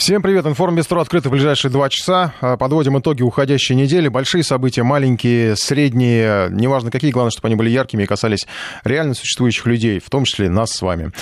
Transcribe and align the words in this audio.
Всем 0.00 0.22
привет, 0.22 0.46
Информбестро 0.46 0.98
открыто 1.02 1.28
в 1.28 1.32
ближайшие 1.32 1.70
два 1.70 1.90
часа. 1.90 2.32
А, 2.40 2.56
подводим 2.56 2.98
итоги 2.98 3.20
уходящей 3.20 3.74
недели. 3.76 4.08
Большие 4.08 4.42
события, 4.42 4.82
маленькие, 4.82 5.56
средние, 5.56 6.48
неважно 6.50 6.90
какие, 6.90 7.10
главное, 7.10 7.30
чтобы 7.30 7.48
они 7.48 7.54
были 7.54 7.68
яркими 7.68 8.04
и 8.04 8.06
касались 8.06 8.46
реально 8.82 9.12
существующих 9.12 9.66
людей, 9.66 10.00
в 10.00 10.08
том 10.08 10.24
числе 10.24 10.48
нас 10.48 10.70
с 10.70 10.80
вами. 10.80 11.12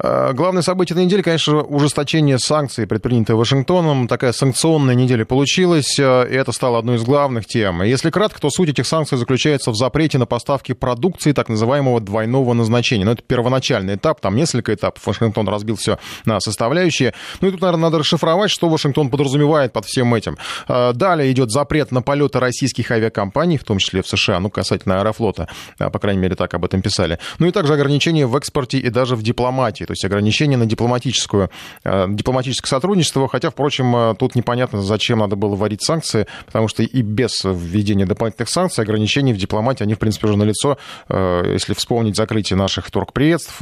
А, 0.00 0.32
главное 0.32 0.62
событие 0.62 0.94
этой 0.94 1.04
недели, 1.04 1.22
конечно, 1.22 1.62
ужесточение 1.62 2.40
санкций, 2.40 2.88
предпринятое 2.88 3.36
Вашингтоном. 3.36 4.08
Такая 4.08 4.32
санкционная 4.32 4.96
неделя 4.96 5.24
получилась, 5.24 5.96
а, 6.00 6.24
и 6.24 6.34
это 6.34 6.50
стало 6.50 6.80
одной 6.80 6.96
из 6.96 7.04
главных 7.04 7.46
тем. 7.46 7.82
Если 7.82 8.10
кратко, 8.10 8.40
то 8.40 8.50
суть 8.50 8.68
этих 8.68 8.88
санкций 8.88 9.16
заключается 9.16 9.70
в 9.70 9.76
запрете 9.76 10.18
на 10.18 10.26
поставки 10.26 10.72
продукции 10.72 11.30
так 11.30 11.48
называемого 11.48 12.00
двойного 12.00 12.52
назначения. 12.52 13.04
Но 13.04 13.12
это 13.12 13.22
первоначальный 13.22 13.94
этап, 13.94 14.20
там 14.20 14.34
несколько 14.34 14.74
этапов. 14.74 15.06
Вашингтон 15.06 15.48
разбил 15.48 15.76
все 15.76 16.00
на 16.24 16.40
составляющие. 16.40 17.14
Ну 17.40 17.46
и 17.46 17.50
тут, 17.52 17.60
наверное, 17.60 17.82
надо 17.82 18.00
расшифровать 18.00 18.23
расшифровать, 18.24 18.50
что 18.50 18.68
Вашингтон 18.68 19.10
подразумевает 19.10 19.72
под 19.72 19.84
всем 19.84 20.14
этим. 20.14 20.36
А, 20.66 20.92
далее 20.92 21.30
идет 21.30 21.50
запрет 21.50 21.92
на 21.92 22.02
полеты 22.02 22.40
российских 22.40 22.90
авиакомпаний, 22.90 23.58
в 23.58 23.64
том 23.64 23.78
числе 23.78 24.02
в 24.02 24.08
США, 24.08 24.40
ну, 24.40 24.50
касательно 24.50 25.00
Аэрофлота, 25.00 25.48
а, 25.78 25.90
по 25.90 25.98
крайней 25.98 26.20
мере, 26.20 26.34
так 26.34 26.54
об 26.54 26.64
этом 26.64 26.82
писали. 26.82 27.18
Ну 27.38 27.46
и 27.46 27.50
также 27.50 27.74
ограничения 27.74 28.26
в 28.26 28.36
экспорте 28.36 28.78
и 28.78 28.88
даже 28.90 29.16
в 29.16 29.22
дипломатии, 29.22 29.84
то 29.84 29.92
есть 29.92 30.04
ограничения 30.04 30.56
на 30.56 30.66
дипломатическую, 30.66 31.50
а, 31.84 32.08
дипломатическое 32.08 32.68
сотрудничество, 32.68 33.28
хотя, 33.28 33.50
впрочем, 33.50 34.16
тут 34.16 34.34
непонятно, 34.34 34.82
зачем 34.82 35.18
надо 35.18 35.36
было 35.36 35.54
вводить 35.54 35.82
санкции, 35.82 36.26
потому 36.46 36.68
что 36.68 36.82
и 36.82 37.02
без 37.02 37.44
введения 37.44 38.06
дополнительных 38.06 38.48
санкций 38.48 38.84
ограничений 38.84 39.32
в 39.32 39.36
дипломатии, 39.36 39.82
они, 39.82 39.94
в 39.94 39.98
принципе, 39.98 40.26
уже 40.28 40.36
налицо. 40.36 40.78
Если 41.08 41.74
вспомнить 41.74 42.16
закрытие 42.16 42.56
наших 42.56 42.90
торгприветств, 42.90 43.60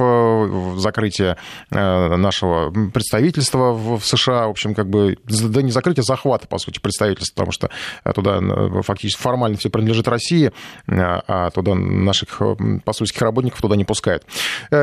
закрытие 0.77 1.37
нашего 1.69 2.71
представительства 2.91 3.73
в 3.73 4.01
США, 4.05 4.52
общем, 4.53 4.73
как 4.73 4.89
бы, 4.89 5.17
да 5.25 5.61
не 5.61 5.71
закрытие, 5.71 6.03
захвата, 6.03 6.47
по 6.47 6.57
сути, 6.57 6.79
представительства, 6.79 7.35
потому 7.35 7.51
что 7.51 7.69
э, 8.03 8.13
туда 8.13 8.39
э, 8.41 8.81
фактически 8.81 9.21
формально 9.21 9.57
все 9.57 9.69
принадлежит 9.69 10.07
России, 10.07 10.47
э, 10.47 10.51
а 10.87 11.49
туда 11.51 11.75
наших 11.75 12.41
посольских 12.85 13.21
работников 13.21 13.61
туда 13.61 13.75
не 13.75 13.85
пускают. 13.85 14.23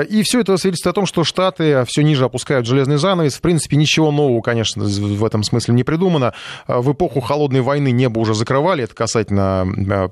И 0.09 0.23
все 0.23 0.41
это 0.41 0.57
свидетельствует 0.57 0.95
о 0.95 0.97
том, 0.97 1.07
что 1.07 1.25
Штаты 1.25 1.85
все 1.87 2.03
ниже 2.03 2.25
опускают 2.25 2.67
железный 2.67 2.97
занавес. 2.97 3.35
В 3.35 3.41
принципе, 3.41 3.77
ничего 3.77 4.11
нового, 4.11 4.41
конечно, 4.43 4.85
в 4.85 5.25
этом 5.25 5.43
смысле 5.43 5.75
не 5.75 5.85
придумано. 5.85 6.35
В 6.67 6.93
эпоху 6.93 7.21
холодной 7.21 7.61
войны 7.61 7.91
небо 7.91 8.19
уже 8.19 8.35
закрывали, 8.35 8.85
это 8.85 8.95
касательно 8.95 10.11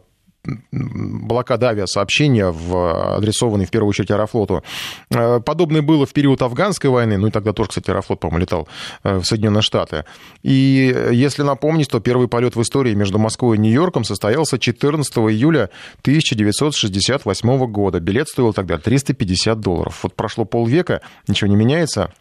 блокада 0.70 1.68
авиасообщения, 1.68 2.50
в, 2.50 3.16
адресованной 3.16 3.66
в 3.66 3.70
первую 3.70 3.90
очередь 3.90 4.10
Аэрофлоту. 4.10 4.62
Э, 5.10 5.40
подобное 5.40 5.82
было 5.82 6.06
в 6.06 6.12
период 6.12 6.42
афганской 6.42 6.90
войны, 6.90 7.18
ну 7.18 7.26
и 7.26 7.30
тогда 7.30 7.52
тоже, 7.52 7.70
кстати, 7.70 7.90
Аэрофлот, 7.90 8.20
по-моему, 8.20 8.40
летал 8.40 8.68
э, 9.02 9.18
в 9.18 9.24
Соединенные 9.24 9.62
Штаты. 9.62 10.04
И 10.42 11.10
если 11.12 11.42
напомнить, 11.42 11.88
то 11.88 12.00
первый 12.00 12.28
полет 12.28 12.56
в 12.56 12.62
истории 12.62 12.94
между 12.94 13.18
Москвой 13.18 13.56
и 13.56 13.60
Нью-Йорком 13.60 14.04
состоялся 14.04 14.58
14 14.58 15.16
июля 15.18 15.70
1968 16.02 17.66
года. 17.66 18.00
Билет 18.00 18.28
стоил 18.28 18.52
тогда 18.52 18.78
350 18.78 19.60
долларов. 19.60 20.00
Вот 20.02 20.14
прошло 20.14 20.44
полвека, 20.44 21.02
ничего 21.26 21.50
не 21.50 21.56
меняется 21.56 22.12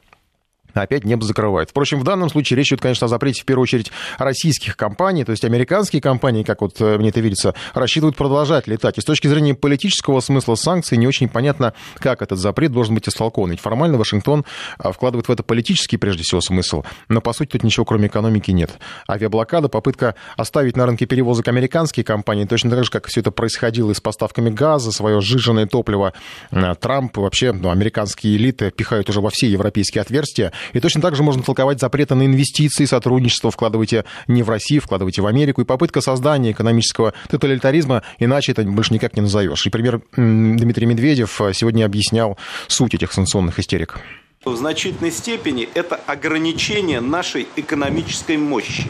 опять 0.81 1.05
небо 1.05 1.25
закрывает. 1.25 1.69
Впрочем, 1.69 1.99
в 1.99 2.03
данном 2.03 2.29
случае 2.29 2.57
речь 2.57 2.67
идет, 2.67 2.81
конечно, 2.81 3.05
о 3.05 3.07
запрете 3.07 3.41
в 3.41 3.45
первую 3.45 3.63
очередь 3.63 3.91
российских 4.17 4.77
компаний, 4.77 5.23
то 5.23 5.31
есть 5.31 5.45
американские 5.45 6.01
компании, 6.01 6.43
как 6.43 6.61
вот 6.61 6.79
э, 6.79 6.97
мне 6.97 7.09
это 7.09 7.19
видится, 7.19 7.53
рассчитывают 7.73 8.15
продолжать 8.15 8.67
летать. 8.67 8.97
И 8.97 9.01
с 9.01 9.05
точки 9.05 9.27
зрения 9.27 9.53
политического 9.55 10.19
смысла 10.19 10.55
санкций 10.55 10.97
не 10.97 11.07
очень 11.07 11.29
понятно, 11.29 11.73
как 11.95 12.21
этот 12.21 12.39
запрет 12.39 12.71
должен 12.71 12.95
быть 12.95 13.07
истолкован. 13.07 13.51
Ведь 13.51 13.61
формально 13.61 13.97
Вашингтон 13.97 14.45
э, 14.79 14.91
вкладывает 14.91 15.27
в 15.27 15.31
это 15.31 15.43
политический, 15.43 15.97
прежде 15.97 16.23
всего, 16.23 16.41
смысл, 16.41 16.83
но 17.09 17.21
по 17.21 17.33
сути 17.33 17.49
тут 17.49 17.63
ничего 17.63 17.85
кроме 17.85 18.07
экономики 18.07 18.51
нет. 18.51 18.71
Авиаблокада, 19.09 19.69
попытка 19.69 20.15
оставить 20.35 20.75
на 20.75 20.85
рынке 20.85 21.05
перевозок 21.05 21.47
американские 21.47 22.03
компании, 22.03 22.45
точно 22.45 22.69
так 22.71 22.83
же, 22.83 22.91
как 22.91 23.07
все 23.07 23.21
это 23.21 23.31
происходило 23.31 23.91
и 23.91 23.93
с 23.93 24.01
поставками 24.01 24.49
газа, 24.49 24.91
свое 24.91 25.21
сжиженное 25.21 25.65
топливо. 25.65 26.13
Э, 26.51 26.75
Трамп, 26.79 27.17
вообще 27.17 27.51
ну, 27.51 27.69
американские 27.69 28.37
элиты 28.37 28.71
пихают 28.71 29.09
уже 29.09 29.21
во 29.21 29.29
все 29.29 29.47
европейские 29.47 30.01
отверстия, 30.01 30.51
и 30.73 30.79
точно 30.79 31.01
так 31.01 31.15
же 31.15 31.23
можно 31.23 31.43
толковать 31.43 31.79
запреты 31.79 32.15
на 32.15 32.25
инвестиции, 32.25 32.85
сотрудничество, 32.85 33.51
вкладывайте 33.51 34.05
не 34.27 34.43
в 34.43 34.49
Россию, 34.49 34.81
вкладывайте 34.81 35.21
в 35.21 35.27
Америку. 35.27 35.61
И 35.61 35.65
попытка 35.65 36.01
создания 36.01 36.51
экономического 36.51 37.13
тоталитаризма, 37.29 38.03
иначе 38.19 38.51
это 38.51 38.63
больше 38.63 38.93
никак 38.93 39.15
не 39.15 39.21
назовешь. 39.21 39.65
И 39.65 39.69
пример 39.69 40.01
Дмитрий 40.15 40.85
Медведев 40.85 41.41
э, 41.41 41.53
сегодня 41.53 41.85
объяснял 41.85 42.37
суть 42.67 42.93
этих 42.93 43.11
санкционных 43.11 43.59
истерик. 43.59 43.99
В 44.45 44.55
значительной 44.55 45.11
степени 45.11 45.67
это 45.73 45.95
ограничение 45.95 47.01
нашей 47.01 47.47
экономической 47.55 48.37
мощи. 48.37 48.89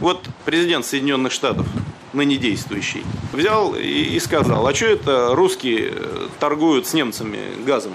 Вот 0.00 0.28
президент 0.44 0.86
Соединенных 0.86 1.32
Штатов, 1.32 1.66
ныне 2.14 2.36
действующий, 2.36 3.04
взял 3.32 3.74
и 3.74 4.18
сказал, 4.20 4.66
а 4.66 4.74
что 4.74 4.86
это 4.86 5.34
русские 5.34 5.92
э, 5.92 6.28
торгуют 6.38 6.86
с 6.86 6.94
немцами 6.94 7.38
газом? 7.64 7.94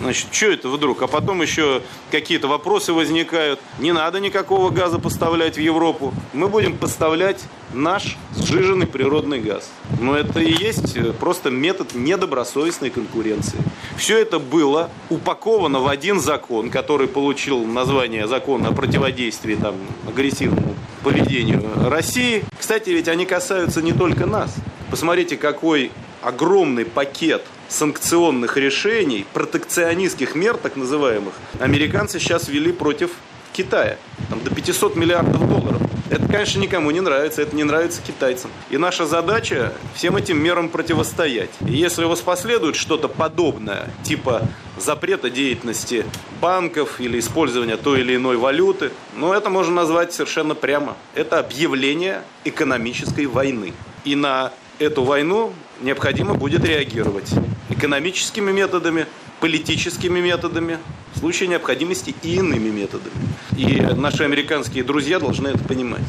Значит, 0.00 0.28
что 0.32 0.46
это 0.46 0.68
вдруг? 0.70 1.02
А 1.02 1.06
потом 1.06 1.42
еще 1.42 1.82
какие-то 2.10 2.48
вопросы 2.48 2.94
возникают. 2.94 3.60
Не 3.78 3.92
надо 3.92 4.18
никакого 4.18 4.70
газа 4.70 4.98
поставлять 4.98 5.56
в 5.56 5.60
Европу. 5.60 6.14
Мы 6.32 6.48
будем 6.48 6.78
поставлять 6.78 7.44
наш 7.74 8.16
сжиженный 8.34 8.86
природный 8.86 9.40
газ. 9.40 9.70
Но 10.00 10.16
это 10.16 10.40
и 10.40 10.52
есть 10.52 10.96
э, 10.96 11.12
просто 11.12 11.50
метод 11.50 11.94
недобросовестной 11.94 12.88
конкуренции. 12.88 13.58
Все 13.98 14.18
это 14.18 14.38
было 14.38 14.88
упаковано 15.10 15.80
в 15.80 15.88
один 15.88 16.18
закон, 16.18 16.70
который 16.70 17.06
получил 17.06 17.66
название 17.66 18.26
закона 18.26 18.68
о 18.68 18.72
противодействии 18.72 19.54
там, 19.54 19.74
агрессивному 20.08 20.74
поведению 21.02 21.62
России. 21.88 22.44
Кстати, 22.58 22.90
ведь 22.90 23.08
они 23.08 23.26
касаются 23.26 23.82
не 23.82 23.92
только 23.92 24.26
нас. 24.26 24.54
Посмотрите, 24.90 25.36
какой 25.36 25.90
огромный 26.22 26.84
пакет 26.84 27.42
санкционных 27.68 28.56
решений, 28.56 29.26
протекционистских 29.32 30.34
мер, 30.34 30.56
так 30.56 30.76
называемых, 30.76 31.34
американцы 31.60 32.18
сейчас 32.18 32.48
ввели 32.48 32.72
против 32.72 33.10
Китая. 33.52 33.96
Там 34.28 34.42
до 34.42 34.54
500 34.54 34.96
миллиардов 34.96 35.48
долларов. 35.48 35.80
Это, 36.10 36.26
конечно, 36.26 36.58
никому 36.58 36.90
не 36.90 37.00
нравится, 37.00 37.40
это 37.40 37.54
не 37.54 37.62
нравится 37.62 38.02
китайцам. 38.02 38.50
И 38.68 38.76
наша 38.76 39.06
задача 39.06 39.72
всем 39.94 40.16
этим 40.16 40.42
мерам 40.42 40.68
противостоять. 40.68 41.50
И 41.66 41.72
если 41.72 42.04
у 42.04 42.08
вас 42.08 42.20
последует 42.20 42.74
что-то 42.74 43.06
подобное, 43.06 43.88
типа 44.02 44.42
запрета 44.76 45.30
деятельности 45.30 46.04
банков 46.40 47.00
или 47.00 47.20
использования 47.20 47.76
той 47.76 48.00
или 48.00 48.16
иной 48.16 48.36
валюты, 48.38 48.90
ну, 49.16 49.32
это 49.32 49.50
можно 49.50 49.72
назвать 49.72 50.12
совершенно 50.12 50.56
прямо. 50.56 50.96
Это 51.14 51.38
объявление 51.38 52.22
экономической 52.44 53.26
войны. 53.26 53.72
И 54.04 54.16
на 54.16 54.52
эту 54.80 55.04
войну 55.04 55.52
необходимо 55.80 56.34
будет 56.34 56.64
реагировать 56.64 57.30
экономическими 57.68 58.50
методами, 58.50 59.06
политическими 59.40 60.20
методами, 60.20 60.78
в 61.14 61.18
случае 61.18 61.48
необходимости 61.48 62.14
и 62.22 62.36
иными 62.36 62.70
методами. 62.70 63.14
И 63.56 63.80
наши 63.80 64.24
американские 64.24 64.84
друзья 64.84 65.18
должны 65.18 65.48
это 65.48 65.58
понимать. 65.64 66.04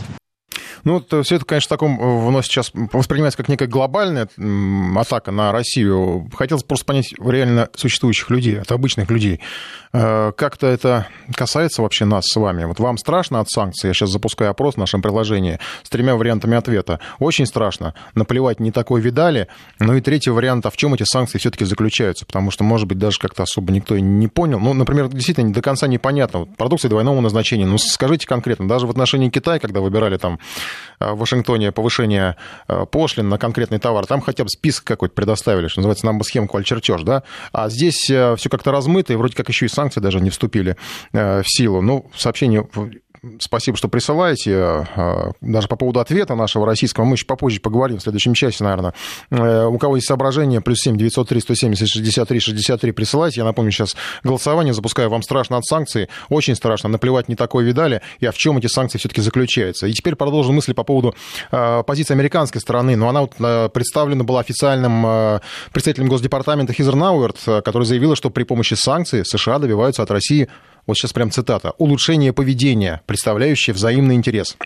Ну, 0.84 0.94
вот 0.94 1.12
э, 1.14 1.22
все 1.24 1.36
это, 1.36 1.46
конечно, 1.46 1.70
таком 1.70 2.00
э, 2.00 2.28
вновь 2.28 2.46
сейчас 2.46 2.72
воспринимается 2.74 3.38
как 3.38 3.50
некая 3.50 3.68
глобальная 3.68 4.28
атака 4.96 5.32
на 5.32 5.52
Россию. 5.52 6.30
Хотелось 6.36 6.64
просто 6.64 6.86
понять 6.86 7.14
реально 7.20 7.70
существующих 7.76 8.30
людей, 8.30 8.60
от 8.60 8.72
обычных 8.72 9.10
людей. 9.10 9.40
Э, 9.94 10.32
как-то 10.36 10.68
это 10.68 11.08
касается 11.36 11.82
вообще 11.82 12.06
нас 12.06 12.26
с 12.26 12.36
вами. 12.36 12.66
Вот 12.66 12.80
вам 12.80 12.98
страшно 12.98 13.40
от 13.40 13.50
санкций? 13.50 13.90
Я 13.90 13.94
сейчас 13.94 14.10
запускаю 14.10 14.52
опрос 14.52 14.76
в 14.76 14.78
нашем 14.78 15.02
приложении 15.02 15.60
с 15.84 15.90
тремя 15.90 16.16
вариантами 16.16 16.58
ответа. 16.58 17.00
Очень 17.20 17.46
страшно. 17.46 17.94
Наплевать, 18.16 18.60
не 18.60 18.72
такой 18.72 19.02
видали. 19.02 19.48
Ну 19.80 19.96
и 19.96 20.02
третий 20.02 20.30
вариант, 20.30 20.66
а 20.66 20.70
в 20.70 20.78
чем 20.78 20.94
эти 20.94 21.04
санкции 21.04 21.38
все-таки 21.38 21.66
заключаются? 21.66 22.26
Потому 22.26 22.52
что, 22.52 22.64
может 22.64 22.88
быть, 22.88 22.98
даже 22.98 23.20
как-то 23.20 23.44
особо 23.44 23.72
никто 23.72 23.98
не 23.98 24.28
понял. 24.28 24.60
Ну, 24.60 24.74
например, 24.74 25.10
действительно, 25.10 25.54
до 25.54 25.62
конца 25.62 25.88
непонятно. 25.88 26.46
Продукция 26.46 26.90
двойного 26.90 27.20
назначения. 27.22 27.66
Ну, 27.66 27.78
скажите 27.78 28.28
конкретно, 28.28 28.68
даже 28.68 28.88
в 28.88 28.90
отношении 28.90 29.30
Китая, 29.30 29.60
когда 29.60 29.82
выбирали 29.82 30.18
там 30.18 30.40
в 31.00 31.18
Вашингтоне 31.18 31.72
повышение 31.72 32.36
э, 32.68 32.86
пошлин 32.86 33.30
на 33.30 33.38
конкретный 33.38 33.80
товар, 33.80 34.06
там 34.06 34.22
хотя 34.22 34.44
бы 34.44 34.50
список 34.50 34.86
какой-то 34.86 35.14
предоставили, 35.14 35.68
что 35.68 35.80
называется, 35.80 36.06
нам 36.06 36.18
бы 36.18 36.24
схемку 36.24 36.58
аль 36.58 36.64
чертеж, 36.64 37.02
да, 37.04 37.24
а 37.52 37.70
здесь 37.70 38.10
э, 38.10 38.36
все 38.38 38.50
как-то 38.50 38.72
размыто, 38.72 39.14
и 39.14 39.16
вроде 39.16 39.36
как 39.36 39.50
еще 39.50 39.66
и 39.66 39.70
санкции 39.70 40.00
даже 40.00 40.20
не 40.20 40.30
вступили 40.30 40.76
в 41.12 41.44
силу. 41.46 41.82
Ну, 41.82 42.10
сообщение 42.16 42.68
спасибо, 43.40 43.78
что 43.78 43.88
присылаете. 43.88 44.88
Даже 45.42 45.68
по 45.68 45.76
поводу 45.76 46.00
ответа 46.00 46.36
нашего 46.36 46.66
российского, 46.66 47.06
мы 47.06 47.16
еще 47.16 47.26
попозже 47.26 47.60
поговорим 47.60 48.00
в 48.00 48.02
следующем 48.02 48.34
часе, 48.34 48.64
наверное. 48.64 48.94
У 49.68 49.78
кого 49.78 49.96
есть 49.98 50.08
соображения, 50.08 50.62
плюс 50.62 50.80
7 50.80 50.98
903 50.98 51.42
170 51.42 51.88
63 51.88 52.40
63 52.40 52.92
присылайте. 52.92 53.42
Я 53.42 53.46
напомню, 53.46 53.72
сейчас 53.72 53.96
голосование 54.24 54.74
запускаю. 54.74 55.10
Вам 55.10 55.22
страшно 55.22 55.58
от 55.58 55.66
санкций? 55.66 56.10
Очень 56.30 56.56
страшно. 56.56 56.90
Наплевать 56.90 57.30
не 57.30 57.36
такое 57.36 57.64
видали. 57.66 58.02
И 58.20 58.28
в 58.28 58.38
чем 58.38 58.58
эти 58.58 58.68
санкции 58.68 58.98
все-таки 58.98 59.22
заключаются? 59.22 59.88
И 59.88 59.94
теперь 59.94 60.16
продолжим 60.16 60.56
мысли 60.56 60.74
по 60.74 60.84
поводу 60.84 61.16
позиции 61.86 62.14
американской 62.14 62.60
стороны. 62.60 62.96
Но 62.96 63.10
она 63.10 63.22
вот 63.22 63.36
представлена 63.72 64.24
была 64.24 64.40
официальным 64.40 65.42
представителем 65.72 66.10
Госдепартамента 66.10 66.74
Хизер 66.74 66.96
Науэрт, 66.96 67.64
который 67.64 67.84
заявила, 67.84 68.16
что 68.16 68.30
при 68.30 68.44
помощи 68.44 68.74
санкций 68.74 69.26
США 69.26 69.60
добиваются 69.60 70.04
от 70.04 70.12
России, 70.12 70.48
вот 70.88 70.98
сейчас 70.98 71.14
прям 71.14 71.32
цитата, 71.32 71.74
улучшение 71.78 72.34
поведения, 72.34 73.02
представляющее 73.06 73.74
взаимный 73.74 74.16
интерес. 74.16 74.58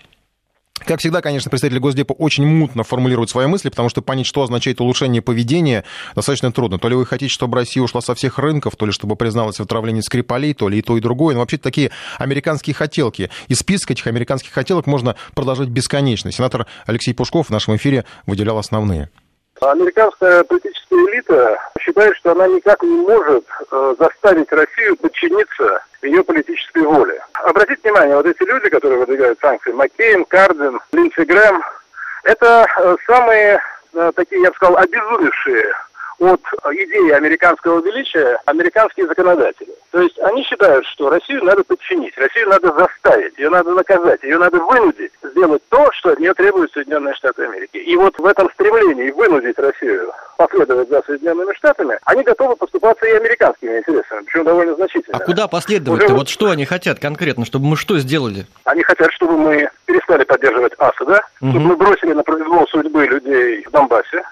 Как 0.79 0.99
всегда, 0.99 1.21
конечно, 1.21 1.49
представители 1.49 1.79
Госдепа 1.79 2.11
очень 2.11 2.45
мутно 2.45 2.83
формулируют 2.83 3.29
свои 3.29 3.47
мысли, 3.47 3.69
потому 3.69 3.87
что 3.87 4.01
понять, 4.01 4.27
что 4.27 4.43
означает 4.43 4.81
улучшение 4.81 5.21
поведения, 5.21 5.85
достаточно 6.15 6.51
трудно. 6.51 6.77
То 6.77 6.89
ли 6.89 6.95
вы 6.95 7.05
хотите, 7.05 7.33
чтобы 7.33 7.55
Россия 7.55 7.81
ушла 7.81 8.01
со 8.01 8.13
всех 8.13 8.37
рынков, 8.37 8.75
то 8.75 8.85
ли 8.85 8.91
чтобы 8.91 9.15
призналась 9.15 9.57
в 9.57 9.61
отравлении 9.61 10.01
Скрипалей, 10.01 10.53
то 10.53 10.67
ли 10.67 10.79
и 10.79 10.81
то, 10.81 10.97
и 10.97 11.01
другое. 11.01 11.33
Но 11.33 11.39
вообще 11.39 11.57
такие 11.57 11.91
американские 12.19 12.73
хотелки. 12.73 13.31
И 13.47 13.55
список 13.55 13.91
этих 13.91 14.05
американских 14.05 14.51
хотелок 14.51 14.85
можно 14.85 15.15
продолжать 15.33 15.69
бесконечно. 15.69 16.31
Сенатор 16.31 16.67
Алексей 16.85 17.13
Пушков 17.13 17.47
в 17.47 17.51
нашем 17.51 17.77
эфире 17.77 18.03
выделял 18.27 18.57
основные. 18.57 19.09
Американская 19.61 20.43
политическая 20.43 20.95
элита 20.95 21.57
считает, 21.79 22.15
что 22.17 22.31
она 22.31 22.47
никак 22.47 22.83
не 22.83 22.97
может 22.97 23.45
э, 23.71 23.95
заставить 23.97 24.51
Россию 24.51 24.97
подчиниться 24.97 25.81
ее 26.01 26.23
политической 26.23 26.83
воле. 26.83 27.21
Обратите 27.33 27.79
внимание, 27.83 28.15
вот 28.15 28.25
эти 28.25 28.43
люди, 28.43 28.69
которые 28.69 28.99
выдвигают 28.99 29.39
санкции, 29.39 29.71
Маккейн, 29.71 30.25
Кардин, 30.25 30.79
Линдси 30.91 31.21
Грэм, 31.21 31.63
это 32.23 32.65
э, 32.77 32.95
самые 33.07 33.61
э, 33.93 34.11
такие, 34.15 34.41
я 34.41 34.49
бы 34.49 34.55
сказал, 34.55 34.77
обезумевшие 34.77 35.73
от 36.19 36.41
идеи 36.73 37.11
американского 37.11 37.81
величия 37.81 38.37
американские 38.45 39.07
законодатели. 39.07 39.69
То 39.91 40.01
есть 40.01 40.19
они 40.19 40.43
считают, 40.43 40.85
что 40.87 41.09
Россию 41.09 41.43
надо 41.43 41.63
подчинить, 41.63 42.17
Россию 42.17 42.49
надо 42.49 42.73
заставить, 42.77 43.37
ее 43.37 43.49
надо 43.49 43.71
наказать, 43.71 44.21
ее 44.23 44.37
надо 44.37 44.57
вынудить 44.59 45.11
сделать 45.23 45.61
то, 45.69 45.89
что 45.93 46.11
от 46.11 46.19
нее 46.19 46.33
требуют 46.33 46.71
Соединенные 46.73 47.13
Штаты 47.15 47.43
Америки. 47.43 47.77
И 47.77 47.95
вот 47.95 48.17
в 48.17 48.25
этом 48.25 48.49
стремлении 48.51 49.11
вынудить 49.11 49.57
Россию 49.57 50.11
последовать 50.37 50.89
за 50.89 51.01
Соединенными 51.03 51.53
Штатами, 51.53 51.97
они 52.03 52.23
готовы 52.23 52.55
поступаться 52.55 53.05
и 53.05 53.11
американскими 53.11 53.77
интересами, 53.77 54.23
причем 54.25 54.43
довольно 54.43 54.75
значительно. 54.75 55.17
А 55.17 55.19
куда 55.19 55.47
последовать-то? 55.47 56.13
Вот 56.13 56.29
что 56.29 56.49
они 56.49 56.65
хотят 56.65 56.99
конкретно, 56.99 57.45
чтобы 57.45 57.65
мы 57.65 57.77
что 57.77 57.97
сделали? 57.99 58.47
Они 58.65 58.83
хотят, 58.83 59.11
чтобы 59.13 59.37
мы 59.37 59.69
перестали 59.85 60.23
поддерживать 60.23 60.73
Асада, 60.77 61.21
угу. 61.41 61.51
чтобы 61.51 61.65
мы 61.67 61.75
бросили 61.77 62.13
на 62.13 62.23
произвол 62.23 62.67
судьбы 62.67 63.05
людей 63.05 63.63
в 63.65 63.71
Донбассе, 63.71 64.23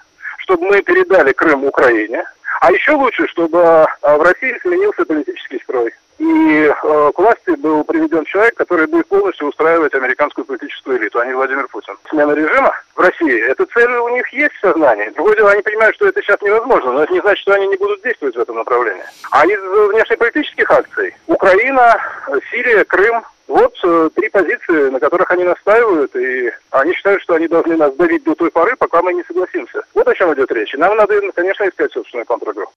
чтобы 0.44 0.66
мы 0.66 0.82
передали 0.82 1.32
Крым 1.32 1.64
Украине, 1.64 2.24
а 2.60 2.70
еще 2.70 2.92
лучше, 2.92 3.26
чтобы 3.28 3.60
а, 3.62 4.16
в 4.16 4.22
России 4.22 4.58
сменился 4.62 5.04
политический 5.04 5.58
строй. 5.60 5.92
И 6.18 6.70
э, 6.70 7.10
к 7.12 7.18
власти 7.18 7.50
был 7.56 7.82
приведен 7.82 8.24
человек, 8.24 8.54
который 8.54 8.86
будет 8.86 9.08
полностью 9.08 9.48
устраивать 9.48 9.94
американскую 9.94 10.44
политическую 10.44 10.96
элиту, 10.98 11.18
а 11.18 11.26
не 11.26 11.34
Владимир 11.34 11.66
Путин. 11.66 11.94
Смена 12.08 12.32
режима 12.32 12.72
в 12.94 13.00
России, 13.00 13.40
эта 13.50 13.66
цель 13.66 13.90
у 13.90 14.08
них 14.10 14.28
есть 14.32 14.54
в 14.54 14.60
сознании. 14.60 15.10
Другое 15.16 15.34
дело, 15.34 15.50
они 15.50 15.62
понимают, 15.62 15.96
что 15.96 16.06
это 16.06 16.22
сейчас 16.22 16.40
невозможно, 16.40 16.92
но 16.92 17.02
это 17.02 17.12
не 17.12 17.20
значит, 17.20 17.42
что 17.42 17.54
они 17.54 17.66
не 17.66 17.76
будут 17.76 18.00
действовать 18.02 18.36
в 18.36 18.40
этом 18.40 18.56
направлении. 18.56 19.02
А 19.32 19.44
из 19.44 19.58
внешнеполитических 19.90 20.70
акций 20.70 21.16
Украина, 21.26 22.00
Сирия, 22.52 22.84
Крым, 22.84 23.24
вот 23.46 23.74
э, 23.84 24.10
три 24.14 24.28
позиции, 24.30 24.90
на 24.90 25.00
которых 25.00 25.30
они 25.30 25.44
настаивают, 25.44 26.14
и 26.16 26.50
они 26.70 26.94
считают, 26.94 27.22
что 27.22 27.34
они 27.34 27.46
должны 27.46 27.76
нас 27.76 27.94
давить 27.94 28.24
до 28.24 28.34
той 28.34 28.50
поры, 28.50 28.74
пока 28.76 29.02
мы 29.02 29.12
не 29.12 29.22
согласимся. 29.24 29.82
Вот 29.94 30.08
о 30.08 30.14
чем 30.14 30.32
идет 30.34 30.50
речь. 30.52 30.72
Нам 30.74 30.96
надо, 30.96 31.20
конечно, 31.32 31.68
искать 31.68 31.92
собственную 31.92 32.26
контрагруппу. 32.26 32.72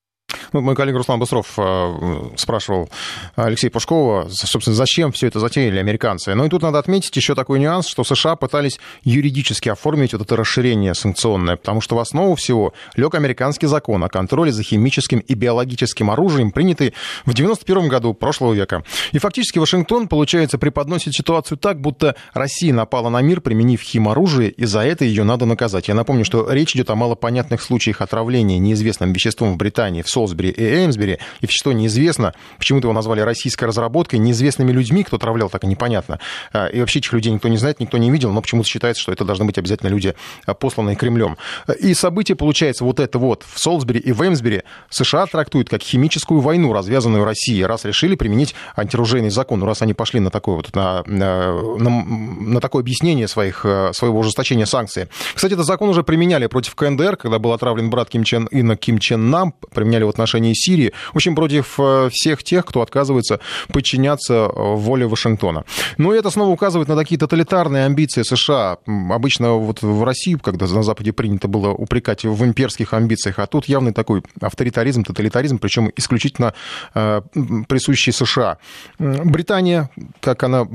Ну, 0.58 0.62
мой 0.62 0.76
коллега 0.76 0.98
Руслан 0.98 1.20
Быстров 1.20 1.54
э, 1.58 2.30
спрашивал 2.36 2.90
Алексея 3.36 3.70
Пушкова, 3.70 4.28
собственно, 4.32 4.76
зачем 4.76 5.12
все 5.12 5.28
это 5.28 5.40
затеяли 5.40 5.78
американцы. 5.78 6.34
Ну 6.34 6.46
и 6.46 6.50
тут 6.50 6.64
надо 6.64 6.80
отметить 6.80 7.16
еще 7.16 7.36
такой 7.36 7.60
нюанс, 7.60 7.86
что 7.86 8.04
США 8.04 8.36
пытались 8.36 8.80
юридически 9.04 9.70
оформить 9.70 10.14
вот 10.14 10.24
это 10.24 10.36
расширение 10.36 10.96
санкционное, 10.96 11.58
потому 11.58 11.80
что 11.80 11.96
в 11.96 12.00
основу 12.00 12.34
всего 12.34 12.74
лег 12.96 13.14
американский 13.14 13.68
закон 13.68 14.04
о 14.04 14.10
контроле 14.10 14.52
за 14.52 14.64
химическим 14.64 15.20
и 15.20 15.36
биологическим 15.36 16.10
оружием, 16.10 16.50
принятый 16.50 16.96
в 17.26 17.36
91 17.36 17.88
году 17.88 18.16
прошлого 18.16 18.54
века. 18.54 18.84
И 19.12 19.20
фактически 19.20 19.60
Вашингтон, 19.60 20.08
получается, 20.08 20.58
преподносит 20.58 21.14
ситуацию 21.14 21.60
так, 21.60 21.80
будто 21.80 22.16
Россия 22.34 22.74
напала 22.74 23.10
на 23.10 23.22
мир, 23.22 23.42
применив 23.42 23.82
химоружие, 23.82 24.50
и 24.50 24.66
за 24.66 24.80
это 24.80 25.06
ее 25.06 25.24
надо 25.24 25.46
наказать. 25.46 25.88
Я 25.88 25.94
напомню, 25.94 26.26
что 26.26 26.52
речь 26.52 26.76
идет 26.76 26.90
о 26.90 26.96
малопонятных 26.96 27.62
случаях 27.62 28.02
отравления 28.02 28.58
неизвестным 28.58 29.14
веществом 29.14 29.54
в 29.54 29.58
Британии, 29.58 30.02
в 30.02 30.10
Солсбери, 30.10 30.47
Солсбери 30.48 30.52
и 30.52 30.64
Эймсбери, 30.64 31.20
и 31.42 31.48
что 31.48 31.72
неизвестно, 31.74 32.34
почему-то 32.58 32.86
его 32.86 32.94
назвали 32.94 33.22
российской 33.22 33.66
разработкой, 33.66 34.20
неизвестными 34.20 34.72
людьми, 34.72 35.04
кто 35.04 35.18
отравлял, 35.18 35.50
так 35.50 35.64
и 35.64 35.68
непонятно. 35.68 36.20
А, 36.54 36.68
и 36.68 36.80
вообще 36.80 37.00
этих 37.00 37.14
людей 37.14 37.32
никто 37.32 37.48
не 37.48 37.58
знает, 37.58 37.80
никто 37.80 37.98
не 37.98 38.12
видел, 38.12 38.32
но 38.32 38.42
почему-то 38.42 38.68
считается, 38.68 39.02
что 39.02 39.12
это 39.12 39.26
должны 39.26 39.46
быть 39.46 39.58
обязательно 39.58 39.90
люди, 39.90 40.16
а, 40.46 40.54
посланные 40.54 40.96
Кремлем. 40.96 41.38
И 41.80 41.94
событие, 41.94 42.36
получается, 42.36 42.84
вот 42.84 43.00
это 43.00 43.20
вот 43.20 43.44
в 43.50 43.60
Солсбери 43.60 44.00
и 44.00 44.12
в 44.12 44.22
Эймсбери 44.22 44.64
США 44.90 45.26
трактуют 45.26 45.70
как 45.70 45.82
химическую 45.82 46.40
войну, 46.40 46.74
развязанную 46.74 47.24
Россией, 47.26 47.66
раз 47.66 47.86
решили 47.86 48.16
применить 48.16 48.56
антиружейный 48.76 49.30
закон, 49.30 49.60
ну, 49.60 49.66
раз 49.66 49.82
они 49.82 49.94
пошли 49.94 50.20
на 50.20 50.30
такое 50.30 50.56
вот, 50.56 50.76
на, 50.76 51.04
на, 51.06 51.54
на 51.54 52.60
такое 52.60 52.82
объяснение 52.82 53.28
своих, 53.28 53.62
а, 53.66 53.92
своего 53.94 54.20
ужесточения 54.20 54.66
санкций. 54.66 55.08
Кстати, 55.34 55.54
этот 55.54 55.66
закон 55.66 55.90
уже 55.90 56.04
применяли 56.04 56.48
против 56.48 56.76
КНДР, 56.76 57.18
когда 57.18 57.40
был 57.40 57.54
отравлен 57.54 57.90
брат 57.90 58.10
Ким 58.10 58.24
Чен 58.24 58.48
Ына 58.52 58.76
Ким 58.76 59.00
Чен 59.00 59.30
Нам, 59.30 59.54
применяли 59.74 60.04
в 60.04 60.10
отношении 60.10 60.27
отношении 60.28 60.54
Сирии, 60.54 60.94
в 61.14 61.16
общем, 61.16 61.36
против 61.36 61.80
э, 61.80 62.10
всех 62.12 62.44
тех, 62.44 62.66
кто 62.66 62.82
отказывается 62.82 63.40
подчиняться 63.70 64.34
э, 64.34 64.50
воле 64.54 65.08
Вашингтона. 65.08 65.64
Но 65.98 66.14
это 66.14 66.30
снова 66.30 66.50
указывает 66.50 66.90
на 66.90 66.96
такие 66.96 67.18
тоталитарные 67.18 67.86
амбиции 67.86 68.24
США. 68.24 68.78
Обычно 68.86 69.54
вот 69.54 69.82
в 69.82 70.04
России, 70.04 70.38
когда 70.42 70.68
на 70.68 70.84
Западе 70.84 71.14
принято 71.14 71.48
было 71.48 71.70
упрекать 71.70 72.26
в 72.26 72.44
имперских 72.44 72.94
амбициях, 72.94 73.40
а 73.40 73.48
тут 73.48 73.66
явный 73.66 73.94
такой 73.94 74.22
авторитаризм, 74.42 75.04
тоталитаризм, 75.04 75.60
причем 75.60 75.92
исключительно 75.96 76.54
э, 76.94 77.22
присущий 77.68 78.12
США. 78.12 78.58
Британия, 79.00 79.90
как 80.20 80.44
она 80.44 80.68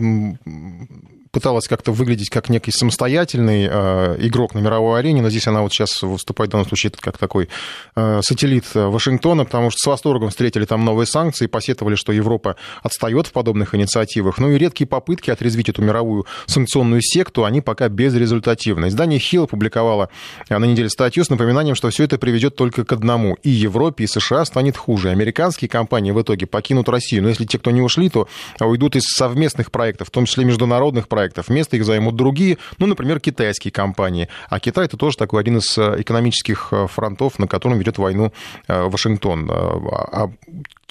пыталась 1.33 1.67
как-то 1.67 1.93
выглядеть 1.93 2.29
как 2.29 2.51
некий 2.51 2.71
самостоятельный 2.71 3.67
э, 3.69 4.17
игрок 4.21 4.55
на 4.55 4.59
мировой 4.59 5.01
арене, 5.01 5.23
но 5.23 5.31
здесь 5.31 5.47
она 5.47 5.63
вот 5.63 5.73
сейчас 5.73 6.03
выступает 6.03 6.51
в 6.51 6.53
данном 6.53 6.69
случае 6.69 6.93
как 7.01 7.17
такой 7.17 7.49
э, 7.97 8.21
сателлит 8.23 8.67
Вашингтона, 8.75 9.47
потому 9.47 9.71
что 9.71 9.79
с 9.79 9.87
восторгом 9.87 10.29
встретили 10.29 10.67
там 10.67 10.85
новые 10.85 11.07
санкции, 11.07 11.47
посетовали, 11.47 11.95
что 11.95 12.13
Европа 12.13 12.57
отстает 12.83 13.27
в 13.29 13.33
подобных 13.33 13.75
инициативах. 13.75 14.39
Ну 14.39 14.51
и 14.51 14.59
редкие 14.59 14.87
попытки 14.87 15.31
отрезвить 15.31 15.71
эту 15.71 15.81
мировую 15.81 16.27
санкционную 16.45 17.01
секту, 17.01 17.47
они 17.47 17.63
пока 17.63 17.89
безрезультативны. 17.89 18.89
Издание 18.89 19.19
Хилл 19.19 19.45
опубликовало 19.45 20.11
на 20.51 20.65
неделе 20.67 20.91
статью 20.91 21.25
с 21.25 21.31
напоминанием, 21.31 21.75
что 21.75 21.89
все 21.89 22.05
это 22.05 22.19
приведет 22.19 22.57
только 22.57 22.85
к 22.85 22.93
одному. 22.93 23.39
И 23.43 23.49
Европе, 23.49 24.05
и 24.05 24.07
США 24.07 24.45
станет 24.45 24.77
хуже. 24.77 25.09
Американские 25.09 25.71
компании 25.71 26.11
в 26.11 26.21
итоге 26.21 26.47
покинут 26.47 26.91
Россию. 26.91 27.23
Но 27.23 27.31
если 27.31 27.47
те, 27.47 27.59
кто 27.59 27.71
не 27.71 27.81
ушли, 27.81 28.11
то 28.11 28.29
уйдут 28.61 28.97
из 28.97 29.05
совместных 29.05 29.71
проектов, 29.71 30.09
в 30.09 30.11
том 30.11 30.27
числе 30.27 30.45
международных 30.45 31.09
проектов, 31.09 31.22
проектов. 31.23 31.49
Место 31.51 31.77
их 31.77 31.85
займут 31.85 32.17
другие, 32.17 32.59
ну, 32.79 32.87
например, 32.87 33.21
китайские 33.21 33.71
компании. 33.71 34.29
А 34.51 34.59
Китай 34.59 34.87
это 34.87 34.97
тоже 34.97 35.17
такой 35.17 35.41
один 35.41 35.59
из 35.59 35.79
э, 35.79 36.01
экономических 36.01 36.69
э, 36.73 36.87
фронтов, 36.89 37.39
на 37.39 37.47
котором 37.47 37.79
ведет 37.79 37.99
войну 37.99 38.33
э, 38.67 38.89
Вашингтон. 38.89 39.49
О 39.51 40.33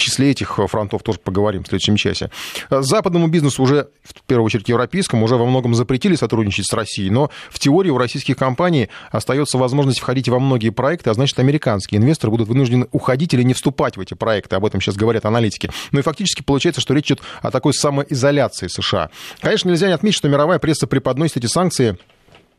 числе 0.01 0.31
этих 0.31 0.59
фронтов 0.67 1.03
тоже 1.03 1.19
поговорим 1.19 1.63
в 1.63 1.67
следующем 1.67 1.95
часе. 1.95 2.29
Западному 2.69 3.27
бизнесу 3.27 3.63
уже, 3.63 3.89
в 4.03 4.21
первую 4.23 4.45
очередь 4.45 4.67
европейскому, 4.69 5.25
уже 5.25 5.35
во 5.35 5.45
многом 5.45 5.75
запретили 5.75 6.15
сотрудничать 6.15 6.65
с 6.65 6.73
Россией, 6.73 7.09
но 7.09 7.29
в 7.49 7.59
теории 7.59 7.89
у 7.89 7.97
российских 7.97 8.37
компаний 8.37 8.89
остается 9.11 9.57
возможность 9.57 9.99
входить 9.99 10.29
во 10.29 10.39
многие 10.39 10.69
проекты, 10.69 11.09
а 11.09 11.13
значит, 11.13 11.39
американские 11.39 11.99
инвесторы 11.99 12.31
будут 12.31 12.47
вынуждены 12.47 12.87
уходить 12.91 13.33
или 13.33 13.43
не 13.43 13.53
вступать 13.53 13.97
в 13.97 14.01
эти 14.01 14.13
проекты. 14.13 14.55
Об 14.55 14.65
этом 14.65 14.81
сейчас 14.81 14.95
говорят 14.95 15.25
аналитики. 15.25 15.69
Ну 15.91 15.99
и 15.99 16.01
фактически 16.01 16.41
получается, 16.41 16.81
что 16.81 16.93
речь 16.93 17.07
идет 17.07 17.21
о 17.41 17.51
такой 17.51 17.73
самоизоляции 17.73 18.67
США. 18.67 19.09
Конечно, 19.39 19.69
нельзя 19.69 19.87
не 19.87 19.93
отметить, 19.93 20.17
что 20.17 20.29
мировая 20.29 20.59
пресса 20.59 20.87
преподносит 20.87 21.37
эти 21.37 21.47
санкции 21.47 21.97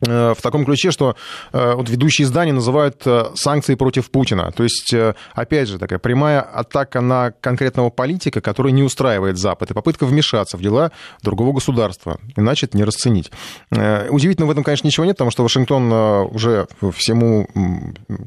в 0.03 0.37
таком 0.43 0.65
ключе, 0.65 0.91
что 0.91 1.17
вот 1.53 1.89
ведущие 1.89 2.27
издания 2.27 2.53
называют 2.53 3.07
санкции 3.35 3.77
против 3.77 4.11
Путина. 4.11 4.53
То 4.53 4.65
есть, 4.65 4.95
опять 5.35 5.69
же, 5.69 5.79
такая 5.79 5.99
прямая 5.99 6.41
атака 6.41 7.01
на 7.01 7.33
конкретного 7.41 7.91
политика, 7.91 8.41
который 8.41 8.73
не 8.73 8.83
устраивает 8.83 9.39
Запад, 9.39 9.71
и 9.71 9.75
попытка 9.75 10.05
вмешаться 10.05 10.57
в 10.57 10.61
дела 10.61 10.91
другого 11.23 11.53
государства. 11.53 12.19
Иначе 12.37 12.67
это 12.67 12.77
не 12.77 12.85
расценить. 12.85 13.31
Удивительно 13.71 14.47
в 14.47 14.51
этом, 14.51 14.65
конечно, 14.65 14.87
ничего 14.87 15.07
нет, 15.07 15.17
потому 15.17 15.31
что 15.31 15.45
Вашингтон 15.45 15.93
уже 16.35 16.67
всему, 16.95 17.49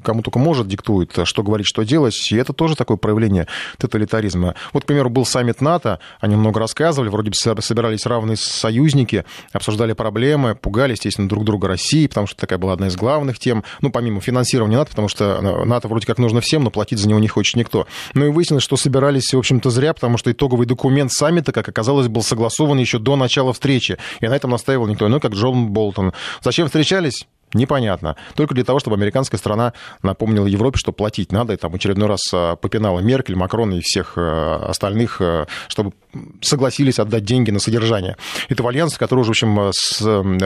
кому 0.04 0.22
только 0.22 0.40
может, 0.40 0.68
диктует, 0.68 1.12
что 1.26 1.44
говорить, 1.44 1.68
что 1.68 1.84
делать, 1.84 2.32
и 2.32 2.38
это 2.38 2.54
тоже 2.54 2.76
такое 2.76 2.98
проявление 2.98 3.48
тоталитаризма. 3.78 4.56
Вот, 4.72 4.84
к 4.84 4.86
примеру, 4.86 5.10
был 5.10 5.26
саммит 5.26 5.60
НАТО, 5.60 6.00
они 6.22 6.36
много 6.36 6.60
рассказывали, 6.60 7.10
вроде 7.10 7.32
бы 7.32 7.36
собирались 7.62 8.06
равные 8.06 8.38
союзники, 8.38 9.26
обсуждали 9.52 9.94
проблемы, 9.94 10.56
пугали, 10.56 10.94
естественно, 10.94 11.28
друг 11.28 11.44
друга 11.44 11.65
России, 11.68 12.08
потому 12.08 12.28
что 12.28 12.40
такая 12.40 12.60
была 12.60 12.74
одна 12.74 12.88
из 12.88 12.96
главных 12.96 13.40
тем, 13.40 13.64
ну, 13.82 13.92
помимо 13.92 14.22
финансирования 14.22 14.78
НАТО, 14.78 14.92
потому 14.92 15.08
что 15.08 15.40
э, 15.42 15.66
НАТО 15.66 15.88
вроде 15.88 16.06
как 16.06 16.18
нужно 16.18 16.42
всем, 16.42 16.64
но 16.64 16.72
платить 16.72 17.00
за 17.00 17.08
него 17.08 17.20
не 17.20 17.28
хочет 17.28 17.56
никто. 17.56 17.88
Ну 18.14 18.26
и 18.26 18.30
выяснилось, 18.30 18.64
что 18.64 18.78
собирались, 18.78 19.34
в 19.34 19.38
общем-то, 19.38 19.70
зря, 19.70 19.94
потому 19.94 20.18
что 20.18 20.32
итоговый 20.32 20.68
документ 20.68 21.12
саммита, 21.12 21.52
как 21.52 21.68
оказалось, 21.68 22.08
был 22.08 22.24
согласован 22.24 22.80
еще 22.80 23.00
до 23.00 23.16
начала 23.16 23.54
встречи, 23.54 23.98
и 24.20 24.28
на 24.28 24.36
этом 24.36 24.52
настаивал 24.52 24.88
никто 24.88 25.08
иной, 25.08 25.20
как 25.20 25.34
Джон 25.34 25.70
Болтон. 25.70 26.14
Зачем 26.42 26.68
встречались? 26.68 27.28
Непонятно. 27.56 28.16
Только 28.36 28.54
для 28.54 28.64
того, 28.64 28.80
чтобы 28.80 28.96
американская 28.96 29.40
страна 29.40 29.74
напомнила 30.04 30.46
Европе, 30.46 30.78
что 30.78 30.92
платить 30.92 31.32
надо, 31.32 31.54
и 31.54 31.58
там 31.58 31.74
очередной 31.74 32.08
раз 32.08 32.22
а, 32.34 32.56
попинала 32.56 33.00
Меркель, 33.00 33.36
Макрон 33.36 33.74
и 33.74 33.82
всех 33.82 34.14
э, 34.18 34.60
остальных, 34.68 35.22
э, 35.22 35.46
чтобы 35.68 35.94
согласились 36.42 37.00
отдать 37.00 37.24
деньги 37.24 37.52
на 37.52 37.60
содержание 37.60 38.18
этого 38.50 38.70
альянса, 38.70 38.98
который 38.98 39.22
уже, 39.22 39.30
в 39.30 39.32
общем, 39.32 39.72
с 39.74 40.02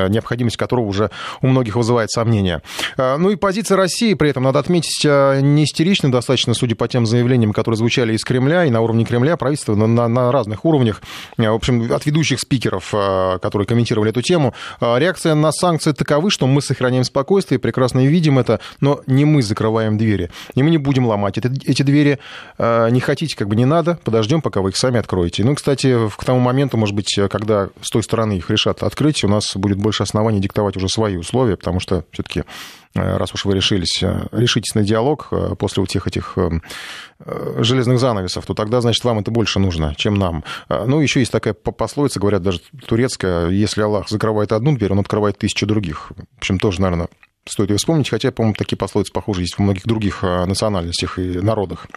необходимость 0.09 0.57
которого 0.57 0.85
уже 0.85 1.11
у 1.41 1.47
многих 1.47 1.75
вызывает 1.75 2.09
сомнения. 2.11 2.61
А, 2.97 3.17
ну 3.17 3.29
и 3.29 3.35
позиция 3.35 3.77
России 3.77 4.13
при 4.13 4.29
этом, 4.29 4.43
надо 4.43 4.59
отметить, 4.59 5.05
а, 5.05 5.39
не 5.39 5.63
истерична 5.63 6.11
достаточно, 6.11 6.53
судя 6.53 6.75
по 6.75 6.87
тем 6.87 7.05
заявлениям, 7.05 7.53
которые 7.53 7.77
звучали 7.77 8.13
из 8.13 8.23
Кремля 8.23 8.65
и 8.65 8.69
на 8.69 8.81
уровне 8.81 9.05
Кремля, 9.05 9.37
правительства 9.37 9.75
на, 9.75 9.87
на, 9.87 10.07
на 10.07 10.31
разных 10.31 10.65
уровнях, 10.65 11.01
в 11.37 11.53
общем, 11.53 11.91
от 11.93 12.05
ведущих 12.05 12.39
спикеров, 12.39 12.91
которые 13.41 13.65
комментировали 13.67 14.11
эту 14.11 14.21
тему. 14.21 14.53
Реакция 14.81 15.35
на 15.35 15.51
санкции 15.51 15.91
таковы, 15.91 16.31
что 16.31 16.47
мы 16.47 16.61
сохраняем 16.61 16.98
сохраняем 16.99 17.03
спокойствие, 17.03 17.59
прекрасно 17.59 18.05
видим 18.05 18.39
это, 18.39 18.59
но 18.81 19.01
не 19.07 19.25
мы 19.25 19.41
закрываем 19.41 19.97
двери. 19.97 20.29
И 20.55 20.63
мы 20.63 20.69
не 20.69 20.77
будем 20.77 21.05
ломать 21.05 21.37
это, 21.37 21.49
эти 21.49 21.83
двери. 21.83 22.19
А, 22.57 22.89
не 22.89 22.99
хотите, 22.99 23.35
как 23.35 23.47
бы 23.47 23.55
не 23.55 23.65
надо, 23.65 23.99
подождем, 24.03 24.41
пока 24.41 24.61
вы 24.61 24.69
их 24.69 24.77
сами 24.77 24.99
откроете. 24.99 25.43
Ну, 25.43 25.55
кстати, 25.55 25.95
к 26.09 26.25
тому 26.25 26.39
моменту, 26.39 26.77
может 26.77 26.95
быть, 26.95 27.19
когда 27.29 27.69
с 27.81 27.89
той 27.89 28.03
стороны 28.03 28.37
их 28.37 28.49
решат 28.49 28.83
открыть, 28.83 29.23
у 29.23 29.27
нас 29.27 29.55
будет 29.55 29.77
больше 29.77 30.03
оснований 30.03 30.39
диктовать 30.39 30.77
уже 30.77 30.87
свои 30.89 31.17
условия, 31.17 31.57
потому 31.57 31.79
что 31.79 32.03
все-таки 32.11 32.43
раз 32.95 33.33
уж 33.33 33.45
вы 33.45 33.55
решились, 33.55 34.01
э, 34.01 34.27
решитесь 34.31 34.75
на 34.75 34.83
диалог 34.83 35.27
э, 35.31 35.55
после 35.57 35.81
вот 35.81 35.89
тех 35.89 36.07
этих 36.07 36.37
железных 37.57 37.99
занавесов, 37.99 38.45
то 38.45 38.53
тогда, 38.53 38.79
значит, 38.79 39.03
вам 39.03 39.19
это 39.19 39.29
больше 39.29 39.59
нужно, 39.59 39.93
чем 39.95 40.15
нам. 40.15 40.45
Ну, 40.69 41.01
еще 41.01 41.19
есть 41.19 41.33
такая 41.33 41.53
пословица, 41.53 42.19
говорят 42.19 42.41
даже 42.41 42.61
турецкая, 42.87 43.49
если 43.49 43.81
Аллах 43.81 44.07
закрывает 44.07 44.53
одну 44.53 44.75
дверь, 44.77 44.93
он 44.93 44.99
открывает 44.99 45.37
тысячу 45.37 45.65
других. 45.65 46.13
В 46.15 46.37
общем, 46.37 46.59
тоже, 46.59 46.81
наверное, 46.81 47.09
стоит 47.45 47.71
ее 47.71 47.77
вспомнить, 47.77 48.09
хотя, 48.09 48.31
по-моему, 48.31 48.55
такие 48.57 48.77
пословицы 48.77 49.11
похожи 49.11 49.41
есть 49.41 49.55
в 49.55 49.59
многих 49.59 49.83
других 49.85 50.23
национальностях 50.23 51.19
и 51.19 51.39
народах. 51.39 51.87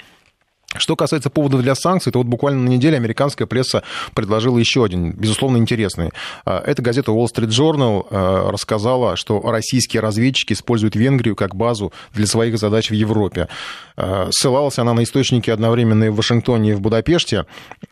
Что 0.77 0.97
касается 0.97 1.29
поводов 1.31 1.63
для 1.63 1.75
санкций, 1.75 2.13
то 2.13 2.19
вот 2.19 2.27
буквально 2.27 2.63
на 2.63 2.69
неделе 2.69 2.97
американская 2.97 3.47
пресса 3.47 3.83
предложила 4.15 4.59
еще 4.59 4.85
один, 4.85 5.13
безусловно, 5.13 5.59
интересный. 5.59 6.11
А, 6.45 6.63
эта 6.65 6.81
газета 6.83 7.13
Wall 7.13 7.27
Street 7.27 7.49
Journal 7.49 8.07
а, 8.11 8.51
рассказала, 8.51 9.17
что 9.17 9.41
российские 9.43 10.01
разведчики 10.01 10.55
используют 10.55 10.97
Венгрию 10.97 11.37
как 11.37 11.55
базу 11.55 11.93
для 12.15 12.27
своих 12.27 12.59
задач 12.59 12.91
в 12.91 12.95
Европе. 12.95 13.49
А, 13.97 14.29
ссылалась 14.31 14.79
она 14.79 14.95
на 14.95 15.03
источники 15.03 15.51
одновременно 15.51 16.11
в 16.11 16.17
Вашингтоне, 16.17 16.71
и 16.71 16.75
в 16.75 16.81
Будапеште. 16.81 17.45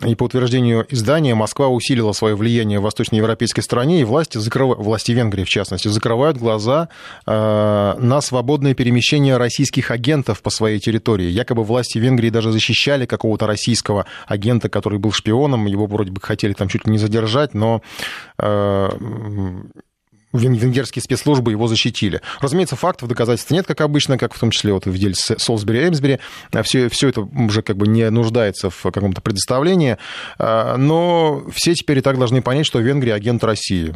И 0.07 0.15
по 0.15 0.25
утверждению 0.25 0.87
издания, 0.89 1.35
Москва 1.35 1.69
усилила 1.69 2.13
свое 2.13 2.35
влияние 2.35 2.81
в 2.81 2.85
восточноевропейской 2.85 3.63
стране, 3.63 4.01
и 4.01 4.05
власти, 4.05 4.39
закрыв... 4.39 4.79
власти 4.79 5.13
Венгрии, 5.13 5.45
в 5.45 5.49
частности, 5.49 5.89
закрывают 5.89 6.39
глаза 6.39 6.89
на 7.27 8.21
свободное 8.23 8.75
перемещение 8.75 9.37
российских 9.37 9.91
агентов 9.91 10.43
по 10.43 10.51
своей 10.51 10.79
территории. 10.79 11.29
Якобы 11.29 11.63
власти 11.63 11.99
Венгрии 11.99 12.31
даже 12.31 12.53
защищают 12.53 12.70
защищали 12.71 13.07
какого-то 13.07 13.47
российского 13.47 14.07
агента, 14.27 14.69
который 14.69 14.99
был 14.99 15.13
шпионом, 15.13 15.67
его 15.67 15.87
вроде 15.87 16.13
бы 16.13 16.21
хотели 16.21 16.53
там 16.53 16.69
чуть 16.69 16.87
ли 16.87 16.93
не 16.93 16.99
задержать, 16.99 17.55
но 17.55 17.83
э, 18.39 18.89
венгерские 20.33 21.03
спецслужбы 21.03 21.51
его 21.51 21.67
защитили. 21.67 22.21
Разумеется, 22.41 22.77
фактов, 22.77 23.09
доказательств 23.09 23.51
нет, 23.51 23.67
как 23.67 23.81
обычно, 23.81 24.19
как 24.19 24.35
в 24.35 24.39
том 24.39 24.51
числе 24.51 24.73
вот 24.73 24.87
в 24.87 24.99
деле 24.99 25.15
Солсбери 25.15 25.89
Эмсбери. 25.89 26.19
Все, 26.63 26.89
все 26.89 27.09
это 27.09 27.23
уже 27.23 27.63
как 27.63 27.77
бы 27.77 27.89
не 27.89 28.09
нуждается 28.11 28.71
в 28.71 28.83
каком-то 28.83 29.21
предоставлении. 29.21 29.97
А, 30.39 30.77
но 30.77 31.43
все 31.53 31.75
теперь 31.75 31.99
и 31.99 32.01
так 32.01 32.19
должны 32.19 32.43
понять, 32.43 32.67
что 32.67 32.79
Венгрия 32.79 33.15
агент 33.15 33.43
России. 33.45 33.95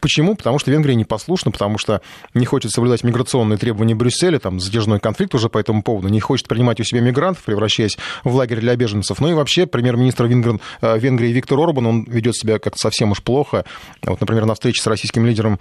Почему? 0.00 0.34
Потому 0.34 0.58
что 0.58 0.70
Венгрия 0.70 0.94
непослушна, 0.94 1.50
потому 1.50 1.78
что 1.78 2.00
не 2.34 2.46
хочет 2.46 2.72
соблюдать 2.72 3.04
миграционные 3.04 3.58
требования 3.58 3.94
Брюсселя, 3.94 4.38
там 4.38 4.60
затяжной 4.60 5.00
конфликт 5.00 5.34
уже 5.34 5.48
по 5.48 5.58
этому 5.58 5.82
поводу, 5.82 6.08
не 6.08 6.20
хочет 6.20 6.48
принимать 6.48 6.80
у 6.80 6.84
себя 6.84 7.00
мигрантов, 7.00 7.44
превращаясь 7.44 7.98
в 8.24 8.34
лагерь 8.34 8.60
для 8.60 8.76
беженцев. 8.76 9.20
Ну 9.20 9.30
и 9.30 9.34
вообще 9.34 9.66
премьер-министр 9.66 10.24
Венгрии 10.26 11.32
Виктор 11.32 11.58
Орбан, 11.58 11.86
он 11.86 12.04
ведет 12.04 12.36
себя 12.36 12.58
как-то 12.58 12.78
совсем 12.78 13.10
уж 13.12 13.22
плохо. 13.22 13.64
Вот, 14.02 14.20
например, 14.20 14.46
на 14.46 14.54
встрече 14.54 14.82
с 14.82 14.86
российским 14.86 15.26
лидером 15.26 15.58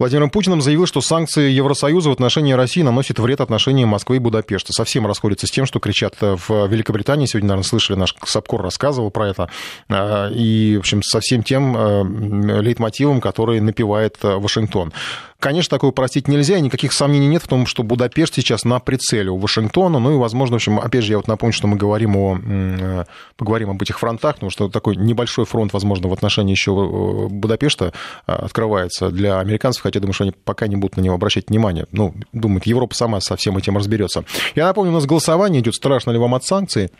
Владимиром 0.00 0.30
Путиным 0.30 0.62
заявил, 0.62 0.86
что 0.86 1.02
санкции 1.02 1.50
Евросоюза 1.50 2.08
в 2.08 2.12
отношении 2.12 2.54
России 2.54 2.80
наносят 2.80 3.18
вред 3.18 3.42
отношениям 3.42 3.90
Москвы 3.90 4.16
и 4.16 4.18
Будапешта. 4.18 4.72
Совсем 4.72 5.06
расходится 5.06 5.46
с 5.46 5.50
тем, 5.50 5.66
что 5.66 5.78
кричат 5.78 6.14
в 6.20 6.66
Великобритании. 6.68 7.26
Сегодня, 7.26 7.48
наверное, 7.48 7.68
слышали, 7.68 7.98
наш 7.98 8.14
Сапкор 8.24 8.62
рассказывал 8.62 9.10
про 9.10 9.28
это. 9.28 9.50
А, 9.90 10.30
и, 10.30 10.76
в 10.76 10.80
общем, 10.80 11.02
со 11.02 11.20
всем 11.20 11.42
тем 11.42 11.76
э, 11.76 12.62
лейтмотивом, 12.62 13.20
который 13.20 13.60
напевает 13.60 14.16
э, 14.22 14.36
Вашингтон. 14.36 14.94
Конечно, 15.40 15.70
такое 15.70 15.90
простить 15.90 16.28
нельзя, 16.28 16.58
и 16.58 16.60
никаких 16.60 16.92
сомнений 16.92 17.26
нет 17.26 17.42
в 17.42 17.48
том, 17.48 17.64
что 17.64 17.82
Будапешт 17.82 18.34
сейчас 18.34 18.64
на 18.64 18.78
прицеле 18.78 19.30
у 19.30 19.38
Вашингтона. 19.38 19.98
Ну 19.98 20.14
и, 20.14 20.18
возможно, 20.18 20.54
в 20.54 20.58
общем, 20.58 20.78
опять 20.78 21.02
же, 21.02 21.12
я 21.12 21.16
вот 21.16 21.28
напомню, 21.28 21.54
что 21.54 21.66
мы 21.66 21.78
говорим 21.78 22.14
о, 22.14 22.38
э, 22.38 23.04
поговорим 23.38 23.70
об 23.70 23.80
этих 23.80 23.98
фронтах, 23.98 24.34
потому 24.34 24.50
что 24.50 24.68
такой 24.68 24.96
небольшой 24.96 25.46
фронт, 25.46 25.72
возможно, 25.72 26.08
в 26.08 26.12
отношении 26.12 26.52
еще 26.52 26.72
э, 26.72 27.28
Будапешта 27.28 27.94
э, 28.26 28.32
открывается 28.32 29.08
для 29.08 29.39
американцев, 29.40 29.82
хотя 29.82 30.00
думаю, 30.00 30.14
что 30.14 30.24
они 30.24 30.32
пока 30.44 30.66
не 30.66 30.76
будут 30.76 30.96
на 30.96 31.00
него 31.00 31.14
обращать 31.14 31.48
внимание. 31.48 31.86
Ну, 31.92 32.14
думают, 32.32 32.66
Европа 32.66 32.94
сама 32.94 33.20
со 33.20 33.36
всем 33.36 33.56
этим 33.56 33.76
разберется. 33.76 34.24
Я 34.54 34.66
напомню, 34.66 34.92
у 34.92 34.94
нас 34.94 35.06
голосование 35.06 35.60
идет, 35.60 35.74
страшно 35.74 36.10
ли 36.10 36.18
вам 36.18 36.34
от 36.34 36.44
санкций. 36.44 36.90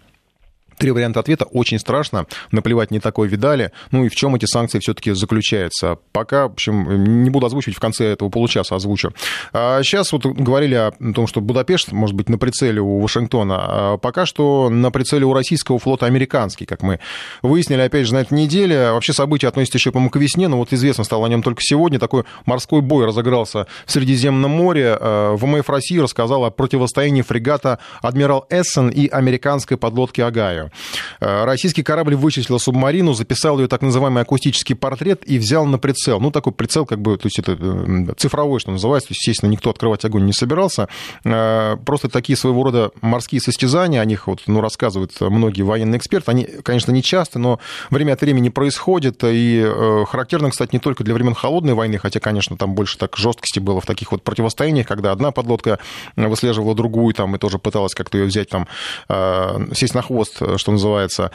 Три 0.81 0.93
варианта 0.93 1.21
ответа. 1.21 1.45
Очень 1.45 1.79
страшно. 1.79 2.25
Наплевать 2.53 2.91
не 2.91 3.01
такое 3.01 3.29
видали. 3.29 3.71
Ну 3.91 4.07
и 4.07 4.09
в 4.09 4.17
чем 4.17 4.35
эти 4.35 4.47
санкции 4.47 4.79
все-таки 4.79 5.13
заключаются? 5.13 5.99
Пока, 6.11 6.49
в 6.49 6.53
общем, 6.53 7.23
не 7.23 7.29
буду 7.29 7.45
озвучивать, 7.45 7.77
в 7.77 7.81
конце 7.81 8.07
этого 8.07 8.31
получаса 8.31 8.77
озвучу. 8.77 9.13
А 9.53 9.83
сейчас 9.83 10.11
вот 10.11 10.25
говорили 10.25 10.77
о 10.77 10.93
том, 11.15 11.27
что 11.27 11.43
Будапешт 11.43 11.93
может 11.93 12.17
быть 12.17 12.31
на 12.31 12.39
прицеле 12.39 12.81
у 12.81 12.99
Вашингтона. 12.99 13.57
А 13.61 13.97
пока 13.99 14.25
что 14.25 14.71
на 14.71 14.91
прицеле 14.91 15.27
у 15.27 15.35
российского 15.35 15.79
флота 15.79 16.07
американский, 16.07 16.65
как 16.65 16.83
мы 16.83 16.99
выяснили, 17.43 17.83
опять 17.83 18.07
же, 18.07 18.15
на 18.15 18.23
этой 18.23 18.33
неделе. 18.33 18.93
Вообще 18.93 19.13
события 19.13 19.49
относятся 19.49 19.77
еще, 19.77 19.93
по-моему, 19.93 20.09
к 20.09 20.17
весне, 20.17 20.49
но 20.49 20.57
вот 20.57 20.73
известно 20.73 21.05
стало 21.05 21.27
о 21.27 21.29
нем 21.29 21.43
только 21.43 21.61
сегодня. 21.61 21.99
Такой 21.99 22.25
морской 22.47 22.81
бой 22.81 23.05
разыгрался 23.05 23.67
в 23.85 23.93
Средиземном 23.93 24.51
море. 24.51 24.97
А, 24.99 25.37
ВМФ 25.37 25.69
России 25.69 25.99
рассказал 25.99 26.47
о 26.47 26.51
противостоянии 26.51 27.21
фрегата 27.21 27.81
«Адмирал 28.01 28.47
Эссен» 28.49 28.89
и 28.89 29.09
американской 29.09 29.77
подлодки 29.77 30.23
«Агаю». 30.23 30.70
Э, 31.21 31.45
российский 31.45 31.83
корабль 31.83 32.15
вычислил 32.15 32.59
субмарину, 32.59 33.15
записал 33.15 33.59
ее 33.59 33.69
так 33.69 33.83
называемый 33.83 34.23
акустический 34.23 34.75
портрет 34.75 35.23
и 35.27 35.39
взял 35.39 35.67
на 35.67 35.79
прицел. 35.79 36.21
Ну, 36.21 36.31
такой 36.31 36.53
прицел, 36.53 36.87
как 36.87 37.01
бы, 37.01 37.17
то 37.17 37.27
есть 37.27 37.39
это 37.39 37.57
э, 37.59 38.15
цифровой, 38.17 38.61
что 38.61 38.71
называется. 38.71 39.09
То 39.09 39.13
есть, 39.13 39.27
естественно, 39.27 39.51
никто 39.51 39.71
открывать 39.71 40.05
огонь 40.05 40.25
не 40.25 40.33
собирался. 40.33 40.89
Э, 41.25 41.77
просто 41.85 42.09
такие 42.09 42.37
своего 42.37 42.65
рода 42.65 42.91
морские 43.01 43.41
состязания, 43.41 44.01
о 44.01 44.05
них 44.05 44.27
вот, 44.27 44.43
ну, 44.47 44.61
рассказывают 44.61 45.13
многие 45.21 45.63
военные 45.63 45.99
эксперты. 45.99 46.31
Они, 46.31 46.45
конечно, 46.45 46.93
не 46.93 47.03
часто, 47.03 47.39
но 47.39 47.61
время 47.91 48.13
от 48.13 48.21
времени 48.21 48.49
происходят. 48.49 49.23
И 49.25 49.67
характерно, 50.07 50.51
кстати, 50.51 50.71
не 50.73 50.79
только 50.79 51.05
для 51.05 51.15
времен 51.15 51.35
холодной 51.35 51.75
войны, 51.75 51.99
хотя, 51.99 52.21
конечно, 52.21 52.57
там 52.57 52.75
больше 52.75 52.99
так 52.99 53.17
жесткости 53.17 53.59
было 53.59 53.81
в 53.81 53.87
таких 53.87 54.13
вот 54.13 54.23
противостояниях, 54.23 54.87
когда 54.87 55.13
одна 55.13 55.31
подлодка 55.31 55.79
выслеживала 56.17 56.75
другую, 56.75 57.15
там, 57.15 57.35
и 57.37 57.39
тоже 57.39 57.59
пыталась 57.59 57.95
как-то 57.95 58.19
ее 58.19 58.25
взять, 58.25 58.49
там, 58.49 58.67
сесть 59.75 59.95
на 59.95 60.03
хвост, 60.03 60.41
что 60.61 60.73
называется. 60.73 61.31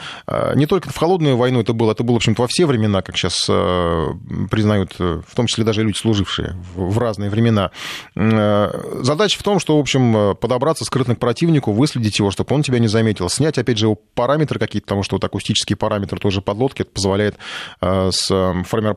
Не 0.54 0.66
только 0.66 0.90
в 0.90 0.96
холодную 0.96 1.36
войну 1.36 1.60
это 1.60 1.72
было, 1.72 1.92
это 1.92 2.02
было, 2.02 2.14
в 2.14 2.16
общем-то, 2.16 2.42
во 2.42 2.48
все 2.48 2.66
времена, 2.66 3.02
как 3.02 3.16
сейчас 3.16 3.44
признают, 4.50 4.94
в 4.98 5.34
том 5.34 5.46
числе 5.46 5.64
даже 5.64 5.82
люди, 5.82 5.96
служившие 5.96 6.56
в 6.74 6.98
разные 6.98 7.28
времена. 7.28 7.70
Задача 8.14 9.38
в 9.38 9.42
том, 9.42 9.58
что, 9.58 9.76
в 9.76 9.80
общем, 9.80 10.36
подобраться 10.36 10.84
скрытно 10.84 11.16
к 11.16 11.18
противнику, 11.18 11.72
выследить 11.72 12.18
его, 12.18 12.30
чтобы 12.30 12.54
он 12.54 12.62
тебя 12.62 12.78
не 12.78 12.88
заметил, 12.88 13.28
снять, 13.28 13.58
опять 13.58 13.78
же, 13.78 13.86
его 13.86 13.98
параметры 14.14 14.58
какие-то, 14.58 14.86
потому 14.86 15.02
что 15.02 15.16
вот 15.16 15.24
акустические 15.24 15.76
параметры 15.76 16.18
тоже 16.18 16.40
подлодки, 16.40 16.82
это 16.82 16.90
позволяет 16.90 17.36
с, 17.80 18.28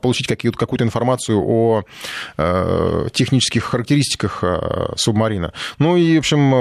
получить 0.01 0.27
какую-то 0.27 0.83
информацию 0.83 1.39
о 1.39 1.83
технических 3.13 3.63
характеристиках 3.63 4.43
субмарина. 4.95 5.53
Ну 5.79 5.97
и, 5.97 6.15
в 6.15 6.19
общем, 6.19 6.51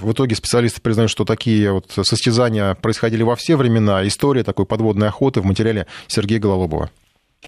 в 0.00 0.12
итоге 0.12 0.34
специалисты 0.34 0.80
признают, 0.80 1.10
что 1.10 1.24
такие 1.24 1.72
вот 1.72 1.92
состязания 2.02 2.74
происходили 2.96 3.22
во 3.22 3.36
все 3.36 3.56
времена. 3.56 4.06
История 4.06 4.42
такой 4.42 4.64
подводной 4.64 5.08
охоты 5.08 5.42
в 5.42 5.44
материале 5.44 5.86
Сергея 6.06 6.40
Гололобова. 6.40 6.90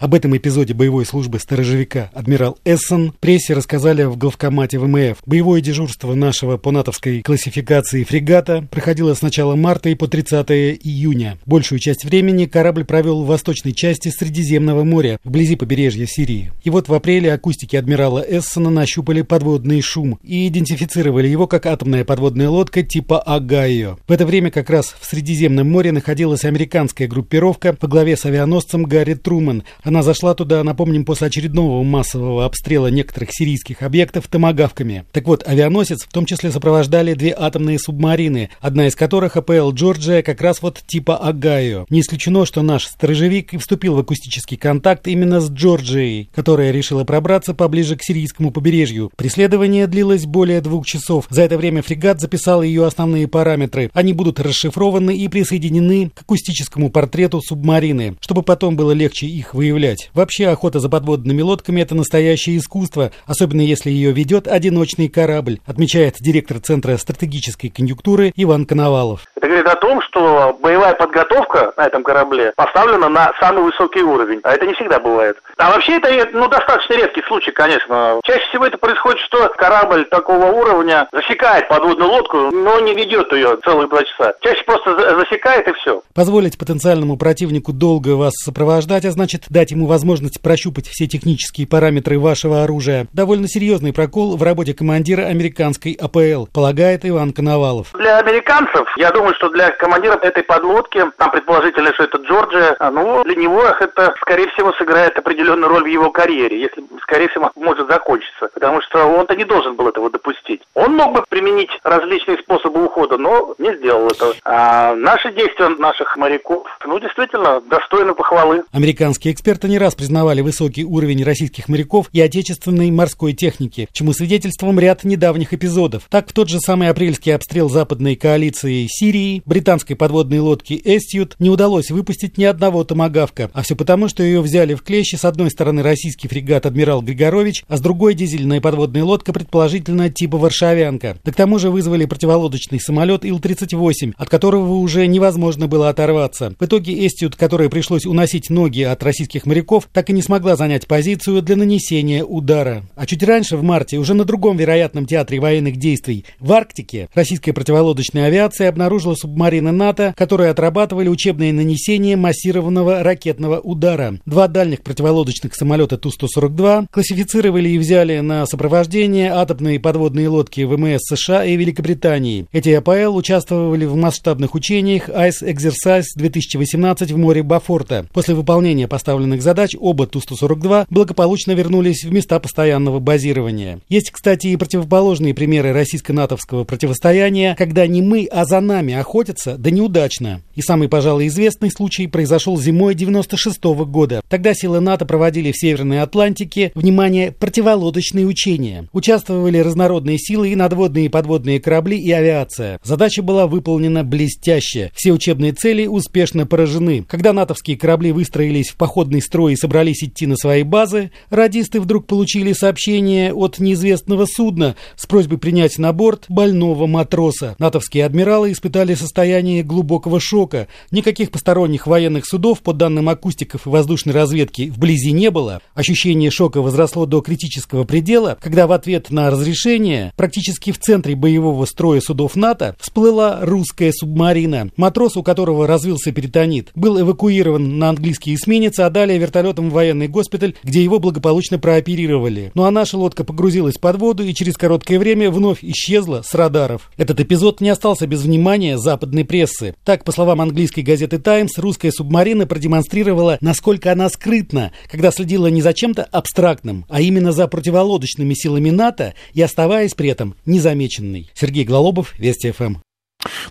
Об 0.01 0.15
этом 0.15 0.37
эпизоде 0.37 0.75
боевой 0.75 1.05
службы 1.05 1.41
сторожевика 1.41 2.11
адмирал 2.15 2.57
Эссен 2.65 3.15
прессе 3.19 3.53
рассказали 3.53 4.05
в 4.05 4.17
главкомате 4.17 4.79
ВМФ. 4.79 5.19
Боевое 5.27 5.61
дежурство 5.61 6.15
нашего 6.15 6.57
по 6.57 6.71
натовской 6.71 7.23
классификации 7.23 8.05
фрегата 8.05 8.65
проходило 8.71 9.15
с 9.15 9.23
начала 9.23 9.57
марта 9.57 9.89
и 9.89 9.97
по 9.97 10.07
30 10.07 10.51
июня. 10.51 11.37
Большую 11.47 11.81
часть 11.81 12.05
времени 12.05 12.47
корабль 12.47 12.85
провел 12.85 13.25
в 13.25 13.27
восточной 13.27 13.73
части 13.73 14.11
Средиземного 14.11 14.85
моря, 14.85 15.19
вблизи 15.25 15.57
побережья 15.57 16.07
Сирии. 16.07 16.53
И 16.63 16.71
вот 16.71 16.89
в 16.89 16.95
апреле 16.95 17.33
акустики 17.33 17.75
адмирала 17.75 18.21
Эссена 18.21 18.71
нащупали 18.71 19.23
подводный 19.23 19.81
шум 19.81 20.21
и 20.23 20.47
идентифицировали 20.47 21.27
его 21.27 21.49
как 21.49 21.67
атомная 21.67 22.05
подводная 22.05 22.49
лодка 22.49 22.85
типа 22.85 23.19
Огайо. 23.19 23.99
В 24.07 24.13
это 24.13 24.25
время 24.27 24.53
как 24.53 24.71
раз 24.71 24.95
в 25.01 25.07
Средиземном 25.07 25.69
море 25.69 25.91
находилась 25.91 26.45
американская 26.45 27.09
группировка 27.09 27.73
во 27.73 27.89
главе 27.89 28.17
с 28.17 28.25
авианосцем 28.25 28.85
Гарри 28.85 29.15
Труман– 29.15 29.65
она 29.89 30.03
зашла 30.03 30.35
туда, 30.35 30.63
напомним, 30.65 31.07
после 31.07 31.29
очередного 31.29 31.83
массового 31.83 32.45
обстрела 32.45 32.89
некоторых 32.89 33.31
сирийских 33.33 33.81
объектов 33.81 34.29
томагавками. 34.29 35.05
Так 35.13 35.27
вот, 35.27 35.49
авианосец 35.49 36.05
в 36.05 36.13
том 36.13 36.27
числе 36.27 36.51
сопровождали 36.51 37.15
две 37.15 37.35
атомные 37.37 37.79
субмарины, 37.79 38.51
одна 38.61 38.89
из 38.89 38.95
которых 38.95 39.39
АПЛ 39.39 39.71
«Джорджия» 39.71 40.21
как 40.21 40.43
раз 40.43 40.61
вот 40.61 40.83
типа 40.87 41.17
«Огайо». 41.17 41.87
Не 41.89 42.01
исключено, 42.01 42.45
что 42.45 42.61
наш 42.61 42.85
сторожевик 42.85 43.55
и 43.55 43.57
вступил 43.57 43.95
в 43.95 44.01
акустический 44.01 44.59
контакт 44.59 45.09
именно 45.09 45.41
с 45.41 45.51
«Джорджией», 45.51 46.29
которая 46.35 46.71
решила 46.71 47.05
пробраться 47.05 47.55
поближе 47.55 47.97
к 47.97 48.03
сирийскому 48.03 48.51
побережью. 48.51 49.11
Преследование 49.17 49.87
длилось 49.87 50.27
более 50.27 50.61
двух 50.61 50.85
часов. 50.85 51.25
За 51.31 51.41
это 51.41 51.57
время 51.57 51.81
фрегат 51.81 52.21
записал 52.21 52.63
ее 52.63 52.85
основные 52.85 53.27
параметры. 53.27 53.91
Они 53.95 54.13
будут 54.13 54.39
расшифрованы 54.39 55.17
и 55.17 55.29
присоединены 55.29 56.11
к 56.15 56.21
акустическому 56.21 56.91
портрету 56.91 57.41
субмарины, 57.41 58.17
чтобы 58.21 58.43
потом 58.43 58.77
было 58.77 58.93
легче 58.93 59.27
их 59.27 59.55
выявлять 59.55 59.68
выявлять. 59.69 60.11
Вообще 60.15 60.49
охота 60.49 60.81
за 60.81 60.89
подводными 60.89 61.43
лодками– 61.43 61.81
это 61.83 61.95
настоящее 61.95 62.59
искусство, 62.59 63.13
особенно 63.27 63.61
если 63.61 63.91
ее 63.91 64.13
ведет 64.13 64.49
одиночный 64.49 65.09
корабль, 65.09 65.61
отмечает 65.67 66.17
директор 66.21 66.59
Центра 66.59 66.97
стратегической 66.97 67.71
конъюнктуры 67.71 68.33
Иван 68.37 68.67
Коновалов. 68.67 69.23
Это 69.37 69.47
говорит 69.47 69.67
о 69.67 69.77
том, 69.77 70.01
что 70.03 70.59
боевая 70.61 70.95
подготовка 70.95 71.73
на 71.77 71.87
этом 71.87 72.03
корабле 72.03 72.53
поставлена 72.57 73.09
на 73.09 73.33
самый 73.41 73.63
высокий 73.63 74.03
уровень, 74.03 74.41
а 74.43 74.55
это 74.55 74.67
не 74.67 74.75
всегда 74.75 74.99
бывает. 74.99 75.37
А 75.57 75.71
вообще 75.71 75.97
это 75.97 76.29
ну, 76.33 76.49
достаточно 76.49 76.95
редкий 76.95 77.23
случай, 77.27 77.51
конечно. 77.51 78.21
Чаще 78.25 78.45
всего 78.49 78.67
это 78.67 78.79
происходит, 78.79 79.21
что 79.21 79.49
корабль 79.57 80.05
такого 80.07 80.47
уровня 80.47 81.09
засекает 81.13 81.69
подводную 81.69 82.11
лодку, 82.11 82.37
но 82.51 82.81
не 82.81 82.95
ведет 82.95 83.33
ее 83.33 83.59
целых 83.65 83.91
два 83.91 84.03
часа. 84.05 84.35
Чаще 84.41 84.65
просто 84.65 84.95
засекает 85.19 85.69
и 85.69 85.73
все. 85.75 86.03
Позволить 86.15 86.59
потенциальному 86.59 87.17
противнику 87.17 87.73
долго 87.73 88.17
вас 88.17 88.33
сопровождать, 88.45 89.05
а 89.05 89.11
значит 89.11 89.45
дать 89.59 89.73
ему 89.73 89.87
возможность 89.87 90.41
прощупать 90.41 90.87
все 90.87 91.09
технические 91.09 91.67
параметры 91.67 92.17
вашего 92.21 92.63
оружия. 92.63 93.09
Довольно 93.13 93.49
серьезный 93.49 93.93
прокол 93.93 94.37
в 94.37 94.43
работе 94.45 94.73
командира 94.73 95.23
американской 95.23 95.99
АПЛ, 96.01 96.47
полагает 96.55 97.05
Иван 97.05 97.33
Коновалов. 97.33 97.89
Для 97.95 98.19
американцев, 98.19 98.87
я 98.97 99.11
думаю, 99.11 99.35
что 99.35 99.49
для 99.49 99.71
командира 99.71 100.15
этой 100.15 100.45
подлодки, 100.45 101.03
там 101.17 101.33
предположительно, 101.33 101.93
что 101.93 102.05
это 102.05 102.19
Джорджия, 102.19 102.77
а, 102.79 102.93
ну, 102.93 103.25
для 103.25 103.35
него 103.35 103.65
это, 103.65 104.15
скорее 104.21 104.49
всего, 104.51 104.73
сыграет 104.75 105.19
определенную 105.19 105.69
роль 105.69 105.83
в 105.83 105.93
его 105.93 106.13
карьере, 106.13 106.61
если, 106.61 106.85
скорее 107.03 107.29
всего, 107.29 107.51
может 107.57 107.89
закончиться, 107.89 108.51
потому 108.55 108.81
что 108.83 109.07
он-то 109.07 109.35
не 109.35 109.45
должен 109.45 109.75
был 109.75 109.89
этого 109.89 110.09
допустить. 110.09 110.63
Он 110.75 110.95
мог 110.95 111.15
бы 111.15 111.25
применить 111.29 111.71
различные 111.83 112.39
способы 112.39 112.85
ухода, 112.85 113.19
но 113.19 113.57
не 113.59 113.75
сделал 113.79 114.07
этого. 114.07 114.35
А 114.45 114.95
наши 114.95 115.33
действия 115.33 115.69
наших 115.71 116.17
моряков, 116.17 116.65
ну, 116.87 117.01
действительно, 117.01 117.61
достойны 117.63 118.15
похвалы. 118.15 118.63
Американские 118.73 119.35
эксперты 119.35 119.48
Эксперты 119.49 119.69
не 119.69 119.79
раз 119.79 119.95
признавали 119.95 120.43
высокий 120.43 120.85
уровень 120.85 121.25
российских 121.25 121.69
моряков 121.69 122.11
и 122.13 122.21
отечественной 122.21 122.91
морской 122.91 123.33
техники, 123.33 123.89
чему 123.93 124.13
свидетельством 124.13 124.79
ряд 124.79 125.05
недавних 125.05 125.55
эпизодов. 125.55 126.03
Так, 126.11 126.29
в 126.29 126.35
тот 126.35 126.51
же 126.51 126.61
самый 126.61 126.91
апрельский 126.91 127.35
обстрел 127.35 127.71
западной 127.71 128.15
коалиции 128.15 128.87
Сирии 128.91 129.41
британской 129.47 129.97
подводной 129.97 130.41
лодки 130.41 130.79
«Эстьют» 130.85 131.37
не 131.39 131.49
удалось 131.49 131.91
выпустить 131.91 132.37
ни 132.37 132.45
одного 132.45 132.85
томагавка, 132.85 133.51
а 133.55 133.63
все 133.63 133.75
потому, 133.75 134.09
что 134.09 134.23
ее 134.23 134.43
взяли 134.43 134.75
в 134.75 134.83
клещи 134.83 135.17
с 135.17 135.25
одной 135.25 135.51
стороны 135.51 135.83
российский 135.83 136.29
фрегат 136.29 136.67
«Адмирал 136.67 137.01
Григорович», 137.01 137.65
а 137.69 137.79
с 137.79 137.81
другой 137.81 138.13
дизельная 138.13 138.61
подводная 138.61 139.05
лодка, 139.05 139.33
предположительно 139.33 140.11
типа 140.11 140.37
«Варшавянка». 140.37 141.17
Да 141.25 141.33
к 141.33 141.37
тому 141.37 141.59
же 141.59 141.71
вызвали 141.71 142.05
противолодочный 142.05 142.81
самолет 142.81 143.25
Ил-38, 143.25 144.13
от 144.15 144.29
которого 144.29 144.75
уже 144.75 145.07
невозможно 145.07 145.69
было 145.69 145.89
оторваться. 145.89 146.55
В 146.61 146.67
итоге 146.67 147.07
«Эстьют», 147.07 147.35
которой 147.35 147.71
пришлось 147.71 148.05
уносить 148.05 148.51
ноги 148.51 148.83
от 148.83 149.03
российских 149.03 149.38
моряков 149.47 149.89
так 149.93 150.11
и 150.11 150.13
не 150.13 150.23
смогла 150.23 150.57
занять 150.57 150.87
позицию 150.87 151.43
для 151.43 151.57
нанесения 151.57 152.25
удара. 152.25 152.85
А 152.97 153.07
чуть 153.07 153.23
раньше, 153.23 153.57
в 153.57 153.63
марте, 153.63 153.99
уже 153.99 154.15
на 154.15 154.25
другом 154.25 154.57
вероятном 154.57 155.07
театре 155.07 155.41
военных 155.41 155.77
действий, 155.77 156.25
в 156.41 156.53
Арктике, 156.53 157.09
российская 157.15 157.53
противолодочная 157.53 158.27
авиация 158.27 158.69
обнаружила 158.69 159.15
субмарины 159.15 159.73
НАТО, 159.73 160.15
которые 160.17 160.51
отрабатывали 160.51 161.09
учебное 161.09 161.53
нанесение 161.53 162.17
массированного 162.17 163.03
ракетного 163.03 163.61
удара. 163.61 164.19
Два 164.27 164.49
дальних 164.49 164.83
противолодочных 164.83 165.55
самолета 165.55 165.99
Ту-142 165.99 166.87
классифицировали 166.91 167.69
и 167.69 167.79
взяли 167.79 168.21
на 168.21 168.47
сопровождение 168.47 169.33
атомные 169.33 169.81
подводные 169.81 170.29
лодки 170.29 170.63
ВМС 170.63 171.01
США 171.03 171.45
и 171.45 171.57
Великобритании. 171.57 172.47
Эти 172.53 172.71
АПЛ 172.71 173.17
участвовали 173.17 173.85
в 173.85 173.95
масштабных 173.97 174.55
учениях 174.55 175.09
Ice 175.09 175.43
Exercise 175.43 176.07
2018 176.17 177.13
в 177.13 177.17
море 177.17 177.43
Бафорта. 177.43 178.07
После 178.13 178.35
выполнения 178.35 178.89
поставленных 178.89 179.28
поставленных 179.29 179.43
задач 179.43 179.77
оба 179.79 180.07
Ту-142 180.07 180.87
благополучно 180.91 181.53
вернулись 181.53 182.05
в 182.05 182.13
места 182.13 182.39
постоянного 182.41 182.99
базирования. 182.99 183.81
Есть, 183.89 184.11
кстати, 184.11 184.49
и 184.49 184.57
противоположные 184.57 185.35
примеры 185.35 185.73
российско-натовского 185.73 186.65
противостояния, 186.65 187.55
когда 187.57 187.87
не 187.87 188.03
мы, 188.03 188.29
а 188.31 188.45
за 188.45 188.61
нами 188.61 188.95
охотятся, 188.95 189.57
да 189.59 189.71
неудачно. 189.71 190.41
И 190.55 190.63
самый, 190.63 190.89
пожалуй, 190.89 191.27
известный 191.27 191.71
случай 191.71 192.07
произошел 192.07 192.57
зимой 192.59 192.95
96 192.95 193.59
-го 193.75 193.85
года. 193.85 194.23
Тогда 194.29 194.55
силы 194.55 194.81
НАТО 194.81 195.05
проводили 195.07 195.53
в 195.53 195.59
Северной 195.59 196.01
Атлантике, 196.01 196.73
внимание, 196.75 197.33
противолодочные 197.33 198.27
учения. 198.27 198.89
Участвовали 198.93 199.59
разнородные 199.59 200.19
силы 200.19 200.51
и 200.51 200.57
надводные 200.57 201.07
и 201.07 201.09
подводные 201.09 201.61
корабли 201.61 201.99
и 201.99 202.11
авиация. 202.11 202.81
Задача 202.83 203.23
была 203.23 203.47
выполнена 203.47 204.05
блестяще. 204.05 204.91
Все 204.95 205.13
учебные 205.13 205.53
цели 205.53 205.87
успешно 205.87 206.47
поражены. 206.47 207.05
Когда 207.09 207.33
натовские 207.33 207.77
корабли 207.77 208.13
выстроились 208.13 208.71
в 208.71 208.77
походный 208.77 209.18
строй 209.21 209.55
и 209.55 209.57
собрались 209.57 210.03
идти 210.03 210.27
на 210.27 210.37
свои 210.37 210.63
базы, 210.63 211.11
радисты 211.31 211.81
вдруг 211.81 212.07
получили 212.07 212.53
сообщение 212.53 213.33
от 213.33 213.59
неизвестного 213.59 214.27
судна 214.27 214.77
с 214.97 215.07
просьбой 215.07 215.39
принять 215.39 215.79
на 215.79 215.93
борт 215.93 216.27
больного 216.29 216.87
матроса. 216.87 217.57
Натовские 217.59 218.05
адмиралы 218.05 218.53
испытали 218.53 218.95
состояние 218.95 219.63
глубокого 219.63 220.21
шока. 220.21 220.69
Никаких 220.91 221.31
посторонних 221.31 221.87
военных 221.87 222.27
судов, 222.27 222.61
по 222.61 222.73
данным 222.73 223.09
акустиков 223.09 223.67
и 223.67 223.71
воздушной 223.71 224.15
разведки, 224.15 224.71
вблизи 224.71 225.13
не 225.13 225.31
было. 225.31 225.61
Ощущение 225.75 226.31
шока 226.31 226.61
возросло 226.61 227.07
до 227.07 227.21
критического 227.21 227.85
предела, 227.85 228.37
когда 228.41 228.67
в 228.67 228.73
ответ 228.73 229.11
на 229.11 229.31
разрешение 229.31 230.13
практически 230.17 230.73
в 230.73 230.79
центре 230.79 231.15
боевого 231.15 231.65
строя 231.65 232.01
судов 232.01 232.37
НАТО 232.37 232.77
всплыла 232.81 233.39
русская 233.43 233.93
субмарина. 233.93 234.71
Матрос, 234.77 235.17
у 235.17 235.23
которого 235.23 235.67
развился 235.67 236.13
перитонит, 236.13 236.71
был 236.75 237.01
эвакуирован 237.01 237.79
на 237.79 237.91
английский 237.91 238.35
эсминец, 238.35 238.79
а 238.79 238.91
далее 238.91 239.08
вертолетом 239.17 239.71
в 239.71 239.73
военный 239.73 240.09
госпиталь, 240.09 240.55
где 240.63 240.83
его 240.83 240.99
благополучно 240.99 241.59
прооперировали. 241.59 242.53
Ну 242.55 242.65
а 242.65 242.71
наша 242.71 242.99
лодка 242.99 243.25
погрузилась 243.25 243.79
под 243.79 243.97
воду 243.97 244.25
и 244.25 244.35
через 244.35 244.57
короткое 244.57 244.99
время 244.99 245.31
вновь 245.31 245.61
исчезла 245.63 246.23
с 246.23 246.35
радаров. 246.35 246.91
Этот 246.99 247.21
эпизод 247.21 247.63
не 247.63 247.71
остался 247.71 248.07
без 248.07 248.23
внимания 248.23 248.77
западной 248.77 249.25
прессы. 249.25 249.75
Так, 249.85 250.05
по 250.05 250.13
словам 250.13 250.41
английской 250.41 250.81
газеты 250.81 251.19
«Таймс», 251.19 251.57
русская 251.57 251.93
субмарина 251.93 252.47
продемонстрировала, 252.47 253.39
насколько 253.41 253.93
она 253.93 254.11
скрытна, 254.11 254.73
когда 254.91 255.11
следила 255.11 255.47
не 255.47 255.63
за 255.63 255.73
чем-то 255.73 256.05
абстрактным, 256.05 256.85
а 256.89 257.01
именно 257.01 257.33
за 257.33 257.47
противолодочными 257.49 258.35
силами 258.35 258.71
НАТО 258.71 259.15
и 259.33 259.41
оставаясь 259.41 259.95
при 259.95 260.11
этом 260.11 260.35
незамеченной. 260.45 261.31
Сергей 261.35 261.65
Глалобов, 261.65 262.19
Вести 262.19 262.51
ФМ. 262.51 262.77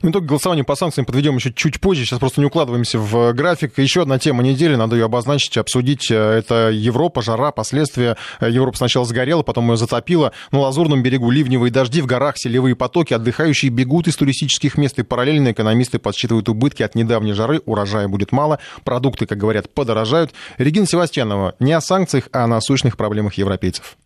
Ну, 0.01 0.11
итог 0.11 0.25
голосования 0.25 0.63
по 0.63 0.75
санкциям 0.75 1.05
подведем 1.05 1.35
еще 1.35 1.51
чуть 1.53 1.79
позже. 1.79 2.05
Сейчас 2.05 2.19
просто 2.19 2.41
не 2.41 2.47
укладываемся 2.47 2.99
в 2.99 3.33
график. 3.33 3.77
Еще 3.77 4.03
одна 4.03 4.19
тема 4.19 4.43
недели, 4.43 4.75
надо 4.75 4.95
ее 4.95 5.05
обозначить, 5.05 5.57
обсудить. 5.57 6.11
Это 6.11 6.69
Европа, 6.71 7.21
жара, 7.21 7.51
последствия. 7.51 8.17
Европа 8.41 8.77
сначала 8.77 9.05
сгорела, 9.05 9.43
потом 9.43 9.69
ее 9.71 9.77
затопила. 9.77 10.31
На 10.51 10.59
Лазурном 10.59 11.03
берегу 11.03 11.29
ливневые 11.29 11.71
дожди, 11.71 12.01
в 12.01 12.05
горах 12.05 12.37
селевые 12.37 12.75
потоки. 12.75 13.13
Отдыхающие 13.13 13.71
бегут 13.71 14.07
из 14.07 14.15
туристических 14.15 14.77
мест. 14.77 14.99
И 14.99 15.03
параллельно 15.03 15.51
экономисты 15.51 15.99
подсчитывают 15.99 16.49
убытки 16.49 16.83
от 16.83 16.95
недавней 16.95 17.33
жары. 17.33 17.61
Урожая 17.65 18.07
будет 18.07 18.31
мало. 18.31 18.59
Продукты, 18.83 19.25
как 19.25 19.37
говорят, 19.37 19.73
подорожают. 19.73 20.33
Регина 20.57 20.85
Севастьянова 20.85 21.55
не 21.59 21.73
о 21.73 21.81
санкциях, 21.81 22.29
а 22.31 22.43
о 22.43 22.47
насущных 22.47 22.97
проблемах 22.97 23.35
европейцев. 23.35 23.97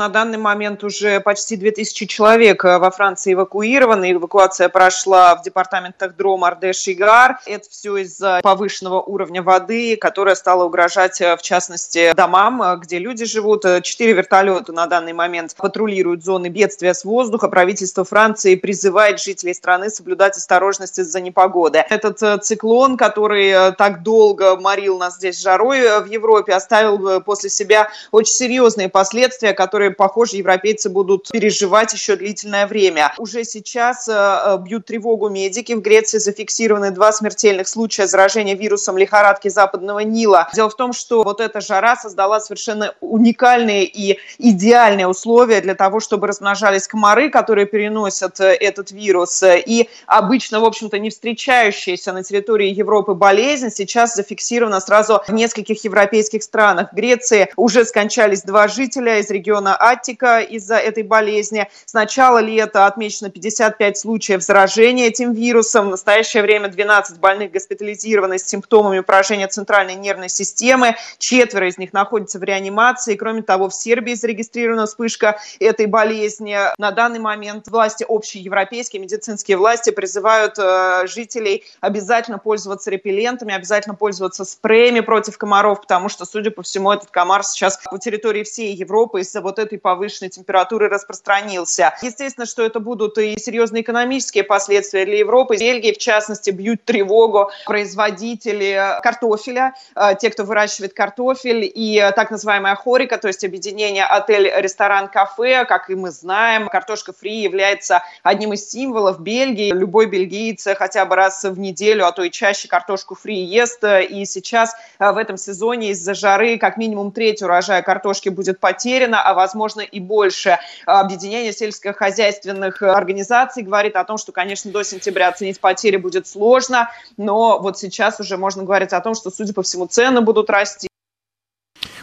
На 0.00 0.08
данный 0.08 0.38
момент 0.38 0.82
уже 0.82 1.20
почти 1.20 1.56
2000 1.56 2.06
человек 2.06 2.64
э, 2.64 2.78
во 2.78 2.90
Франции 2.90 3.34
эвакуированы. 3.34 4.12
Эвакуация 4.12 4.70
прошла 4.70 5.36
в 5.36 5.42
департаментах 5.42 6.16
Дром, 6.16 6.42
Ардеш 6.42 6.88
и 6.88 6.94
Гар. 6.94 7.38
Это 7.44 7.68
все 7.68 7.98
из-за 7.98 8.40
повышенного 8.42 9.02
уровня 9.02 9.42
воды, 9.42 9.98
которая 9.98 10.36
стала 10.36 10.64
угрожать, 10.64 11.20
э, 11.20 11.36
в 11.36 11.42
частности, 11.42 12.14
домам, 12.14 12.62
э, 12.62 12.78
где 12.78 12.98
люди 12.98 13.26
живут. 13.26 13.66
Четыре 13.82 14.14
вертолета 14.14 14.72
на 14.72 14.86
данный 14.86 15.12
момент 15.12 15.54
патрулируют 15.54 16.24
зоны 16.24 16.46
бедствия 16.46 16.94
с 16.94 17.04
воздуха. 17.04 17.48
Правительство 17.48 18.02
Франции 18.02 18.54
призывает 18.54 19.20
жителей 19.20 19.52
страны 19.52 19.90
соблюдать 19.90 20.34
осторожность 20.34 20.98
из-за 20.98 21.20
непогоды. 21.20 21.84
Этот 21.90 22.42
циклон, 22.42 22.96
который 22.96 23.74
так 23.76 24.02
долго 24.02 24.56
морил 24.56 24.96
нас 24.96 25.16
здесь 25.16 25.38
жарой 25.42 26.00
в 26.00 26.06
Европе, 26.06 26.54
оставил 26.54 27.20
после 27.20 27.50
себя 27.50 27.90
очень 28.12 28.32
серьезные 28.32 28.88
последствия, 28.88 29.52
которые 29.52 29.89
похоже, 29.90 30.36
европейцы 30.36 30.90
будут 30.90 31.28
переживать 31.30 31.92
еще 31.92 32.16
длительное 32.16 32.66
время. 32.66 33.12
Уже 33.18 33.44
сейчас 33.44 34.08
э, 34.08 34.12
э, 34.12 34.58
бьют 34.58 34.86
тревогу 34.86 35.28
медики. 35.28 35.72
В 35.72 35.80
Греции 35.80 36.18
зафиксированы 36.18 36.90
два 36.90 37.12
смертельных 37.12 37.68
случая 37.68 38.06
заражения 38.06 38.54
вирусом 38.54 38.98
лихорадки 38.98 39.48
западного 39.48 40.00
Нила. 40.00 40.48
Дело 40.54 40.70
в 40.70 40.76
том, 40.76 40.92
что 40.92 41.22
вот 41.22 41.40
эта 41.40 41.60
жара 41.60 41.96
создала 41.96 42.40
совершенно 42.40 42.94
уникальные 43.00 43.84
и 43.84 44.18
идеальные 44.38 45.06
условия 45.06 45.60
для 45.60 45.74
того, 45.74 46.00
чтобы 46.00 46.26
размножались 46.26 46.86
комары, 46.86 47.30
которые 47.30 47.66
переносят 47.66 48.40
э, 48.40 48.54
этот 48.54 48.90
вирус. 48.90 49.42
И 49.44 49.88
обычно, 50.06 50.60
в 50.60 50.64
общем-то, 50.64 50.98
не 50.98 51.10
встречающаяся 51.10 52.12
на 52.12 52.22
территории 52.22 52.68
Европы 52.68 53.14
болезнь 53.14 53.70
сейчас 53.70 54.14
зафиксирована 54.14 54.80
сразу 54.80 55.22
в 55.26 55.32
нескольких 55.32 55.84
европейских 55.84 56.42
странах. 56.42 56.92
В 56.92 56.96
Греции 56.96 57.48
уже 57.56 57.84
скончались 57.84 58.42
два 58.42 58.68
жителя 58.68 59.18
из 59.18 59.30
региона 59.30 59.69
Аттика 59.74 60.40
из-за 60.40 60.76
этой 60.76 61.02
болезни. 61.02 61.68
С 61.84 61.92
начала 61.92 62.38
лета 62.38 62.86
отмечено 62.86 63.30
55 63.30 63.98
случаев 63.98 64.42
заражения 64.42 65.06
этим 65.06 65.32
вирусом. 65.32 65.86
В 65.86 65.90
настоящее 65.90 66.42
время 66.42 66.68
12 66.68 67.18
больных 67.18 67.52
госпитализированы 67.52 68.38
с 68.38 68.44
симптомами 68.44 69.00
поражения 69.00 69.46
центральной 69.46 69.94
нервной 69.94 70.28
системы. 70.28 70.96
Четверо 71.18 71.68
из 71.68 71.78
них 71.78 71.92
находятся 71.92 72.38
в 72.38 72.42
реанимации. 72.42 73.14
Кроме 73.14 73.42
того, 73.42 73.68
в 73.68 73.74
Сербии 73.74 74.14
зарегистрирована 74.14 74.86
вспышка 74.86 75.38
этой 75.58 75.86
болезни. 75.86 76.56
На 76.78 76.90
данный 76.90 77.20
момент 77.20 77.68
власти, 77.68 78.04
общеевропейские 78.08 79.00
медицинские 79.00 79.56
власти 79.56 79.90
призывают 79.90 80.58
э, 80.58 81.06
жителей 81.06 81.64
обязательно 81.80 82.38
пользоваться 82.38 82.90
репеллентами, 82.90 83.54
обязательно 83.54 83.94
пользоваться 83.94 84.44
спреями 84.44 85.00
против 85.00 85.38
комаров, 85.38 85.82
потому 85.82 86.08
что, 86.08 86.24
судя 86.24 86.50
по 86.50 86.62
всему, 86.62 86.90
этот 86.90 87.10
комар 87.10 87.44
сейчас 87.44 87.78
по 87.90 87.98
территории 87.98 88.42
всей 88.42 88.74
Европы 88.74 89.20
из-за 89.20 89.40
вот 89.40 89.58
этой 89.60 89.78
повышенной 89.78 90.30
температуры 90.30 90.88
распространился. 90.88 91.94
Естественно, 92.02 92.46
что 92.46 92.64
это 92.64 92.80
будут 92.80 93.18
и 93.18 93.38
серьезные 93.38 93.82
экономические 93.82 94.44
последствия 94.44 95.04
для 95.04 95.18
Европы. 95.18 95.56
Бельгии, 95.56 95.92
в 95.92 95.98
частности, 95.98 96.50
бьют 96.50 96.84
тревогу 96.84 97.50
производители 97.66 98.98
картофеля, 99.02 99.74
э, 99.94 100.14
те, 100.18 100.30
кто 100.30 100.44
выращивает 100.44 100.94
картофель, 100.94 101.70
и 101.72 102.10
так 102.16 102.30
называемая 102.30 102.74
хорика, 102.74 103.18
то 103.18 103.28
есть 103.28 103.44
объединение 103.44 104.04
отель, 104.04 104.50
ресторан, 104.56 105.08
кафе. 105.08 105.64
Как 105.64 105.90
и 105.90 105.94
мы 105.94 106.10
знаем, 106.10 106.68
картошка 106.68 107.12
фри 107.12 107.42
является 107.42 108.02
одним 108.22 108.52
из 108.54 108.68
символов 108.68 109.20
Бельгии. 109.20 109.72
Любой 109.72 110.06
бельгиец 110.06 110.66
хотя 110.76 111.04
бы 111.04 111.16
раз 111.16 111.44
в 111.44 111.58
неделю, 111.58 112.06
а 112.06 112.12
то 112.12 112.22
и 112.22 112.30
чаще 112.30 112.68
картошку 112.68 113.14
фри 113.14 113.40
ест. 113.42 113.84
И 113.84 114.24
сейчас 114.24 114.74
э, 114.98 115.12
в 115.12 115.16
этом 115.16 115.36
сезоне 115.36 115.90
из-за 115.90 116.14
жары 116.14 116.58
как 116.58 116.76
минимум 116.76 117.12
треть 117.12 117.42
урожая 117.42 117.82
картошки 117.82 118.28
будет 118.28 118.58
потеряна, 118.60 119.22
а 119.22 119.34
возможно 119.34 119.49
и 119.82 120.00
больше. 120.00 120.58
Объединение 120.86 121.52
сельскохозяйственных 121.52 122.82
организаций 122.82 123.62
говорит 123.62 123.96
о 123.96 124.04
том, 124.04 124.18
что, 124.18 124.32
конечно, 124.32 124.70
до 124.70 124.82
сентября 124.82 125.28
оценить 125.28 125.60
потери 125.60 125.96
будет 125.96 126.26
сложно, 126.26 126.90
но 127.16 127.58
вот 127.58 127.78
сейчас 127.78 128.20
уже 128.20 128.36
можно 128.36 128.62
говорить 128.62 128.92
о 128.92 129.00
том, 129.00 129.14
что, 129.14 129.30
судя 129.30 129.54
по 129.54 129.62
всему, 129.62 129.86
цены 129.86 130.20
будут 130.20 130.50
расти, 130.50 130.89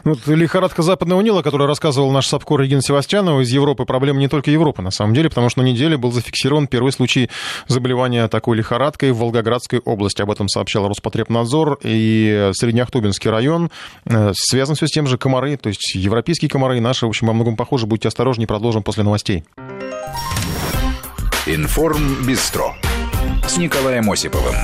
ну, 0.04 0.14
вот 0.14 0.28
лихорадка 0.28 0.82
западного 0.82 1.22
Нила, 1.22 1.42
которую 1.42 1.68
рассказывал 1.68 2.12
наш 2.12 2.28
САПКОР 2.28 2.62
Регина 2.62 2.82
Севастьянова, 2.82 3.42
из 3.42 3.50
Европы 3.50 3.86
проблема 3.86 4.20
не 4.20 4.28
только 4.28 4.52
Европы, 4.52 4.82
на 4.82 4.92
самом 4.92 5.14
деле, 5.14 5.30
потому 5.30 5.50
что 5.50 5.62
на 5.62 5.66
неделе 5.66 5.98
был 5.98 6.12
зафиксирован 6.12 6.68
первый 6.68 6.92
случай 6.92 7.30
заболевания 7.68 8.28
такой 8.28 8.58
лихорадкой 8.58 9.12
в 9.12 9.18
Волгоградской 9.18 9.80
области. 9.80 10.22
Об 10.22 10.32
этом 10.32 10.48
сообщал 10.50 10.88
Роспотребнадзор 10.88 11.80
и 11.84 12.52
Среднеохтубинский 12.54 13.30
район. 13.30 13.72
Э, 14.06 14.32
связано 14.34 14.76
все 14.76 14.88
с 14.88 14.92
тем 14.92 15.08
же 15.08 15.18
комары, 15.18 15.58
то 15.58 15.70
есть 15.70 15.96
европейские 15.96 16.50
комары 16.50 16.78
и 16.78 16.80
наши, 16.80 17.06
в 17.06 17.10
общем, 17.10 17.28
во 17.28 17.34
многом 17.34 17.56
похожи. 17.56 17.86
Будьте 17.86 18.08
осторожнее, 18.08 18.48
продолжим 18.48 18.84
после 18.84 19.04
новостей. 19.04 19.44
Информ 21.46 22.26
Бистро 22.26 22.76
с 23.48 23.58
Николаем 23.58 24.12
Осиповым. 24.12 24.56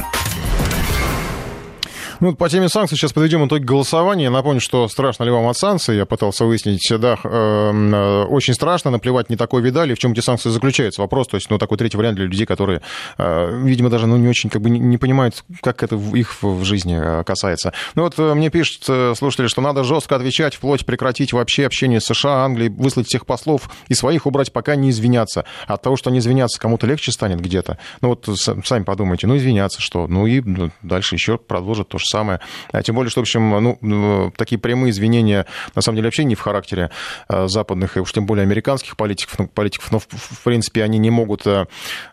Ну, 2.24 2.34
по 2.34 2.48
теме 2.48 2.70
санкций 2.70 2.98
сейчас 2.98 3.12
подведем 3.12 3.46
итоги 3.46 3.66
голосования. 3.66 4.30
Напомню, 4.30 4.62
что 4.62 4.88
страшно 4.88 5.26
ли 5.26 5.30
вам 5.30 5.46
от 5.50 5.58
санкций? 5.58 5.98
Я 5.98 6.06
пытался 6.06 6.46
выяснить, 6.46 6.82
да, 6.98 7.18
эм, 7.22 7.94
э, 7.94 8.24
очень 8.24 8.54
страшно, 8.54 8.92
наплевать 8.92 9.30
не 9.30 9.36
такой 9.36 9.62
видали. 9.62 9.94
В 9.94 10.00
чем 10.00 10.14
эти 10.14 10.22
санкции 10.22 10.50
заключаются? 10.50 11.02
Вопрос, 11.02 11.28
то 11.28 11.36
есть, 11.36 11.50
ну, 11.50 11.58
такой 11.58 11.78
третий 11.78 11.98
вариант 11.98 12.16
для 12.16 12.24
людей, 12.24 12.46
которые, 12.46 12.82
э, 13.18 13.62
видимо, 13.66 13.90
даже, 13.90 14.08
ну, 14.08 14.16
не 14.16 14.30
очень, 14.30 14.50
как 14.50 14.62
бы, 14.62 14.70
не, 14.70 14.80
не 14.80 14.98
понимают, 14.98 15.44
как 15.62 15.84
это 15.84 15.98
их 15.98 16.42
в 16.42 16.64
жизни 16.64 16.98
э, 16.98 17.26
касается. 17.26 17.74
Ну, 17.96 18.04
вот 18.04 18.18
э, 18.18 18.34
мне 18.36 18.50
пишут 18.50 18.86
э, 18.88 19.16
слушатели, 19.18 19.48
что 19.48 19.60
надо 19.60 19.84
жестко 19.84 20.16
отвечать, 20.16 20.56
вплоть 20.56 20.86
прекратить 20.86 21.34
вообще 21.34 21.66
общение 21.66 22.00
с 22.00 22.06
США, 22.06 22.46
Англией, 22.46 22.70
выслать 22.70 23.08
всех 23.08 23.26
послов 23.26 23.70
и 23.90 23.94
своих 23.96 24.26
убрать, 24.28 24.54
пока 24.54 24.78
не 24.78 24.92
извиняться. 24.92 25.44
От 25.68 25.82
того, 25.82 25.98
что 25.98 26.10
они 26.10 26.20
извиняться, 26.20 26.58
кому-то 26.58 26.88
легче 26.88 27.12
станет 27.12 27.42
где-то. 27.42 27.80
Ну, 28.00 28.08
вот 28.08 28.30
сами 28.64 28.86
подумайте, 28.86 29.28
ну, 29.28 29.36
извиняться 29.36 29.82
что? 29.82 30.08
Ну, 30.08 30.26
и 30.26 30.40
ну, 30.40 30.72
дальше 30.84 31.16
еще 31.16 31.38
продолжат 31.38 31.90
то 31.90 31.98
же 31.98 32.13
самое. 32.14 32.40
А 32.72 32.84
тем 32.84 32.96
более, 32.96 33.10
что, 33.10 33.22
в 33.22 33.24
общем, 33.24 33.50
ну, 33.50 33.78
ну, 33.82 34.32
такие 34.38 34.60
прямые 34.60 34.92
извинения, 34.92 35.46
на 35.74 35.82
самом 35.82 35.98
деле, 35.98 36.08
вообще 36.08 36.24
не 36.26 36.36
в 36.36 36.42
характере 36.42 36.92
а, 37.28 37.48
западных 37.48 37.98
и 37.98 38.00
уж 38.00 38.14
тем 38.14 38.26
более 38.26 38.44
американских 38.44 38.96
политиков, 38.96 39.40
ну, 39.40 39.48
политиков 39.48 39.92
но, 39.92 40.00
в 40.00 40.44
принципе, 40.44 40.84
они 40.84 41.00
не 41.00 41.10
могут 41.10 41.48
э, 41.48 41.66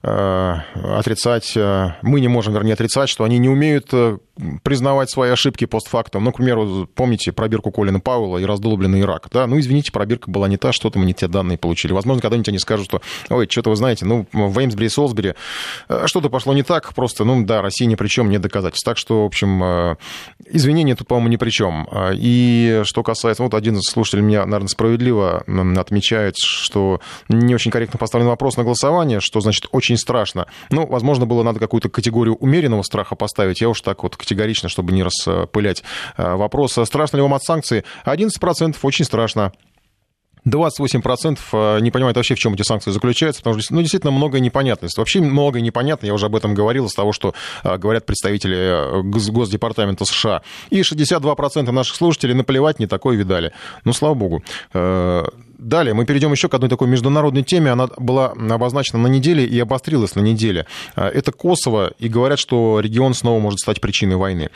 э, 0.03 0.55
отрицать, 0.99 1.53
э, 1.57 1.95
мы 2.03 2.21
не 2.21 2.29
можем, 2.29 2.55
вернее, 2.55 2.75
отрицать, 2.75 3.09
что 3.09 3.25
они 3.25 3.39
не 3.39 3.49
умеют 3.49 3.93
признавать 4.63 5.11
свои 5.11 5.31
ошибки 5.31 5.67
постфактум. 5.67 6.25
Ну, 6.25 6.33
к 6.33 6.37
примеру, 6.37 6.89
помните 6.95 7.33
пробирку 7.33 7.71
Колина 7.71 8.01
Пауэлла 8.01 8.39
и 8.39 8.45
раздолбленный 8.45 9.01
Ирак, 9.01 9.29
да? 9.31 9.47
Ну, 9.47 9.59
извините, 9.59 9.93
пробирка 9.93 10.31
была 10.31 10.49
не 10.49 10.57
та, 10.57 10.73
что-то 10.73 10.99
мы 10.99 11.05
не 11.05 11.13
те 11.13 11.29
данные 11.29 11.59
получили. 11.59 11.93
Возможно, 11.93 12.23
когда-нибудь 12.23 12.49
они 12.49 12.59
скажут, 12.59 12.87
что, 12.87 13.03
ой, 13.29 13.47
что-то 13.51 13.71
вы 13.71 13.77
знаете, 13.77 14.07
ну, 14.07 14.27
в 14.33 14.59
Эймсбери 14.59 14.87
и 14.87 14.89
Солсбери 14.89 15.35
что-то 16.07 16.31
пошло 16.31 16.55
не 16.55 16.63
так, 16.63 16.95
просто, 16.95 17.25
ну, 17.25 17.45
да, 17.45 17.61
Россия 17.61 17.87
ни 17.87 17.97
при 17.97 18.09
чем, 18.09 18.31
нет 18.31 18.41
доказательств. 18.41 18.85
Так 18.85 18.97
что, 18.97 19.25
в 19.25 19.27
общем, 19.27 19.90
Извинения 20.53 20.95
тут, 20.95 21.07
по-моему, 21.07 21.29
ни 21.29 21.37
при 21.37 21.51
чем. 21.51 21.89
А, 21.91 22.11
и 22.15 22.83
что 22.85 23.03
касается... 23.03 23.43
Вот 23.43 23.55
один 23.55 23.77
из 23.77 23.91
слушателей 23.91 24.23
меня, 24.23 24.45
наверное, 24.45 24.69
справедливо 24.69 25.45
отмечает, 25.79 26.35
что 26.37 27.01
не 27.29 27.55
очень 27.55 27.71
корректно 27.71 27.99
поставлен 27.99 28.29
вопрос 28.29 28.57
на 28.57 28.65
голосование, 28.65 29.21
что 29.21 29.41
значит 29.41 29.67
очень 29.73 29.97
страшно. 29.97 30.47
Ну, 30.71 30.87
возможно, 30.87 31.27
было 31.27 31.43
надо 31.43 31.61
какую-то 31.61 31.89
категорию 31.89 32.35
умеренного 32.37 32.83
страха 32.83 33.15
поставить. 33.15 33.61
Я 33.61 33.69
уж 33.69 33.81
так 33.81 34.03
вот 34.03 34.17
категорично, 34.17 34.69
чтобы 34.69 34.93
не 34.93 35.03
распылять 35.03 35.83
а, 36.17 36.37
вопрос. 36.37 36.79
Страшно 36.85 37.17
ли 37.17 37.23
вам 37.23 37.35
от 37.35 37.43
санкций? 37.43 37.85
11% 38.05 38.77
очень 38.83 39.05
страшно. 39.05 39.53
28% 40.51 41.39
э, 41.53 41.81
не 41.81 41.91
понимают 41.91 42.17
вообще, 42.17 42.35
в 42.35 42.39
чем 42.39 42.55
эти 42.55 42.63
санкции 42.63 42.91
заключаются, 42.91 43.43
потому 43.43 43.61
что 43.61 43.75
ну, 43.75 43.81
действительно 43.81 44.11
много 44.11 44.41
непонятностей. 44.41 45.01
Вообще 45.01 45.21
много 45.21 45.61
непонятно, 45.61 46.07
я 46.07 46.15
уже 46.15 46.27
об 46.27 46.37
этом 46.37 46.55
говорил, 46.55 46.87
из 46.87 46.95
того, 46.95 47.13
что 47.13 47.35
э, 47.65 47.77
говорят 47.77 48.07
представители 48.07 48.57
э, 48.57 49.03
Госдепартамента 49.03 50.05
США. 50.05 50.43
И 50.71 50.81
62% 50.81 51.71
наших 51.71 51.97
слушателей 51.97 52.35
наплевать 52.35 52.79
не 52.79 52.87
такое 52.87 53.17
видали. 53.17 53.53
Ну, 53.85 53.93
слава 53.93 54.15
богу. 54.15 54.43
Далее 55.61 55.93
мы 55.93 56.07
перейдем 56.07 56.33
еще 56.33 56.49
к 56.49 56.55
одной 56.55 56.71
такой 56.71 56.89
международной 56.89 57.43
теме. 57.43 57.71
Она 57.71 57.89
была 57.99 58.33
обозначена 58.33 58.99
на 58.99 59.09
неделе 59.09 59.45
и 59.45 59.61
обострилась 59.61 60.15
на 60.15 60.21
неделе. 60.21 60.65
Это 60.97 61.33
Косово, 61.33 61.93
и 61.99 62.09
говорят, 62.09 62.39
что 62.39 62.81
регион 62.81 63.13
снова 63.13 63.41
может 63.41 63.61
стать 63.61 63.79
причиной 63.81 64.17
войны. 64.17 64.49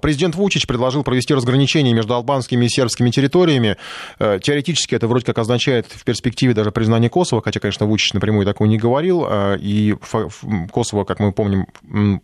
Президент 0.00 0.36
Вучич 0.36 0.66
предложил 0.66 1.04
провести 1.04 1.34
разграничение 1.34 1.92
между 1.92 2.14
албанскими 2.14 2.64
и 2.64 2.68
сербскими 2.70 3.10
территориями. 3.10 3.76
Теоретически 4.18 4.94
это 4.94 5.06
вроде 5.06 5.26
как 5.26 5.38
означает 5.38 5.86
в 5.90 6.02
перспективе 6.04 6.54
даже 6.54 6.72
признание 6.72 7.10
Косово, 7.10 7.42
хотя, 7.42 7.60
конечно, 7.60 7.84
Вучич 7.84 8.14
напрямую 8.14 8.46
такого 8.46 8.66
не 8.66 8.78
говорил. 8.78 9.26
И 9.58 9.96
Косово, 10.72 11.04
как 11.04 11.20
мы 11.20 11.32
помним, 11.32 11.66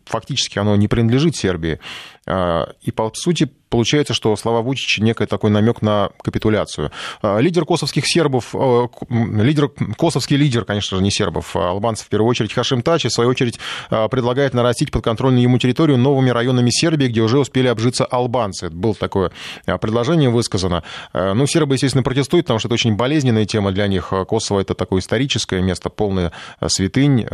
фактически 0.06 0.58
оно 0.58 0.76
не 0.76 0.88
принадлежит 0.88 1.36
Сербии. 1.36 1.78
И, 2.26 2.90
по 2.90 3.10
сути, 3.14 3.50
получается, 3.74 4.14
что 4.14 4.36
слова 4.36 4.62
Вучича 4.62 5.02
некий 5.02 5.26
такой 5.26 5.50
намек 5.50 5.82
на 5.82 6.10
капитуляцию. 6.22 6.92
А, 7.22 7.38
лидер 7.38 7.64
косовских 7.64 8.04
сербов, 8.06 8.54
э, 8.54 8.86
лидер, 9.10 9.68
косовский 9.98 10.36
лидер, 10.36 10.64
конечно 10.64 10.96
же, 10.96 11.02
не 11.02 11.10
сербов, 11.10 11.56
а 11.56 11.70
албанцев 11.70 12.06
в 12.06 12.08
первую 12.08 12.30
очередь, 12.30 12.52
Хашим 12.52 12.82
Тачи, 12.82 13.08
в 13.08 13.12
свою 13.12 13.30
очередь, 13.30 13.58
а, 13.90 14.06
предлагает 14.06 14.54
нарастить 14.54 14.92
подконтрольную 14.92 15.42
ему 15.42 15.58
территорию 15.58 15.98
новыми 15.98 16.30
районами 16.30 16.70
Сербии, 16.70 17.08
где 17.08 17.20
уже 17.20 17.40
успели 17.40 17.66
обжиться 17.66 18.04
албанцы. 18.04 18.70
Было 18.70 18.94
такое 18.94 19.32
предложение 19.80 20.30
высказано. 20.30 20.84
Ну, 21.12 21.46
сербы, 21.46 21.74
естественно, 21.74 22.04
протестуют, 22.04 22.46
потому 22.46 22.60
что 22.60 22.68
это 22.68 22.74
очень 22.74 22.94
болезненная 22.94 23.44
тема 23.44 23.72
для 23.72 23.88
них. 23.88 24.12
Косово— 24.28 24.60
это 24.60 24.74
такое 24.74 25.00
историческое 25.00 25.60
место, 25.62 25.90
полное 25.90 26.30
святынь 26.64 27.26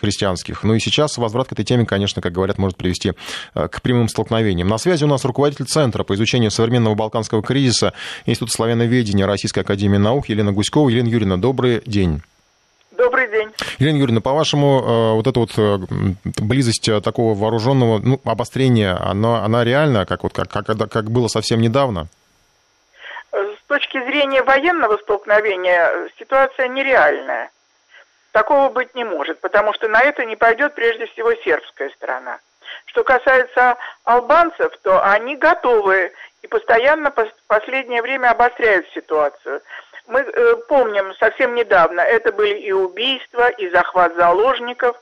христианских. 0.00 0.64
Ну 0.64 0.74
и 0.74 0.80
сейчас 0.80 1.18
возврат 1.18 1.48
к 1.48 1.52
этой 1.52 1.64
теме, 1.64 1.86
конечно, 1.86 2.22
как 2.22 2.32
говорят, 2.32 2.58
может 2.58 2.76
привести 2.76 3.12
к 3.54 3.77
прямым 3.82 4.08
столкновениям. 4.08 4.68
На 4.68 4.78
связи 4.78 5.04
у 5.04 5.08
нас 5.08 5.24
руководитель 5.24 5.66
Центра 5.66 6.04
по 6.04 6.14
изучению 6.14 6.50
современного 6.50 6.94
балканского 6.94 7.42
кризиса 7.42 7.92
Института 8.26 8.52
славяноведения 8.52 9.26
Российской 9.26 9.60
Академии 9.60 9.98
Наук 9.98 10.28
Елена 10.28 10.52
Гуськова. 10.52 10.88
Елена 10.88 11.08
Юрьевна, 11.08 11.36
добрый 11.36 11.82
день. 11.86 12.22
Добрый 12.98 13.28
день. 13.28 13.48
Елена 13.78 13.96
Юрьевна, 13.96 14.20
по-вашему, 14.20 14.80
э, 14.80 15.12
вот 15.12 15.26
эта 15.28 15.38
вот 15.38 15.50
э, 15.56 15.78
близость 16.40 16.88
э, 16.88 17.00
такого 17.00 17.38
вооруженного 17.38 18.00
ну, 18.00 18.20
обострения, 18.24 18.96
она, 19.00 19.44
она 19.44 19.62
реальна, 19.62 20.04
как, 20.04 20.24
вот, 20.24 20.32
как, 20.32 20.50
как, 20.50 20.90
как 20.90 21.10
было 21.10 21.28
совсем 21.28 21.60
недавно? 21.60 22.08
С 23.32 23.68
точки 23.68 24.02
зрения 24.04 24.42
военного 24.42 24.96
столкновения 24.96 26.10
ситуация 26.18 26.66
нереальная. 26.66 27.50
Такого 28.32 28.68
быть 28.68 28.94
не 28.96 29.04
может, 29.04 29.40
потому 29.40 29.72
что 29.74 29.86
на 29.88 30.02
это 30.02 30.24
не 30.24 30.34
пойдет 30.34 30.74
прежде 30.74 31.06
всего 31.06 31.32
сербская 31.44 31.90
сторона. 31.90 32.38
Что 32.88 33.04
касается 33.04 33.76
албанцев, 34.04 34.72
то 34.82 35.02
они 35.04 35.36
готовы 35.36 36.12
и 36.42 36.46
постоянно 36.46 37.10
в 37.10 37.32
последнее 37.46 38.00
время 38.00 38.30
обостряют 38.30 38.86
ситуацию. 38.94 39.60
Мы 40.06 40.20
э, 40.20 40.56
помним 40.68 41.14
совсем 41.16 41.54
недавно, 41.54 42.00
это 42.00 42.32
были 42.32 42.54
и 42.54 42.72
убийства, 42.72 43.48
и 43.50 43.68
захват 43.68 44.14
заложников, 44.16 44.96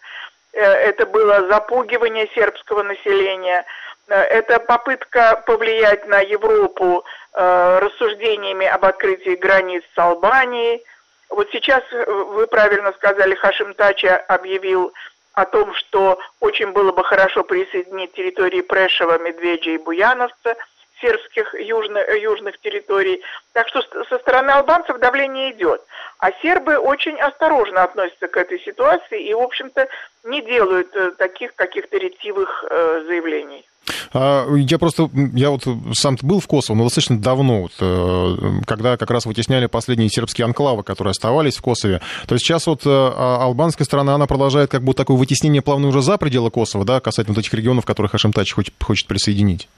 э, 0.53 0.61
это 0.61 1.07
было 1.07 1.47
запугивание 1.47 2.29
сербского 2.35 2.83
населения, 2.83 3.65
э, 4.09 4.15
это 4.15 4.59
попытка 4.59 5.45
повлиять 5.47 6.09
на 6.09 6.21
Европу 6.21 7.05
э, 7.35 7.79
рассуждениями 7.79 8.67
об 8.67 8.85
открытии 8.85 9.37
границ 9.37 9.85
с 9.95 9.99
Албанией. 9.99 10.83
Вот 11.29 11.49
сейчас, 11.53 11.85
э, 11.93 12.05
вы 12.11 12.49
правильно 12.49 12.93
сказали, 12.95 13.37
Хашим 13.37 13.75
Тача 13.75 14.17
объявил 14.17 14.93
о 15.37 15.45
том, 15.45 15.75
что 15.75 16.19
очень 16.41 16.73
было 16.73 16.93
бы 16.93 17.05
хорошо 17.05 17.45
присоединить 17.45 18.15
территории 18.15 18.63
Прешева, 18.63 19.19
Медведя 19.19 19.71
и 19.71 19.79
Буяновца, 19.79 20.57
сербских 21.01 21.55
южно, 21.55 21.99
южных 21.99 22.59
территорий. 22.61 23.23
Так 23.53 23.69
что 23.69 23.83
со 24.09 24.19
стороны 24.19 24.51
албанцев 24.51 24.99
давление 24.99 25.53
идет. 25.53 25.83
А 26.19 26.33
сербы 26.43 26.79
очень 26.79 27.19
осторожно 27.21 27.83
относятся 27.83 28.29
к 28.29 28.37
этой 28.37 28.61
ситуации 28.61 29.29
и, 29.29 29.35
в 29.35 29.41
общем-то, 29.41 29.89
не 30.25 30.43
делают 30.43 30.95
э, 30.95 31.13
таких 31.13 31.55
каких-то 31.55 31.99
ретивых 31.99 32.65
э, 32.69 33.05
заявлений. 33.07 33.65
А, 34.13 34.47
я 34.55 34.79
просто, 34.79 35.09
я 35.35 35.51
вот 35.51 35.65
сам 35.95 36.17
был 36.23 36.41
в 36.41 36.47
Косово, 36.47 36.77
но 36.77 36.85
достаточно 36.85 37.19
давно, 37.19 37.63
вот, 37.63 37.73
э, 37.81 38.37
когда 38.67 38.97
как 38.97 39.11
раз 39.11 39.27
вытесняли 39.27 39.67
последние 39.67 40.09
сербские 40.09 40.45
анклавы, 40.45 40.83
которые 40.83 41.13
оставались 41.13 41.57
в 41.57 41.63
Косове. 41.63 42.01
То 42.27 42.35
есть 42.35 42.45
сейчас 42.45 42.67
вот 42.67 42.85
э, 42.85 42.89
а, 42.89 43.43
албанская 43.43 43.85
сторона, 43.85 44.15
она 44.15 44.27
продолжает 44.27 44.71
как 44.71 44.83
бы 44.83 44.95
такое 44.95 45.17
вытеснение 45.17 45.63
плавно 45.63 45.89
уже 45.89 46.03
за 46.03 46.19
пределы 46.19 46.51
Косово, 46.51 46.85
да, 46.85 47.01
касательно 47.01 47.35
вот 47.35 47.41
этих 47.41 47.55
регионов, 47.55 47.85
которых 47.85 48.13
Хашим 48.13 48.33
Тач 48.33 48.55
хочет, 48.55 48.75
хочет 48.83 49.07
присоединить. 49.07 49.69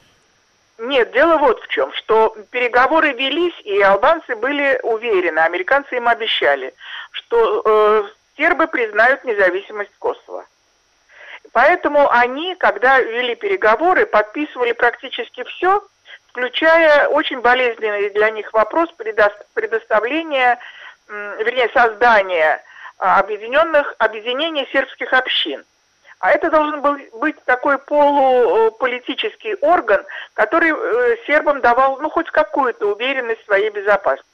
Нет, 0.78 1.10
дело 1.10 1.38
вот 1.38 1.60
в 1.60 1.68
чем, 1.68 1.92
что 1.94 2.36
переговоры 2.50 3.12
велись, 3.12 3.58
и 3.64 3.80
албанцы 3.80 4.36
были 4.36 4.78
уверены, 4.84 5.40
американцы 5.40 5.96
им 5.96 6.06
обещали, 6.06 6.72
что 7.10 7.62
э, 7.64 8.08
сербы 8.36 8.68
признают 8.68 9.24
независимость 9.24 9.90
Косово. 9.98 10.46
Поэтому 11.52 12.08
они, 12.10 12.54
когда 12.54 13.00
вели 13.00 13.34
переговоры, 13.34 14.06
подписывали 14.06 14.70
практически 14.70 15.42
все, 15.44 15.82
включая 16.28 17.08
очень 17.08 17.40
болезненный 17.40 18.10
для 18.10 18.30
них 18.30 18.52
вопрос 18.52 18.88
предоставления, 19.54 20.60
вернее, 21.08 21.68
создания 21.74 22.62
а, 22.98 23.18
объединенных, 23.18 23.94
объединения 23.98 24.66
сербских 24.70 25.12
общин. 25.12 25.64
А 26.20 26.32
это 26.32 26.50
должен 26.50 26.80
был 26.80 26.96
быть 27.14 27.36
такой 27.44 27.78
полуполитический 27.78 29.54
орган, 29.60 30.04
который 30.34 30.72
э, 30.72 31.16
сербам 31.26 31.60
давал, 31.60 31.98
ну, 32.00 32.10
хоть 32.10 32.28
какую-то 32.30 32.92
уверенность 32.92 33.42
в 33.42 33.44
своей 33.44 33.70
безопасности. 33.70 34.28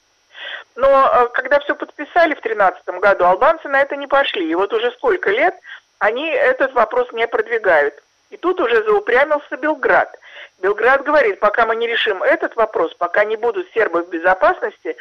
Но 0.75 0.87
э, 0.87 1.27
когда 1.33 1.59
все 1.59 1.75
подписали 1.75 2.33
в 2.33 2.41
2013 2.41 2.87
году, 2.99 3.25
албанцы 3.25 3.67
на 3.69 3.81
это 3.81 3.95
не 3.95 4.07
пошли. 4.07 4.49
И 4.49 4.55
вот 4.55 4.73
уже 4.73 4.91
сколько 4.91 5.29
лет 5.29 5.55
они 5.99 6.27
этот 6.27 6.73
вопрос 6.73 7.11
не 7.13 7.27
продвигают. 7.27 7.95
И 8.31 8.37
тут 8.37 8.59
уже 8.59 8.83
заупрямился 8.83 9.55
Белград. 9.55 10.13
Белград 10.61 11.03
говорит, 11.03 11.39
пока 11.39 11.65
мы 11.65 11.75
не 11.75 11.87
решим 11.87 12.23
этот 12.23 12.55
вопрос, 12.55 12.93
пока 12.95 13.23
не 13.25 13.35
будут 13.35 13.71
сербы 13.73 14.03
в 14.03 14.09
безопасности 14.09 14.95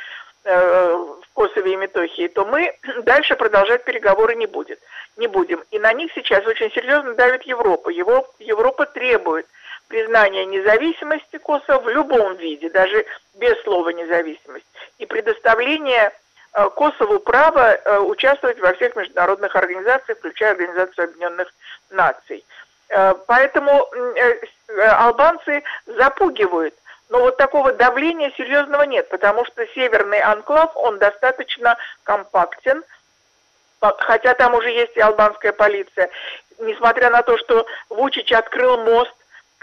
в 0.44 1.24
Косове 1.34 1.72
и 1.72 1.76
Метохии, 1.76 2.28
то 2.28 2.44
мы 2.44 2.76
дальше 3.04 3.34
продолжать 3.34 3.84
переговоры 3.84 4.34
не, 4.34 4.46
будет, 4.46 4.78
не 5.16 5.26
будем. 5.26 5.62
И 5.70 5.78
на 5.78 5.92
них 5.92 6.12
сейчас 6.14 6.44
очень 6.46 6.70
серьезно 6.70 7.14
давит 7.14 7.44
Европа. 7.44 7.88
Его, 7.88 8.28
Европа 8.38 8.84
требует 8.84 9.46
признания 9.88 10.44
независимости 10.44 11.38
Косово 11.38 11.80
в 11.80 11.88
любом 11.88 12.36
виде, 12.36 12.68
даже 12.68 13.06
без 13.34 13.58
слова 13.62 13.88
независимость, 13.90 14.66
и 14.98 15.06
предоставления 15.06 16.12
Э, 16.54 16.70
Косову 16.70 17.18
право 17.18 17.74
э, 17.74 17.98
участвовать 17.98 18.60
во 18.60 18.72
всех 18.74 18.94
международных 18.94 19.54
организациях, 19.56 20.18
включая 20.18 20.52
Организацию 20.52 21.04
Объединенных 21.04 21.52
Наций. 21.90 22.44
Э, 22.88 23.14
поэтому 23.26 23.88
албанцы 24.78 25.62
запугивают. 25.86 26.74
Но 27.10 27.20
вот 27.20 27.36
такого 27.36 27.72
давления 27.72 28.32
серьезного 28.36 28.82
нет, 28.82 29.08
потому 29.08 29.44
что 29.44 29.66
северный 29.68 30.20
анклав, 30.20 30.74
он 30.76 30.98
достаточно 30.98 31.76
компактен, 32.02 32.82
хотя 33.80 34.34
там 34.34 34.54
уже 34.54 34.70
есть 34.70 34.96
и 34.96 35.00
албанская 35.00 35.52
полиция. 35.52 36.10
Несмотря 36.58 37.10
на 37.10 37.22
то, 37.22 37.36
что 37.36 37.66
Вучич 37.90 38.32
открыл 38.32 38.78
мост 38.78 39.14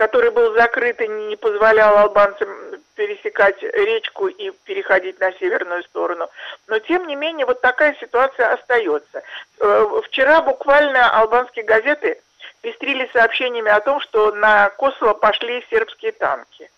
который 0.01 0.31
был 0.31 0.55
закрыт 0.55 0.99
и 0.99 1.07
не 1.07 1.35
позволял 1.35 1.95
албанцам 1.95 2.49
пересекать 2.95 3.61
речку 3.61 4.27
и 4.27 4.49
переходить 4.63 5.19
на 5.19 5.31
северную 5.33 5.83
сторону. 5.83 6.27
Но, 6.65 6.79
тем 6.79 7.05
не 7.05 7.15
менее, 7.15 7.45
вот 7.45 7.61
такая 7.61 7.95
ситуация 7.99 8.51
остается. 8.51 9.21
Э, 9.59 10.01
вчера 10.05 10.41
буквально 10.41 11.07
албанские 11.19 11.65
газеты 11.65 12.19
пестрили 12.61 13.07
сообщениями 13.13 13.69
о 13.69 13.79
том, 13.79 13.99
что 13.99 14.31
на 14.31 14.69
Косово 14.71 15.13
пошли 15.13 15.63
сербские 15.69 16.13
танки. 16.13 16.71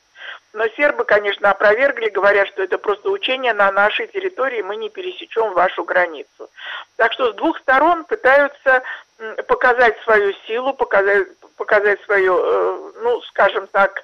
Но 0.54 0.68
сербы, 0.70 1.04
конечно, 1.04 1.50
опровергли, 1.50 2.10
говоря, 2.10 2.46
что 2.46 2.62
это 2.62 2.78
просто 2.78 3.10
учение 3.10 3.54
на 3.54 3.72
нашей 3.72 4.06
территории, 4.08 4.62
мы 4.62 4.76
не 4.76 4.90
пересечем 4.90 5.54
вашу 5.54 5.84
границу. 5.84 6.50
Так 6.96 7.12
что 7.14 7.32
с 7.32 7.36
двух 7.36 7.58
сторон 7.60 8.06
пытаются 8.06 8.84
показать 9.48 10.00
свою 10.04 10.34
силу, 10.46 10.74
показать, 10.74 11.28
показать 11.58 12.00
свою, 12.04 12.38
э, 12.38 12.92
ну, 13.02 13.22
скажем 13.24 13.68
так, 13.68 14.04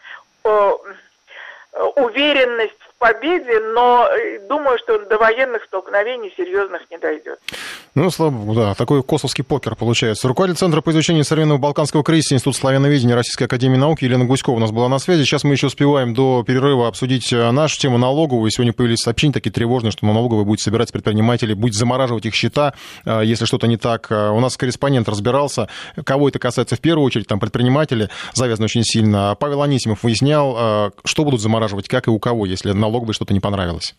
уверенность 1.96 2.74
победе, 3.00 3.60
но 3.74 4.08
э, 4.08 4.40
думаю, 4.48 4.78
что 4.78 5.00
до 5.06 5.18
военных 5.18 5.64
столкновений 5.64 6.32
серьезных 6.36 6.82
не 6.92 6.98
дойдет. 6.98 7.40
Ну, 7.96 8.12
слава 8.12 8.32
богу, 8.32 8.54
да, 8.54 8.76
такой 8.76 9.02
косовский 9.02 9.44
покер 9.44 9.76
получается. 9.76 10.28
Руководитель 10.28 10.60
Центра 10.60 10.82
по 10.82 10.92
изучению 10.92 11.24
современного 11.24 11.58
балканского 11.58 12.04
кризиса 12.04 12.36
Институт 12.36 12.56
славяноведения 12.56 13.16
Российской 13.16 13.46
Академии 13.46 13.78
Науки 13.78 14.04
Елена 14.04 14.26
Гуськова 14.26 14.56
у 14.56 14.60
нас 14.60 14.72
была 14.72 14.90
на 14.90 15.00
связи. 15.00 15.24
Сейчас 15.24 15.44
мы 15.44 15.54
еще 15.54 15.68
успеваем 15.68 16.14
до 16.14 16.44
перерыва 16.46 16.88
обсудить 16.88 17.32
э, 17.34 17.50
нашу 17.52 17.80
тему 17.80 17.98
налоговую. 17.98 18.52
Сегодня 18.52 18.74
появились 18.74 19.00
сообщения 19.00 19.34
такие 19.34 19.52
тревожные, 19.52 19.92
что 19.92 20.06
налоговая 20.06 20.44
будет 20.44 20.60
собирать 20.60 20.92
предпринимателей, 20.92 21.54
будет 21.54 21.76
замораживать 21.76 22.26
их 22.26 22.36
счета, 22.36 22.74
э, 23.06 23.22
если 23.24 23.46
что-то 23.46 23.68
не 23.68 23.78
так. 23.78 24.12
У 24.12 24.40
нас 24.40 24.58
корреспондент 24.58 25.08
разбирался, 25.08 25.70
кого 26.04 26.28
это 26.28 26.38
касается 26.38 26.76
в 26.76 26.82
первую 26.82 27.06
очередь, 27.06 27.28
там 27.28 27.40
предприниматели 27.40 28.10
завязаны 28.34 28.66
очень 28.66 28.84
сильно. 28.84 29.36
Павел 29.40 29.64
Анисимов 29.64 30.04
выяснял, 30.04 30.92
что 31.06 31.24
будут 31.24 31.42
замораживать, 31.42 31.88
как 31.88 32.08
и 32.08 32.10
у 32.10 32.20
кого, 32.20 32.46
если 32.46 32.72
налоговой 32.90 33.14
что-то 33.14 33.34
не 33.34 33.40
понравилось? 33.40 33.96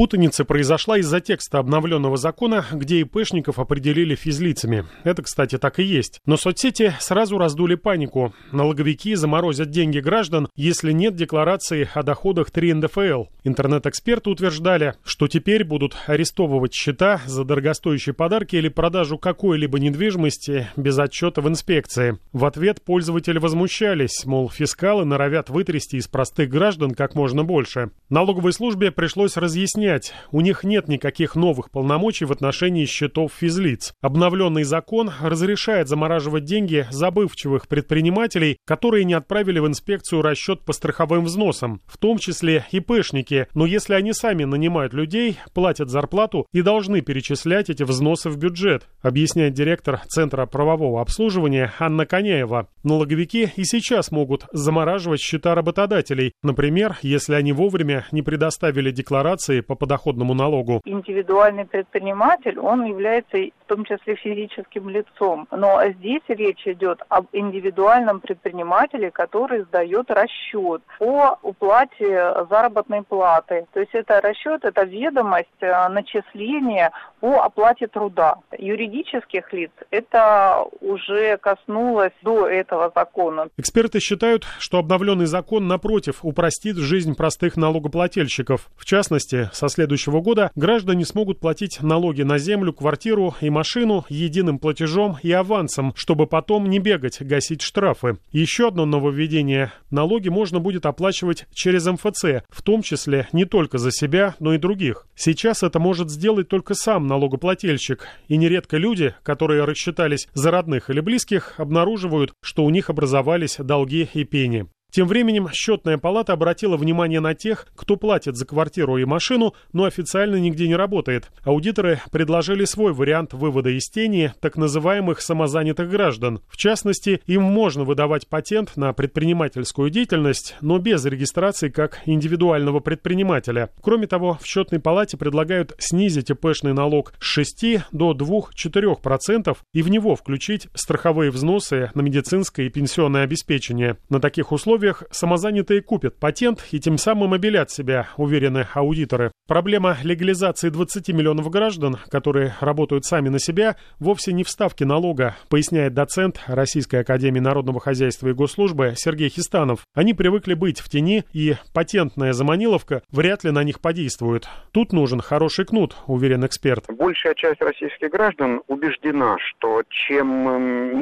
Путаница 0.00 0.46
произошла 0.46 0.96
из-за 0.96 1.20
текста 1.20 1.58
обновленного 1.58 2.16
закона, 2.16 2.64
где 2.72 3.00
ИПшников 3.00 3.58
определили 3.58 4.14
физлицами. 4.14 4.86
Это, 5.04 5.22
кстати, 5.22 5.58
так 5.58 5.78
и 5.78 5.82
есть. 5.82 6.20
Но 6.24 6.38
соцсети 6.38 6.94
сразу 7.00 7.36
раздули 7.36 7.74
панику. 7.74 8.32
Налоговики 8.50 9.14
заморозят 9.14 9.68
деньги 9.68 9.98
граждан, 9.98 10.48
если 10.56 10.92
нет 10.92 11.16
декларации 11.16 11.86
о 11.92 12.02
доходах 12.02 12.50
3 12.50 12.72
НДФЛ. 12.72 13.24
Интернет-эксперты 13.44 14.30
утверждали, 14.30 14.94
что 15.04 15.28
теперь 15.28 15.64
будут 15.64 15.94
арестовывать 16.06 16.72
счета 16.72 17.20
за 17.26 17.44
дорогостоящие 17.44 18.14
подарки 18.14 18.56
или 18.56 18.70
продажу 18.70 19.18
какой-либо 19.18 19.78
недвижимости 19.78 20.68
без 20.78 20.98
отчета 20.98 21.42
в 21.42 21.48
инспекции. 21.48 22.18
В 22.32 22.46
ответ 22.46 22.82
пользователи 22.82 23.36
возмущались, 23.36 24.24
мол, 24.24 24.48
фискалы 24.48 25.04
норовят 25.04 25.50
вытрясти 25.50 25.98
из 25.98 26.08
простых 26.08 26.48
граждан 26.48 26.92
как 26.92 27.14
можно 27.14 27.44
больше. 27.44 27.90
Налоговой 28.08 28.54
службе 28.54 28.92
пришлось 28.92 29.36
разъяснять, 29.36 29.89
понять, 29.90 30.14
у 30.30 30.40
них 30.40 30.62
нет 30.62 30.88
никаких 30.88 31.34
новых 31.34 31.70
полномочий 31.70 32.24
в 32.24 32.32
отношении 32.32 32.84
счетов 32.84 33.32
физлиц. 33.36 33.92
Обновленный 34.00 34.62
закон 34.62 35.10
разрешает 35.20 35.88
замораживать 35.88 36.44
деньги 36.44 36.86
забывчивых 36.90 37.66
предпринимателей, 37.66 38.58
которые 38.64 39.04
не 39.04 39.14
отправили 39.14 39.58
в 39.58 39.66
инспекцию 39.66 40.22
расчет 40.22 40.60
по 40.64 40.72
страховым 40.72 41.24
взносам, 41.24 41.80
в 41.86 41.98
том 41.98 42.18
числе 42.18 42.66
и 42.70 42.78
пэшники, 42.80 43.48
но 43.54 43.66
если 43.66 43.94
они 43.94 44.12
сами 44.12 44.44
нанимают 44.44 44.94
людей, 44.94 45.38
платят 45.54 45.88
зарплату 45.88 46.46
и 46.52 46.62
должны 46.62 47.00
перечислять 47.00 47.68
эти 47.68 47.82
взносы 47.82 48.30
в 48.30 48.36
бюджет, 48.36 48.88
объясняет 49.02 49.54
директор 49.54 50.00
Центра 50.08 50.46
правового 50.46 51.00
обслуживания 51.00 51.72
Анна 51.80 52.06
Коняева. 52.06 52.68
Налоговики 52.84 53.50
и 53.56 53.64
сейчас 53.64 54.12
могут 54.12 54.46
замораживать 54.52 55.20
счета 55.20 55.54
работодателей, 55.54 56.32
например, 56.42 56.98
если 57.02 57.34
они 57.34 57.52
вовремя 57.52 58.06
не 58.12 58.22
предоставили 58.22 58.90
декларации 58.90 59.60
по 59.70 59.76
подоходному 59.76 60.34
налогу? 60.34 60.80
Индивидуальный 60.84 61.64
предприниматель, 61.64 62.58
он 62.58 62.84
является 62.86 63.36
в 63.36 63.68
том 63.68 63.84
числе 63.84 64.16
физическим 64.16 64.88
лицом. 64.88 65.46
Но 65.52 65.80
здесь 65.98 66.22
речь 66.26 66.66
идет 66.66 67.00
об 67.08 67.26
индивидуальном 67.32 68.18
предпринимателе, 68.18 69.12
который 69.12 69.62
сдает 69.62 70.10
расчет 70.10 70.82
по 70.98 71.38
уплате 71.42 72.34
заработной 72.50 73.04
платы. 73.04 73.66
То 73.72 73.78
есть 73.78 73.94
это 73.94 74.20
расчет, 74.20 74.64
это 74.64 74.82
ведомость 74.82 75.48
э, 75.60 75.88
начисления 75.88 76.90
по 77.20 77.44
оплате 77.44 77.86
труда. 77.86 78.36
Юридических 78.58 79.52
лиц 79.52 79.70
это 79.90 80.64
уже 80.80 81.36
коснулось 81.36 82.12
до 82.22 82.48
этого 82.48 82.90
закона. 82.92 83.48
Эксперты 83.56 84.00
считают, 84.00 84.44
что 84.58 84.78
обновленный 84.78 85.26
закон, 85.26 85.68
напротив, 85.68 86.20
упростит 86.22 86.76
жизнь 86.76 87.14
простых 87.14 87.56
налогоплательщиков. 87.56 88.68
В 88.76 88.84
частности, 88.84 89.48
со 89.60 89.68
следующего 89.68 90.22
года 90.22 90.50
граждане 90.54 91.04
смогут 91.04 91.38
платить 91.38 91.82
налоги 91.82 92.22
на 92.22 92.38
землю, 92.38 92.72
квартиру 92.72 93.34
и 93.42 93.50
машину 93.50 94.06
единым 94.08 94.58
платежом 94.58 95.18
и 95.22 95.30
авансом, 95.32 95.92
чтобы 95.96 96.26
потом 96.26 96.70
не 96.70 96.78
бегать, 96.78 97.20
гасить 97.20 97.60
штрафы. 97.60 98.16
Еще 98.32 98.68
одно 98.68 98.86
нововведение. 98.86 99.74
Налоги 99.90 100.30
можно 100.30 100.60
будет 100.60 100.86
оплачивать 100.86 101.44
через 101.52 101.84
МФЦ, 101.84 102.46
в 102.48 102.62
том 102.62 102.80
числе 102.80 103.28
не 103.32 103.44
только 103.44 103.76
за 103.76 103.90
себя, 103.90 104.34
но 104.40 104.54
и 104.54 104.58
других. 104.58 105.06
Сейчас 105.14 105.62
это 105.62 105.78
может 105.78 106.08
сделать 106.08 106.48
только 106.48 106.72
сам 106.72 107.06
налогоплательщик. 107.06 108.06
И 108.28 108.38
нередко 108.38 108.78
люди, 108.78 109.14
которые 109.22 109.64
рассчитались 109.64 110.26
за 110.32 110.50
родных 110.50 110.88
или 110.88 111.00
близких, 111.00 111.60
обнаруживают, 111.60 112.32
что 112.40 112.64
у 112.64 112.70
них 112.70 112.88
образовались 112.88 113.56
долги 113.58 114.08
и 114.14 114.24
пени. 114.24 114.68
Тем 114.90 115.06
временем 115.06 115.48
счетная 115.52 115.98
палата 115.98 116.32
обратила 116.32 116.76
внимание 116.76 117.20
на 117.20 117.34
тех, 117.34 117.66
кто 117.76 117.96
платит 117.96 118.36
за 118.36 118.44
квартиру 118.44 118.98
и 118.98 119.04
машину, 119.04 119.54
но 119.72 119.84
официально 119.84 120.36
нигде 120.36 120.66
не 120.66 120.74
работает. 120.74 121.30
Аудиторы 121.44 122.00
предложили 122.10 122.64
свой 122.64 122.92
вариант 122.92 123.32
вывода 123.32 123.70
из 123.70 123.88
тени 123.88 124.34
так 124.40 124.56
называемых 124.56 125.20
самозанятых 125.20 125.88
граждан. 125.88 126.40
В 126.48 126.56
частности, 126.56 127.20
им 127.26 127.42
можно 127.42 127.84
выдавать 127.84 128.26
патент 128.26 128.76
на 128.76 128.92
предпринимательскую 128.92 129.90
деятельность, 129.90 130.56
но 130.60 130.78
без 130.78 131.04
регистрации 131.04 131.68
как 131.68 132.00
индивидуального 132.06 132.80
предпринимателя. 132.80 133.70
Кроме 133.80 134.06
того, 134.06 134.38
в 134.40 134.46
счетной 134.46 134.80
палате 134.80 135.16
предлагают 135.16 135.74
снизить 135.78 136.30
ИПшный 136.30 136.72
налог 136.72 137.12
с 137.20 137.24
6 137.24 137.60
до 137.92 138.12
2-4% 138.12 139.56
и 139.72 139.82
в 139.82 139.88
него 139.88 140.16
включить 140.16 140.68
страховые 140.74 141.30
взносы 141.30 141.90
на 141.94 142.00
медицинское 142.00 142.66
и 142.66 142.70
пенсионное 142.70 143.22
обеспечение. 143.22 143.96
На 144.08 144.20
таких 144.20 144.50
условиях 144.50 144.79
условиях 144.80 145.02
самозанятые 145.10 145.82
купят 145.82 146.18
патент 146.18 146.66
и 146.70 146.80
тем 146.80 146.96
самым 146.96 147.34
обелят 147.34 147.70
себя, 147.70 148.08
уверены 148.16 148.66
аудиторы. 148.72 149.30
Проблема 149.46 149.96
легализации 150.02 150.70
20 150.70 151.08
миллионов 151.10 151.50
граждан, 151.50 151.98
которые 152.08 152.54
работают 152.60 153.04
сами 153.04 153.28
на 153.28 153.38
себя, 153.38 153.76
вовсе 153.98 154.32
не 154.32 154.42
в 154.42 154.48
ставке 154.48 154.86
налога, 154.86 155.36
поясняет 155.50 155.92
доцент 155.92 156.40
Российской 156.46 157.00
Академии 157.00 157.40
Народного 157.40 157.78
Хозяйства 157.78 158.28
и 158.28 158.32
Госслужбы 158.32 158.94
Сергей 158.96 159.28
Хистанов. 159.28 159.80
Они 159.94 160.14
привыкли 160.14 160.54
быть 160.54 160.80
в 160.80 160.88
тени, 160.88 161.24
и 161.32 161.56
патентная 161.74 162.32
заманиловка 162.32 163.02
вряд 163.10 163.44
ли 163.44 163.50
на 163.50 163.62
них 163.64 163.80
подействует. 163.80 164.48
Тут 164.72 164.92
нужен 164.92 165.20
хороший 165.20 165.66
кнут, 165.66 165.94
уверен 166.06 166.46
эксперт. 166.46 166.86
Большая 166.88 167.34
часть 167.34 167.60
российских 167.60 168.10
граждан 168.10 168.62
убеждена, 168.66 169.36
что 169.40 169.82
чем 169.90 170.28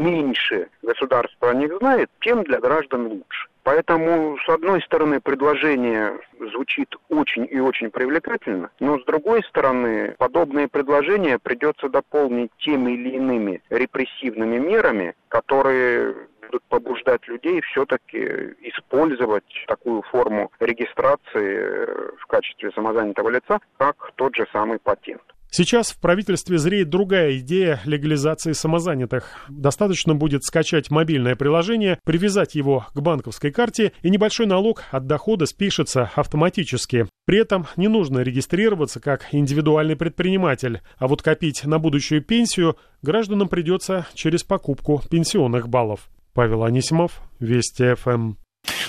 меньше 0.04 0.68
государство 0.82 1.50
о 1.50 1.54
них 1.54 1.76
знает, 1.78 2.10
тем 2.20 2.42
для 2.42 2.58
граждан 2.58 3.06
лучше. 3.06 3.48
Поэтому, 3.68 4.38
с 4.38 4.48
одной 4.48 4.80
стороны, 4.80 5.20
предложение 5.20 6.18
звучит 6.52 6.96
очень 7.10 7.46
и 7.50 7.60
очень 7.60 7.90
привлекательно, 7.90 8.70
но 8.80 8.98
с 8.98 9.04
другой 9.04 9.42
стороны, 9.42 10.14
подобные 10.16 10.68
предложения 10.68 11.38
придется 11.38 11.90
дополнить 11.90 12.50
теми 12.60 12.92
или 12.92 13.10
иными 13.10 13.62
репрессивными 13.68 14.56
мерами, 14.56 15.14
которые 15.28 16.14
будут 16.40 16.62
побуждать 16.70 17.28
людей 17.28 17.60
все-таки 17.60 18.54
использовать 18.62 19.44
такую 19.66 20.00
форму 20.00 20.50
регистрации 20.60 22.14
в 22.16 22.26
качестве 22.26 22.70
самозанятого 22.70 23.28
лица, 23.28 23.60
как 23.76 24.12
тот 24.16 24.34
же 24.34 24.46
самый 24.50 24.78
патент. 24.78 25.20
Сейчас 25.50 25.92
в 25.92 25.98
правительстве 25.98 26.58
зреет 26.58 26.90
другая 26.90 27.38
идея 27.38 27.80
легализации 27.84 28.52
самозанятых. 28.52 29.46
Достаточно 29.48 30.14
будет 30.14 30.44
скачать 30.44 30.90
мобильное 30.90 31.36
приложение, 31.36 31.98
привязать 32.04 32.54
его 32.54 32.86
к 32.94 33.00
банковской 33.00 33.50
карте, 33.50 33.92
и 34.02 34.10
небольшой 34.10 34.46
налог 34.46 34.84
от 34.90 35.06
дохода 35.06 35.46
спишется 35.46 36.10
автоматически. 36.14 37.06
При 37.24 37.38
этом 37.38 37.66
не 37.76 37.88
нужно 37.88 38.20
регистрироваться 38.20 39.00
как 39.00 39.28
индивидуальный 39.32 39.96
предприниматель, 39.96 40.82
а 40.98 41.08
вот 41.08 41.22
копить 41.22 41.64
на 41.64 41.78
будущую 41.78 42.22
пенсию 42.22 42.76
гражданам 43.02 43.48
придется 43.48 44.06
через 44.14 44.44
покупку 44.44 45.02
пенсионных 45.10 45.68
баллов. 45.68 46.10
Павел 46.34 46.64
Анисимов, 46.64 47.22
Вести 47.40 47.94
ФМ. 47.94 48.34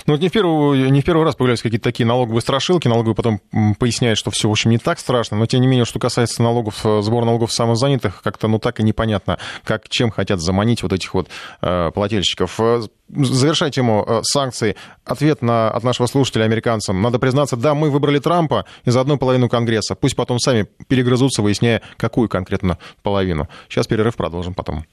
Ну, 0.05 0.13
вот 0.13 0.21
не 0.21 0.29
в, 0.29 0.31
первый, 0.31 0.89
не 0.89 1.01
в 1.01 1.05
первый 1.05 1.23
раз 1.23 1.35
появляются 1.35 1.63
какие-то 1.63 1.83
такие 1.83 2.05
налоговые 2.05 2.41
страшилки, 2.41 2.87
налоговые 2.87 3.15
потом 3.15 3.41
поясняют, 3.77 4.17
что 4.17 4.31
все, 4.31 4.47
в 4.47 4.51
общем, 4.51 4.71
не 4.71 4.77
так 4.77 4.99
страшно, 4.99 5.37
но, 5.37 5.45
тем 5.45 5.61
не 5.61 5.67
менее, 5.67 5.85
что 5.85 5.99
касается 5.99 6.41
налогов, 6.41 6.85
э, 6.85 7.01
сбора 7.01 7.25
налогов 7.25 7.51
самозанятых, 7.51 8.21
как-то, 8.21 8.47
ну, 8.47 8.59
так 8.59 8.79
и 8.79 8.83
непонятно, 8.83 9.39
как, 9.63 9.89
чем 9.89 10.11
хотят 10.11 10.41
заманить 10.41 10.83
вот 10.83 10.93
этих 10.93 11.13
вот 11.13 11.29
э, 11.61 11.91
плательщиков. 11.91 12.59
Э, 12.59 12.81
завершая 13.09 13.71
тему 13.71 14.05
э, 14.07 14.19
санкций, 14.23 14.75
ответ 15.05 15.41
на, 15.41 15.69
от 15.71 15.83
нашего 15.83 16.07
слушателя 16.07 16.45
американцам. 16.45 17.01
Надо 17.01 17.19
признаться, 17.19 17.55
да, 17.55 17.73
мы 17.73 17.89
выбрали 17.89 18.19
Трампа 18.19 18.65
и 18.85 18.91
за 18.91 19.01
одну 19.01 19.17
половину 19.17 19.49
Конгресса. 19.49 19.95
Пусть 19.95 20.15
потом 20.15 20.39
сами 20.39 20.67
перегрызутся, 20.87 21.41
выясняя, 21.41 21.81
какую 21.97 22.29
конкретно 22.29 22.77
половину. 23.03 23.47
Сейчас 23.67 23.87
перерыв 23.87 24.15
продолжим 24.15 24.53
потом. 24.53 24.85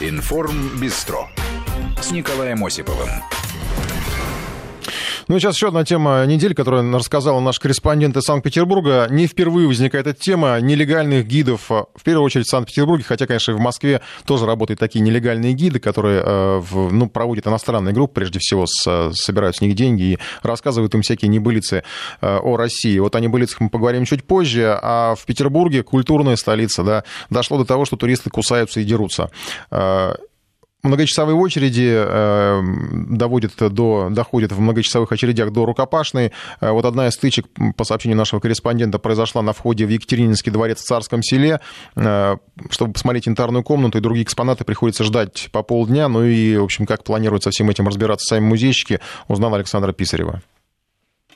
Информ 0.00 0.80
Бистро 0.80 1.28
с 2.02 2.10
Николаем 2.10 2.64
Осиповым. 2.64 3.08
Ну 5.28 5.36
и 5.36 5.40
сейчас 5.40 5.54
еще 5.54 5.68
одна 5.68 5.84
тема 5.84 6.24
недели, 6.26 6.52
которую 6.52 6.92
рассказала 6.92 7.38
наш 7.40 7.60
корреспондент 7.60 8.16
из 8.16 8.24
Санкт-Петербурга. 8.24 9.06
Не 9.08 9.28
впервые 9.28 9.68
возникает 9.68 10.06
эта 10.06 10.20
тема 10.20 10.60
нелегальных 10.60 11.26
гидов, 11.26 11.70
э, 11.70 11.84
в 11.94 12.02
первую 12.02 12.24
очередь 12.24 12.46
в 12.46 12.50
Санкт-Петербурге, 12.50 13.04
хотя, 13.04 13.26
конечно, 13.26 13.52
и 13.52 13.54
в 13.54 13.60
Москве 13.60 14.00
тоже 14.26 14.46
работают 14.46 14.80
такие 14.80 15.00
нелегальные 15.00 15.52
гиды, 15.52 15.78
которые 15.78 16.22
э, 16.26 16.62
ну, 16.90 17.08
проводят 17.08 17.46
иностранные 17.46 17.94
группы, 17.94 18.14
прежде 18.14 18.40
всего, 18.40 18.66
с, 18.66 19.12
собирают 19.14 19.56
с 19.56 19.60
них 19.60 19.76
деньги 19.76 20.02
и 20.02 20.18
рассказывают 20.42 20.94
им 20.94 21.02
всякие 21.02 21.28
небылицы 21.28 21.84
э, 22.20 22.38
о 22.38 22.56
России. 22.56 22.98
Вот 22.98 23.14
о 23.14 23.20
небылицах 23.20 23.60
мы 23.60 23.70
поговорим 23.70 24.04
чуть 24.04 24.24
позже, 24.24 24.76
а 24.82 25.14
в 25.14 25.24
Петербурге, 25.24 25.84
культурная 25.84 26.34
столица, 26.34 26.82
да, 26.82 27.04
дошло 27.30 27.58
до 27.58 27.64
того, 27.64 27.84
что 27.84 27.96
туристы 27.96 28.28
кусаются 28.28 28.80
и 28.80 28.84
дерутся 28.84 29.30
многочасовые 30.82 31.36
очереди 31.36 31.92
э, 31.94 32.60
доводят 33.08 33.52
до, 33.56 34.08
доходят 34.10 34.52
в 34.52 34.60
многочасовых 34.60 35.12
очередях 35.12 35.52
до 35.52 35.64
рукопашной. 35.64 36.32
Э, 36.60 36.70
вот 36.70 36.84
одна 36.84 37.08
из 37.08 37.12
стычек, 37.12 37.46
по 37.76 37.84
сообщению 37.84 38.18
нашего 38.18 38.40
корреспондента, 38.40 38.98
произошла 38.98 39.42
на 39.42 39.52
входе 39.52 39.86
в 39.86 39.88
Екатерининский 39.88 40.50
дворец 40.50 40.80
в 40.80 40.84
Царском 40.84 41.22
селе. 41.22 41.60
Э, 41.94 42.36
чтобы 42.70 42.94
посмотреть 42.94 43.26
янтарную 43.26 43.62
комнату 43.62 43.98
и 43.98 44.00
другие 44.00 44.24
экспонаты, 44.24 44.64
приходится 44.64 45.04
ждать 45.04 45.48
по 45.52 45.62
полдня. 45.62 46.08
Ну 46.08 46.24
и, 46.24 46.56
в 46.56 46.64
общем, 46.64 46.86
как 46.86 47.04
планируют 47.04 47.44
со 47.44 47.50
всем 47.50 47.70
этим 47.70 47.86
разбираться 47.86 48.26
сами 48.26 48.44
музейщики, 48.44 49.00
узнал 49.28 49.54
Александра 49.54 49.92
Писарева. 49.92 50.42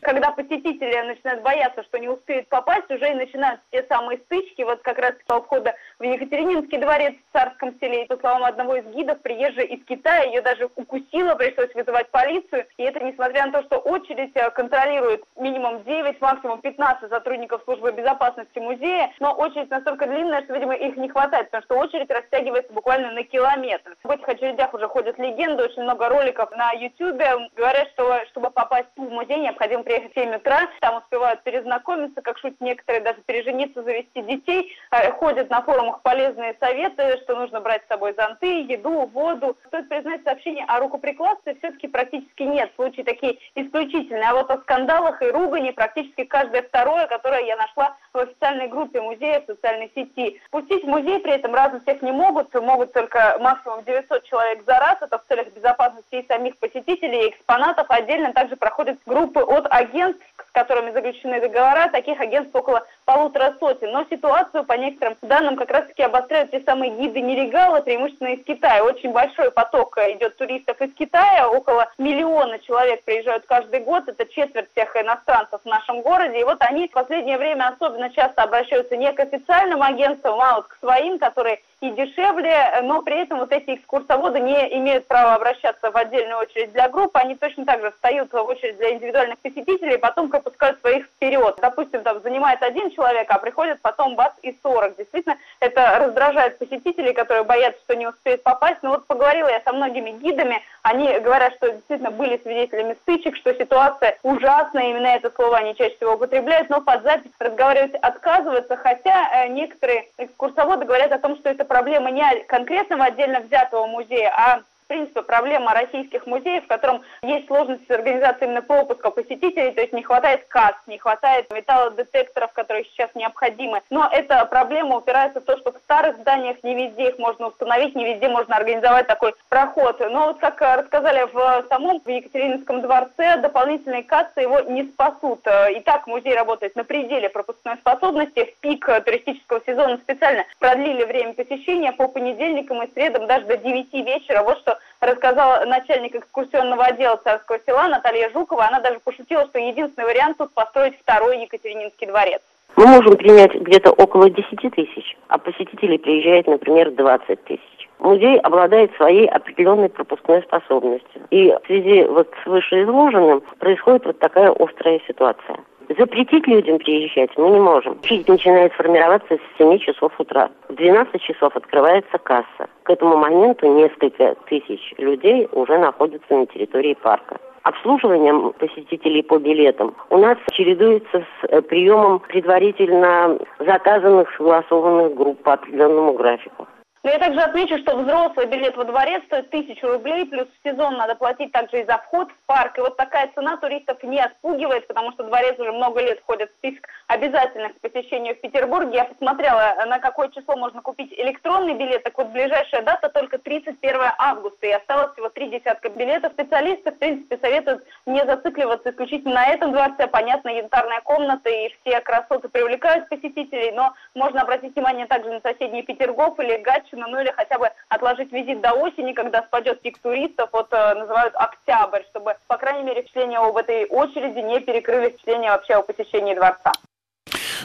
когда 0.00 0.30
посетители 0.30 1.00
начинают 1.06 1.42
бояться, 1.42 1.82
что 1.82 1.98
не 1.98 2.08
успеют 2.08 2.48
попасть, 2.48 2.88
уже 2.90 3.10
и 3.10 3.14
начинаются 3.14 3.64
те 3.72 3.84
самые 3.88 4.18
стычки. 4.26 4.62
Вот 4.62 4.80
как 4.82 4.98
раз 4.98 5.14
по 5.26 5.42
входа 5.42 5.74
в 5.98 6.02
Екатерининский 6.02 6.78
дворец 6.78 7.14
в 7.14 7.32
Царском 7.32 7.74
селе. 7.80 8.04
И, 8.04 8.06
по 8.06 8.16
словам 8.18 8.44
одного 8.44 8.76
из 8.76 8.84
гидов, 8.94 9.20
приезжая 9.22 9.66
из 9.66 9.84
Китая, 9.84 10.24
ее 10.24 10.42
даже 10.42 10.68
укусило, 10.76 11.34
пришлось 11.34 11.74
вызывать 11.74 12.10
полицию. 12.10 12.66
И 12.76 12.82
это 12.82 13.00
несмотря 13.00 13.46
на 13.46 13.52
то, 13.52 13.62
что 13.64 13.78
очередь 13.78 14.32
э, 14.34 14.50
контролирует 14.50 15.24
минимум 15.36 15.82
9, 15.84 16.20
максимум 16.20 16.60
15 16.60 17.08
сотрудников 17.08 17.62
службы 17.64 17.92
безопасности 17.92 18.58
музея. 18.58 19.10
Но 19.20 19.32
очередь 19.32 19.70
настолько 19.70 20.06
длинная, 20.06 20.42
что, 20.42 20.54
видимо, 20.54 20.74
их 20.74 20.96
не 20.96 21.08
хватает, 21.08 21.50
потому 21.50 21.64
что 21.64 21.76
очередь 21.76 22.10
растягивается 22.10 22.72
буквально 22.72 23.12
на 23.12 23.22
километр. 23.22 23.96
В 24.04 24.10
этих 24.10 24.28
очередях 24.28 24.74
уже 24.74 24.88
ходят 24.88 25.18
легенды, 25.18 25.64
очень 25.64 25.82
много 25.82 26.08
роликов 26.08 26.50
на 26.52 26.72
YouTube. 26.72 27.22
Говорят, 27.56 27.88
что 27.94 28.20
чтобы 28.30 28.50
попасть 28.50 28.88
в 28.96 29.02
музей, 29.02 29.40
необходимо 29.40 29.82
приехать 29.82 30.12
в 30.12 30.20
7 30.20 30.34
утра. 30.34 30.68
Там 30.80 30.98
успевают 30.98 31.42
перезнакомиться, 31.42 32.20
как 32.20 32.38
шутят 32.38 32.60
некоторые, 32.60 33.02
даже 33.02 33.20
пережениться, 33.22 33.82
завести 33.82 34.22
детей. 34.22 34.76
Э, 34.90 35.10
ходят 35.12 35.48
на 35.50 35.62
форумах 35.86 36.02
полезные 36.02 36.56
советы, 36.60 37.18
что 37.22 37.36
нужно 37.36 37.60
брать 37.60 37.84
с 37.84 37.88
собой 37.88 38.14
зонты, 38.16 38.62
еду, 38.62 39.06
воду. 39.06 39.56
Стоит 39.66 39.88
признать, 39.88 40.22
сообщений 40.24 40.64
о 40.66 40.80
рукоприкладстве 40.80 41.56
все-таки 41.56 41.88
практически 41.88 42.42
нет. 42.42 42.70
Случаи 42.76 43.02
такие 43.02 43.38
исключительные. 43.54 44.28
А 44.28 44.34
вот 44.34 44.50
о 44.50 44.58
скандалах 44.58 45.22
и 45.22 45.26
ругани 45.26 45.70
практически 45.70 46.24
каждое 46.24 46.62
второе, 46.62 47.06
которое 47.06 47.44
я 47.44 47.56
нашла 47.56 47.96
в 48.16 48.20
официальной 48.20 48.68
группе 48.68 49.00
музея 49.00 49.40
в 49.40 49.46
социальной 49.46 49.90
сети. 49.94 50.40
Пустить 50.50 50.84
в 50.84 50.88
музей 50.88 51.20
при 51.20 51.32
этом 51.32 51.54
разом 51.54 51.80
всех 51.82 52.02
не 52.02 52.12
могут, 52.12 52.52
могут 52.54 52.92
только 52.92 53.36
максимум 53.40 53.84
900 53.84 54.24
человек 54.24 54.64
за 54.66 54.78
раз. 54.78 54.96
Это 55.00 55.18
в 55.18 55.24
целях 55.28 55.48
безопасности 55.48 56.16
и 56.16 56.26
самих 56.26 56.56
посетителей, 56.58 57.26
и 57.26 57.30
экспонатов. 57.30 57.86
Отдельно 57.90 58.32
также 58.32 58.56
проходят 58.56 58.98
группы 59.06 59.40
от 59.40 59.66
агентств, 59.70 60.24
с 60.48 60.52
которыми 60.52 60.90
заключены 60.92 61.40
договора. 61.40 61.88
Таких 61.92 62.20
агентств 62.20 62.54
около 62.54 62.86
полутора 63.04 63.54
сотен. 63.60 63.92
Но 63.92 64.04
ситуацию, 64.10 64.64
по 64.64 64.72
некоторым 64.72 65.16
данным, 65.22 65.56
как 65.56 65.70
раз-таки 65.70 66.02
обостряют 66.02 66.50
те 66.50 66.60
самые 66.60 66.92
гиды 66.92 67.20
нелегалы, 67.20 67.82
преимущественно 67.82 68.28
из 68.28 68.44
Китая. 68.44 68.82
Очень 68.84 69.12
большой 69.12 69.50
поток 69.50 69.98
идет 69.98 70.36
туристов 70.36 70.80
из 70.80 70.92
Китая. 70.94 71.48
Около 71.48 71.88
миллиона 71.98 72.58
человек 72.60 73.04
приезжают 73.04 73.44
каждый 73.46 73.80
год. 73.80 74.08
Это 74.08 74.26
четверть 74.26 74.70
всех 74.72 74.96
иностранцев 74.96 75.60
в 75.62 75.68
нашем 75.68 76.02
городе. 76.02 76.40
И 76.40 76.44
вот 76.44 76.58
они 76.60 76.88
в 76.88 76.92
последнее 76.92 77.38
время 77.38 77.68
особенно 77.68 78.05
часто 78.10 78.42
обращаются 78.42 78.96
не 78.96 79.12
к 79.12 79.20
официальным 79.20 79.82
агентствам, 79.82 80.40
а 80.40 80.56
вот 80.56 80.68
к 80.68 80.78
своим, 80.80 81.18
которые 81.18 81.60
и 81.80 81.90
дешевле, 81.90 82.80
но 82.82 83.02
при 83.02 83.22
этом 83.22 83.38
вот 83.38 83.52
эти 83.52 83.74
экскурсоводы 83.74 84.40
не 84.40 84.78
имеют 84.78 85.06
права 85.06 85.34
обращаться 85.34 85.90
в 85.90 85.96
отдельную 85.96 86.38
очередь 86.38 86.72
для 86.72 86.88
группы, 86.88 87.18
они 87.18 87.34
точно 87.34 87.66
так 87.66 87.82
же 87.82 87.90
встают 87.90 88.32
в 88.32 88.36
очередь 88.36 88.78
для 88.78 88.94
индивидуальных 88.94 89.38
посетителей, 89.38 89.94
и 89.94 89.98
потом 89.98 90.30
пропускают 90.30 90.80
своих 90.80 91.04
вперед. 91.04 91.58
Допустим, 91.60 92.02
там 92.02 92.20
занимает 92.22 92.62
один 92.62 92.90
человек, 92.90 93.26
а 93.30 93.38
приходит 93.38 93.80
потом 93.82 94.16
вас 94.16 94.32
и 94.42 94.56
40. 94.62 94.96
Действительно, 94.96 95.36
это 95.60 95.98
раздражает 95.98 96.58
посетителей, 96.58 97.12
которые 97.12 97.44
боятся, 97.44 97.80
что 97.82 97.94
не 97.94 98.06
успеют 98.06 98.42
попасть. 98.42 98.82
Но 98.82 98.90
вот 98.90 99.06
поговорила 99.06 99.48
я 99.48 99.60
со 99.60 99.72
многими 99.72 100.12
гидами, 100.12 100.62
они 100.82 101.18
говорят, 101.18 101.54
что 101.56 101.70
действительно 101.70 102.10
были 102.10 102.38
свидетелями 102.38 102.96
стычек, 103.02 103.36
что 103.36 103.52
ситуация 103.52 104.16
ужасная, 104.22 104.90
именно 104.90 105.08
это 105.08 105.30
слово 105.34 105.58
они 105.58 105.74
чаще 105.74 105.96
всего 105.96 106.14
употребляют, 106.14 106.70
но 106.70 106.80
под 106.80 107.02
запись 107.02 107.32
разговаривать 107.38 107.94
отказываются, 107.96 108.76
хотя 108.76 109.28
э, 109.32 109.48
некоторые 109.48 110.06
экскурсоводы 110.16 110.86
говорят 110.86 111.12
о 111.12 111.18
том, 111.18 111.36
что 111.36 111.50
это 111.50 111.65
проблема 111.66 112.10
не 112.10 112.44
конкретного 112.44 113.04
отдельно 113.04 113.40
взятого 113.40 113.86
музея, 113.86 114.32
а 114.36 114.62
в 114.86 114.88
принципе, 114.88 115.22
проблема 115.22 115.74
российских 115.74 116.26
музеев, 116.26 116.64
в 116.64 116.68
котором 116.68 117.02
есть 117.22 117.48
сложности 117.48 117.84
с 117.88 117.90
организацией 117.90 118.50
именно 118.50 118.62
пропуска 118.62 119.10
посетителей, 119.10 119.72
то 119.72 119.80
есть 119.80 119.92
не 119.92 120.04
хватает 120.04 120.44
касс, 120.46 120.76
не 120.86 120.96
хватает 120.96 121.52
металлодетекторов, 121.52 122.52
которые 122.52 122.84
сейчас 122.84 123.10
необходимы. 123.16 123.82
Но 123.90 124.08
эта 124.12 124.44
проблема 124.44 124.98
упирается 124.98 125.40
в 125.40 125.44
то, 125.44 125.58
что 125.58 125.72
в 125.72 125.78
старых 125.78 126.18
зданиях 126.18 126.62
не 126.62 126.76
везде 126.76 127.08
их 127.08 127.18
можно 127.18 127.48
установить, 127.48 127.96
не 127.96 128.04
везде 128.04 128.28
можно 128.28 128.54
организовать 128.54 129.08
такой 129.08 129.34
проход. 129.48 129.98
Но 129.98 130.28
вот 130.28 130.38
как 130.38 130.60
рассказали 130.60 131.26
в 131.32 131.64
самом 131.68 132.00
в 132.04 132.08
Екатерининском 132.08 132.80
дворце, 132.80 133.38
дополнительные 133.38 134.04
кассы 134.04 134.40
его 134.40 134.60
не 134.60 134.84
спасут. 134.84 135.44
И 135.74 135.80
так 135.80 136.06
музей 136.06 136.36
работает 136.36 136.76
на 136.76 136.84
пределе 136.84 137.28
пропускной 137.28 137.76
способности. 137.78 138.44
В 138.44 138.60
пик 138.60 138.88
туристического 139.04 139.60
сезона 139.66 139.96
специально 139.96 140.44
продлили 140.60 141.02
время 141.02 141.34
посещения 141.34 141.90
по 141.90 142.06
понедельникам 142.06 142.82
и 142.84 142.92
средам 142.92 143.26
даже 143.26 143.46
до 143.46 143.56
9 143.56 143.92
вечера. 143.92 144.42
Вот 144.42 144.58
что 144.58 144.75
рассказала 145.00 145.64
начальник 145.64 146.14
экскурсионного 146.14 146.84
отдела 146.84 147.20
Царского 147.22 147.58
села 147.66 147.88
Наталья 147.88 148.30
Жукова. 148.30 148.66
Она 148.66 148.80
даже 148.80 148.98
пошутила, 149.00 149.46
что 149.46 149.58
единственный 149.58 150.04
вариант 150.04 150.38
тут 150.38 150.52
построить 150.52 150.98
второй 151.00 151.42
Екатерининский 151.42 152.06
дворец. 152.06 152.40
Мы 152.76 152.86
можем 152.86 153.16
принять 153.16 153.54
где-то 153.54 153.90
около 153.90 154.28
10 154.28 154.74
тысяч, 154.74 155.16
а 155.28 155.38
посетителей 155.38 155.98
приезжает, 155.98 156.46
например, 156.46 156.90
20 156.90 157.44
тысяч. 157.44 157.88
Музей 157.98 158.38
обладает 158.40 158.94
своей 158.96 159.26
определенной 159.26 159.88
пропускной 159.88 160.42
способностью. 160.42 161.22
И 161.30 161.50
в 161.50 161.66
связи 161.66 162.04
вот 162.04 162.30
с 162.42 162.46
вышеизложенным 162.46 163.42
происходит 163.58 164.04
вот 164.04 164.18
такая 164.18 164.50
острая 164.50 165.00
ситуация. 165.08 165.58
Запретить 165.88 166.46
людям 166.48 166.78
приезжать 166.78 167.30
мы 167.36 167.50
не 167.50 167.60
можем. 167.60 167.98
Очередь 168.02 168.28
начинает 168.28 168.72
формироваться 168.72 169.36
с 169.36 169.58
7 169.58 169.78
часов 169.78 170.12
утра. 170.18 170.50
В 170.68 170.74
12 170.74 171.20
часов 171.22 171.54
открывается 171.56 172.18
касса. 172.18 172.68
К 172.82 172.90
этому 172.90 173.16
моменту 173.16 173.72
несколько 173.72 174.34
тысяч 174.46 174.94
людей 174.98 175.48
уже 175.52 175.78
находятся 175.78 176.34
на 176.34 176.46
территории 176.46 176.94
парка. 176.94 177.38
Обслуживанием 177.62 178.52
посетителей 178.58 179.22
по 179.22 179.38
билетам 179.38 179.94
у 180.10 180.18
нас 180.18 180.38
чередуется 180.52 181.18
с 181.20 181.48
э, 181.48 181.62
приемом 181.62 182.20
предварительно 182.20 183.38
заказанных 183.58 184.32
согласованных 184.36 185.14
групп 185.16 185.42
по 185.42 185.54
определенному 185.54 186.12
графику. 186.12 186.66
Но 187.06 187.12
я 187.12 187.20
также 187.20 187.40
отмечу, 187.40 187.78
что 187.78 187.96
взрослый 187.98 188.46
билет 188.46 188.76
во 188.76 188.82
дворец 188.82 189.22
стоит 189.26 189.48
тысячу 189.50 189.86
рублей, 189.86 190.26
плюс 190.26 190.48
в 190.48 190.68
сезон 190.68 190.96
надо 190.96 191.14
платить 191.14 191.52
также 191.52 191.82
и 191.82 191.86
за 191.86 191.98
вход 191.98 192.32
в 192.32 192.46
парк. 192.46 192.76
И 192.78 192.80
вот 192.80 192.96
такая 192.96 193.30
цена 193.32 193.56
туристов 193.58 194.02
не 194.02 194.18
отпугивает, 194.18 194.88
потому 194.88 195.12
что 195.12 195.22
дворец 195.22 195.56
уже 195.56 195.70
много 195.70 196.00
лет 196.00 196.18
входит 196.18 196.50
в 196.50 196.54
список 196.56 196.88
обязательных 197.06 197.76
к 197.76 197.80
посещению 197.80 198.34
в 198.34 198.40
Петербурге. 198.40 198.96
Я 198.96 199.04
посмотрела, 199.04 199.76
на 199.86 200.00
какое 200.00 200.30
число 200.30 200.56
можно 200.56 200.82
купить 200.82 201.12
электронный 201.12 201.74
билет. 201.74 202.02
Так 202.02 202.18
вот, 202.18 202.26
ближайшая 202.30 202.82
дата 202.82 203.08
только 203.08 203.38
31 203.38 204.00
августа, 204.18 204.66
и 204.66 204.72
осталось 204.72 205.12
всего 205.12 205.28
три 205.28 205.48
десятка 205.48 205.90
билетов. 205.90 206.32
Специалисты, 206.32 206.90
в 206.90 206.98
принципе, 206.98 207.38
советуют 207.40 207.84
не 208.06 208.24
зацикливаться 208.24 208.90
исключительно 208.90 209.34
на 209.34 209.46
этом 209.46 209.70
дворце. 209.70 210.08
Понятно, 210.08 210.48
янтарная 210.48 211.02
комната 211.02 211.50
и 211.50 211.72
все 211.84 212.00
красоты 212.00 212.48
привлекают 212.48 213.08
посетителей, 213.08 213.70
но 213.70 213.94
можно 214.16 214.42
обратить 214.42 214.74
внимание 214.74 215.06
также 215.06 215.30
на 215.30 215.40
соседний 215.40 215.84
Петергоф 215.84 216.40
или 216.40 216.56
Гатчину, 216.56 216.95
Гатчину, 216.96 217.08
ну 217.08 217.20
или 217.20 217.30
хотя 217.32 217.58
бы 217.58 217.70
отложить 217.88 218.32
визит 218.32 218.60
до 218.60 218.72
осени, 218.72 219.12
когда 219.12 219.42
спадет 219.42 219.80
пик 219.82 219.98
туристов, 219.98 220.50
вот 220.52 220.68
э, 220.72 220.94
называют 220.94 221.34
октябрь, 221.36 222.02
чтобы, 222.10 222.36
по 222.46 222.56
крайней 222.56 222.84
мере, 222.84 223.02
впечатления 223.02 223.38
об 223.38 223.56
этой 223.56 223.86
очереди 223.86 224.38
не 224.38 224.60
перекрыли 224.60 225.10
впечатления 225.10 225.50
вообще 225.50 225.74
о 225.74 225.82
посещении 225.82 226.34
дворца. 226.34 226.72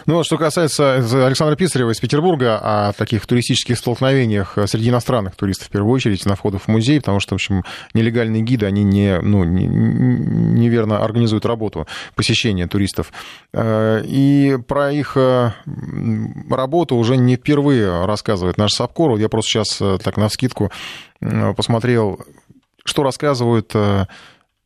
Ну, 0.06 0.24
что 0.24 0.38
касается 0.38 0.96
Александра 0.96 1.56
Писарева 1.56 1.92
из 1.92 2.00
Петербурга, 2.00 2.60
о 2.62 2.94
таких 2.94 3.26
туристических 3.26 3.78
столкновениях 3.78 4.58
среди 4.66 4.90
иностранных 4.90 5.36
туристов, 5.36 5.68
в 5.68 5.72
первую 5.72 5.94
очередь, 5.94 6.26
на 6.26 6.36
входах 6.36 6.64
в 6.64 6.68
музей, 6.68 7.00
потому 7.00 7.20
что, 7.20 7.36
в 7.36 7.36
общем, 7.36 7.64
нелегальные 7.94 8.42
гиды, 8.42 8.66
они 8.66 8.84
не, 8.84 9.20
ну, 9.20 9.44
не, 9.44 9.68
неверно 9.68 11.04
организуют 11.04 11.46
работу 11.46 11.88
посещения 12.16 12.68
туристов. 12.68 13.12
Э, 13.54 14.02
и 14.04 14.58
про 14.68 14.92
их 14.92 15.16
э, 15.16 15.52
работу 16.50 16.96
уже 16.96 17.18
не 17.18 17.36
впервые 17.36 18.06
рассказывает 18.06 18.58
наш 18.58 18.74
САПКОР. 18.74 19.18
Я 19.18 19.30
просто 19.30 19.50
сейчас 19.52 19.82
э, 19.82 19.98
так 20.04 20.18
на 20.18 20.30
вскидку 20.30 20.72
посмотрел, 21.56 22.20
что 22.84 23.04
рассказывают 23.04 23.76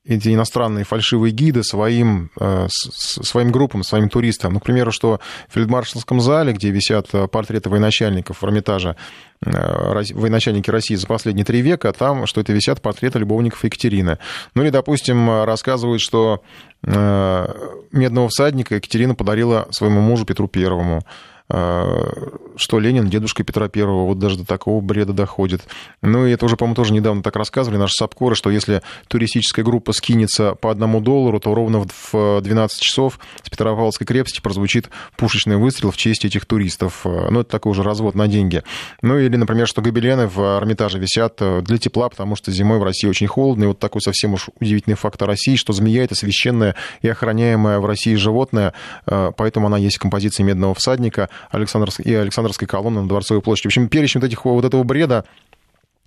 эти 0.06 0.34
иностранные 0.34 0.86
фальшивые 0.86 1.32
гиды 1.32 1.64
своим, 1.64 2.30
э, 2.40 2.68
своим 2.70 3.52
группам, 3.52 3.84
своим 3.84 4.10
туристам. 4.10 4.54
Ну, 4.54 4.60
к 4.60 4.64
примеру, 4.64 4.92
что 4.92 5.20
в 5.50 5.54
Фельдмаршалском 5.54 6.22
зале, 6.22 6.54
где 6.54 6.70
висят 6.70 7.08
э, 7.14 7.28
портреты 7.28 7.70
военачальников 7.70 8.42
в 8.42 8.46
Эрмитаже, 8.46 8.96
э, 9.44 10.04
военачальники 10.14 10.70
России 10.70 10.96
за 10.96 11.08
последние 11.08 11.44
три 11.44 11.62
века, 11.62 11.92
там, 11.92 12.28
что 12.28 12.40
это 12.40 12.54
висят 12.54 12.82
портреты 12.82 13.20
любовников 13.20 13.64
Екатерины. 13.64 14.20
Ну 14.54 14.62
или, 14.62 14.70
допустим, 14.70 15.44
рассказывают, 15.44 16.02
что 16.02 16.42
медного 16.84 18.30
всадника 18.30 18.76
Екатерина 18.76 19.16
подарила 19.16 19.68
своему 19.72 20.02
мужу 20.02 20.24
Петру 20.24 20.48
Первому. 20.48 21.02
Что 21.48 22.80
Ленин 22.80 23.08
дедушка 23.08 23.44
Петра 23.44 23.68
Первого, 23.68 24.08
вот 24.08 24.18
даже 24.18 24.38
до 24.38 24.46
такого 24.46 24.82
бреда 24.82 25.14
доходит. 25.14 25.62
Ну 26.02 26.26
и 26.26 26.32
это 26.32 26.46
уже, 26.46 26.58
по-моему, 26.58 26.76
тоже 26.76 26.92
недавно 26.92 27.22
так 27.22 27.36
рассказывали 27.36 27.78
наши 27.78 27.94
САПКОРы, 27.98 28.36
что 28.36 28.50
если 28.50 28.82
туристическая 29.08 29.64
группа 29.64 29.94
скинется 29.94 30.56
по 30.56 30.72
одному 30.72 31.02
доллару, 31.02 31.40
то 31.40 31.54
ровно 31.54 31.86
в 32.12 32.42
12 32.42 32.80
часов 32.80 33.20
с 33.44 33.50
Петропавловской 33.50 34.08
крепости 34.08 34.42
прозвучит 34.42 34.90
пушечный 35.18 35.58
выстрел 35.58 35.92
в 35.92 35.98
честь 35.98 36.26
этих 36.26 36.46
туристов. 36.46 37.02
Ну, 37.04 37.42
это 37.42 37.50
такой 37.52 37.74
уже 37.74 37.84
развод 37.84 38.16
на 38.16 38.28
деньги. 38.28 38.64
Ну 39.04 39.20
или, 39.20 39.36
например, 39.36 39.68
что 39.68 39.84
гобелены 39.84 40.28
в 40.28 40.40
Эрмитаже 40.40 40.98
висят 40.98 41.40
для 41.64 41.78
тепла, 41.78 42.10
потому 42.10 42.36
что 42.36 42.52
зимой 42.52 42.80
в 42.80 42.84
России 42.84 43.08
очень 43.08 43.28
холодно. 43.28 43.66
И 43.66 43.68
вот 43.68 43.78
такой 43.78 44.02
совсем 44.02 44.34
уж 44.34 44.50
удивительный 44.60 44.96
факт 44.96 45.22
о 45.22 45.28
России, 45.28 45.56
что 45.56 45.74
змея— 45.74 46.04
это 46.06 46.16
священное 46.16 46.76
и 47.02 47.08
охраняемое 47.08 47.80
в 47.80 47.86
России 47.86 48.16
животное, 48.16 48.74
поэтому 49.06 49.68
она 49.68 49.78
есть 49.78 49.98
в 49.98 50.00
композиции 50.00 50.42
«Медного 50.42 50.74
всадника» 50.74 51.30
Александровской, 51.50 52.06
и 52.06 52.14
Александровской 52.14 52.68
колонны 52.68 53.02
на 53.02 53.08
Дворцовой 53.08 53.42
площади. 53.42 53.68
В 53.68 53.70
общем, 53.70 53.90
перечень 53.90 54.22
вот, 54.22 54.28
этих, 54.28 54.46
вот 54.46 54.66
этого 54.66 54.84
бреда 54.84 55.26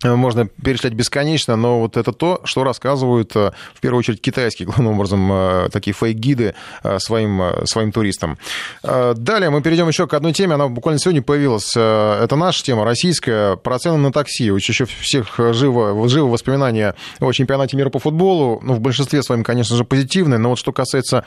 можно 0.04 0.46
перечислять 0.46 0.92
бесконечно, 0.92 1.56
но 1.56 1.80
вот 1.80 1.96
это 1.96 2.12
то, 2.12 2.40
что 2.44 2.62
рассказывают 2.62 3.34
э, 3.34 3.50
в 3.74 3.80
первую 3.80 3.98
очередь 3.98 4.20
китайские, 4.20 4.66
главным 4.68 4.94
образом, 4.94 5.28
э, 5.32 5.68
такие 5.72 5.92
фейк-гиды 5.92 6.54
своим, 6.98 7.66
своим 7.66 7.90
туристам. 7.90 8.38
Далее 8.82 9.50
мы 9.50 9.60
перейдем 9.60 9.88
еще 9.88 10.06
к 10.06 10.14
одной 10.14 10.32
теме, 10.32 10.54
она 10.54 10.68
буквально 10.68 11.00
сегодня 11.00 11.22
появилась. 11.22 11.76
Это 11.76 12.36
наша 12.36 12.62
тема, 12.62 12.84
российская, 12.84 13.56
про 13.56 13.78
цены 13.78 13.96
на 13.98 14.12
такси. 14.12 14.44
Еще 14.44 14.84
всех 14.84 15.34
живо, 15.36 16.08
живо 16.08 16.28
воспоминания 16.28 16.94
о 17.20 17.32
чемпионате 17.32 17.76
мира 17.76 17.90
по 17.90 17.98
футболу, 17.98 18.60
ну, 18.62 18.74
в 18.74 18.80
большинстве 18.80 19.22
своем, 19.22 19.42
конечно 19.42 19.76
же, 19.76 19.84
позитивные, 19.84 20.38
но 20.38 20.50
вот 20.50 20.58
что 20.58 20.72
касается 20.72 21.24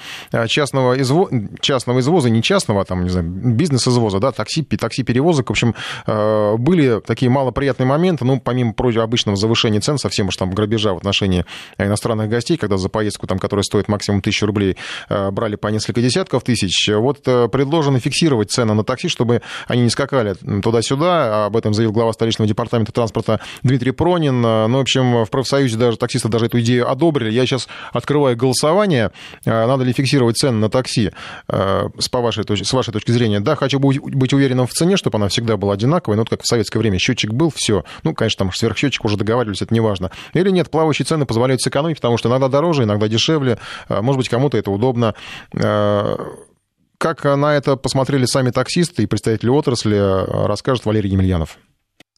частного, 0.47 0.99
изво... 0.99 1.29
частного 1.59 1.99
извоза, 1.99 2.29
не 2.29 2.41
частного, 2.41 2.81
а 2.81 2.85
там, 2.85 3.03
не 3.03 3.09
знаю, 3.09 3.27
бизнес-извоза, 3.27 4.19
да, 4.19 4.31
такси, 4.31 4.63
такси-перевозок, 4.63 5.47
в 5.47 5.51
общем, 5.51 5.75
были 6.05 7.01
такие 7.01 7.29
малоприятные 7.29 7.87
моменты, 7.87 8.25
ну, 8.25 8.39
помимо 8.39 8.60
помимо 8.65 9.03
обычного 9.03 9.37
завышения 9.37 9.79
цен, 9.81 9.97
совсем 9.97 10.27
уж 10.27 10.35
там 10.35 10.51
грабежа 10.51 10.93
в 10.93 10.97
отношении 10.97 11.45
иностранных 11.77 12.29
гостей, 12.29 12.57
когда 12.57 12.77
за 12.77 12.89
поездку, 12.89 13.27
там, 13.27 13.39
которая 13.39 13.63
стоит 13.63 13.87
максимум 13.87 14.21
тысячу 14.21 14.45
рублей, 14.45 14.77
э, 15.09 15.31
брали 15.31 15.55
по 15.55 15.67
несколько 15.67 16.01
десятков 16.01 16.43
тысяч, 16.43 16.89
вот 16.89 17.21
э, 17.27 17.47
предложено 17.47 17.99
фиксировать 17.99 18.51
цены 18.51 18.73
на 18.73 18.83
такси, 18.83 19.07
чтобы 19.07 19.41
они 19.67 19.83
не 19.83 19.89
скакали 19.89 20.35
туда-сюда. 20.61 21.45
Об 21.45 21.57
этом 21.57 21.73
заявил 21.73 21.93
глава 21.93 22.13
столичного 22.13 22.47
департамента 22.47 22.91
транспорта 22.91 23.39
Дмитрий 23.63 23.91
Пронин. 23.91 24.45
Э, 24.45 24.67
ну, 24.67 24.79
в 24.79 24.81
общем, 24.81 25.25
в 25.25 25.29
профсоюзе 25.29 25.77
даже 25.77 25.97
таксисты 25.97 26.29
даже 26.29 26.45
эту 26.45 26.59
идею 26.61 26.89
одобрили. 26.89 27.31
Я 27.31 27.45
сейчас 27.45 27.67
открываю 27.91 28.35
голосование. 28.37 29.11
Надо 29.45 29.83
ли 29.83 29.93
фиксировать 29.93 30.37
цены 30.37 30.57
на 30.57 30.69
такси 30.69 31.11
с, 31.47 32.09
по 32.09 32.21
вашей, 32.21 32.43
с 32.43 32.73
вашей 32.73 32.91
точки 32.91 33.11
зрения? 33.11 33.39
Да, 33.39 33.55
хочу 33.55 33.79
быть 33.79 34.33
уверенным 34.33 34.67
в 34.67 34.71
цене, 34.71 34.97
чтобы 34.97 35.17
она 35.17 35.27
всегда 35.27 35.57
была 35.57 35.73
одинаковой. 35.73 36.15
Ну, 36.15 36.21
вот 36.21 36.29
как 36.29 36.41
в 36.43 36.47
советское 36.47 36.79
время 36.79 36.99
счетчик 36.99 37.31
был, 37.31 37.51
все. 37.53 37.83
Ну, 38.03 38.13
конечно, 38.13 38.39
там 38.39 38.50
сверхсчетчик 38.57 39.03
уже 39.05 39.17
договаривались, 39.17 39.61
это 39.61 39.73
не 39.73 39.79
важно. 39.79 40.11
Или 40.33 40.49
нет, 40.49 40.69
плавающие 40.69 41.05
цены 41.05 41.25
позволяют 41.25 41.61
сэкономить, 41.61 41.97
потому 41.97 42.17
что 42.17 42.29
иногда 42.29 42.47
дороже, 42.47 42.83
иногда 42.83 43.07
дешевле, 43.07 43.57
а, 43.87 44.01
может 44.01 44.17
быть, 44.17 44.29
кому-то 44.29 44.57
это 44.57 44.71
удобно. 44.71 45.15
А, 45.53 46.17
как 46.97 47.23
на 47.23 47.55
это 47.55 47.77
посмотрели 47.77 48.25
сами 48.25 48.51
таксисты 48.51 49.03
и 49.03 49.07
представители 49.07 49.49
отрасли, 49.49 49.97
а, 49.97 50.47
расскажет 50.47 50.85
Валерий 50.85 51.11
Емельянов. 51.11 51.57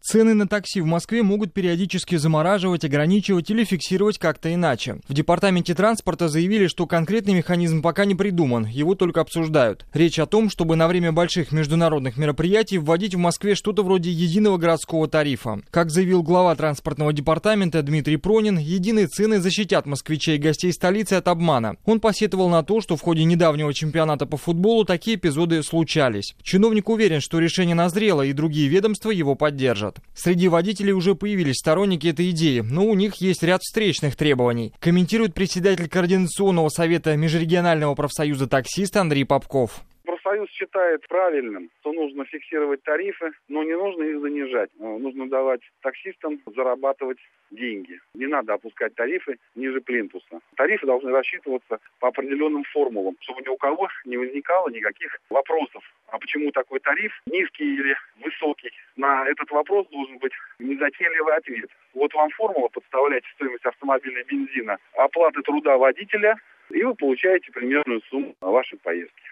Цены 0.05 0.33
на 0.33 0.49
такси 0.49 0.81
в 0.81 0.85
Москве 0.85 1.23
могут 1.23 1.53
периодически 1.53 2.17
замораживать, 2.17 2.83
ограничивать 2.83 3.49
или 3.49 3.63
фиксировать 3.63 4.17
как-то 4.17 4.53
иначе. 4.53 4.97
В 5.07 5.13
департаменте 5.13 5.73
транспорта 5.73 6.27
заявили, 6.27 6.67
что 6.67 6.85
конкретный 6.85 7.35
механизм 7.35 7.81
пока 7.81 8.03
не 8.03 8.13
придуман, 8.13 8.65
его 8.65 8.95
только 8.95 9.21
обсуждают. 9.21 9.85
Речь 9.93 10.19
о 10.19 10.25
том, 10.25 10.49
чтобы 10.49 10.75
на 10.75 10.89
время 10.89 11.13
больших 11.13 11.53
международных 11.53 12.17
мероприятий 12.17 12.79
вводить 12.79 13.15
в 13.15 13.17
Москве 13.17 13.55
что-то 13.55 13.81
вроде 13.81 14.11
единого 14.11 14.57
городского 14.57 15.07
тарифа. 15.07 15.61
Как 15.71 15.89
заявил 15.89 16.21
глава 16.21 16.53
транспортного 16.55 17.13
департамента 17.13 17.81
Дмитрий 17.81 18.17
Пронин, 18.17 18.57
единые 18.57 19.07
цены 19.07 19.39
защитят 19.39 19.85
москвичей 19.85 20.35
и 20.35 20.39
гостей 20.39 20.73
столицы 20.73 21.13
от 21.13 21.29
обмана. 21.29 21.77
Он 21.85 22.01
посетовал 22.01 22.49
на 22.49 22.61
то, 22.63 22.81
что 22.81 22.97
в 22.97 23.01
ходе 23.01 23.23
недавнего 23.23 23.73
чемпионата 23.73 24.25
по 24.25 24.35
футболу 24.35 24.83
такие 24.83 25.15
эпизоды 25.15 25.63
случались. 25.63 26.35
Чиновник 26.43 26.89
уверен, 26.89 27.21
что 27.21 27.39
решение 27.39 27.73
назрело 27.73 28.21
и 28.21 28.33
другие 28.33 28.67
ведомства 28.67 29.09
его 29.09 29.35
поддержат 29.35 29.92
назад. 29.93 30.03
Среди 30.15 30.47
водителей 30.47 30.93
уже 30.93 31.15
появились 31.15 31.57
сторонники 31.57 32.07
этой 32.07 32.29
идеи, 32.31 32.59
но 32.61 32.85
у 32.85 32.93
них 32.93 33.15
есть 33.15 33.43
ряд 33.43 33.61
встречных 33.61 34.15
требований, 34.15 34.73
комментирует 34.79 35.33
председатель 35.33 35.89
Координационного 35.89 36.69
совета 36.69 37.15
Межрегионального 37.15 37.95
профсоюза 37.95 38.47
таксист 38.47 38.95
Андрей 38.97 39.25
Попков. 39.25 39.83
Профсоюз 40.23 40.49
считает 40.51 41.05
правильным, 41.09 41.69
что 41.79 41.91
нужно 41.91 42.23
фиксировать 42.23 42.81
тарифы, 42.83 43.31
но 43.49 43.63
не 43.63 43.75
нужно 43.75 44.03
их 44.03 44.21
занижать. 44.21 44.69
Э, 44.79 44.97
нужно 44.97 45.27
давать 45.27 45.59
таксистам 45.81 46.41
зарабатывать 46.45 47.17
деньги. 47.51 47.99
Не 48.13 48.27
надо 48.27 48.53
опускать 48.53 48.95
тарифы 48.95 49.37
ниже 49.55 49.81
плинтуса. 49.81 50.39
Тарифы 50.55 50.85
должны 50.85 51.11
рассчитываться 51.11 51.79
по 51.99 52.07
определенным 52.07 52.63
формулам, 52.63 53.17
чтобы 53.19 53.41
ни 53.41 53.49
у 53.49 53.57
кого 53.57 53.89
не 54.05 54.15
возникало 54.15 54.69
никаких 54.69 55.19
вопросов. 55.29 55.83
А 56.07 56.17
почему 56.17 56.51
такой 56.51 56.79
тариф, 56.79 57.11
низкий 57.27 57.75
или 57.75 57.95
высокий? 58.23 58.71
На 58.95 59.27
этот 59.27 59.51
вопрос 59.51 59.87
должен 59.89 60.19
быть 60.19 60.33
незатейливый 60.57 61.35
ответ. 61.35 61.69
Вот 61.93 62.13
вам 62.13 62.29
формула, 62.29 62.69
подставляете 62.69 63.27
стоимость 63.35 63.65
автомобиля 63.65 64.23
бензина, 64.23 64.77
оплаты 64.93 65.41
труда 65.41 65.77
водителя, 65.77 66.37
и 66.69 66.81
вы 66.81 66.95
получаете 66.95 67.51
примерную 67.51 68.01
сумму 68.09 68.35
вашей 68.39 68.79
поездке. 68.79 69.23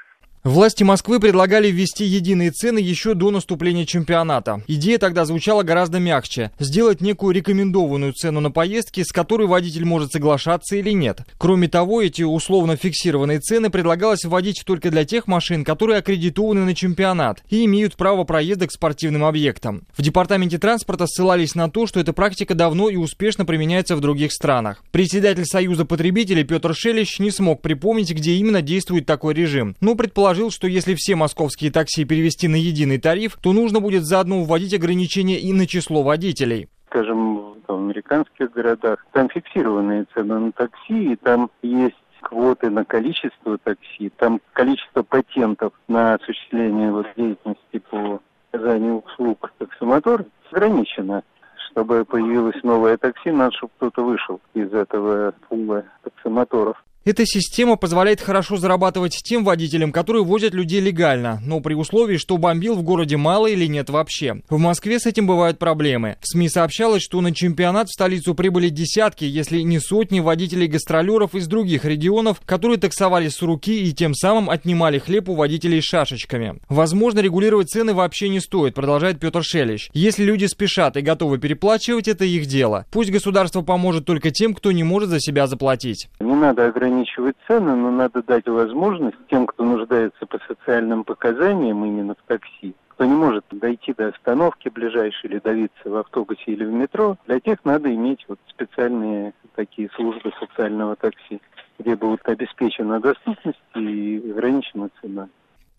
Власти 0.43 0.81
Москвы 0.81 1.19
предлагали 1.19 1.67
ввести 1.67 2.03
единые 2.03 2.49
цены 2.49 2.79
еще 2.79 3.13
до 3.13 3.29
наступления 3.29 3.85
чемпионата. 3.85 4.63
Идея 4.65 4.97
тогда 4.97 5.23
звучала 5.25 5.61
гораздо 5.61 5.99
мягче. 5.99 6.49
Сделать 6.57 6.99
некую 6.99 7.35
рекомендованную 7.35 8.13
цену 8.13 8.39
на 8.39 8.49
поездки, 8.49 9.03
с 9.03 9.11
которой 9.11 9.45
водитель 9.45 9.85
может 9.85 10.13
соглашаться 10.13 10.75
или 10.77 10.89
нет. 10.93 11.19
Кроме 11.37 11.67
того, 11.67 12.01
эти 12.01 12.23
условно 12.23 12.75
фиксированные 12.75 13.39
цены 13.39 13.69
предлагалось 13.69 14.25
вводить 14.25 14.63
только 14.65 14.89
для 14.89 15.05
тех 15.05 15.27
машин, 15.27 15.63
которые 15.63 15.99
аккредитованы 15.99 16.65
на 16.65 16.73
чемпионат 16.73 17.43
и 17.51 17.63
имеют 17.65 17.95
право 17.95 18.23
проезда 18.23 18.65
к 18.65 18.71
спортивным 18.71 19.23
объектам. 19.23 19.83
В 19.95 20.01
департаменте 20.01 20.57
транспорта 20.57 21.05
ссылались 21.05 21.53
на 21.53 21.69
то, 21.69 21.85
что 21.85 21.99
эта 21.99 22.13
практика 22.13 22.55
давно 22.55 22.89
и 22.89 22.95
успешно 22.95 23.45
применяется 23.45 23.95
в 23.95 24.01
других 24.01 24.33
странах. 24.33 24.83
Председатель 24.89 25.45
Союза 25.45 25.85
потребителей 25.85 26.43
Петр 26.43 26.73
Шелищ 26.73 27.19
не 27.19 27.29
смог 27.29 27.61
припомнить, 27.61 28.11
где 28.11 28.33
именно 28.37 28.63
действует 28.63 29.05
такой 29.05 29.35
режим, 29.35 29.75
но 29.81 29.93
предположил, 29.93 30.30
предположил, 30.31 30.51
что 30.51 30.67
если 30.67 30.95
все 30.95 31.15
московские 31.15 31.71
такси 31.71 32.05
перевести 32.05 32.47
на 32.47 32.55
единый 32.55 32.99
тариф, 32.99 33.37
то 33.41 33.51
нужно 33.51 33.81
будет 33.81 34.03
заодно 34.03 34.43
вводить 34.43 34.73
ограничения 34.73 35.39
и 35.39 35.51
на 35.51 35.67
число 35.67 36.03
водителей. 36.03 36.69
Скажем, 36.87 37.55
в 37.67 37.73
американских 37.73 38.51
городах 38.51 39.05
там 39.11 39.29
фиксированные 39.29 40.05
цены 40.13 40.39
на 40.39 40.51
такси, 40.53 41.13
и 41.13 41.15
там 41.17 41.49
есть 41.61 41.95
квоты 42.21 42.69
на 42.69 42.85
количество 42.85 43.57
такси, 43.57 44.09
там 44.17 44.39
количество 44.53 45.03
патентов 45.03 45.73
на 45.87 46.15
осуществление 46.15 46.91
вот 46.91 47.07
деятельности 47.17 47.79
по 47.89 48.21
оказанию 48.51 49.03
услуг 49.05 49.51
таксомотора 49.57 50.25
ограничено. 50.51 51.23
Чтобы 51.71 52.03
появилось 52.05 52.61
новое 52.63 52.97
такси, 52.97 53.31
надо, 53.31 53.51
чтобы 53.55 53.71
кто-то 53.77 54.03
вышел 54.03 54.41
из 54.53 54.73
этого 54.73 55.33
пула 55.47 55.83
таксомоторов. 56.03 56.77
Эта 57.03 57.25
система 57.25 57.77
позволяет 57.77 58.21
хорошо 58.21 58.57
зарабатывать 58.57 59.21
тем 59.23 59.43
водителям, 59.43 59.91
которые 59.91 60.23
возят 60.23 60.53
людей 60.53 60.79
легально, 60.79 61.41
но 61.43 61.59
при 61.59 61.73
условии, 61.73 62.17
что 62.17 62.37
бомбил 62.37 62.75
в 62.75 62.83
городе 62.83 63.17
мало 63.17 63.47
или 63.47 63.65
нет 63.65 63.89
вообще. 63.89 64.41
В 64.51 64.59
Москве 64.59 64.99
с 64.99 65.07
этим 65.07 65.25
бывают 65.25 65.57
проблемы. 65.57 66.17
В 66.21 66.27
СМИ 66.27 66.47
сообщалось, 66.49 67.01
что 67.01 67.19
на 67.21 67.33
чемпионат 67.33 67.89
в 67.89 67.93
столицу 67.93 68.35
прибыли 68.35 68.69
десятки, 68.69 69.25
если 69.25 69.61
не 69.61 69.79
сотни 69.79 70.19
водителей-гастролеров 70.19 71.33
из 71.33 71.47
других 71.47 71.85
регионов, 71.85 72.39
которые 72.45 72.77
таксовали 72.77 73.29
с 73.29 73.41
руки 73.41 73.83
и 73.83 73.93
тем 73.93 74.13
самым 74.13 74.51
отнимали 74.51 74.99
хлеб 74.99 75.27
у 75.29 75.33
водителей 75.33 75.81
шашечками. 75.81 76.59
Возможно, 76.69 77.19
регулировать 77.19 77.71
цены 77.71 77.95
вообще 77.95 78.29
не 78.29 78.39
стоит, 78.39 78.75
продолжает 78.75 79.19
Петр 79.19 79.41
Шелищ. 79.43 79.89
Если 79.93 80.23
люди 80.23 80.45
спешат 80.45 80.97
и 80.97 81.01
готовы 81.01 81.39
переплачивать, 81.39 82.07
это 82.07 82.25
их 82.25 82.45
дело. 82.45 82.85
Пусть 82.91 83.09
государство 83.09 83.63
поможет 83.63 84.05
только 84.05 84.29
тем, 84.29 84.53
кто 84.53 84.71
не 84.71 84.83
может 84.83 85.09
за 85.09 85.19
себя 85.19 85.47
заплатить. 85.47 86.07
Не 86.19 86.35
надо 86.35 86.67
ограничивать 86.91 87.35
цены, 87.47 87.75
но 87.75 87.91
надо 87.91 88.21
дать 88.21 88.47
возможность 88.47 89.17
тем, 89.29 89.47
кто 89.47 89.63
нуждается 89.63 90.25
по 90.25 90.39
социальным 90.47 91.03
показаниям 91.03 91.83
именно 91.85 92.15
в 92.15 92.27
такси, 92.27 92.75
кто 92.89 93.05
не 93.05 93.13
может 93.15 93.45
дойти 93.51 93.93
до 93.93 94.09
остановки 94.09 94.69
ближайшей 94.69 95.29
или 95.29 95.39
давиться 95.39 95.89
в 95.89 95.95
автобусе 95.95 96.43
или 96.47 96.65
в 96.65 96.71
метро, 96.71 97.17
для 97.27 97.39
тех 97.39 97.63
надо 97.63 97.93
иметь 97.93 98.25
вот 98.27 98.39
специальные 98.49 99.33
такие 99.55 99.89
службы 99.95 100.31
социального 100.39 100.95
такси, 100.95 101.41
где 101.79 101.95
будет 101.95 102.27
обеспечена 102.27 102.99
доступность 102.99 103.59
и 103.75 104.31
ограничена 104.31 104.89
цена. 105.01 105.29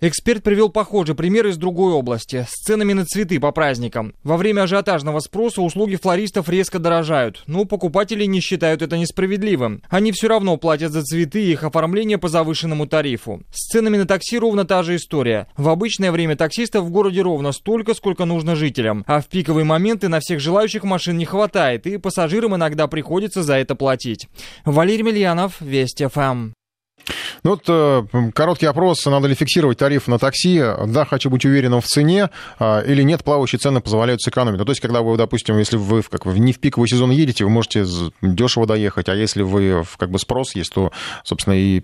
Эксперт 0.00 0.42
привел 0.42 0.68
похожий 0.68 1.14
пример 1.14 1.46
из 1.46 1.56
другой 1.56 1.92
области 1.92 2.44
с 2.48 2.64
ценами 2.64 2.92
на 2.92 3.04
цветы 3.04 3.38
по 3.38 3.52
праздникам. 3.52 4.14
Во 4.24 4.36
время 4.36 4.62
ажиотажного 4.62 5.20
спроса 5.20 5.62
услуги 5.62 5.94
флористов 5.94 6.48
резко 6.48 6.80
дорожают, 6.80 7.44
но 7.46 7.64
покупатели 7.64 8.24
не 8.24 8.40
считают 8.40 8.82
это 8.82 8.98
несправедливым. 8.98 9.80
Они 9.88 10.10
все 10.10 10.26
равно 10.26 10.56
платят 10.56 10.90
за 10.90 11.02
цветы 11.02 11.44
и 11.44 11.52
их 11.52 11.62
оформление 11.62 12.18
по 12.18 12.28
завышенному 12.28 12.88
тарифу. 12.88 13.42
С 13.52 13.68
ценами 13.68 13.96
на 13.96 14.06
такси 14.06 14.38
ровно 14.38 14.64
та 14.64 14.82
же 14.82 14.96
история. 14.96 15.46
В 15.56 15.68
обычное 15.68 16.10
время 16.10 16.34
таксистов 16.34 16.84
в 16.84 16.90
городе 16.90 17.22
ровно 17.22 17.52
столько, 17.52 17.94
сколько 17.94 18.24
нужно 18.24 18.56
жителям, 18.56 19.04
а 19.06 19.20
в 19.20 19.28
пиковые 19.28 19.64
моменты 19.64 20.08
на 20.08 20.18
всех 20.18 20.40
желающих 20.40 20.82
машин 20.82 21.16
не 21.16 21.26
хватает, 21.26 21.86
и 21.86 21.98
пассажирам 21.98 22.56
иногда 22.56 22.88
приходится 22.88 23.44
за 23.44 23.54
это 23.54 23.76
платить. 23.76 24.28
Валерий 24.64 25.04
Мильянов, 25.04 25.60
Вести 25.60 26.06
ФМ. 26.06 26.50
Ну 27.44 27.50
вот 27.50 27.64
э, 27.68 28.30
короткий 28.34 28.66
опрос, 28.66 29.04
надо 29.06 29.28
ли 29.28 29.34
фиксировать 29.34 29.78
тариф 29.78 30.08
на 30.08 30.18
такси. 30.18 30.62
Да, 30.86 31.04
хочу 31.04 31.30
быть 31.30 31.44
уверенным 31.44 31.80
в 31.80 31.86
цене, 31.86 32.30
э, 32.58 32.84
или 32.86 33.02
нет, 33.02 33.24
плавающие 33.24 33.58
цены 33.58 33.80
позволяют 33.80 34.22
сэкономить. 34.22 34.58
Ну, 34.58 34.64
то 34.64 34.72
есть, 34.72 34.80
когда 34.80 35.02
вы, 35.02 35.16
допустим, 35.16 35.58
если 35.58 35.76
вы 35.76 36.02
как, 36.02 36.26
не 36.26 36.52
в 36.52 36.60
пиковый 36.60 36.88
сезон 36.88 37.10
едете, 37.10 37.44
вы 37.44 37.50
можете 37.50 37.84
дешево 38.20 38.66
доехать, 38.66 39.08
а 39.08 39.14
если 39.14 39.42
вы 39.42 39.84
как 39.98 40.10
бы 40.10 40.18
спрос 40.18 40.54
есть, 40.54 40.72
то, 40.72 40.92
собственно, 41.24 41.54
и 41.54 41.82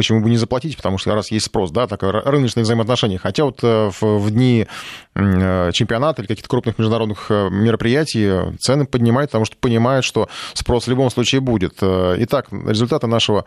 почему 0.00 0.22
бы 0.22 0.30
не 0.30 0.38
заплатить, 0.38 0.78
потому 0.78 0.96
что 0.96 1.14
раз 1.14 1.30
есть 1.30 1.44
спрос, 1.44 1.70
да, 1.72 1.86
такое 1.86 2.10
рыночное 2.12 2.64
взаимоотношение. 2.64 3.18
Хотя 3.18 3.44
вот 3.44 3.58
э, 3.62 3.90
в, 3.90 4.00
в 4.00 4.30
дни 4.30 4.66
э, 5.14 5.70
чемпионата 5.74 6.22
или 6.22 6.26
каких-то 6.26 6.48
крупных 6.48 6.78
международных 6.78 7.26
э, 7.28 7.50
мероприятий 7.50 8.56
цены 8.60 8.86
поднимают, 8.86 9.30
потому 9.30 9.44
что 9.44 9.58
понимают, 9.58 10.06
что 10.06 10.30
спрос 10.54 10.86
в 10.86 10.88
любом 10.88 11.10
случае 11.10 11.42
будет. 11.42 11.82
Итак, 11.82 12.46
результаты 12.50 13.08
нашего 13.08 13.44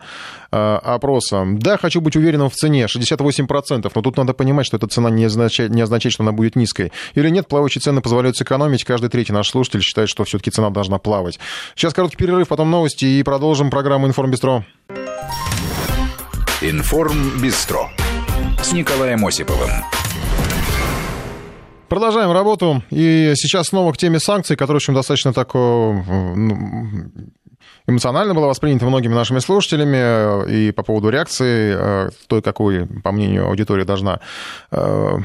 опроса. 0.52 1.44
Да, 1.44 1.76
хочу 1.76 2.00
быть 2.00 2.14
уверенным 2.14 2.50
в 2.50 2.54
цене, 2.54 2.84
68%, 2.84 3.90
но 3.92 4.02
тут 4.02 4.16
надо 4.16 4.32
понимать, 4.32 4.66
что 4.66 4.76
эта 4.76 4.86
цена 4.86 5.10
не 5.10 5.24
означает, 5.24 5.72
не 5.72 5.82
означает, 5.82 6.12
что 6.12 6.22
она 6.22 6.30
будет 6.30 6.54
низкой. 6.54 6.92
Или 7.16 7.30
нет, 7.30 7.48
плавающие 7.48 7.82
цены 7.82 8.00
позволяют 8.00 8.36
сэкономить. 8.36 8.84
Каждый 8.84 9.10
третий 9.10 9.32
наш 9.32 9.50
слушатель 9.50 9.82
считает, 9.82 10.08
что 10.08 10.22
все-таки 10.22 10.52
цена 10.52 10.70
должна 10.70 10.98
плавать. 10.98 11.40
Сейчас 11.74 11.94
короткий 11.94 12.16
перерыв, 12.16 12.46
потом 12.46 12.70
новости 12.70 13.06
и 13.06 13.24
продолжим 13.24 13.70
программу 13.70 14.06
«Информбистро». 14.06 14.64
Информ 16.66 17.42
Бистро 17.42 17.90
с 18.62 18.72
Николаем 18.72 19.26
Осиповым. 19.26 19.68
Продолжаем 21.90 22.32
работу. 22.32 22.82
И 22.88 23.34
сейчас 23.36 23.66
снова 23.66 23.92
к 23.92 23.98
теме 23.98 24.18
санкций, 24.18 24.56
которая, 24.56 24.80
в 24.80 24.82
общем, 24.82 24.94
достаточно 24.94 25.34
так 25.34 25.52
ну, 25.52 26.32
эмоционально 27.86 28.34
было 28.34 28.46
воспринято 28.46 28.86
многими 28.86 29.12
нашими 29.12 29.40
слушателями 29.40 29.98
э, 29.98 30.50
и 30.50 30.72
по 30.72 30.82
поводу 30.82 31.10
реакции 31.10 31.76
э, 31.76 32.10
той, 32.28 32.40
какой, 32.40 32.86
по 32.86 33.12
мнению 33.12 33.46
аудитории, 33.46 33.84
должна 33.84 34.20
э, 34.70 35.18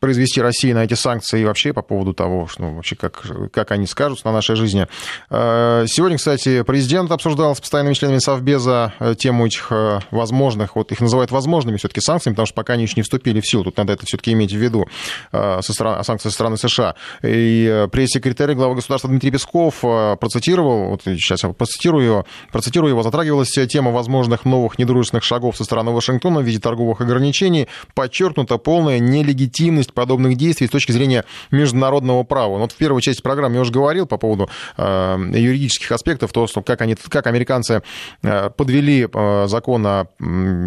произвести 0.00 0.40
Россия 0.40 0.74
на 0.74 0.84
эти 0.84 0.94
санкции 0.94 1.42
и 1.42 1.44
вообще 1.44 1.72
по 1.72 1.82
поводу 1.82 2.12
того, 2.12 2.48
что, 2.48 2.62
ну, 2.62 2.74
вообще 2.74 2.96
как, 2.96 3.22
как 3.52 3.70
они 3.70 3.86
скажутся 3.86 4.26
на 4.26 4.32
нашей 4.32 4.56
жизни. 4.56 4.86
Сегодня, 5.30 6.18
кстати, 6.18 6.62
президент 6.62 7.10
обсуждал 7.10 7.54
с 7.54 7.60
постоянными 7.60 7.94
членами 7.94 8.18
Совбеза 8.18 8.92
тему 9.18 9.46
этих 9.46 9.70
возможных, 10.10 10.76
вот 10.76 10.90
их 10.92 11.00
называют 11.00 11.30
возможными 11.30 11.76
все-таки 11.76 12.00
санкциями, 12.00 12.34
потому 12.34 12.46
что 12.46 12.54
пока 12.54 12.74
они 12.74 12.82
еще 12.84 12.94
не 12.96 13.02
вступили 13.02 13.40
в 13.40 13.46
силу, 13.48 13.64
тут 13.64 13.76
надо 13.76 13.92
это 13.92 14.06
все-таки 14.06 14.32
иметь 14.32 14.52
в 14.52 14.56
виду, 14.56 14.86
со 15.30 15.62
стороны, 15.62 16.02
санкции 16.04 16.28
со 16.28 16.34
стороны 16.34 16.56
США. 16.56 16.94
И 17.22 17.86
пресс-секретарь 17.92 18.54
главы 18.54 18.76
государства 18.76 19.08
Дмитрий 19.08 19.30
Песков 19.30 19.80
процитировал, 19.80 20.90
вот 20.90 21.02
сейчас 21.04 21.42
я 21.42 21.50
процитирую, 21.50 21.91
процитирую, 21.92 22.26
процитирую 22.50 22.90
его, 22.90 23.02
затрагивалась 23.02 23.50
тема 23.50 23.90
возможных 23.90 24.44
новых 24.44 24.78
недружественных 24.78 25.24
шагов 25.24 25.56
со 25.56 25.64
стороны 25.64 25.90
Вашингтона 25.90 26.40
в 26.40 26.44
виде 26.44 26.58
торговых 26.58 27.00
ограничений, 27.00 27.68
подчеркнута 27.94 28.58
полная 28.58 28.98
нелегитимность 28.98 29.92
подобных 29.92 30.36
действий 30.36 30.66
с 30.66 30.70
точки 30.70 30.92
зрения 30.92 31.24
международного 31.50 32.22
права. 32.22 32.58
Вот 32.58 32.72
в 32.72 32.76
первой 32.76 33.02
части 33.02 33.20
программы 33.20 33.56
я 33.56 33.60
уже 33.60 33.72
говорил 33.72 34.06
по 34.06 34.16
поводу 34.16 34.48
э, 34.76 35.16
юридических 35.34 35.92
аспектов, 35.92 36.32
то, 36.32 36.46
что 36.46 36.62
как, 36.62 36.80
они, 36.80 36.94
как 36.94 37.26
американцы 37.26 37.82
э, 38.22 38.50
подвели 38.50 39.06
э, 39.12 39.46
закон 39.48 39.86
о 39.86 40.06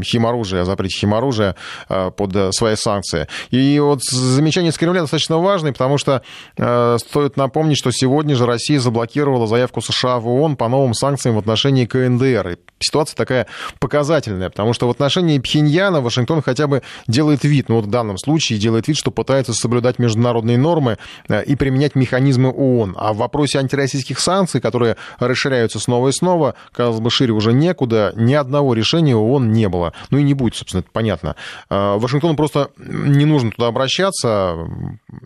химоружии, 0.03 0.59
о 0.59 0.65
запрете 0.65 0.97
химоружия 0.99 1.55
э, 1.89 2.11
под 2.15 2.53
свои 2.53 2.75
санкции. 2.75 3.27
И 3.49 3.79
вот 3.79 4.03
замечание 4.03 4.71
с 4.71 4.77
Кремля 4.77 5.01
достаточно 5.01 5.39
важное, 5.39 5.73
потому 5.73 5.97
что 5.97 6.21
э, 6.57 6.97
стоит 6.99 7.37
напомнить, 7.37 7.77
что 7.77 7.91
сегодня 7.91 8.35
же 8.35 8.45
Россия 8.45 8.79
заблокировала 8.79 9.47
заявку 9.47 9.81
США 9.81 10.19
в 10.19 10.27
ООН 10.27 10.55
по 10.55 10.67
новым 10.67 10.93
санкциям 10.93 11.14
санкциям 11.15 11.35
в 11.35 11.39
отношении 11.39 11.85
КНДР. 11.85 12.49
И 12.49 12.57
ситуация 12.79 13.15
такая 13.15 13.47
показательная, 13.79 14.49
потому 14.49 14.73
что 14.73 14.87
в 14.87 14.91
отношении 14.91 15.39
Пхеньяна 15.39 16.01
Вашингтон 16.01 16.41
хотя 16.41 16.67
бы 16.67 16.81
делает 17.07 17.43
вид, 17.43 17.69
ну 17.69 17.75
вот 17.75 17.85
в 17.85 17.89
данном 17.89 18.17
случае 18.17 18.59
делает 18.59 18.87
вид, 18.87 18.97
что 18.97 19.11
пытается 19.11 19.53
соблюдать 19.53 19.97
международные 19.97 20.57
нормы 20.57 20.97
э, 21.29 21.43
и 21.43 21.55
применять 21.55 21.95
механизмы 21.95 22.49
ООН. 22.49 22.95
А 22.97 23.13
в 23.13 23.17
вопросе 23.17 23.59
антироссийских 23.59 24.19
санкций, 24.19 24.61
которые 24.61 24.97
расширяются 25.19 25.79
снова 25.79 26.09
и 26.09 26.11
снова, 26.11 26.55
казалось 26.73 26.99
бы, 26.99 27.09
шире 27.09 27.31
уже 27.31 27.53
некуда, 27.53 28.13
ни 28.15 28.33
одного 28.33 28.73
решения 28.73 29.15
ООН 29.15 29.51
не 29.51 29.69
было. 29.69 29.93
Ну 30.09 30.17
и 30.17 30.23
не 30.23 30.33
будет, 30.33 30.55
собственно, 30.55 30.81
это 30.81 30.89
понятно. 30.91 31.35
Э, 31.69 31.97
Вашингтону 31.97 32.35
просто 32.35 32.69
не 32.77 33.25
нужно 33.25 33.51
туда 33.51 33.67
обращаться, 33.67 34.55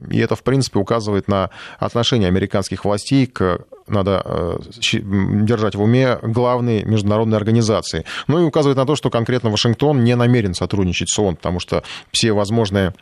и 0.09 0.19
это, 0.19 0.35
в 0.35 0.43
принципе, 0.43 0.79
указывает 0.79 1.27
на 1.27 1.49
отношение 1.79 2.27
американских 2.27 2.85
властей 2.85 3.25
к 3.25 3.65
надо 3.89 4.21
э, 4.23 4.57
держать 4.93 5.75
в 5.75 5.81
уме 5.81 6.17
главные 6.21 6.83
международные 6.85 7.37
организации. 7.37 8.05
Ну 8.27 8.39
и 8.39 8.43
указывает 8.43 8.77
на 8.77 8.85
то, 8.85 8.95
что 8.95 9.09
конкретно 9.09 9.49
Вашингтон 9.49 10.03
не 10.03 10.15
намерен 10.15 10.53
сотрудничать 10.53 11.09
с 11.09 11.19
ООН, 11.19 11.37
потому 11.37 11.59
что 11.59 11.83
все 12.11 12.31
возможные 12.33 12.93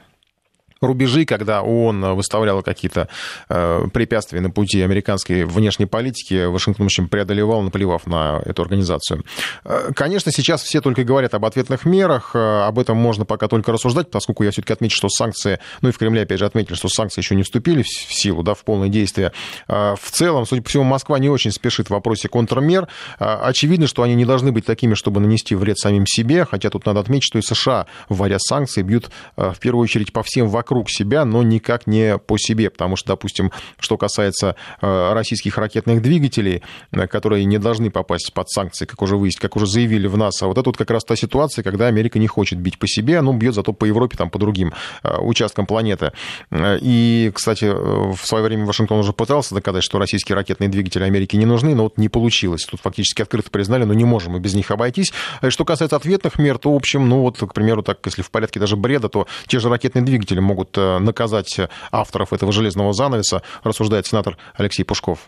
рубежи, 0.82 1.25
когда 1.25 1.61
ООН 1.61 2.15
выставляла 2.15 2.61
какие-то 2.61 3.07
э, 3.49 3.88
препятствия 3.93 4.41
на 4.41 4.49
пути 4.49 4.82
американской 4.82 5.45
внешней 5.45 5.86
политики, 5.86 6.45
Вашингтон, 6.45 6.86
в 6.86 6.88
общем, 6.88 7.07
преодолевал, 7.07 7.61
наплевав 7.61 8.07
на 8.07 8.41
эту 8.45 8.61
организацию. 8.61 9.23
Э, 9.63 9.91
конечно, 9.95 10.32
сейчас 10.32 10.63
все 10.63 10.82
только 10.82 11.03
говорят 11.03 11.34
об 11.34 11.45
ответных 11.45 11.86
мерах, 11.86 12.32
э, 12.34 12.63
об 12.65 12.80
этом 12.80 12.97
можно 12.97 13.25
пока 13.25 13.47
только 13.47 13.71
рассуждать, 13.71 14.09
поскольку 14.09 14.43
я 14.43 14.51
все-таки 14.51 14.73
отмечу, 14.73 14.97
что 14.97 15.09
санкции, 15.09 15.59
ну 15.82 15.89
и 15.89 15.91
в 15.91 15.97
Кремле, 15.97 16.23
опять 16.23 16.39
же, 16.39 16.45
отметили, 16.45 16.75
что 16.75 16.89
санкции 16.89 17.21
еще 17.21 17.36
не 17.36 17.43
вступили 17.43 17.82
в 17.82 17.88
силу, 17.88 18.43
да, 18.43 18.53
в 18.53 18.63
полное 18.63 18.89
действие. 18.89 19.32
Э, 19.67 19.95
в 19.99 20.11
целом, 20.11 20.45
судя 20.45 20.61
по 20.61 20.69
всему, 20.69 20.84
Москва 20.84 21.19
не 21.19 21.30
очень 21.30 21.51
спешит 21.51 21.88
в 21.88 21.91
вопросе 21.91 22.30
контрмер. 22.30 22.88
Очевидно, 23.19 23.88
что 23.88 24.03
они 24.03 24.15
не 24.15 24.25
должны 24.25 24.51
быть 24.51 24.65
такими, 24.65 24.93
чтобы 24.93 25.19
нанести 25.19 25.55
вред 25.55 25.78
самим 25.78 26.05
себе, 26.05 26.45
хотя 26.45 26.69
тут 26.69 26.86
надо 26.86 26.99
отметить, 26.99 27.25
что 27.25 27.39
и 27.39 27.41
США, 27.41 27.88
вводя 28.09 28.38
санкции, 28.39 28.82
бьют 28.82 29.09
в 29.36 29.57
первую 29.59 29.84
очередь 29.84 30.13
по 30.13 30.23
всем 30.23 30.47
вокруг 30.47 30.66
вокруг 30.68 30.89
себя, 30.89 31.24
но 31.24 31.43
никак 31.43 31.88
не 31.88 32.18
по 32.18 32.38
себе, 32.38 32.70
потому 32.70 32.97
что, 32.97 33.07
допустим, 33.09 33.51
что 33.80 33.97
касается 33.97 34.55
э, 34.82 35.13
российских 35.13 35.57
ракетных 35.57 36.01
двигателей, 36.01 36.61
э, 36.91 37.07
которые 37.07 37.45
не 37.45 37.57
должны 37.57 37.89
попасть 37.89 38.34
под 38.34 38.49
санкции, 38.49 38.86
как 38.86 39.01
уже 39.01 39.15
выяснили, 39.15 39.41
как 39.41 39.55
уже 39.55 39.65
заявили 39.65 40.07
в 40.07 40.18
НАСА, 40.18 40.47
вот 40.47 40.57
это 40.57 40.68
вот 40.68 40.78
как 40.78 40.91
раз 40.91 41.05
та 41.05 41.15
ситуация, 41.15 41.63
когда 41.63 41.88
Америка 41.88 42.20
не 42.20 42.28
хочет 42.28 42.59
бить 42.59 42.80
по 42.80 42.88
себе, 42.88 43.22
но 43.22 43.32
бьет 43.32 43.55
зато 43.55 43.72
по 43.72 43.86
Европе, 43.86 44.18
там, 44.18 44.30
по 44.30 44.39
другим 44.39 44.74
э, 45.03 45.18
участкам 45.20 45.65
планеты. 45.65 46.11
И, 46.51 47.32
кстати, 47.34 47.65
в 47.65 48.20
свое 48.24 48.43
время 48.43 48.65
Вашингтон 48.65 48.99
уже 48.99 49.13
пытался 49.13 49.55
доказать, 49.55 49.84
что 49.84 49.99
российские 49.99 50.36
ракетные 50.36 50.68
двигатели 50.68 51.03
Америки 51.03 51.38
не 51.38 51.45
нужны, 51.45 51.76
но 51.76 51.84
вот 51.84 51.97
не 51.97 52.09
получилось. 52.09 52.65
Тут 52.65 52.82
фактически 52.82 53.22
открыто 53.22 53.49
признали, 53.51 53.86
но 53.86 53.93
не 53.93 54.03
можем 54.03 54.34
мы 54.34 54.39
без 54.39 54.53
них 54.53 54.72
обойтись. 54.72 55.13
Что 55.47 55.63
касается 55.63 55.95
ответных 55.95 56.39
мер, 56.39 56.57
то, 56.57 56.74
в 56.74 56.76
общем, 56.76 57.07
ну 57.07 57.22
вот, 57.22 57.38
к 57.38 57.53
примеру, 57.53 57.84
так, 57.84 57.99
если 58.05 58.22
в 58.22 58.32
порядке 58.32 58.59
даже 58.59 58.76
бреда, 58.76 59.07
то 59.07 59.28
те 59.47 59.59
же 59.59 59.70
ракетные 59.70 60.03
двигатели 60.03 60.39
могут 60.39 60.57
могут 60.58 60.78
э, 60.78 60.97
наказать 60.97 61.60
авторов 61.91 62.34
этого 62.34 62.51
железного 62.51 62.93
занавеса, 62.93 63.43
рассуждает 63.64 64.08
сенатор 64.08 64.38
Алексей 64.58 64.84
Пушков. 64.84 65.20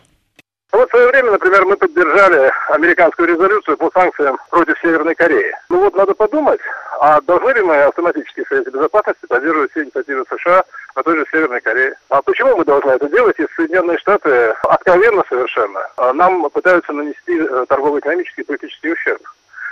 Вот 0.72 0.88
в 0.88 0.90
свое 0.90 1.08
время, 1.08 1.32
например, 1.32 1.64
мы 1.64 1.76
поддержали 1.76 2.50
американскую 2.68 3.28
резолюцию 3.28 3.76
по 3.76 3.90
санкциям 3.92 4.38
против 4.50 4.78
Северной 4.80 5.14
Кореи. 5.14 5.52
Ну 5.68 5.80
вот 5.80 5.96
надо 5.96 6.14
подумать, 6.14 6.60
а 7.00 7.20
должны 7.22 7.50
ли 7.50 7.62
мы 7.62 7.76
автоматически 7.82 8.44
в 8.44 8.48
Совете 8.48 8.70
Безопасности 8.70 9.26
поддерживать 9.26 9.70
все 9.72 9.82
инициативы 9.82 10.24
США 10.28 10.64
на 10.94 11.02
той 11.02 11.18
же 11.18 11.26
Северной 11.32 11.60
Корее? 11.60 11.94
А 12.08 12.22
почему 12.22 12.56
мы 12.56 12.64
должны 12.64 12.90
это 12.90 13.08
делать, 13.08 13.36
если 13.38 13.52
Соединенные 13.54 13.98
Штаты 13.98 14.54
откровенно 14.62 15.24
совершенно 15.28 15.80
а 15.96 16.12
нам 16.12 16.48
пытаются 16.50 16.92
нанести 16.92 17.38
э, 17.38 17.64
торгово-экономический 17.68 18.42
и 18.42 18.44
политический 18.44 18.92
ущерб? 18.92 19.22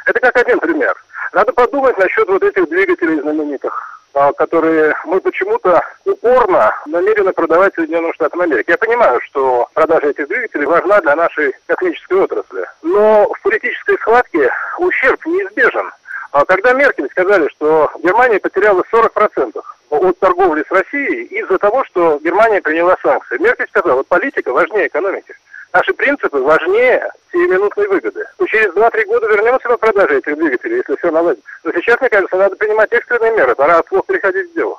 Это 0.07 0.19
как 0.21 0.37
один 0.37 0.59
пример. 0.59 0.95
Надо 1.33 1.53
подумать 1.53 1.97
насчет 1.99 2.27
вот 2.29 2.43
этих 2.43 2.69
двигателей 2.69 3.21
знаменитых 3.21 3.98
которые 4.37 4.95
мы 5.05 5.21
почему-то 5.21 5.81
упорно 6.05 6.73
намерены 6.87 7.33
продавать 7.33 7.75
Соединенным 7.75 8.13
Штатам 8.15 8.41
Америки. 8.41 8.71
Я 8.71 8.79
понимаю, 8.79 9.21
что 9.23 9.69
продажа 9.75 10.09
этих 10.09 10.29
двигателей 10.29 10.67
важна 10.67 11.01
для 11.01 11.17
нашей 11.17 11.55
космической 11.67 12.19
отрасли. 12.21 12.65
Но 12.83 13.29
в 13.33 13.43
политической 13.43 13.97
схватке 13.97 14.51
ущерб 14.79 15.25
неизбежен. 15.27 15.91
А 16.33 16.45
когда 16.45 16.73
Меркель 16.73 17.09
сказали, 17.11 17.49
что 17.49 17.91
Германия 18.03 18.39
потеряла 18.39 18.83
40% 18.93 19.63
от 19.91 20.19
торговли 20.19 20.65
с 20.69 20.71
Россией 20.71 21.25
из-за 21.25 21.59
того, 21.59 21.85
что 21.85 22.19
Германия 22.23 22.61
приняла 22.61 22.97
санкции, 23.03 23.39
Меркель 23.39 23.69
сказала, 23.69 24.03
политика 24.03 24.53
важнее 24.53 24.89
экономики. 24.89 25.35
Наши 25.73 25.93
принципы 25.93 26.39
важнее 26.39 27.11
минутной 27.49 27.89
выгоды. 27.89 28.25
Ну, 28.39 28.47
через 28.47 28.73
2-3 28.75 29.05
года 29.07 29.27
вернемся 29.29 29.69
на 29.69 29.77
продажи 29.77 30.19
этих 30.19 30.37
двигателей, 30.37 30.77
если 30.79 30.97
все 30.97 31.11
наладится. 31.11 31.47
Но 31.65 31.73
сейчас, 31.73 32.01
мне 32.01 32.11
кажется, 32.11 32.37
надо 32.37 32.57
принимать 32.57 32.93
экстренные 32.93 33.33
меры, 33.33 33.55
пора 33.55 33.79
от 33.79 33.89
слов 33.89 34.07
переходить 34.07 34.51
к 34.51 34.55
делу. 34.55 34.79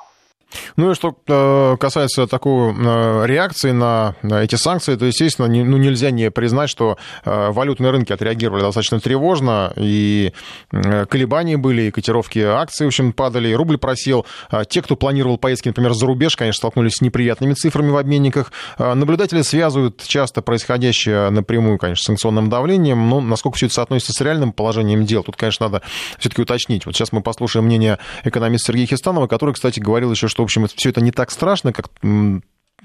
Ну 0.76 0.90
и 0.90 0.94
что 0.94 1.16
э, 1.26 1.76
касается 1.78 2.26
такой 2.26 2.72
э, 2.72 3.26
реакции 3.26 3.72
на 3.72 4.14
эти 4.22 4.54
санкции, 4.54 4.96
то, 4.96 5.04
естественно, 5.04 5.48
ну, 5.48 5.76
нельзя 5.76 6.10
не 6.10 6.30
признать, 6.30 6.70
что 6.70 6.98
э, 7.24 7.50
валютные 7.50 7.90
рынки 7.90 8.12
отреагировали 8.12 8.62
достаточно 8.62 9.00
тревожно, 9.00 9.72
и 9.76 10.32
колебания 10.70 11.56
были, 11.56 11.82
и 11.82 11.90
котировки 11.90 12.38
акций, 12.38 12.84
в 12.84 12.88
общем, 12.88 13.12
падали, 13.12 13.48
и 13.48 13.54
рубль 13.54 13.78
просел. 13.78 14.26
А 14.48 14.64
те, 14.64 14.82
кто 14.82 14.96
планировал 14.96 15.38
поездки, 15.38 15.68
например, 15.68 15.92
за 15.94 16.06
рубеж, 16.06 16.36
конечно, 16.36 16.58
столкнулись 16.58 16.96
с 16.96 17.00
неприятными 17.00 17.54
цифрами 17.54 17.90
в 17.90 17.96
обменниках. 17.96 18.52
А 18.78 18.94
наблюдатели 18.94 19.42
связывают 19.42 20.02
часто 20.06 20.42
происходящее 20.42 21.30
напрямую, 21.30 21.78
конечно, 21.78 22.02
с 22.02 22.06
санкционным 22.06 22.48
давлением, 22.48 23.08
но 23.08 23.20
насколько 23.20 23.56
все 23.56 23.66
это 23.66 23.74
соотносится 23.74 24.12
с 24.12 24.20
реальным 24.20 24.52
положением 24.52 25.04
дел, 25.04 25.22
тут, 25.22 25.36
конечно, 25.36 25.66
надо 25.66 25.82
все-таки 26.18 26.42
уточнить. 26.42 26.86
Вот 26.86 26.94
сейчас 26.94 27.12
мы 27.12 27.22
послушаем 27.22 27.66
мнение 27.66 27.98
экономиста 28.24 28.72
Сергея 28.72 28.86
Хистанова, 28.86 29.26
который, 29.26 29.54
кстати, 29.54 29.80
говорил 29.80 30.10
еще, 30.10 30.28
что, 30.28 30.42
в 30.42 30.44
общем, 30.44 30.59
все 30.66 30.90
это 30.90 31.00
не 31.00 31.12
так 31.12 31.30
страшно, 31.30 31.72
как 31.72 31.86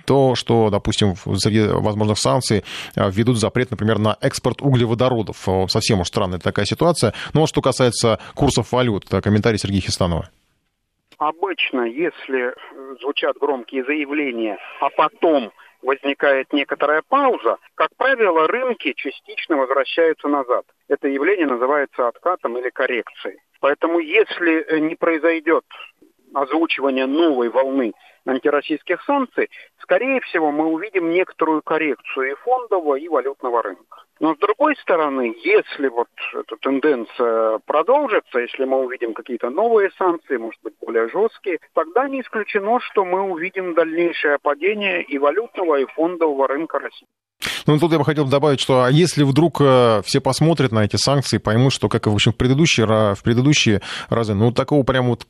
то, 0.06 0.36
что, 0.36 0.70
допустим, 0.70 1.16
среди 1.16 1.68
возможных 1.68 2.20
санкций 2.20 2.64
а, 2.96 3.10
введут 3.10 3.38
запрет, 3.38 3.72
например, 3.72 3.98
на 3.98 4.18
экспорт 4.22 4.62
углеводородов. 4.62 5.48
Совсем 5.68 6.02
уж 6.02 6.08
странная 6.08 6.40
такая 6.40 6.66
ситуация. 6.66 7.14
Но 7.34 7.42
вот 7.42 7.50
что 7.50 7.62
касается 7.62 8.20
курсов 8.36 8.72
валют, 8.72 9.06
комментарий 9.24 9.58
Сергея 9.58 9.82
Хистанова. 9.82 10.30
Обычно, 11.18 11.82
если 11.82 12.54
звучат 13.02 13.38
громкие 13.38 13.84
заявления, 13.86 14.58
а 14.82 14.90
потом 14.90 15.52
возникает 15.82 16.52
некоторая 16.52 17.04
пауза, 17.08 17.58
как 17.76 17.90
правило, 17.96 18.48
рынки 18.48 18.94
частично 18.94 19.56
возвращаются 19.56 20.28
назад. 20.28 20.66
Это 20.88 21.08
явление 21.08 21.48
называется 21.48 22.08
откатом 22.08 22.58
или 22.58 22.70
коррекцией. 22.70 23.40
Поэтому 23.62 24.00
если 24.00 24.80
не 24.80 24.96
произойдет 24.96 25.64
озвучивания 26.36 27.08
новой 27.08 27.50
волны 27.50 27.94
антироссийских 28.26 29.02
санкций, 29.04 29.50
скорее 29.80 30.20
всего, 30.22 30.52
мы 30.52 30.66
увидим 30.66 31.12
некоторую 31.12 31.62
коррекцию 31.62 32.32
и 32.32 32.36
фондового, 32.36 32.96
и 32.96 33.08
валютного 33.08 33.62
рынка. 33.64 34.04
Но 34.20 34.34
с 34.34 34.38
другой 34.38 34.76
стороны, 34.78 35.36
если 35.44 35.90
вот 35.90 36.08
эта 36.34 36.56
тенденция 36.58 37.60
продолжится, 37.66 38.40
если 38.40 38.64
мы 38.64 38.86
увидим 38.86 39.14
какие-то 39.14 39.50
новые 39.50 39.92
санкции, 39.98 40.38
может 40.38 40.62
быть, 40.64 40.74
более 40.80 41.10
жесткие, 41.10 41.60
тогда 41.74 42.08
не 42.08 42.22
исключено, 42.22 42.80
что 42.80 43.04
мы 43.04 43.22
увидим 43.22 43.74
дальнейшее 43.74 44.38
падение 44.42 45.04
и 45.04 45.18
валютного, 45.18 45.80
и 45.82 45.86
фондового 45.86 46.48
рынка 46.48 46.80
России. 46.80 47.08
Ну, 47.68 47.80
тут 47.80 47.92
я 47.92 47.98
бы 47.98 48.06
хотел 48.06 48.26
добавить, 48.26 48.60
что 48.60 48.84
а 48.84 48.92
если 48.92 49.24
вдруг 49.24 49.58
э, 49.60 50.02
все 50.06 50.22
посмотрят 50.22 50.72
на 50.72 50.86
эти 50.86 50.98
санкции, 50.98 51.38
поймут, 51.38 51.74
что, 51.74 51.90
как 51.90 52.06
и, 52.06 52.10
в 52.10 52.14
общем, 52.14 52.32
в 52.32 52.36
предыдущие, 52.36 52.86
в 52.86 53.24
предыдущие 53.24 53.82
разы, 54.10 54.34
ну, 54.34 54.52
такого 54.52 54.84
прям 54.84 55.08
вот 55.08 55.28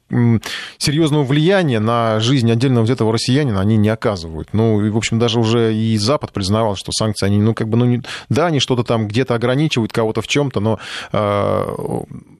серьезного 0.78 1.24
влияния 1.24 1.80
на 1.80 2.20
жизнь 2.20 2.52
отдельного 2.52 2.84
взятого 2.84 3.14
россиянина 3.14 3.62
они 3.62 3.78
не 3.78 3.90
оказывают. 3.90 4.50
Ну, 4.54 4.84
и, 4.86 4.90
в 4.90 4.98
общем, 4.98 5.18
даже 5.18 5.40
уже 5.40 5.74
и 5.74 5.98
Запад 5.98 6.34
признавал, 6.34 6.76
что 6.76 6.92
санкции, 6.92 7.26
они, 7.26 7.40
ну, 7.40 7.54
как 7.54 7.70
бы, 7.70 7.78
ну, 7.78 7.86
не, 7.86 8.02
да, 8.30 8.48
они 8.48 8.60
что-то 8.76 8.88
там 8.88 9.08
где-то 9.08 9.36
ограничивают 9.36 9.94
кого-то 9.94 10.22
в 10.22 10.28
чем-то, 10.28 10.60
но 10.60 10.80
э, 11.12 11.66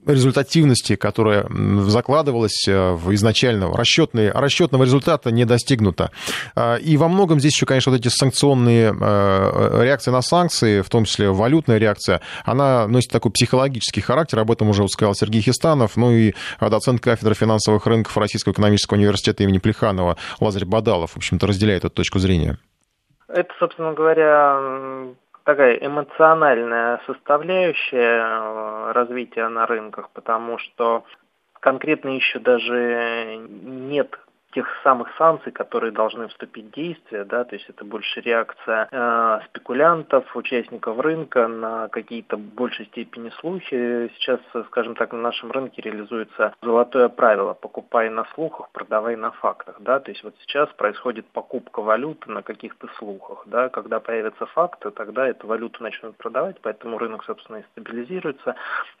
результативности, 0.06 0.96
которая 0.96 1.46
закладывалась 1.84 2.66
э, 2.68 2.92
в 2.92 3.14
изначального 3.14 3.76
расчетные, 3.76 4.30
расчетного 4.32 4.84
результата 4.84 5.30
не 5.30 5.44
достигнута. 5.44 6.10
А, 6.54 6.76
и 6.76 6.96
во 6.96 7.08
многом 7.08 7.40
здесь 7.40 7.54
еще, 7.54 7.66
конечно, 7.66 7.92
вот 7.92 8.00
эти 8.00 8.08
санкционные 8.08 8.92
реакция 9.82 10.12
на 10.12 10.22
санкции, 10.22 10.80
в 10.80 10.88
том 10.90 11.04
числе 11.04 11.30
валютная 11.30 11.78
реакция, 11.78 12.20
она 12.44 12.86
носит 12.86 13.10
такой 13.10 13.32
психологический 13.32 14.00
характер, 14.00 14.38
об 14.40 14.50
этом 14.50 14.68
уже 14.68 14.86
сказал 14.88 15.14
Сергей 15.14 15.40
Хистанов, 15.40 15.96
ну 15.96 16.12
и 16.12 16.34
доцент 16.60 17.00
кафедры 17.00 17.34
финансовых 17.34 17.86
рынков 17.86 18.16
Российского 18.16 18.52
экономического 18.52 18.98
университета 18.98 19.42
имени 19.42 19.58
Плеханова 19.58 20.16
Лазарь 20.40 20.64
Бадалов, 20.64 21.12
в 21.12 21.16
общем-то, 21.16 21.46
разделяет 21.46 21.84
эту 21.84 21.94
точку 21.94 22.18
зрения. 22.18 22.58
Это, 23.28 23.48
собственно 23.58 23.92
говоря, 23.92 25.14
такая 25.46 25.76
эмоциональная 25.76 27.00
составляющая 27.06 28.20
э, 28.20 28.92
развития 28.92 29.48
на 29.48 29.64
рынках, 29.64 30.10
потому 30.12 30.58
что 30.58 31.04
конкретно 31.60 32.10
еще 32.10 32.40
даже 32.40 33.38
нет 33.48 34.18
тех 34.56 34.66
самых 34.82 35.14
санкций, 35.18 35.52
которые 35.52 35.92
должны 35.92 36.28
вступить 36.28 36.68
в 36.68 36.70
действие, 36.70 37.24
да, 37.24 37.44
то 37.44 37.54
есть 37.54 37.68
это 37.68 37.84
больше 37.84 38.22
реакция 38.22 38.88
э, 38.90 39.40
спекулянтов, 39.48 40.34
участников 40.34 40.98
рынка 40.98 41.46
на 41.46 41.88
какие-то 41.88 42.38
большей 42.38 42.86
степени 42.86 43.28
слухи. 43.40 44.10
Сейчас, 44.14 44.40
скажем 44.68 44.94
так, 44.94 45.12
на 45.12 45.18
нашем 45.18 45.50
рынке 45.50 45.82
реализуется 45.82 46.54
золотое 46.62 47.10
правило 47.10 47.52
«покупай 47.52 48.08
на 48.08 48.24
слухах, 48.34 48.70
продавай 48.72 49.14
на 49.16 49.30
фактах», 49.30 49.76
да, 49.80 50.00
то 50.00 50.10
есть 50.10 50.24
вот 50.24 50.34
сейчас 50.40 50.70
происходит 50.70 51.26
покупка 51.26 51.82
валюты 51.82 52.30
на 52.30 52.40
каких-то 52.40 52.88
слухах, 52.96 53.42
да, 53.44 53.68
когда 53.68 54.00
появятся 54.00 54.46
факты, 54.46 54.90
тогда 54.90 55.28
эту 55.28 55.46
валюту 55.46 55.82
начнут 55.82 56.16
продавать, 56.16 56.56
поэтому 56.62 56.96
рынок, 56.96 57.24
собственно, 57.24 57.58
и 57.58 57.62
стабилизируется, 57.72 58.54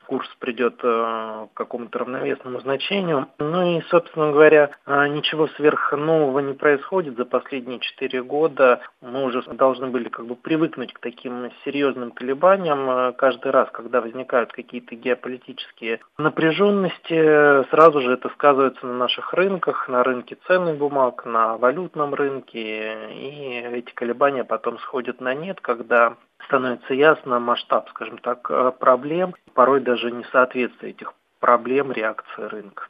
курс 0.06 0.28
придет 0.38 0.80
э, 0.82 1.46
к 1.54 1.56
какому-то 1.56 2.00
равновесному 2.00 2.60
значению, 2.60 3.28
ну 3.38 3.78
и, 3.78 3.80
собственно 3.88 4.32
говоря, 4.32 4.72
э, 4.84 5.06
ничего 5.08 5.45
сверх 5.56 5.92
нового 5.92 6.40
не 6.40 6.54
происходит. 6.54 7.16
За 7.16 7.24
последние 7.24 7.80
четыре 7.80 8.22
года 8.22 8.80
мы 9.00 9.24
уже 9.24 9.42
должны 9.42 9.88
были 9.88 10.08
как 10.08 10.26
бы 10.26 10.36
привыкнуть 10.36 10.92
к 10.92 10.98
таким 10.98 11.50
серьезным 11.64 12.10
колебаниям. 12.10 13.14
Каждый 13.14 13.52
раз, 13.52 13.68
когда 13.70 14.00
возникают 14.00 14.52
какие-то 14.52 14.94
геополитические 14.94 16.00
напряженности, 16.18 17.68
сразу 17.70 18.00
же 18.00 18.12
это 18.12 18.28
сказывается 18.30 18.86
на 18.86 18.94
наших 18.94 19.32
рынках, 19.34 19.88
на 19.88 20.02
рынке 20.02 20.36
ценных 20.46 20.76
бумаг, 20.76 21.24
на 21.24 21.56
валютном 21.56 22.14
рынке. 22.14 23.10
И 23.12 23.60
эти 23.72 23.92
колебания 23.92 24.44
потом 24.44 24.78
сходят 24.80 25.20
на 25.20 25.34
нет, 25.34 25.60
когда 25.60 26.16
становится 26.46 26.94
ясно 26.94 27.38
масштаб, 27.40 27.88
скажем 27.90 28.18
так, 28.18 28.78
проблем, 28.78 29.34
порой 29.54 29.80
даже 29.80 30.10
несоответствие 30.10 30.92
этих 30.92 31.14
проблем 31.40 31.92
реакции 31.92 32.42
рынка. 32.42 32.88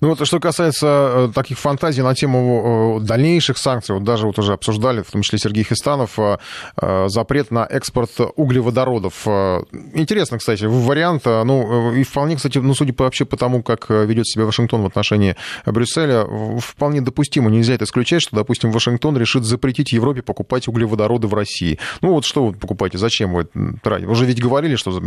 Ну 0.00 0.08
вот 0.08 0.24
что 0.24 0.38
касается 0.38 0.86
э, 0.86 1.32
таких 1.34 1.58
фантазий 1.58 2.02
на 2.02 2.14
тему 2.14 2.98
э, 3.00 3.04
дальнейших 3.04 3.58
санкций, 3.58 3.94
вот 3.96 4.04
даже 4.04 4.26
вот 4.26 4.38
уже 4.38 4.52
обсуждали, 4.52 5.02
в 5.02 5.10
том 5.10 5.22
числе 5.22 5.38
Сергей 5.38 5.64
Хистанов, 5.64 6.18
э, 6.18 7.08
запрет 7.08 7.50
на 7.50 7.66
экспорт 7.68 8.10
углеводородов. 8.36 9.26
Интересно, 9.94 10.38
кстати, 10.38 10.64
вариант, 10.64 11.24
ну 11.24 11.92
и 11.92 12.04
вполне, 12.04 12.36
кстати, 12.36 12.58
ну 12.58 12.74
судя 12.74 12.92
по, 12.92 13.04
вообще 13.04 13.24
по 13.24 13.36
тому, 13.36 13.62
как 13.62 13.90
ведет 13.90 14.26
себя 14.26 14.44
Вашингтон 14.44 14.82
в 14.82 14.86
отношении 14.86 15.36
Брюсселя, 15.66 16.26
вполне 16.60 17.00
допустимо, 17.00 17.50
нельзя 17.50 17.74
это 17.74 17.84
исключать, 17.84 18.22
что, 18.22 18.36
допустим, 18.36 18.70
Вашингтон 18.70 19.16
решит 19.16 19.44
запретить 19.44 19.92
Европе 19.92 20.22
покупать 20.22 20.68
углеводороды 20.68 21.26
в 21.26 21.34
России. 21.34 21.78
Ну 22.00 22.12
вот 22.12 22.24
что 22.24 22.46
вы 22.46 22.52
покупаете, 22.52 22.98
зачем 22.98 23.32
вы 23.32 23.48
тратите? 23.82 24.08
Уже 24.08 24.26
ведь 24.26 24.40
говорили, 24.40 24.76
что 24.76 25.00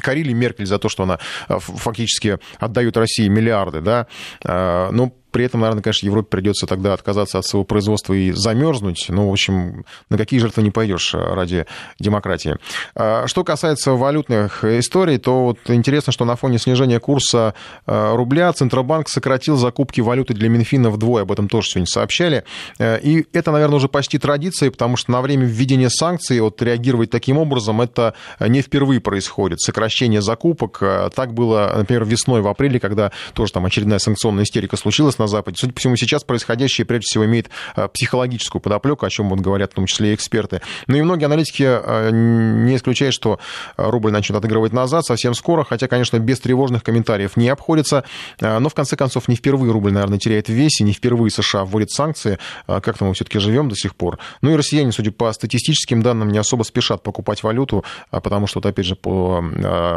корили 0.00 0.32
Меркель 0.32 0.66
за 0.66 0.78
то, 0.78 0.88
что 0.88 1.02
она 1.02 1.18
фактически 1.48 2.38
отдает 2.58 2.96
России 2.96 3.28
миллиарды, 3.28 3.80
да, 3.80 4.06
ну, 4.44 5.12
при 5.30 5.44
этом, 5.44 5.60
наверное, 5.60 5.82
конечно, 5.82 6.06
Европе 6.06 6.28
придется 6.30 6.66
тогда 6.66 6.94
отказаться 6.94 7.38
от 7.38 7.46
своего 7.46 7.64
производства 7.64 8.14
и 8.14 8.32
замерзнуть. 8.32 9.06
Ну, 9.08 9.28
в 9.28 9.32
общем, 9.32 9.84
на 10.08 10.16
какие 10.16 10.40
жертвы 10.40 10.62
не 10.62 10.70
пойдешь 10.70 11.14
ради 11.14 11.66
демократии. 11.98 12.56
А, 12.94 13.26
что 13.26 13.44
касается 13.44 13.92
валютных 13.92 14.64
историй, 14.64 15.18
то 15.18 15.44
вот 15.44 15.58
интересно, 15.68 16.12
что 16.12 16.24
на 16.24 16.36
фоне 16.36 16.58
снижения 16.58 17.00
курса 17.00 17.54
а, 17.86 18.16
рубля 18.16 18.52
Центробанк 18.52 19.08
сократил 19.08 19.56
закупки 19.56 20.00
валюты 20.00 20.34
для 20.34 20.48
Минфина 20.48 20.90
вдвое. 20.90 21.22
Об 21.22 21.32
этом 21.32 21.48
тоже 21.48 21.68
сегодня 21.68 21.86
сообщали. 21.86 22.44
А, 22.78 22.96
и 22.96 23.26
это, 23.32 23.52
наверное, 23.52 23.76
уже 23.76 23.88
почти 23.88 24.18
традиция, 24.18 24.70
потому 24.70 24.96
что 24.96 25.10
на 25.12 25.20
время 25.20 25.46
введения 25.46 25.90
санкций 25.90 26.40
вот 26.40 26.60
реагировать 26.62 27.10
таким 27.10 27.38
образом 27.38 27.80
это 27.80 28.14
не 28.40 28.62
впервые 28.62 29.00
происходит. 29.00 29.60
Сокращение 29.60 30.22
закупок. 30.22 30.82
Так 31.14 31.34
было, 31.34 31.72
например, 31.76 32.04
весной, 32.04 32.40
в 32.40 32.48
апреле, 32.48 32.80
когда 32.80 33.12
тоже 33.34 33.52
там 33.52 33.66
очередная 33.66 33.98
санкционная 33.98 34.44
истерика 34.44 34.76
случилась 34.76 35.17
на 35.18 35.26
Западе. 35.26 35.56
Судя 35.58 35.72
по 35.72 35.80
всему, 35.80 35.96
сейчас 35.96 36.24
происходящее 36.24 36.84
прежде 36.84 37.04
всего 37.04 37.24
имеет 37.26 37.50
а, 37.74 37.88
психологическую 37.88 38.60
подоплеку, 38.60 39.06
о 39.06 39.10
чем 39.10 39.28
вот 39.28 39.40
говорят 39.40 39.72
в 39.72 39.74
том 39.74 39.86
числе 39.86 40.12
и 40.12 40.14
эксперты. 40.14 40.60
Ну 40.86 40.96
и 40.96 41.02
многие 41.02 41.26
аналитики 41.26 41.64
а, 41.66 42.10
не 42.10 42.76
исключают, 42.76 43.14
что 43.14 43.38
рубль 43.76 44.12
начнет 44.12 44.36
отыгрывать 44.36 44.72
назад 44.72 45.04
совсем 45.04 45.34
скоро, 45.34 45.64
хотя, 45.64 45.88
конечно, 45.88 46.18
без 46.18 46.40
тревожных 46.40 46.82
комментариев 46.82 47.36
не 47.36 47.48
обходится. 47.48 48.04
Но, 48.40 48.68
в 48.68 48.74
конце 48.74 48.96
концов, 48.96 49.28
не 49.28 49.36
впервые 49.36 49.72
рубль, 49.72 49.92
наверное, 49.92 50.18
теряет 50.18 50.48
в 50.48 50.52
весе, 50.52 50.84
не 50.84 50.92
впервые 50.92 51.30
США 51.30 51.64
вводят 51.64 51.90
санкции. 51.90 52.38
Как-то 52.66 53.04
мы 53.04 53.14
все-таки 53.14 53.38
живем 53.38 53.68
до 53.68 53.76
сих 53.76 53.94
пор. 53.96 54.18
Ну 54.42 54.50
и 54.52 54.56
россияне, 54.56 54.92
судя 54.92 55.12
по 55.12 55.32
статистическим 55.32 56.02
данным, 56.02 56.30
не 56.30 56.38
особо 56.38 56.62
спешат 56.62 57.02
покупать 57.02 57.42
валюту, 57.42 57.84
потому 58.10 58.46
что, 58.46 58.60
опять 58.60 58.86
же, 58.86 58.96
по 58.96 59.44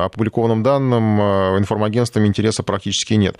опубликованным 0.05 0.63
данным 0.63 1.19
информагентствами 1.57 2.28
интереса 2.28 2.63
практически 2.63 3.13
нет. 3.13 3.38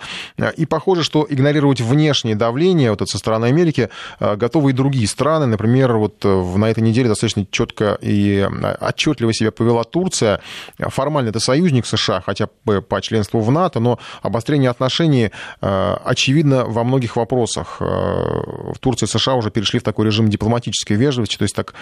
И 0.56 0.66
похоже, 0.66 1.02
что 1.02 1.26
игнорировать 1.28 1.71
интенсифицировать 1.72 1.80
внешнее 1.80 2.34
давление 2.34 2.90
вот 2.90 3.08
со 3.08 3.18
стороны 3.18 3.46
Америки 3.46 3.88
готовы 4.20 4.70
и 4.70 4.72
другие 4.72 5.06
страны. 5.06 5.46
Например, 5.46 5.96
вот 5.96 6.24
на 6.24 6.70
этой 6.70 6.82
неделе 6.82 7.08
достаточно 7.08 7.46
четко 7.50 7.98
и 8.00 8.48
отчетливо 8.80 9.32
себя 9.32 9.50
повела 9.50 9.84
Турция. 9.84 10.40
Формально 10.78 11.30
это 11.30 11.40
союзник 11.40 11.86
США, 11.86 12.20
хотя 12.20 12.48
бы 12.64 12.82
по 12.82 13.00
членству 13.00 13.40
в 13.40 13.50
НАТО, 13.50 13.80
но 13.80 13.98
обострение 14.22 14.70
отношений 14.70 15.30
очевидно 15.60 16.64
во 16.64 16.84
многих 16.84 17.16
вопросах. 17.16 17.80
В 17.80 18.78
Турции 18.80 19.06
и 19.06 19.08
США 19.08 19.34
уже 19.34 19.50
перешли 19.50 19.80
в 19.80 19.82
такой 19.82 20.06
режим 20.06 20.28
дипломатической 20.28 20.96
вежливости, 20.96 21.36
то 21.36 21.44
есть 21.44 21.54
так 21.54 21.74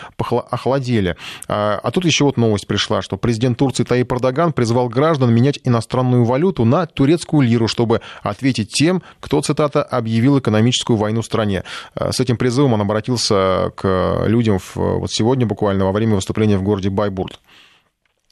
охладели. 0.51 1.16
А 1.49 1.91
тут 1.91 2.05
еще 2.05 2.24
вот 2.24 2.36
новость 2.36 2.66
пришла, 2.66 3.03
что 3.03 3.16
президент 3.16 3.59
Турции 3.59 3.84
Таип 3.84 4.12
Эрдоган 4.12 4.53
призвал 4.53 4.88
граждан 4.88 5.32
менять 5.32 5.59
иностранную 5.64 6.24
валюту 6.24 6.64
на 6.64 6.86
турецкую 6.86 7.43
лиру, 7.43 7.68
чтобы 7.68 8.01
ответить 8.22 8.70
тем, 8.72 9.03
кто, 9.20 9.41
цитата, 9.41 9.80
объявил 9.83 10.39
экономическую 10.39 10.97
войну 10.97 11.22
в 11.22 11.26
стране. 11.26 11.64
С 11.95 12.20
этим 12.20 12.37
призывом 12.37 12.74
он 12.74 12.81
обратился 12.81 13.72
к 13.76 14.24
людям 14.26 14.59
вот 14.74 15.11
сегодня 15.11 15.47
буквально 15.47 15.85
во 15.85 15.93
время 15.93 16.16
выступления 16.16 16.59
в 16.59 16.62
городе 16.62 16.91
Байбурт. 16.91 17.41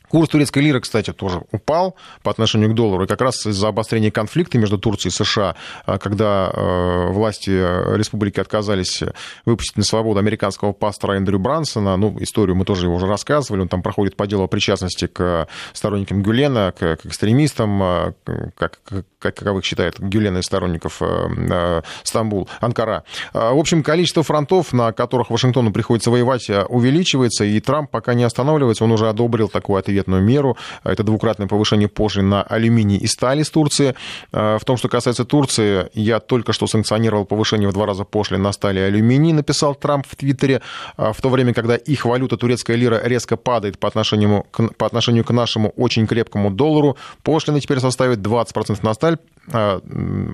Курс 0.09 0.29
турецкой 0.31 0.63
лиры, 0.63 0.81
кстати, 0.81 1.13
тоже 1.13 1.43
упал 1.53 1.95
по 2.23 2.31
отношению 2.31 2.71
к 2.71 2.75
доллару. 2.75 3.05
И 3.05 3.07
как 3.07 3.21
раз 3.21 3.47
из-за 3.47 3.69
обострения 3.69 4.11
конфликта 4.11 4.59
между 4.59 4.79
Турцией 4.79 5.13
и 5.13 5.15
США, 5.15 5.55
а, 5.85 5.99
когда 5.99 6.51
э, 6.53 7.13
власти 7.13 7.51
республики 7.97 8.41
отказались 8.41 9.03
выпустить 9.45 9.77
на 9.77 9.85
свободу 9.85 10.19
американского 10.19 10.73
пастора 10.73 11.15
Эндрю 11.15 11.39
Брансона, 11.39 11.97
ну, 11.97 12.17
историю 12.21 12.57
мы 12.57 12.65
тоже 12.65 12.87
его 12.87 12.95
уже 12.95 13.07
рассказывали, 13.07 13.63
он 13.63 13.69
там 13.69 13.83
проходит 13.83 14.17
по 14.17 14.27
делу 14.27 14.45
о 14.45 14.47
причастности 14.49 15.07
к 15.07 15.47
сторонникам 15.73 16.23
Гюлена, 16.23 16.73
к, 16.73 16.97
к 16.97 17.07
экстремистам, 17.07 17.83
а, 17.83 18.13
как, 18.57 18.81
как, 19.19 19.35
каковых 19.35 19.65
считает 19.65 19.99
Гюлена 19.99 20.39
и 20.39 20.43
сторонников 20.43 21.03
Стамбул, 22.03 22.49
Анкара. 22.61 23.05
А, 23.33 23.53
в 23.53 23.59
общем, 23.59 23.83
количество 23.83 24.23
фронтов, 24.23 24.73
на 24.73 24.93
которых 24.93 25.31
Вашингтону 25.31 25.73
приходится 25.73 26.11
воевать, 26.11 26.49
увеличивается, 26.69 27.45
и 27.45 27.61
Трамп 27.61 27.91
пока 27.91 28.15
не 28.15 28.25
останавливается, 28.25 28.85
он 28.85 28.93
уже 28.93 29.09
одобрил 29.09 29.49
такой 29.49 29.81
ответ 29.81 29.98
ответную 29.99 30.23
меру. 30.23 30.57
Это 30.85 31.03
двукратное 31.03 31.49
повышение 31.49 31.89
пошлин 31.89 32.29
на 32.29 32.43
алюминий 32.43 32.97
и 32.97 33.07
сталь 33.07 33.41
из 33.41 33.51
Турции. 33.51 33.95
Э, 34.33 34.59
в 34.61 34.65
том, 34.65 34.77
что 34.77 34.89
касается 34.89 35.25
Турции, 35.25 35.89
я 35.95 36.21
только 36.21 36.53
что 36.53 36.67
санкционировал 36.67 37.25
повышение 37.25 37.69
в 37.69 37.73
два 37.73 37.87
раза 37.87 38.05
пошлин 38.05 38.43
на 38.43 38.53
сталь 38.53 38.79
и 38.79 38.81
алюминий, 38.81 39.33
написал 39.33 39.75
Трамп 39.75 40.07
в 40.09 40.17
Твиттере, 40.17 40.61
э, 40.97 41.13
в 41.13 41.21
то 41.21 41.29
время, 41.29 41.55
когда 41.55 41.77
их 41.77 42.05
валюта, 42.05 42.37
турецкая 42.37 42.77
лира, 42.77 43.01
резко 43.05 43.37
падает 43.37 43.79
по 43.79 43.89
отношению 43.89 44.45
к, 44.51 44.75
по 44.77 44.87
отношению 44.87 45.25
к 45.25 45.31
нашему 45.31 45.71
очень 45.77 46.07
крепкому 46.07 46.51
доллару. 46.51 46.97
Пошлины 47.23 47.61
теперь 47.61 47.81
составят 47.81 48.21
20% 48.21 48.79
на 48.83 48.95
сталь, 48.95 49.17
э, 49.53 49.81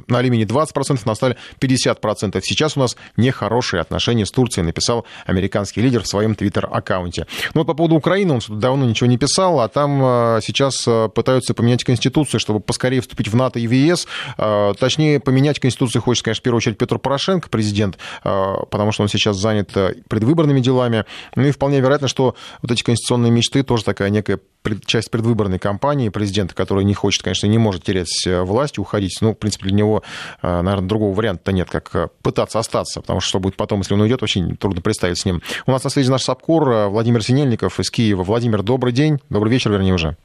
на 0.09 0.19
алюминий 0.19 0.45
20%, 0.45 1.01
на 1.07 1.15
сталь 1.15 1.37
50%. 1.61 2.41
Сейчас 2.43 2.77
у 2.77 2.81
нас 2.81 2.97
нехорошие 3.17 3.81
отношения 3.81 4.27
с 4.27 4.31
Турцией, 4.31 4.67
написал 4.67 5.05
американский 5.27 5.83
лидер 5.83 6.03
в 6.03 6.07
своем 6.07 6.35
твиттер-аккаунте. 6.35 7.27
Ну 7.55 7.61
вот 7.61 7.67
по 7.67 7.75
поводу 7.75 7.97
Украины 7.97 8.35
он 8.35 8.41
давно 8.61 8.85
ничего 8.87 9.09
не 9.09 9.19
писал, 9.19 9.54
а 9.61 9.69
там 9.69 10.01
э, 10.03 10.41
сейчас 10.43 10.87
э, 10.87 11.09
пытаются 11.09 11.53
поменять 11.53 11.85
Конституцию, 11.85 12.41
чтобы 12.41 12.61
поскорее 12.61 13.01
вступить 13.01 13.29
в 13.29 13.37
НАТО 13.37 13.59
и 13.59 13.67
в 13.67 13.71
ЕС. 13.73 14.07
Э, 14.39 14.73
точнее, 14.79 15.21
поменять 15.21 15.61
Конституцию 15.61 16.01
хочет, 16.01 16.25
конечно, 16.25 16.41
в 16.41 16.45
первую 16.45 16.59
очередь 16.59 16.79
Петр 16.79 16.99
Порошенко, 16.99 17.49
президент, 17.51 17.99
потому 18.23 18.93
что 18.93 19.03
он 19.03 19.09
сейчас 19.09 19.37
занят 19.37 19.73
предвыборными 20.09 20.61
делами. 20.61 21.05
Ну 21.37 21.45
и 21.45 21.51
вполне 21.51 21.81
вероятно, 21.81 22.09
что 22.09 22.35
вот 22.63 22.71
эти 22.71 22.83
конституционные 22.83 23.31
мечты 23.31 23.63
тоже 23.63 23.85
такая 23.85 24.09
некая 24.11 24.41
часть 24.87 25.11
предвыборной 25.11 25.59
кампании 25.59 26.09
президента, 26.09 26.55
который 26.55 26.85
не 26.85 26.95
хочет, 26.95 27.23
конечно, 27.23 27.47
не 27.47 27.59
может 27.59 27.85
терять 27.85 28.09
власть, 28.27 28.79
уходить. 28.79 29.19
Ну, 29.21 29.33
в 29.33 29.35
принципе, 29.35 29.67
для 29.67 29.75
него, 29.75 30.03
наверное, 30.43 30.89
другого 30.89 31.15
варианта 31.15 31.53
нет, 31.53 31.69
как 31.71 32.13
пытаться 32.23 32.59
остаться, 32.59 33.03
потому 33.03 33.21
что 33.21 33.35
что 33.35 33.41
будет 33.41 33.57
потом, 33.57 33.81
если 33.81 33.95
он 33.95 34.01
уйдет, 34.01 34.23
очень 34.23 34.57
трудно 34.57 34.81
представить 34.81 35.19
с 35.19 35.25
ним. 35.25 35.43
У 35.67 35.73
нас 35.73 35.83
на 35.83 35.91
связи 35.91 36.09
наш 36.09 36.23
САПКОР 36.23 36.89
Владимир 36.89 37.21
Синельников 37.21 37.81
из 37.81 37.91
Киева. 37.91 38.23
Владимир, 38.23 38.63
добрый 38.63 38.93
день. 38.93 39.19
Добрый 39.29 39.44
Добрый 39.45 39.57
вечер, 39.57 39.73
вернее, 39.73 39.93
уже. 39.93 40.17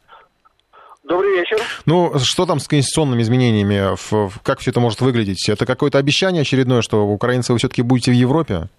Добрый 1.04 1.40
вечер. 1.40 1.58
Ну, 1.86 2.14
что 2.20 2.46
там 2.46 2.60
с 2.60 2.70
конституционными 2.70 3.22
изменениями? 3.22 3.98
Как 4.44 4.60
все 4.60 4.72
это 4.72 4.80
может 4.80 5.02
выглядеть? 5.02 5.50
Это 5.50 5.66
какое-то 5.66 5.98
обещание 5.98 6.44
очередное, 6.44 6.82
что 6.82 7.06
украинцы 7.06 7.52
вы 7.52 7.60
все-таки 7.60 7.82
будете 7.82 8.12
в 8.12 8.14
Европе? 8.14 8.70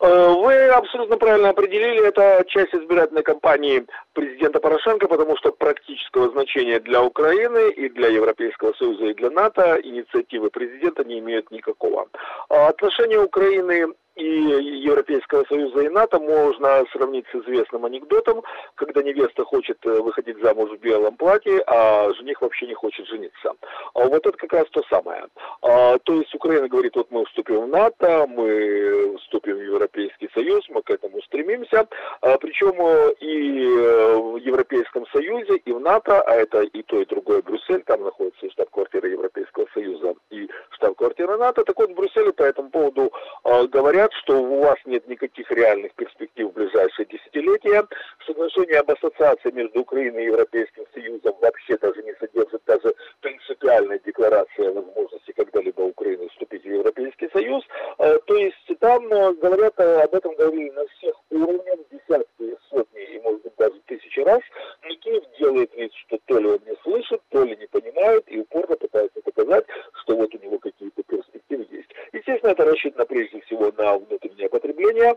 Э, 0.00 0.28
вы 0.28 0.68
абсолютно 0.68 1.16
правильно 1.16 1.48
определили, 1.48 2.06
это 2.06 2.44
часть 2.48 2.74
избирательной 2.74 3.22
кампании 3.22 3.86
президента 4.12 4.60
Порошенко, 4.60 5.08
потому 5.08 5.38
что 5.38 5.52
практического 5.52 6.30
значения 6.30 6.78
для 6.78 7.02
Украины 7.02 7.70
и 7.70 7.88
для 7.88 8.08
Европейского 8.08 8.74
Союза 8.74 9.06
и 9.06 9.14
для 9.14 9.30
НАТО 9.30 9.80
инициативы 9.82 10.50
президента 10.50 11.02
не 11.04 11.18
имеют 11.20 11.50
никакого. 11.50 12.08
А 12.50 12.68
отношения 12.68 13.18
Украины 13.18 13.86
и 14.18 14.82
Европейского 14.82 15.44
Союза 15.48 15.82
и 15.82 15.88
НАТО 15.88 16.18
можно 16.18 16.84
сравнить 16.92 17.26
с 17.30 17.34
известным 17.36 17.84
анекдотом, 17.84 18.42
когда 18.74 19.02
невеста 19.02 19.44
хочет 19.44 19.78
э, 19.86 20.00
выходить 20.00 20.40
замуж 20.42 20.70
в 20.70 20.80
белом 20.80 21.16
платье, 21.16 21.62
а 21.66 22.12
жених 22.14 22.42
вообще 22.42 22.66
не 22.66 22.74
хочет 22.74 23.06
жениться. 23.06 23.52
А 23.94 24.00
вот 24.04 24.26
это 24.26 24.36
как 24.36 24.52
раз 24.52 24.66
то 24.70 24.82
самое. 24.90 25.26
А, 25.62 25.98
то 25.98 26.14
есть 26.14 26.34
Украина 26.34 26.68
говорит, 26.68 26.96
вот 26.96 27.10
мы 27.10 27.24
вступим 27.26 27.62
в 27.62 27.68
НАТО, 27.68 28.26
мы 28.28 29.16
вступим 29.18 29.56
в 29.56 29.62
Европейский 29.62 30.28
Союз, 30.34 30.68
мы 30.68 30.82
к 30.82 30.90
этому 30.90 31.22
стремимся. 31.22 31.86
А, 32.20 32.36
причем 32.38 32.74
э, 32.80 33.12
и 33.20 33.68
э, 33.68 34.16
в 34.16 34.36
Европейском 34.36 35.06
Союзе, 35.12 35.56
и 35.56 35.72
в 35.72 35.80
НАТО, 35.80 36.20
а 36.22 36.34
это 36.34 36.62
и 36.62 36.82
то, 36.82 37.00
и 37.00 37.06
другое 37.06 37.42
Брюссель, 37.42 37.82
там 37.84 38.02
находится 38.02 38.50
штаб-квартира 38.50 39.08
Европейского 39.08 39.66
Союза 39.74 40.14
и 40.30 40.48
штаб-квартира 40.70 41.36
НАТО. 41.36 41.64
Так 41.64 41.78
вот, 41.78 41.90
в 41.90 41.94
Брюсселе 41.94 42.32
по 42.32 42.42
этому 42.42 42.70
поводу 42.70 43.12
говорят, 43.44 44.07
говорят, 44.08 44.12
что 44.22 44.42
у 44.42 44.60
вас 44.60 44.76
нет 44.84 45.06
никаких 45.08 45.50
реальных 45.50 45.92
перспектив 45.94 46.48
в 46.48 46.52
ближайшие 46.52 47.06
десятилетия. 47.06 47.86
Соглашение 48.26 48.80
об 48.80 48.90
ассоциации 48.90 49.50
между 49.50 49.80
Украиной 49.80 50.24
и 50.24 50.26
Европейским 50.26 50.84
Союзом 50.94 51.34
вообще 51.40 51.76
даже 51.78 52.02
не 52.02 52.14
содержит 52.14 52.62
даже 52.66 52.94
принципиальной 53.20 54.00
декларации 54.04 54.66
о 54.66 54.72
возможности 54.72 55.32
когда-либо 55.32 55.82
Украины 55.82 56.28
вступить 56.28 56.62
в 56.62 56.68
Европейский 56.68 57.28
Союз. 57.32 57.64
Э, 57.98 58.18
то 58.26 58.36
есть 58.36 58.78
там 58.80 59.06
э, 59.12 59.34
говорят 59.34 59.74
э, 59.78 60.02
об 60.02 60.14
этом 60.14 60.34
говорили 60.34 60.70
на 60.70 60.86
всех 60.88 61.14
уровнях, 61.30 61.78
десятки, 61.90 62.56
сотни 62.70 63.02
и, 63.14 63.20
может 63.20 63.42
быть, 63.42 63.56
даже 63.56 63.74
тысячи 63.86 64.20
раз. 64.20 64.40
Но 64.82 64.94
Киев 64.96 65.24
делает 65.38 65.74
вид, 65.74 65.92
что 66.06 66.18
то 66.26 66.38
ли 66.38 66.46
он 66.46 66.60
не 66.66 66.76
слышит, 66.82 67.20
то 67.30 67.44
ли 67.44 67.56
не 67.56 67.66
понимает, 67.66 68.24
и 68.28 68.40
упорно 68.40 68.76
пытается 68.76 69.20
показать, 69.20 69.64
что 70.02 70.16
вот 70.16 70.34
у 70.34 70.38
него 70.38 70.58
какие-то 70.58 71.02
перспективы 71.02 71.66
есть. 71.70 71.88
Естественно, 72.12 72.52
это 72.52 72.64
рассчитано 72.64 73.06
прежде 73.06 73.40
всего 73.42 73.72
на 73.76 73.97
внутреннее 73.98 74.48
потребление, 74.48 75.14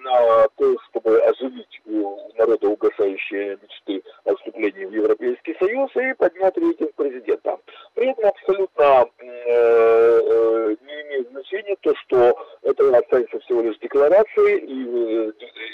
на 0.00 0.48
то, 0.56 0.76
чтобы 0.90 1.18
оживить 1.20 1.80
у 1.86 2.18
народа 2.36 2.68
угасающие 2.68 3.58
мечты 3.62 4.02
о 4.24 4.34
вступлении 4.36 4.84
в 4.84 4.92
Европейский 4.92 5.56
Союз 5.58 5.90
и 5.96 6.14
поднять 6.14 6.56
рейтинг 6.56 6.94
президента. 6.94 7.58
При 7.94 8.10
этом 8.10 8.26
абсолютно 8.26 9.06
э, 9.18 9.26
э, 9.26 10.76
не 10.86 11.02
имеет 11.02 11.30
значения 11.30 11.76
то, 11.80 11.94
что 11.96 12.38
это 12.62 12.96
останется 12.96 13.38
всего 13.40 13.62
лишь 13.62 13.78
декларацией 13.78 14.58
и 14.58 15.28
э, 15.28 15.32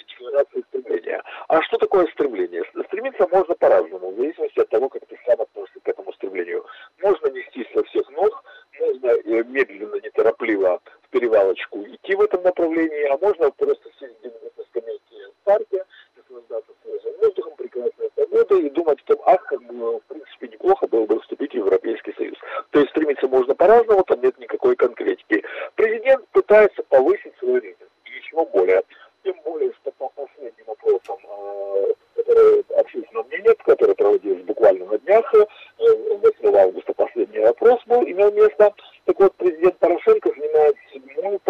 декларацией 0.08 0.64
стремления. 0.68 1.22
А 1.48 1.62
что 1.62 1.78
такое 1.78 2.06
стремление? 2.08 2.62
Стремиться 2.86 3.26
можно 3.32 3.54
по-разному, 3.54 4.10
в 4.10 4.16
зависимости 4.16 4.60
от 4.60 4.68
того, 4.68 4.88
как 4.88 5.06
ты 5.06 5.18
сам 5.26 5.40
относишься 5.40 5.80
к 5.80 5.88
этому 5.88 6.12
стремлению. 6.14 6.64
Можно 7.02 7.28
нестись 7.28 7.66
со 7.74 7.82
всех 7.84 8.08
ног, 8.10 8.44
можно 8.78 9.42
медленно, 9.44 9.96
неторопливо 9.96 10.80
перевалочку 11.10 11.82
идти 11.82 12.14
в 12.14 12.20
этом 12.20 12.42
направлении, 12.42 13.04
а 13.12 13.18
можно 13.18 13.50
просто 13.50 13.88
сесть 13.98 14.18
где-нибудь 14.20 14.56
на 14.56 14.64
скамейке 14.64 15.28
в 15.28 15.44
парке, 15.44 15.84
наслаждаться 16.16 16.72
свежим 16.82 17.18
воздухом, 17.20 17.52
прекрасной 17.56 18.10
погодой 18.14 18.66
и 18.66 18.70
думать 18.70 19.00
о 19.00 19.14
том, 19.14 19.22
ах, 19.26 19.44
как 19.46 19.62
бы, 19.62 19.98
в 19.98 20.02
принципе, 20.04 20.48
неплохо 20.48 20.86
было 20.86 21.06
бы 21.06 21.20
вступить 21.20 21.52
в 21.52 21.56
Европейский 21.56 22.12
Союз. 22.14 22.38
То 22.70 22.80
есть 22.80 22.90
стремиться 22.90 23.28
можно 23.28 23.54
по-разному, 23.54 24.04
там 24.04 24.20
нет 24.22 24.38
никакой 24.38 24.76
конкретики. 24.76 25.44
Президент 25.74 26.26
пытается 26.28 26.82
повысить 26.84 27.36
свой 27.38 27.60
рейтинг, 27.60 27.90
и 28.04 28.10
ничего 28.10 28.46
более. 28.46 28.82
Тем 29.22 29.36
более, 29.44 29.72
что 29.74 29.90
по 29.92 30.08
последним 30.10 30.64
вопросам, 30.66 31.16
э, 31.28 31.94
которые 32.16 32.64
общественного 32.78 33.24
мнения, 33.24 33.54
которые 33.64 33.94
проводились 33.94 34.44
буквально 34.44 34.86
на 34.86 34.98
днях, 34.98 35.34
8 35.78 36.56
августа 36.56 36.92
последний 36.94 37.38
опрос 37.38 37.80
был, 37.86 38.02
имел 38.04 38.32
место, 38.32 38.72
так 39.04 39.18
вот, 39.18 39.34
президент 39.36 39.69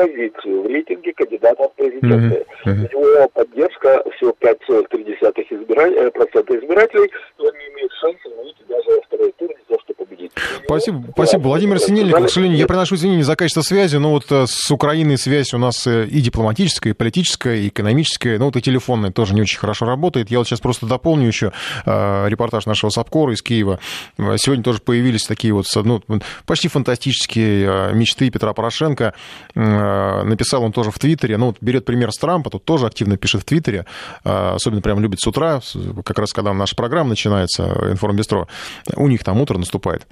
позицию 0.01 0.63
в 0.63 0.67
рейтинге 0.67 1.13
кандидатов 1.13 1.73
в 1.73 1.77
президенты. 1.77 2.47
Mm-hmm. 2.65 2.95
У 2.95 3.01
него 3.01 3.29
поддержка 3.29 4.03
всего 4.17 4.35
5,3% 4.41 5.47
избира... 5.51 5.83
Э, 5.83 6.11
избирателей, 6.11 7.11
и 7.39 7.43
он 7.43 7.53
не 7.59 7.67
имеет 7.75 7.93
шансов 8.01 8.33
выйти 8.37 8.63
даже 8.69 8.91
во 8.91 9.03
второй 9.03 9.33
тур, 9.33 9.49
не 9.49 9.65
то 9.69 9.81
что 9.83 9.95
победить. 9.95 10.33
Спасибо, 10.71 11.05
спасибо. 11.15 11.43
Владимир 11.49 11.81
Синельников, 11.81 12.27
к 12.27 12.29
сожалению, 12.29 12.57
я 12.57 12.67
приношу 12.69 12.95
извинения 12.95 13.25
за 13.25 13.35
качество 13.35 13.63
связи, 13.63 13.97
но 13.97 14.13
вот 14.13 14.31
э, 14.31 14.45
с 14.47 14.71
Украиной 14.71 15.19
связь 15.19 15.53
у 15.53 15.59
нас 15.59 15.85
э, 15.89 16.07
и 16.07 16.21
дипломатическая, 16.21 16.93
и 16.93 16.97
политическая, 16.97 17.57
и 17.57 17.69
экономическая, 17.69 18.39
ну 18.39 18.45
вот 18.45 18.57
и 18.57 18.63
телефонная 18.63 19.11
тоже 19.11 19.35
не 19.35 19.43
очень 19.43 19.59
хорошо 19.59 19.85
работает. 19.85 20.31
Я 20.31 20.39
вот 20.39 20.47
сейчас 20.47 20.61
просто 20.61 20.87
дополню 20.87 21.27
еще 21.27 21.51
э, 21.87 22.29
репортаж 22.29 22.67
нашего 22.67 22.91
САПКОРа 22.91 23.35
из 23.35 23.43
Киева. 23.43 23.81
Сегодня 24.17 24.63
тоже 24.63 24.79
появились 24.79 25.25
такие 25.25 25.53
вот 25.53 25.67
ну, 25.75 26.03
почти 26.47 26.69
фантастические 26.69 27.93
мечты 27.93 28.31
Петра 28.31 28.53
Порошенко. 28.53 29.15
Написал 29.57 30.63
он 30.63 30.71
тоже 30.71 30.93
в 30.93 31.01
Твиттере, 31.01 31.37
ну 31.37 31.47
вот 31.47 31.57
берет 31.61 31.85
пример 31.85 32.13
с 32.13 32.19
Трампа, 32.19 32.49
тут 32.49 32.65
тоже 32.65 32.87
активно 32.87 33.17
пишет 33.17 33.43
в 33.43 33.45
Твиттере, 33.45 33.87
особенно 34.23 34.83
прям 34.83 35.01
любит 35.01 35.19
с 35.19 35.27
утра, 35.27 35.61
как 36.05 36.21
раз 36.21 36.33
когда 36.33 36.53
наша 36.53 36.77
программа 36.77 37.11
начинается, 37.11 37.65
информбестро, 37.91 38.47
у 38.95 39.09
них 39.09 39.25
там 39.25 39.41
утро 39.41 39.59
наступает. 39.59 40.07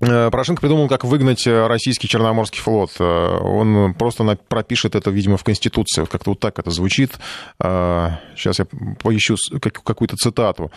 Э, 0.00 0.28
Порошенко 0.30 0.60
придумал, 0.60 0.88
как 0.88 1.04
выгнать 1.04 1.46
э, 1.46 1.66
российский 1.68 2.08
Черноморский 2.08 2.60
флот. 2.60 2.90
Э, 2.98 3.38
он 3.38 3.94
просто 3.94 4.36
пропишет 4.48 4.96
это, 4.96 5.10
видимо, 5.10 5.36
в 5.36 5.44
Конституции. 5.44 6.04
Как-то 6.04 6.30
вот 6.30 6.40
так 6.40 6.58
это 6.58 6.70
звучит. 6.70 7.12
Сейчас 7.60 8.58
я 8.58 8.66
поищу 9.02 9.36
какую-то 9.60 10.16
цитату. 10.16 10.72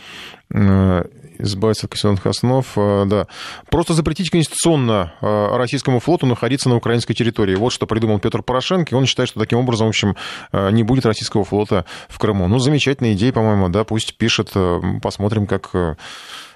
Избавиться 0.49 1.85
от 1.85 1.91
конституционных 1.91 2.25
основ. 2.25 2.65
Да. 2.75 3.27
Просто 3.69 3.93
запретить 3.93 4.29
конституционно 4.29 5.13
российскому 5.21 5.99
флоту 5.99 6.25
находиться 6.25 6.69
на 6.69 6.75
украинской 6.75 7.13
территории. 7.13 7.55
Вот 7.55 7.73
что 7.73 7.85
придумал 7.85 8.19
Петр 8.19 8.43
Порошенко. 8.43 8.93
И 8.93 8.97
он 8.97 9.05
считает, 9.05 9.29
что 9.29 9.39
таким 9.39 9.59
образом, 9.59 9.87
в 9.87 9.89
общем, 9.89 10.15
не 10.53 10.83
будет 10.83 11.05
российского 11.05 11.43
флота 11.43 11.85
в 12.09 12.17
Крыму. 12.19 12.47
Ну, 12.47 12.59
замечательная 12.59 13.13
идея, 13.13 13.33
по-моему, 13.33 13.69
да. 13.69 13.83
Пусть 13.83 14.17
пишет. 14.17 14.53
Посмотрим, 15.01 15.47
как 15.47 15.71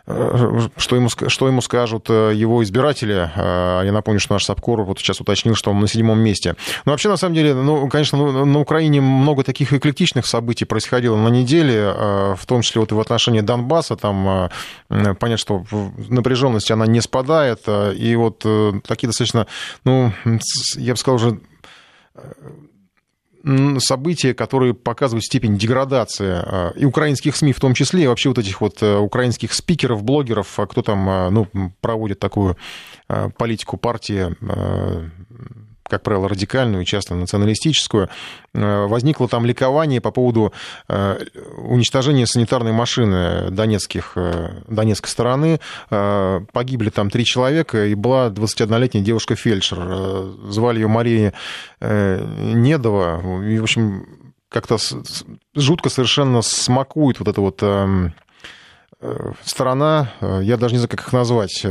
что 0.05 0.95
ему, 0.95 1.09
что 1.09 1.47
ему 1.47 1.61
скажут 1.61 2.07
э, 2.09 2.33
его 2.33 2.63
избиратели? 2.63 3.29
Э, 3.35 3.81
я 3.85 3.91
напомню, 3.91 4.19
что 4.19 4.33
наш 4.33 4.45
САПКОР 4.45 4.81
вот 4.83 4.99
сейчас 4.99 5.21
уточнил, 5.21 5.55
что 5.55 5.71
он 5.71 5.79
на 5.79 5.87
седьмом 5.87 6.19
месте. 6.19 6.55
Но 6.85 6.91
вообще, 6.91 7.09
на 7.09 7.17
самом 7.17 7.35
деле, 7.35 7.53
ну, 7.53 7.87
конечно, 7.87 8.17
ну, 8.17 8.45
на 8.45 8.59
Украине 8.59 9.01
много 9.01 9.43
таких 9.43 9.73
эклектичных 9.73 10.25
событий 10.25 10.65
происходило 10.65 11.15
на 11.15 11.29
неделе, 11.29 11.93
э, 11.95 12.35
в 12.37 12.45
том 12.45 12.61
числе 12.61 12.81
вот 12.81 12.91
и 12.91 12.95
в 12.95 12.99
отношении 12.99 13.41
Донбасса. 13.41 13.95
Там 13.95 14.49
понятно, 14.89 15.37
что 15.37 15.65
напряженность, 16.09 16.71
она 16.71 16.85
не 16.87 17.01
спадает. 17.01 17.61
И 17.67 18.15
вот 18.15 18.39
такие 18.85 19.07
достаточно, 19.07 19.47
ну, 19.83 20.11
я 20.75 20.93
бы 20.93 20.97
сказал, 20.97 21.15
уже 21.15 21.39
события, 23.79 24.33
которые 24.33 24.73
показывают 24.73 25.23
степень 25.23 25.57
деградации 25.57 26.41
а, 26.43 26.73
и 26.75 26.85
украинских 26.85 27.35
СМИ 27.35 27.53
в 27.53 27.59
том 27.59 27.73
числе, 27.73 28.03
и 28.03 28.07
вообще 28.07 28.29
вот 28.29 28.37
этих 28.37 28.61
вот 28.61 28.81
э, 28.81 28.97
украинских 28.97 29.53
спикеров, 29.53 30.03
блогеров, 30.03 30.59
а 30.59 30.67
кто 30.67 30.81
там 30.81 31.09
а, 31.09 31.29
ну, 31.29 31.47
проводит 31.81 32.19
такую 32.19 32.57
политику 33.37 33.75
партии 33.75 34.35
как 35.91 36.03
правило, 36.03 36.29
радикальную, 36.29 36.85
часто 36.85 37.15
националистическую, 37.15 38.07
э, 38.53 38.85
возникло 38.85 39.27
там 39.27 39.45
ликование 39.45 39.99
по 39.99 40.11
поводу 40.11 40.53
э, 40.87 41.19
уничтожения 41.57 42.25
санитарной 42.25 42.71
машины 42.71 43.51
донецких, 43.51 44.13
э, 44.15 44.61
донецкой 44.69 45.09
стороны. 45.09 45.59
Погибли 45.89 46.89
там 46.91 47.09
три 47.09 47.25
человека, 47.25 47.85
и 47.87 47.95
была 47.95 48.29
21-летняя 48.29 49.03
девушка-фельдшер. 49.03 50.49
Звали 50.49 50.79
ее 50.79 50.87
Мария 50.87 51.33
Недова. 51.81 53.43
И, 53.43 53.59
в 53.59 53.63
общем, 53.63 54.05
как-то 54.47 54.77
жутко 55.55 55.89
совершенно 55.89 56.41
смакует 56.41 57.19
вот 57.19 57.27
эта 57.27 57.41
вот 57.41 57.61
эм, 57.63 58.13
сторона, 59.43 60.13
я 60.21 60.55
даже 60.55 60.75
не 60.75 60.79
знаю, 60.79 60.89
как 60.89 61.01
их 61.01 61.13
назвать, 61.13 61.65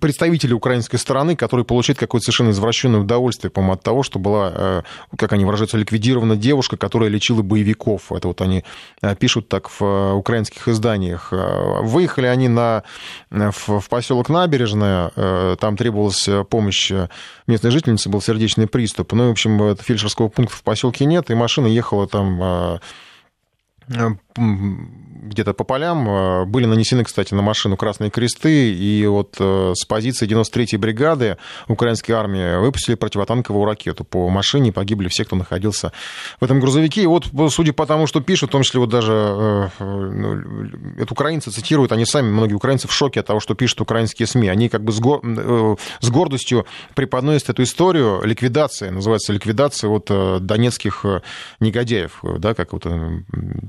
представители 0.00 0.52
украинской 0.52 0.96
стороны, 0.96 1.36
которые 1.36 1.64
получают 1.64 1.98
какое-то 1.98 2.24
совершенно 2.24 2.50
извращенное 2.50 3.00
удовольствие, 3.00 3.50
по-моему, 3.50 3.74
от 3.74 3.82
того, 3.82 4.02
что 4.02 4.18
была, 4.18 4.52
э, 4.54 4.82
как 5.16 5.32
они 5.32 5.44
выражаются, 5.44 5.76
ликвидирована 5.76 6.36
девушка, 6.36 6.76
которая 6.76 7.10
лечила 7.10 7.42
боевиков. 7.42 8.12
Это 8.12 8.28
вот 8.28 8.40
они 8.40 8.64
э, 9.02 9.14
пишут 9.16 9.48
так 9.48 9.68
в 9.68 9.82
э, 9.82 10.12
украинских 10.12 10.68
изданиях. 10.68 11.32
Выехали 11.32 12.26
они 12.26 12.48
на, 12.48 12.82
в, 13.30 13.80
в 13.80 13.88
поселок 13.88 14.28
Набережная, 14.28 15.56
там 15.56 15.76
требовалась 15.76 16.28
помощь 16.48 16.92
местной 17.46 17.70
жительницы, 17.70 18.08
был 18.08 18.20
сердечный 18.20 18.66
приступ. 18.66 19.12
Ну, 19.12 19.28
в 19.28 19.30
общем, 19.32 19.76
фельдшерского 19.76 20.28
пункта 20.28 20.56
в 20.56 20.62
поселке 20.62 21.04
нет, 21.04 21.30
и 21.30 21.34
машина 21.34 21.66
ехала 21.66 22.06
там 22.06 22.80
где-то 25.28 25.52
по 25.52 25.64
полям. 25.64 26.08
Э, 26.08 26.44
были 26.44 26.66
нанесены, 26.66 27.04
кстати, 27.04 27.34
на 27.34 27.42
машину 27.42 27.76
красные 27.76 28.10
кресты, 28.10 28.72
и 28.72 29.06
вот 29.06 29.36
э, 29.38 29.72
с 29.76 29.84
позиции 29.84 30.26
93-й 30.28 30.76
бригады 30.76 31.36
украинской 31.68 32.12
армии 32.12 32.58
выпустили 32.58 32.94
противотанковую 32.94 33.64
ракету 33.64 34.04
по 34.04 34.28
машине, 34.28 34.72
погибли 34.72 35.08
все, 35.08 35.24
кто 35.24 35.36
находился 35.36 35.92
в 36.40 36.44
этом 36.44 36.60
грузовике. 36.60 37.02
И 37.02 37.06
вот, 37.06 37.26
судя 37.50 37.72
по 37.72 37.86
тому, 37.86 38.06
что 38.06 38.20
пишут, 38.20 38.50
в 38.50 38.52
том 38.52 38.62
числе 38.62 38.80
вот 38.80 38.88
даже 38.88 39.12
э, 39.78 40.98
это 40.98 41.12
украинцы 41.12 41.50
цитируют, 41.50 41.92
они 41.92 42.06
сами, 42.06 42.30
многие 42.30 42.54
украинцы 42.54 42.88
в 42.88 42.92
шоке 42.92 43.20
от 43.20 43.26
того, 43.26 43.40
что 43.40 43.54
пишут 43.54 43.80
украинские 43.80 44.26
СМИ. 44.26 44.48
Они 44.48 44.68
как 44.68 44.82
бы 44.82 44.92
с, 44.92 45.00
гор... 45.00 45.20
с 46.00 46.10
гордостью 46.10 46.66
преподносят 46.94 47.50
эту 47.50 47.62
историю 47.62 48.22
ликвидации, 48.24 48.88
называется 48.88 49.32
ликвидация 49.32 49.88
вот 49.88 50.10
донецких 50.44 51.04
негодяев, 51.60 52.20
да, 52.38 52.54
как 52.54 52.72
вот 52.72 52.86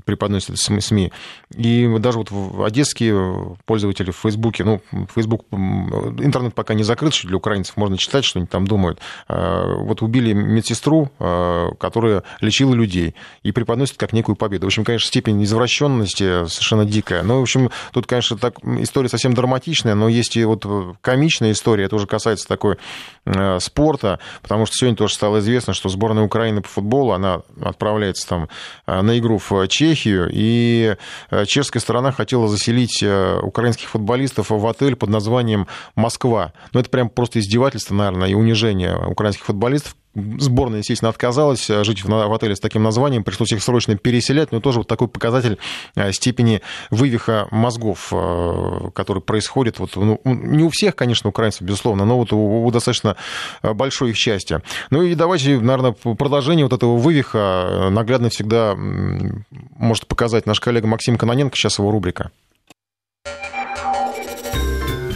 преподносят 0.04 0.58
СМИ. 0.58 1.12
И 1.56 1.88
даже 1.98 2.18
вот 2.18 2.30
одесские 2.64 3.56
пользователи 3.64 4.12
в 4.12 4.16
Фейсбуке, 4.16 4.62
ну, 4.62 4.80
Фейсбук, 5.14 5.46
интернет 5.50 6.54
пока 6.54 6.74
не 6.74 6.84
закрыт, 6.84 7.12
что 7.12 7.26
для 7.26 7.38
украинцев 7.38 7.76
можно 7.76 7.98
читать, 7.98 8.24
что 8.24 8.38
они 8.38 8.46
там 8.46 8.66
думают. 8.66 9.00
А, 9.26 9.74
вот 9.76 10.02
убили 10.02 10.32
медсестру, 10.32 11.10
а, 11.18 11.70
которая 11.74 12.22
лечила 12.40 12.72
людей, 12.72 13.16
и 13.42 13.50
преподносит 13.50 13.96
как 13.96 14.12
некую 14.12 14.36
победу. 14.36 14.66
В 14.66 14.68
общем, 14.68 14.84
конечно, 14.84 15.08
степень 15.08 15.42
извращенности 15.42 16.46
совершенно 16.46 16.84
дикая. 16.84 17.22
Ну, 17.24 17.40
в 17.40 17.42
общем, 17.42 17.70
тут, 17.92 18.06
конечно, 18.06 18.38
так, 18.38 18.54
история 18.64 19.08
совсем 19.08 19.34
драматичная, 19.34 19.96
но 19.96 20.08
есть 20.08 20.36
и 20.36 20.44
вот 20.44 20.64
комичная 21.00 21.50
история, 21.50 21.84
это 21.84 21.96
уже 21.96 22.06
касается 22.06 22.46
такой 22.46 22.76
э, 23.24 23.58
спорта, 23.58 24.20
потому 24.42 24.66
что 24.66 24.76
сегодня 24.76 24.96
тоже 24.96 25.14
стало 25.14 25.40
известно, 25.40 25.74
что 25.74 25.88
сборная 25.88 26.22
Украины 26.22 26.60
по 26.60 26.68
футболу, 26.68 27.12
она 27.12 27.42
отправляется 27.60 28.28
там 28.28 28.48
э, 28.86 29.00
на 29.00 29.18
игру 29.18 29.38
в 29.38 29.66
Чехию, 29.68 30.30
и 30.32 30.96
э, 31.30 31.39
чешская 31.46 31.80
сторона 31.80 32.12
хотела 32.12 32.48
заселить 32.48 33.02
э, 33.02 33.38
украинских 33.42 33.88
футболистов 33.88 34.50
в 34.50 34.66
отель 34.66 34.96
под 34.96 35.10
названием 35.10 35.66
«Москва». 35.94 36.52
Ну, 36.72 36.80
это 36.80 36.90
прям 36.90 37.08
просто 37.08 37.40
издевательство, 37.40 37.94
наверное, 37.94 38.28
и 38.28 38.34
унижение 38.34 38.96
украинских 38.96 39.44
футболистов, 39.44 39.96
Сборная, 40.14 40.78
естественно, 40.78 41.08
отказалась 41.08 41.70
э, 41.70 41.84
жить 41.84 42.04
в 42.04 42.34
отеле 42.34 42.56
с 42.56 42.60
таким 42.60 42.82
названием, 42.82 43.22
пришлось 43.22 43.52
их 43.52 43.62
срочно 43.62 43.96
переселять, 43.96 44.50
но 44.50 44.60
тоже 44.60 44.78
вот 44.78 44.88
такой 44.88 45.06
показатель 45.06 45.58
э, 45.94 46.10
степени 46.12 46.62
вывиха 46.90 47.46
мозгов, 47.52 48.08
э, 48.12 48.90
который 48.92 49.22
происходит, 49.22 49.78
вот, 49.78 49.94
ну, 49.94 50.20
не 50.24 50.64
у 50.64 50.70
всех, 50.70 50.96
конечно, 50.96 51.30
украинцев, 51.30 51.62
безусловно, 51.62 52.04
но 52.04 52.16
вот 52.16 52.32
у, 52.32 52.64
у 52.64 52.70
достаточно 52.72 53.16
большой 53.62 54.10
их 54.10 54.16
части. 54.16 54.60
Ну 54.90 55.02
и 55.02 55.14
давайте, 55.14 55.60
наверное, 55.60 55.92
продолжение 55.92 56.64
вот 56.64 56.72
этого 56.72 56.96
вывиха 56.96 57.88
наглядно 57.90 58.30
всегда 58.30 58.74
может 58.76 60.08
показать 60.08 60.44
наш 60.44 60.58
коллега 60.58 60.88
Максим 60.88 61.18
Каноненко, 61.18 61.56
сейчас 61.56 61.78
его 61.78 61.92
рубрика. 61.92 62.32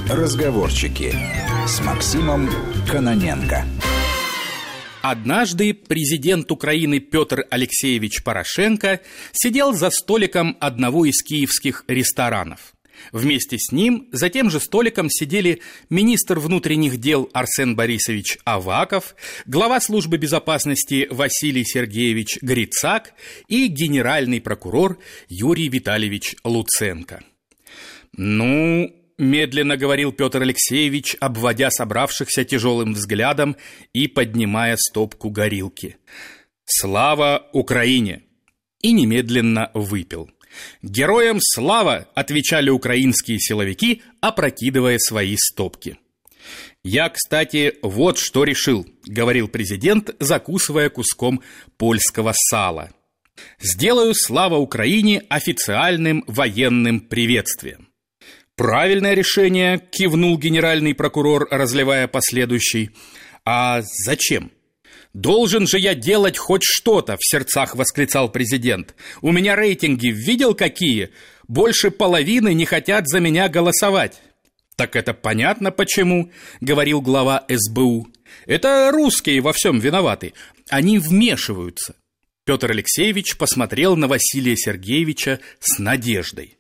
Разговорчики 0.09 1.15
с 1.67 1.81
Максимом 1.81 2.49
Каноненко. 2.89 3.65
Однажды 5.07 5.75
президент 5.75 6.51
Украины 6.51 6.99
Петр 6.99 7.45
Алексеевич 7.51 8.25
Порошенко 8.25 9.03
сидел 9.33 9.75
за 9.75 9.91
столиком 9.91 10.57
одного 10.61 11.05
из 11.05 11.23
киевских 11.23 11.85
ресторанов. 11.89 12.73
Вместе 13.13 13.59
с 13.59 13.71
ним 13.71 14.09
за 14.13 14.31
тем 14.31 14.49
же 14.49 14.61
столиком 14.61 15.11
сидели 15.11 15.61
министр 15.91 16.39
внутренних 16.39 16.97
дел 16.97 17.29
Арсен 17.35 17.77
Борисович 17.77 18.39
Аваков, 18.45 19.15
глава 19.45 19.79
службы 19.83 20.17
безопасности 20.17 21.07
Василий 21.11 21.67
Сергеевич 21.67 22.39
Грицак 22.41 23.13
и 23.47 23.67
генеральный 23.67 24.41
прокурор 24.41 24.99
Юрий 25.29 25.69
Витальевич 25.69 26.35
Луценко. 26.45 27.23
Ну, 28.17 28.91
медленно 29.19 29.77
говорил 29.77 30.12
Петр 30.12 30.43
Алексеевич, 30.43 31.17
обводя 31.21 31.71
собравшихся 31.71 32.45
тяжелым 32.45 32.95
взглядом 32.95 33.57
и 33.93 34.09
поднимая 34.09 34.77
стопку 34.77 35.31
горилки. 35.31 35.97
«Слава 36.65 37.49
Украине!» 37.53 38.23
И 38.81 38.93
немедленно 38.93 39.71
выпил. 39.75 40.31
«Героям 40.83 41.39
слава!»– 41.41 42.09
отвечали 42.15 42.71
украинские 42.71 43.39
силовики, 43.39 44.03
опрокидывая 44.21 44.99
свои 44.99 45.37
стопки. 45.37 45.99
«Я, 46.83 47.09
кстати, 47.09 47.77
вот 47.83 48.19
что 48.19 48.45
решил»,– 48.45 48.87
говорил 49.07 49.49
президент, 49.49 50.15
закусывая 50.21 50.91
куском 50.91 51.43
польского 51.77 52.33
сала. 52.35 52.91
«Сделаю 53.59 54.15
слава 54.15 54.57
Украине 54.57 55.25
официальным 55.29 56.25
военным 56.27 57.01
приветствием. 57.01 57.89
Правильное 58.57 59.15
решение, 59.15 59.83
кивнул 59.91 60.39
генеральный 60.39 60.95
прокурор, 60.95 61.49
разливая 61.51 62.07
последующий. 62.07 62.91
А 63.45 63.83
зачем? 63.83 64.51
«Должен 65.13 65.69
же 65.69 65.79
я 65.79 65.95
делать 65.95 66.37
хоть 66.37 66.65
что-то!»— 66.65 67.17
в 67.21 67.25
сердцах 67.25 67.77
восклицал 67.77 68.29
президент. 68.31 68.97
«У 69.23 69.31
меня 69.31 69.55
рейтинги 69.55 70.09
видел 70.09 70.55
какие? 70.55 71.11
Больше 71.47 71.93
половины 71.93 72.53
не 72.53 72.65
хотят 72.65 73.07
за 73.07 73.21
меня 73.21 73.49
голосовать». 73.49 74.21
«Так 74.75 74.97
это 74.97 75.15
понятно 75.15 75.71
почему»,— 75.71 76.33
говорил 76.61 77.01
глава 77.01 77.45
СБУ. 77.49 78.09
«Это 78.47 78.91
русские 78.93 79.41
во 79.41 79.53
всем 79.53 79.79
виноваты. 79.79 80.35
Они 80.69 80.99
вмешиваются». 80.99 81.95
Петр 82.45 82.73
Алексеевич 82.73 83.37
посмотрел 83.37 83.95
на 83.95 84.09
Василия 84.09 84.57
Сергеевича 84.57 85.39
с 85.61 85.79
надеждой. 85.79 86.59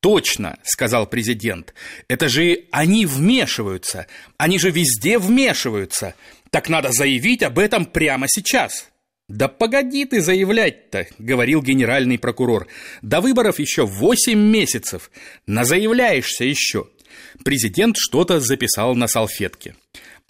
«Точно»,— 0.00 0.58
сказал 0.62 1.06
президент,— 1.06 1.74
«это 2.08 2.28
же 2.28 2.66
они 2.70 3.04
вмешиваются, 3.04 4.06
они 4.36 4.58
же 4.58 4.70
везде 4.70 5.18
вмешиваются. 5.18 6.14
Так 6.50 6.68
надо 6.68 6.92
заявить 6.92 7.42
об 7.42 7.58
этом 7.58 7.84
прямо 7.84 8.26
сейчас». 8.28 8.88
«Да 9.28 9.48
погоди 9.48 10.06
ты 10.06 10.22
заявлять-то»,— 10.22 11.06
говорил 11.18 11.60
генеральный 11.62 12.18
прокурор. 12.18 12.66
«До 13.02 13.20
выборов 13.20 13.58
еще 13.58 13.84
восемь 13.84 14.38
месяцев. 14.38 15.10
Назаявляешься 15.46 16.44
еще». 16.44 16.88
Президент 17.44 17.96
что-то 17.98 18.40
записал 18.40 18.94
на 18.94 19.06
салфетке. 19.06 19.74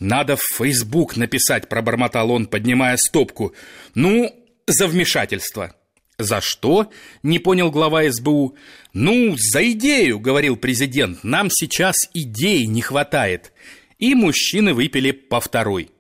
«Надо 0.01 0.37
в 0.37 0.43
Фейсбук 0.57 1.17
написать»,— 1.17 1.69
пробормотал 1.71 2.33
он, 2.33 2.47
поднимая 2.47 2.97
стопку. 2.97 3.55
«Ну, 3.95 4.35
за 4.67 4.89
вмешательство». 4.89 5.75
«За 6.21 6.41
что?»– 6.41 6.91
не 7.23 7.39
понял 7.39 7.71
глава 7.71 8.03
СБУ. 8.11 8.57
«Ну, 8.93 9.37
за 9.39 9.71
идею»,– 9.71 10.19
говорил 10.21 10.57
президент. 10.57 11.23
«Нам 11.23 11.49
сейчас 11.49 11.95
идей 12.13 12.67
не 12.67 12.83
хватает». 12.83 13.53
И 14.01 14.17
мужчины 14.17 14.75
выпили 14.75 15.13
по 15.13 15.41
второй. 15.41 15.91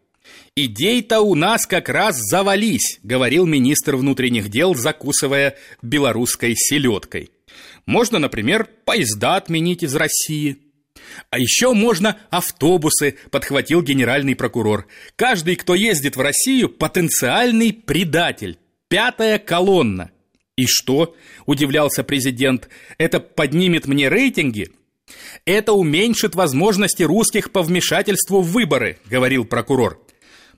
«Идей-то 0.57 1.21
у 1.21 1.37
нас 1.37 1.67
как 1.67 1.89
раз 1.89 2.17
завались»,– 2.19 2.99
говорил 3.05 3.47
министр 3.47 3.95
внутренних 3.95 4.49
дел, 4.49 4.75
закусывая 4.75 5.57
белорусской 5.83 6.55
селедкой. 6.57 7.31
«Можно, 7.87 8.19
например, 8.19 8.69
поезда 8.85 9.37
отменить 9.37 9.85
из 9.85 9.95
России». 9.95 10.59
«А 11.31 11.39
еще 11.39 11.75
можно 11.75 12.19
автобусы»,– 12.31 13.17
подхватил 13.31 13.83
генеральный 13.83 14.35
прокурор. 14.35 14.89
«Каждый, 15.15 15.55
кто 15.55 15.77
ездит 15.77 16.17
в 16.17 16.21
Россию, 16.21 16.71
потенциальный 16.71 17.73
предатель». 17.73 18.59
Пятая 18.89 19.39
колонна. 19.39 20.11
И 20.57 20.67
что? 20.67 21.15
Удивлялся 21.47 22.03
президент. 22.03 22.69
Это 22.97 23.21
поднимет 23.21 23.87
мне 23.87 24.09
рейтинги? 24.09 24.73
Это 25.45 25.73
уменьшит 25.73 26.35
возможности 26.35 27.03
русских 27.03 27.53
по 27.53 27.63
вмешательству 27.63 28.41
в 28.41 28.51
выборы, 28.51 28.99
говорил 29.07 29.45
прокурор. 29.45 30.03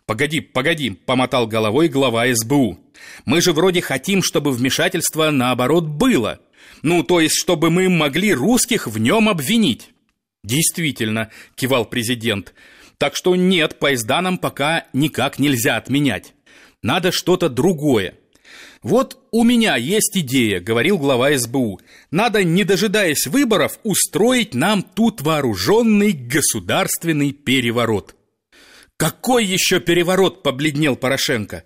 Погоди, 0.07 0.41
погоди, 0.41 0.91
помотал 0.91 1.47
головой 1.47 1.89
глава 1.89 2.25
СБУ. 2.33 2.79
Мы 3.25 3.41
же 3.41 3.53
вроде 3.53 3.81
хотим, 3.81 4.23
чтобы 4.23 4.53
вмешательство 4.53 5.31
наоборот 5.31 5.85
было. 5.85 6.41
Ну, 6.83 7.03
то 7.03 7.21
есть, 7.21 7.37
чтобы 7.39 7.71
мы 7.71 7.89
могли 7.89 8.33
русских 8.33 8.87
в 8.87 8.99
нем 8.99 9.29
обвинить. 9.29 9.91
Действительно, 10.43 11.31
кивал 11.55 11.85
президент. 11.85 12.55
Так 12.97 13.17
что 13.17 13.37
нет, 13.37 13.79
поезда 13.79 14.21
нам 14.21 14.39
пока 14.39 14.87
никак 14.93 15.39
нельзя 15.39 15.77
отменять. 15.77 16.35
Надо 16.83 17.13
что-то 17.13 17.49
другое. 17.49 18.15
«Вот 18.83 19.19
у 19.31 19.45
меня 19.45 19.77
есть 19.77 20.17
идея»,— 20.17 20.61
говорил 20.61 20.97
глава 20.97 21.37
СБУ. 21.37 21.81
«Надо, 22.11 22.45
не 22.45 22.65
дожидаясь 22.65 23.27
выборов, 23.27 23.79
устроить 23.83 24.55
нам 24.55 24.83
тут 24.83 25.21
вооруженный 25.21 26.13
государственный 26.13 27.33
переворот». 27.33 28.17
«Какой 28.97 29.45
еще 29.45 29.81
переворот?»— 29.81 30.43
побледнел 30.45 30.97
Порошенко. 30.97 31.65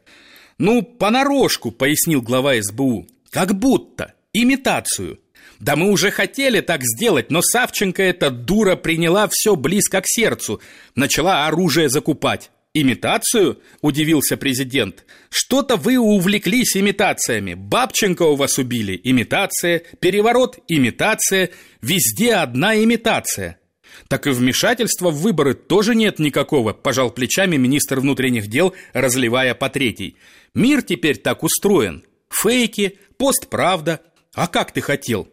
«Ну, 0.59 0.83
понарошку»,— 0.83 1.71
пояснил 1.73 2.21
глава 2.21 2.61
СБУ. 2.61 3.07
«Как 3.31 3.55
будто. 3.55 4.15
Имитацию. 4.33 5.21
Да 5.61 5.77
мы 5.77 5.91
уже 5.91 6.11
хотели 6.11 6.61
так 6.61 6.81
сделать, 6.83 7.31
но 7.31 7.43
Савченко 7.43 8.03
эта 8.03 8.31
дура 8.31 8.75
приняла 8.75 9.29
все 9.31 9.55
близко 9.55 10.01
к 10.01 10.05
сердцу, 10.07 10.61
начала 10.97 11.47
оружие 11.47 11.89
закупать. 11.89 12.51
«Имитацию?»– 12.77 13.61
удивился 13.83 14.37
президент. 14.37 15.05
«Что-то 15.31 15.77
вы 15.77 15.97
увлеклись 15.97 16.77
имитациями. 16.77 17.55
Бабченко 17.55 18.23
у 18.23 18.35
вас 18.35 18.59
убили– 18.59 19.01
имитация, 19.05 19.85
переворот– 20.01 20.59
имитация, 20.69 21.51
везде 21.81 22.35
одна 22.35 22.83
имитация». 22.83 23.61
«Так 24.09 24.27
и 24.27 24.31
вмешательства 24.31 25.11
в 25.11 25.21
выборы 25.21 25.55
тоже 25.55 25.95
нет 25.95 26.19
никакого»,– 26.19 26.73
пожал 26.73 27.13
плечами 27.13 27.57
министр 27.57 28.01
внутренних 28.01 28.49
дел, 28.49 28.75
разливая 28.93 29.55
по 29.55 29.71
третий. 29.71 30.17
«Мир 30.53 30.83
теперь 30.83 31.19
так 31.19 31.45
устроен. 31.45 32.05
Фейки, 32.29 32.99
постправда. 33.17 34.01
А 34.35 34.49
как 34.49 34.73
ты 34.73 34.81
хотел?» 34.81 35.29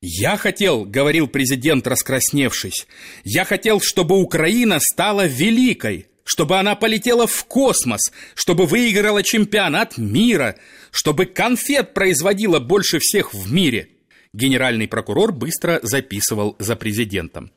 «Я 0.00 0.38
хотел»,— 0.38 0.84
говорил 0.86 1.28
президент, 1.28 1.86
раскрасневшись, 1.86 2.86
«я 3.22 3.44
хотел, 3.44 3.82
чтобы 3.82 4.18
Украина 4.18 4.78
стала 4.80 5.26
великой, 5.26 6.06
чтобы 6.24 6.58
она 6.58 6.74
полетела 6.74 7.26
в 7.26 7.44
космос, 7.44 8.12
чтобы 8.34 8.66
выиграла 8.66 9.22
чемпионат 9.22 9.98
мира, 9.98 10.56
чтобы 10.90 11.26
конфет 11.26 11.94
производила 11.94 12.58
больше 12.58 12.98
всех 12.98 13.34
в 13.34 13.52
мире. 13.52 13.90
Генеральный 14.32 14.88
прокурор 14.88 15.32
быстро 15.32 15.78
записывал 15.82 16.56
за 16.58 16.74
президентом. 16.74 17.52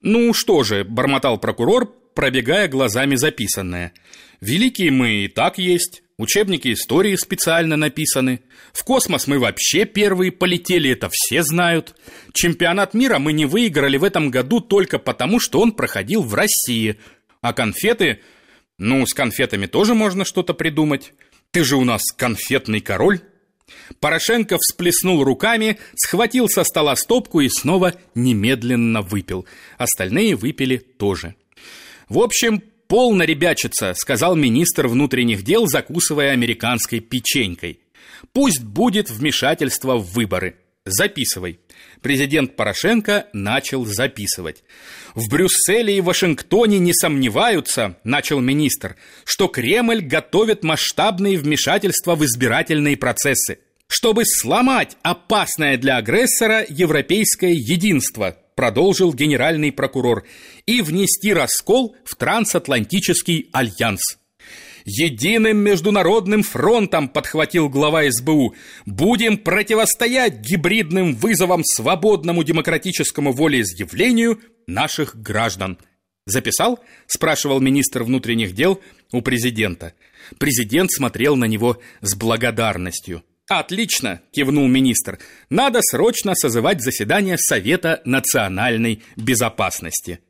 «Ну 0.00 0.32
что 0.32 0.64
же»,— 0.64 0.84
бормотал 0.88 1.38
прокурор, 1.38 1.86
пробегая 2.14 2.68
глазами 2.68 3.16
записанное. 3.16 3.92
«Великие 4.40 4.90
мы 4.90 5.24
и 5.24 5.28
так 5.28 5.58
есть, 5.58 6.02
учебники 6.16 6.72
истории 6.72 7.14
специально 7.16 7.76
написаны. 7.76 8.40
В 8.72 8.82
космос 8.82 9.26
мы 9.26 9.38
вообще 9.38 9.84
первые 9.84 10.32
полетели, 10.32 10.90
это 10.90 11.10
все 11.12 11.42
знают. 11.42 11.94
Чемпионат 12.32 12.94
мира 12.94 13.18
мы 13.18 13.34
не 13.34 13.44
выиграли 13.44 13.98
в 13.98 14.04
этом 14.04 14.30
году 14.30 14.60
только 14.60 14.98
потому, 14.98 15.38
что 15.38 15.60
он 15.60 15.72
проходил 15.72 16.22
в 16.22 16.34
России». 16.34 16.96
А 17.40 17.52
конфеты... 17.52 18.20
Ну, 18.78 19.04
с 19.06 19.12
конфетами 19.12 19.66
тоже 19.66 19.94
можно 19.94 20.24
что-то 20.24 20.54
придумать. 20.54 21.12
Ты 21.50 21.64
же 21.64 21.76
у 21.76 21.84
нас 21.84 22.02
конфетный 22.16 22.80
король. 22.80 23.20
Порошенко 24.00 24.56
всплеснул 24.58 25.22
руками, 25.22 25.78
схватил 25.94 26.48
со 26.48 26.64
стола 26.64 26.96
стопку 26.96 27.40
и 27.40 27.48
снова 27.50 27.94
немедленно 28.14 29.02
выпил. 29.02 29.46
Остальные 29.76 30.34
выпили 30.34 30.78
тоже. 30.78 31.34
В 32.08 32.20
общем, 32.20 32.62
полно 32.88 33.24
ребячица, 33.24 33.92
сказал 33.94 34.34
министр 34.34 34.88
внутренних 34.88 35.42
дел, 35.42 35.66
закусывая 35.66 36.32
американской 36.32 37.00
печенькой. 37.00 37.80
Пусть 38.32 38.62
будет 38.62 39.10
вмешательство 39.10 39.96
в 39.96 40.12
выборы. 40.12 40.56
Записывай. 40.86 41.60
Президент 42.00 42.56
Порошенко 42.56 43.26
начал 43.34 43.84
записывать. 43.84 44.64
В 45.14 45.28
Брюсселе 45.28 45.98
и 45.98 46.00
Вашингтоне 46.00 46.78
не 46.78 46.94
сомневаются, 46.94 47.98
начал 48.02 48.40
министр, 48.40 48.96
что 49.24 49.48
Кремль 49.48 50.00
готовит 50.00 50.64
масштабные 50.64 51.36
вмешательства 51.36 52.14
в 52.14 52.24
избирательные 52.24 52.96
процессы, 52.96 53.58
чтобы 53.88 54.24
сломать 54.24 54.96
опасное 55.02 55.76
для 55.76 55.98
агрессора 55.98 56.64
европейское 56.66 57.52
единство, 57.52 58.38
продолжил 58.54 59.12
генеральный 59.12 59.72
прокурор, 59.72 60.24
и 60.64 60.80
внести 60.80 61.34
раскол 61.34 61.94
в 62.04 62.16
трансатлантический 62.16 63.50
альянс. 63.52 64.19
Единым 64.84 65.58
международным 65.58 66.42
фронтом, 66.42 67.08
подхватил 67.08 67.68
глава 67.68 68.10
СБУ, 68.10 68.54
будем 68.86 69.38
противостоять 69.38 70.40
гибридным 70.40 71.14
вызовам 71.14 71.64
свободному 71.64 72.42
демократическому 72.42 73.32
волеизъявлению 73.32 74.40
наших 74.66 75.16
граждан. 75.16 75.78
Записал? 76.26 76.80
спрашивал 77.06 77.60
министр 77.60 78.02
внутренних 78.04 78.54
дел 78.54 78.80
у 79.12 79.22
президента. 79.22 79.94
Президент 80.38 80.90
смотрел 80.92 81.36
на 81.36 81.46
него 81.46 81.78
с 82.00 82.14
благодарностью. 82.14 83.24
«Отлично!»– 83.50 84.20
кивнул 84.30 84.68
министр. 84.68 85.18
«Надо 85.48 85.80
срочно 85.82 86.36
созывать 86.36 86.80
заседание 86.80 87.36
Совета 87.36 88.00
национальной 88.04 89.02
безопасности». 89.16 90.20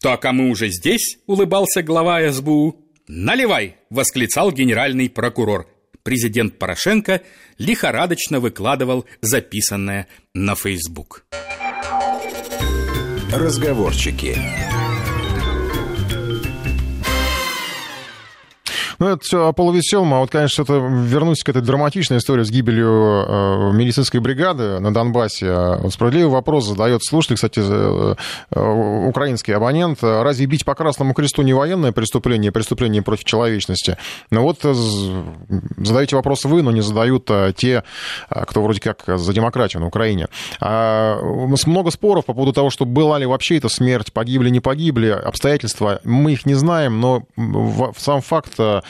«Так, 0.00 0.24
а 0.24 0.32
мы 0.32 0.50
уже 0.50 0.68
здесь?»– 0.68 1.18
улыбался 1.26 1.82
глава 1.82 2.30
СБУ. 2.30 2.79
«Наливай!»– 3.12 3.74
восклицал 3.90 4.52
генеральный 4.52 5.10
прокурор. 5.10 5.66
Президент 6.04 6.60
Порошенко 6.60 7.22
лихорадочно 7.58 8.38
выкладывал 8.38 9.04
записанное 9.20 10.06
на 10.32 10.54
Фейсбук. 10.54 11.24
Разговорчики. 13.32 14.38
Ну, 19.00 19.08
это 19.08 19.24
все 19.24 19.48
о 19.48 19.52
полувеселом, 19.54 20.12
а 20.12 20.18
вот, 20.18 20.28
конечно, 20.30 20.62
это 20.62 20.74
вернусь 20.74 21.42
к 21.42 21.48
этой 21.48 21.62
драматичной 21.62 22.18
истории 22.18 22.42
с 22.42 22.50
гибелью 22.50 23.24
э, 23.26 23.72
медицинской 23.72 24.20
бригады 24.20 24.78
на 24.78 24.92
Донбассе. 24.92 25.88
Справедливый 25.88 26.30
вопрос 26.30 26.66
задает 26.66 27.02
слушатель, 27.02 27.36
кстати, 27.36 27.60
э, 27.62 28.14
э, 28.50 29.06
украинский 29.08 29.54
абонент. 29.54 30.02
Разве 30.02 30.44
бить 30.44 30.66
по 30.66 30.74
Красному 30.74 31.14
Кресту 31.14 31.40
не 31.40 31.54
военное 31.54 31.92
преступление, 31.92 32.52
преступление 32.52 33.00
против 33.00 33.24
человечности? 33.24 33.96
Ну 34.30 34.42
вот 34.42 34.58
задаете 35.78 36.16
вопрос 36.16 36.44
вы, 36.44 36.60
но 36.60 36.70
не 36.70 36.82
задают 36.82 37.30
те, 37.56 37.84
кто 38.28 38.62
вроде 38.62 38.80
как 38.80 39.18
за 39.18 39.32
демократию 39.32 39.80
на 39.80 39.86
Украине. 39.86 40.28
А, 40.60 41.18
много 41.64 41.90
споров 41.90 42.26
по 42.26 42.34
поводу 42.34 42.52
того, 42.52 42.68
что 42.68 42.84
была 42.84 43.18
ли 43.18 43.24
вообще 43.24 43.56
эта 43.56 43.70
смерть, 43.70 44.12
погибли, 44.12 44.50
не 44.50 44.60
погибли, 44.60 45.08
обстоятельства, 45.08 46.00
мы 46.04 46.32
их 46.32 46.44
не 46.44 46.54
знаем, 46.54 47.00
но 47.00 47.22
сам 47.96 48.20
факт, 48.20 48.52
э, 48.58 48.82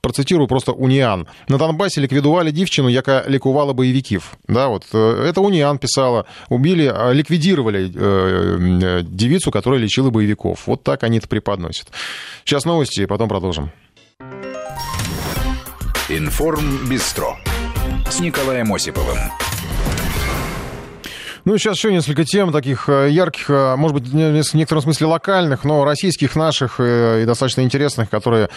процитирую 0.00 0.48
просто 0.48 0.72
Униан. 0.72 1.26
На 1.48 1.58
Донбассе 1.58 2.00
ликвидували 2.00 2.50
девчину, 2.50 2.88
яка 2.88 3.24
ликувала 3.26 3.72
боевиков. 3.72 4.36
Да, 4.48 4.68
вот 4.68 4.84
э, 4.92 5.24
это 5.28 5.40
Униан 5.40 5.78
писала. 5.78 6.26
Убили, 6.48 6.90
а, 6.92 7.12
ликвидировали 7.12 7.92
э, 7.94 9.02
девицу, 9.02 9.50
которая 9.50 9.80
лечила 9.80 10.10
боевиков. 10.10 10.66
Вот 10.66 10.82
так 10.82 11.02
они 11.02 11.18
это 11.18 11.28
преподносят. 11.28 11.88
Сейчас 12.44 12.64
новости, 12.64 13.06
потом 13.06 13.28
продолжим. 13.28 13.70
Информ 16.08 16.88
Бистро 16.88 17.36
с 18.10 18.20
Николаем 18.20 18.72
Осиповым. 18.72 19.18
Ну, 21.48 21.56
сейчас 21.56 21.78
еще 21.78 21.90
несколько 21.90 22.26
тем 22.26 22.52
таких 22.52 22.90
э, 22.90 23.08
ярких, 23.08 23.48
э, 23.48 23.74
может 23.76 23.94
быть, 23.94 24.06
в 24.06 24.54
некотором 24.54 24.82
смысле 24.82 25.06
локальных, 25.06 25.64
но 25.64 25.82
российских 25.82 26.36
наших 26.36 26.74
э, 26.78 27.22
и 27.22 27.24
достаточно 27.24 27.62
интересных, 27.62 28.10
которые 28.10 28.50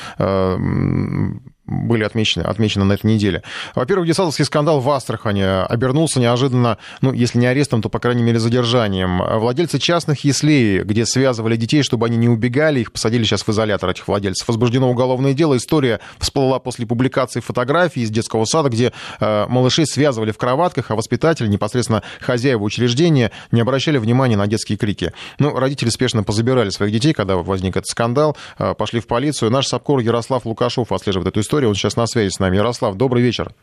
были 1.66 2.04
отмечены, 2.04 2.44
отмечены 2.44 2.86
на 2.86 2.94
этой 2.94 3.06
неделе. 3.06 3.44
Во-первых, 3.76 4.08
десантовский 4.08 4.46
скандал 4.46 4.80
в 4.80 4.90
Астрахане 4.90 5.62
обернулся 5.62 6.20
неожиданно, 6.20 6.78
ну, 7.02 7.14
если 7.14 7.38
не 7.40 7.46
арестом, 7.46 7.82
то, 7.82 7.90
по 7.90 8.00
крайней 8.00 8.24
мере, 8.24 8.40
задержанием. 8.40 9.22
Владельцы 9.40 9.80
частных 9.80 10.24
яслей, 10.24 10.82
где 10.84 11.06
связывали 11.06 11.56
детей, 11.56 11.84
чтобы 11.84 12.08
они 12.08 12.18
не 12.18 12.30
убегали, 12.30 12.80
их 12.80 12.92
посадили 12.92 13.24
сейчас 13.24 13.44
в 13.44 13.50
изолятор, 13.50 13.90
этих 13.92 14.08
владельцев. 14.08 14.48
Возбуждено 14.48 14.90
уголовное 14.90 15.34
дело. 15.34 15.56
История 15.56 16.00
всплыла 16.20 16.60
после 16.60 16.86
публикации 16.86 17.40
фотографий 17.40 18.02
из 18.02 18.10
детского 18.10 18.46
сада, 18.46 18.70
где 18.70 18.92
э, 19.20 19.46
малышей 19.48 19.86
связывали 19.86 20.32
в 20.32 20.38
кроватках, 20.38 20.92
а 20.92 20.96
воспитатели, 20.96 21.48
непосредственно 21.48 22.04
хозяева 22.20 22.64
учреждения, 22.64 23.32
не 23.52 23.62
обращали 23.62 23.98
внимания 23.98 24.36
на 24.36 24.48
детские 24.48 24.78
крики. 24.78 25.14
Ну, 25.40 25.56
родители 25.56 25.90
спешно 25.90 26.24
позабирали 26.24 26.70
своих 26.70 26.92
детей, 26.92 27.14
когда 27.14 27.38
возник 27.38 27.78
этот 27.78 27.88
скандал, 27.88 28.36
э, 28.58 28.74
пошли 28.74 29.00
в 29.00 29.08
полицию. 29.08 29.52
Наш 29.52 29.68
САПКОР 29.68 30.00
Ярослав 30.00 30.46
Лукашов 30.46 30.92
отслеживает 30.92 31.28
эту 31.28 31.42
историю 31.42 31.61
истории. 31.62 31.68
Он 31.68 31.76
сейчас 31.76 31.96
на 31.96 32.08
связи 32.08 32.30
с 32.30 32.40
нами. 32.40 32.58
Ярослав, 32.58 32.96
добрый 32.96 33.22
вечер. 33.22 33.54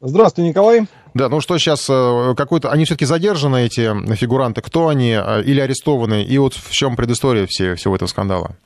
Здравствуйте, 0.00 0.50
Николай. 0.50 0.86
Да, 1.14 1.28
ну 1.30 1.40
что 1.40 1.56
сейчас, 1.56 1.88
э, 1.88 2.34
какой-то, 2.36 2.70
они 2.70 2.84
все-таки 2.84 3.06
задержаны, 3.06 3.64
эти 3.64 4.14
фигуранты, 4.14 4.60
кто 4.60 4.88
они, 4.88 5.12
э, 5.18 5.42
или 5.42 5.58
арестованы, 5.58 6.22
и 6.22 6.38
вот 6.38 6.52
в 6.52 6.70
чем 6.70 6.96
предыстория 6.96 7.46
все, 7.48 7.74
всего 7.76 7.96
этого 7.96 8.06
скандала? 8.08 8.56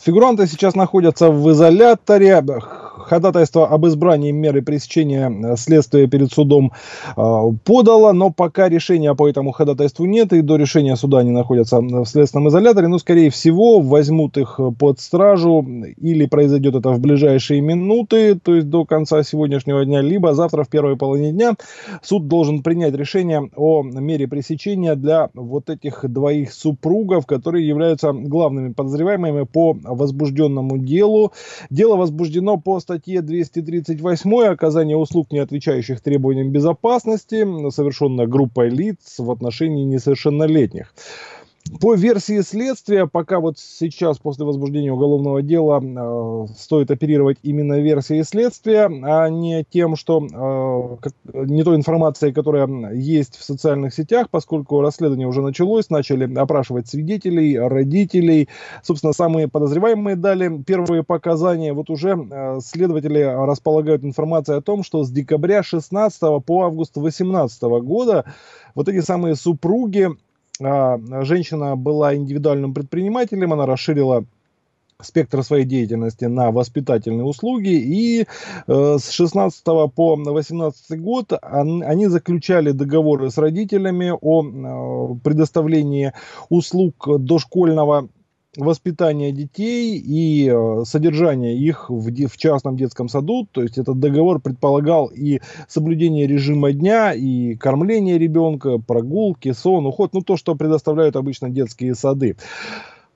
Фигуранты 0.00 0.46
сейчас 0.46 0.76
находятся 0.76 1.30
в 1.30 1.50
изоляторе 1.50 2.36
ходатайство 2.98 3.68
об 3.68 3.86
избрании 3.86 4.30
меры 4.30 4.62
пресечения 4.62 5.30
э, 5.30 5.56
следствия 5.56 6.06
перед 6.06 6.32
судом 6.32 6.72
э, 7.16 7.22
подало, 7.64 8.12
но 8.12 8.30
пока 8.30 8.68
решения 8.68 9.14
по 9.14 9.28
этому 9.28 9.52
ходатайству 9.52 10.04
нет, 10.04 10.32
и 10.32 10.42
до 10.42 10.56
решения 10.56 10.96
суда 10.96 11.18
они 11.18 11.30
находятся 11.30 11.80
в 11.80 12.04
следственном 12.04 12.48
изоляторе, 12.48 12.88
но, 12.88 12.98
скорее 12.98 13.30
всего, 13.30 13.80
возьмут 13.80 14.36
их 14.36 14.60
под 14.78 15.00
стражу, 15.00 15.66
или 15.96 16.26
произойдет 16.26 16.74
это 16.74 16.90
в 16.90 17.00
ближайшие 17.00 17.60
минуты, 17.60 18.34
то 18.34 18.54
есть 18.54 18.68
до 18.68 18.84
конца 18.84 19.22
сегодняшнего 19.22 19.84
дня, 19.84 20.00
либо 20.00 20.34
завтра 20.34 20.64
в 20.64 20.68
первой 20.68 20.96
половине 20.96 21.32
дня 21.32 21.54
суд 22.02 22.28
должен 22.28 22.62
принять 22.62 22.94
решение 22.94 23.50
о 23.56 23.82
мере 23.82 24.28
пресечения 24.28 24.94
для 24.94 25.30
вот 25.34 25.70
этих 25.70 26.04
двоих 26.08 26.52
супругов, 26.52 27.26
которые 27.26 27.66
являются 27.66 28.12
главными 28.12 28.72
подозреваемыми 28.72 29.44
по 29.44 29.76
возбужденному 29.82 30.78
делу. 30.78 31.32
Дело 31.70 31.96
возбуждено 31.96 32.56
по 32.56 32.80
статье 32.88 33.20
238 33.20 34.44
оказание 34.46 34.96
услуг, 34.96 35.30
не 35.30 35.40
отвечающих 35.40 36.00
требованиям 36.00 36.50
безопасности, 36.50 37.46
совершенная 37.70 38.26
группой 38.26 38.70
лиц 38.70 39.18
в 39.18 39.30
отношении 39.30 39.84
несовершеннолетних. 39.84 40.94
По 41.80 41.94
версии 41.94 42.40
следствия, 42.40 43.06
пока 43.06 43.40
вот 43.40 43.58
сейчас 43.58 44.18
после 44.18 44.44
возбуждения 44.44 44.92
уголовного 44.92 45.42
дела 45.42 45.80
э, 45.82 46.46
стоит 46.56 46.90
оперировать 46.90 47.38
именно 47.42 47.78
версией 47.78 48.24
следствия, 48.24 48.86
а 48.86 49.28
не 49.28 49.64
тем, 49.64 49.94
что 49.94 50.18
э, 50.24 51.42
не 51.46 51.62
той 51.62 51.76
информацией, 51.76 52.32
которая 52.32 52.92
есть 52.94 53.36
в 53.36 53.44
социальных 53.44 53.94
сетях, 53.94 54.28
поскольку 54.30 54.80
расследование 54.80 55.28
уже 55.28 55.42
началось, 55.42 55.90
начали 55.90 56.32
опрашивать 56.36 56.88
свидетелей, 56.88 57.58
родителей, 57.58 58.48
собственно, 58.82 59.12
самые 59.12 59.46
подозреваемые 59.46 60.16
дали 60.16 60.62
первые 60.62 61.04
показания. 61.04 61.74
Вот 61.74 61.90
уже 61.90 62.16
э, 62.18 62.60
следователи 62.64 63.22
располагают 63.22 64.04
информацией 64.04 64.58
о 64.58 64.62
том, 64.62 64.82
что 64.82 65.04
с 65.04 65.10
декабря 65.10 65.62
16 65.62 66.44
по 66.44 66.62
август 66.64 66.96
18 66.96 67.62
года 67.82 68.24
вот 68.74 68.88
эти 68.88 69.00
самые 69.00 69.36
супруги 69.36 70.08
женщина 70.60 71.76
была 71.76 72.14
индивидуальным 72.14 72.74
предпринимателем, 72.74 73.52
она 73.52 73.66
расширила 73.66 74.24
спектр 75.00 75.44
своей 75.44 75.64
деятельности 75.64 76.24
на 76.24 76.50
воспитательные 76.50 77.24
услуги. 77.24 77.68
И 77.68 78.26
э, 78.66 78.96
с 78.98 79.10
16 79.10 79.64
по 79.94 80.16
18 80.16 81.00
год 81.00 81.32
он, 81.40 81.82
они 81.84 82.08
заключали 82.08 82.72
договоры 82.72 83.30
с 83.30 83.38
родителями 83.38 84.12
о 84.20 84.42
э, 84.42 85.18
предоставлении 85.22 86.12
услуг 86.48 87.06
дошкольного 87.20 88.08
воспитания 88.58 89.32
детей 89.32 89.98
и 89.98 90.50
э, 90.50 90.84
содержания 90.84 91.56
их 91.56 91.88
в, 91.88 92.10
в 92.10 92.36
частном 92.36 92.76
детском 92.76 93.08
саду. 93.08 93.46
То 93.50 93.62
есть 93.62 93.78
этот 93.78 93.98
договор 94.00 94.40
предполагал 94.40 95.06
и 95.06 95.40
соблюдение 95.68 96.26
режима 96.26 96.72
дня, 96.72 97.12
и 97.12 97.54
кормление 97.54 98.18
ребенка, 98.18 98.78
прогулки, 98.78 99.52
сон, 99.52 99.86
уход, 99.86 100.12
ну 100.12 100.22
то, 100.22 100.36
что 100.36 100.54
предоставляют 100.54 101.16
обычно 101.16 101.48
детские 101.48 101.94
сады. 101.94 102.36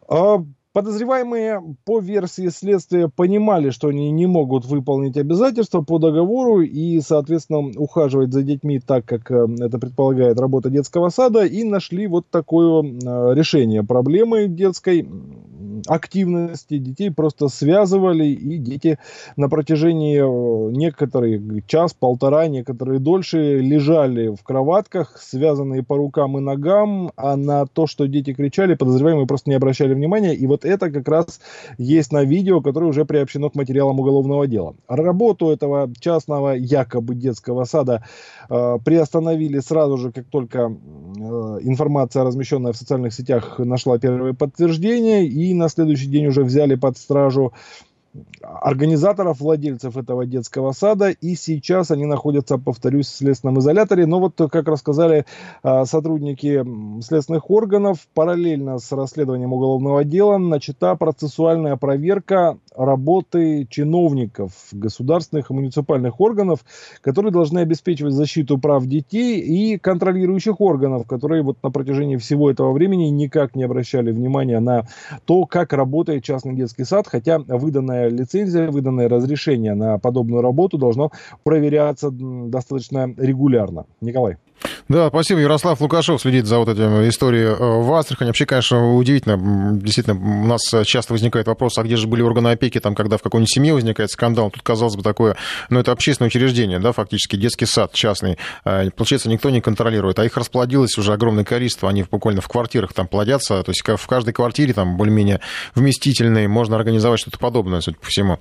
А 0.09 0.45
Подозреваемые 0.73 1.61
по 1.85 2.01
версии 2.01 2.49
следствия 2.49 3.09
понимали, 3.09 3.69
что 3.69 3.89
они 3.89 4.11
не 4.11 4.27
могут 4.27 4.65
выполнить 4.65 5.19
обязательства 5.19 5.83
по 5.83 5.99
договору 5.99 6.63
и, 6.63 6.99
соответственно, 7.01 7.59
ухаживать 7.77 8.33
за 8.33 8.43
детьми 8.43 8.81
так, 8.81 9.05
как 9.05 9.31
э, 9.31 9.47
это 9.61 9.79
предполагает 9.79 10.41
работа 10.41 10.71
детского 10.71 11.11
сада, 11.11 11.45
и 11.45 11.63
нашли 11.65 12.07
вот 12.07 12.27
такое 12.31 12.85
э, 12.85 13.35
решение 13.35 13.83
проблемы 13.83 14.49
детской 14.49 15.07
активности. 15.87 16.79
Детей 16.79 17.11
просто 17.11 17.49
связывали, 17.49 18.27
и 18.27 18.59
дети 18.59 18.99
на 19.37 19.49
протяжении 19.49 20.21
э, 20.21 20.73
некоторые 20.73 21.63
час-полтора, 21.67 22.49
некоторые 22.49 22.99
дольше 22.99 23.59
лежали 23.59 24.29
в 24.29 24.43
кроватках, 24.43 25.19
связанные 25.19 25.83
по 25.83 25.97
рукам 25.97 26.39
и 26.39 26.41
ногам, 26.41 27.13
а 27.17 27.37
на 27.37 27.67
то, 27.67 27.87
что 27.87 28.07
дети 28.07 28.33
кричали, 28.33 28.75
подозреваемые 28.75 29.27
просто 29.27 29.51
не 29.51 29.57
обращали 29.57 29.95
внимания, 29.95 30.35
и 30.35 30.47
вот 30.47 30.62
вот 30.63 30.71
это 30.71 30.91
как 30.91 31.09
раз 31.09 31.41
есть 31.79 32.13
на 32.13 32.25
видео, 32.25 32.61
которое 32.61 32.87
уже 32.87 33.05
приобщено 33.05 33.51
к 33.51 33.55
материалам 33.55 34.01
уголовного 34.01 34.47
дела. 34.47 34.75
Работу 34.89 35.51
этого 35.51 35.91
частного 36.01 36.51
якобы 36.53 37.15
детского 37.15 37.65
сада 37.65 38.05
э, 38.49 38.79
приостановили 38.85 39.61
сразу 39.61 39.97
же, 39.97 40.13
как 40.13 40.27
только 40.27 40.59
э, 40.59 40.71
информация, 41.63 42.25
размещенная 42.25 42.73
в 42.73 42.77
социальных 42.77 43.13
сетях, 43.15 43.59
нашла 43.59 43.99
первое 43.99 44.33
подтверждение, 44.33 45.27
и 45.27 45.55
на 45.55 45.69
следующий 45.69 46.07
день 46.07 46.27
уже 46.27 46.45
взяли 46.45 46.75
под 46.75 46.97
стражу 46.99 47.53
организаторов, 48.43 49.41
владельцев 49.41 49.97
этого 49.97 50.27
детского 50.27 50.73
сада, 50.73 51.11
и 51.11 51.35
сейчас 51.35 51.91
они 51.91 52.05
находятся, 52.05 52.59
повторюсь, 52.59 53.07
в 53.07 53.17
следственном 53.17 53.59
изоляторе. 53.59 54.07
Но 54.07 54.21
вот, 54.21 54.35
как 54.51 54.69
рассказали 54.69 55.25
а, 55.63 55.87
сотрудники 55.87 56.65
следственных 57.03 57.51
органов, 57.51 58.07
параллельно 58.15 58.79
с 58.79 58.93
расследованием 58.93 59.53
уголовного 59.53 60.05
дела 60.05 60.39
начата 60.39 60.95
процессуальная 60.97 61.77
проверка 61.77 62.59
работы 62.77 63.67
чиновников 63.71 64.53
государственных 64.73 65.51
и 65.51 65.55
муниципальных 65.55 66.21
органов, 66.21 66.61
которые 67.01 67.33
должны 67.33 67.61
обеспечивать 67.61 68.15
защиту 68.15 68.59
прав 68.59 68.87
детей 68.87 69.41
и 69.41 69.79
контролирующих 69.79 70.61
органов, 70.61 71.07
которые 71.07 71.43
вот 71.43 71.63
на 71.63 71.71
протяжении 71.71 72.17
всего 72.17 72.51
этого 72.51 72.73
времени 72.73 73.05
никак 73.07 73.57
не 73.57 73.65
обращали 73.65 74.11
внимания 74.11 74.61
на 74.61 74.87
то, 75.25 75.47
как 75.47 75.73
работает 75.73 76.25
частный 76.25 76.55
детский 76.55 76.85
сад, 76.85 77.07
хотя 77.09 77.39
выданная 77.39 78.02
лицензия, 78.09 78.71
выданное 78.71 79.09
разрешение 79.09 79.75
на 79.75 79.99
подобную 79.99 80.43
работу 80.43 80.79
должно 80.79 81.11
проверяться 81.45 82.11
достаточно 82.11 83.13
регулярно. 83.17 83.87
Николай. 84.01 84.37
Да, 84.89 85.09
спасибо. 85.09 85.41
Ярослав 85.41 85.81
Лукашов 85.81 86.21
следит 86.21 86.47
за 86.47 86.59
вот 86.59 86.69
этой 86.69 87.09
историей 87.09 87.45
э, 87.45 87.55
в 87.57 87.93
Астрахани. 87.95 88.29
Вообще, 88.29 88.47
конечно, 88.47 88.95
удивительно. 88.95 89.39
Действительно, 89.79 90.43
у 90.43 90.47
нас 90.47 90.61
часто 90.85 91.13
возникает 91.13 91.47
вопрос, 91.47 91.79
а 91.79 91.83
где 91.83 91.97
же 91.97 92.07
были 92.07 92.23
органы 92.23 92.49
опеки, 92.49 92.79
там, 92.79 92.95
когда 92.95 93.17
в 93.17 93.23
какой-нибудь 93.23 93.53
семье 93.53 93.75
возникает 93.75 94.11
скандал. 94.11 94.51
Тут, 94.51 94.63
казалось 94.63 94.97
бы, 94.97 95.03
такое, 95.03 95.37
ну, 95.71 95.81
это 95.81 95.93
общественное 95.93 96.29
учреждение, 96.29 96.79
да, 96.79 96.93
фактически, 96.93 97.37
детский 97.37 97.67
сад 97.67 97.93
частный. 97.93 98.39
Э, 98.65 98.91
получается, 98.91 99.29
никто 99.29 99.51
не 99.51 99.61
контролирует. 99.61 100.19
А 100.19 100.25
их 100.25 100.37
расплодилось 100.37 100.99
уже 100.99 101.13
огромное 101.13 101.45
количество. 101.45 101.89
Они 101.89 102.05
буквально 102.11 102.41
в 102.41 102.49
квартирах 102.49 102.93
там 102.93 103.07
плодятся. 103.07 103.63
То 103.63 103.71
есть 103.71 103.83
в 103.83 104.07
каждой 104.07 104.35
квартире 104.35 104.75
там 104.75 104.97
более-менее 104.97 105.41
вместительные. 105.75 106.49
Можно 106.49 106.77
организовать 106.77 107.21
что-то 107.21 107.39
подобное, 107.39 107.81
судя 107.81 107.97
по 107.99 108.07
всему. 108.07 108.39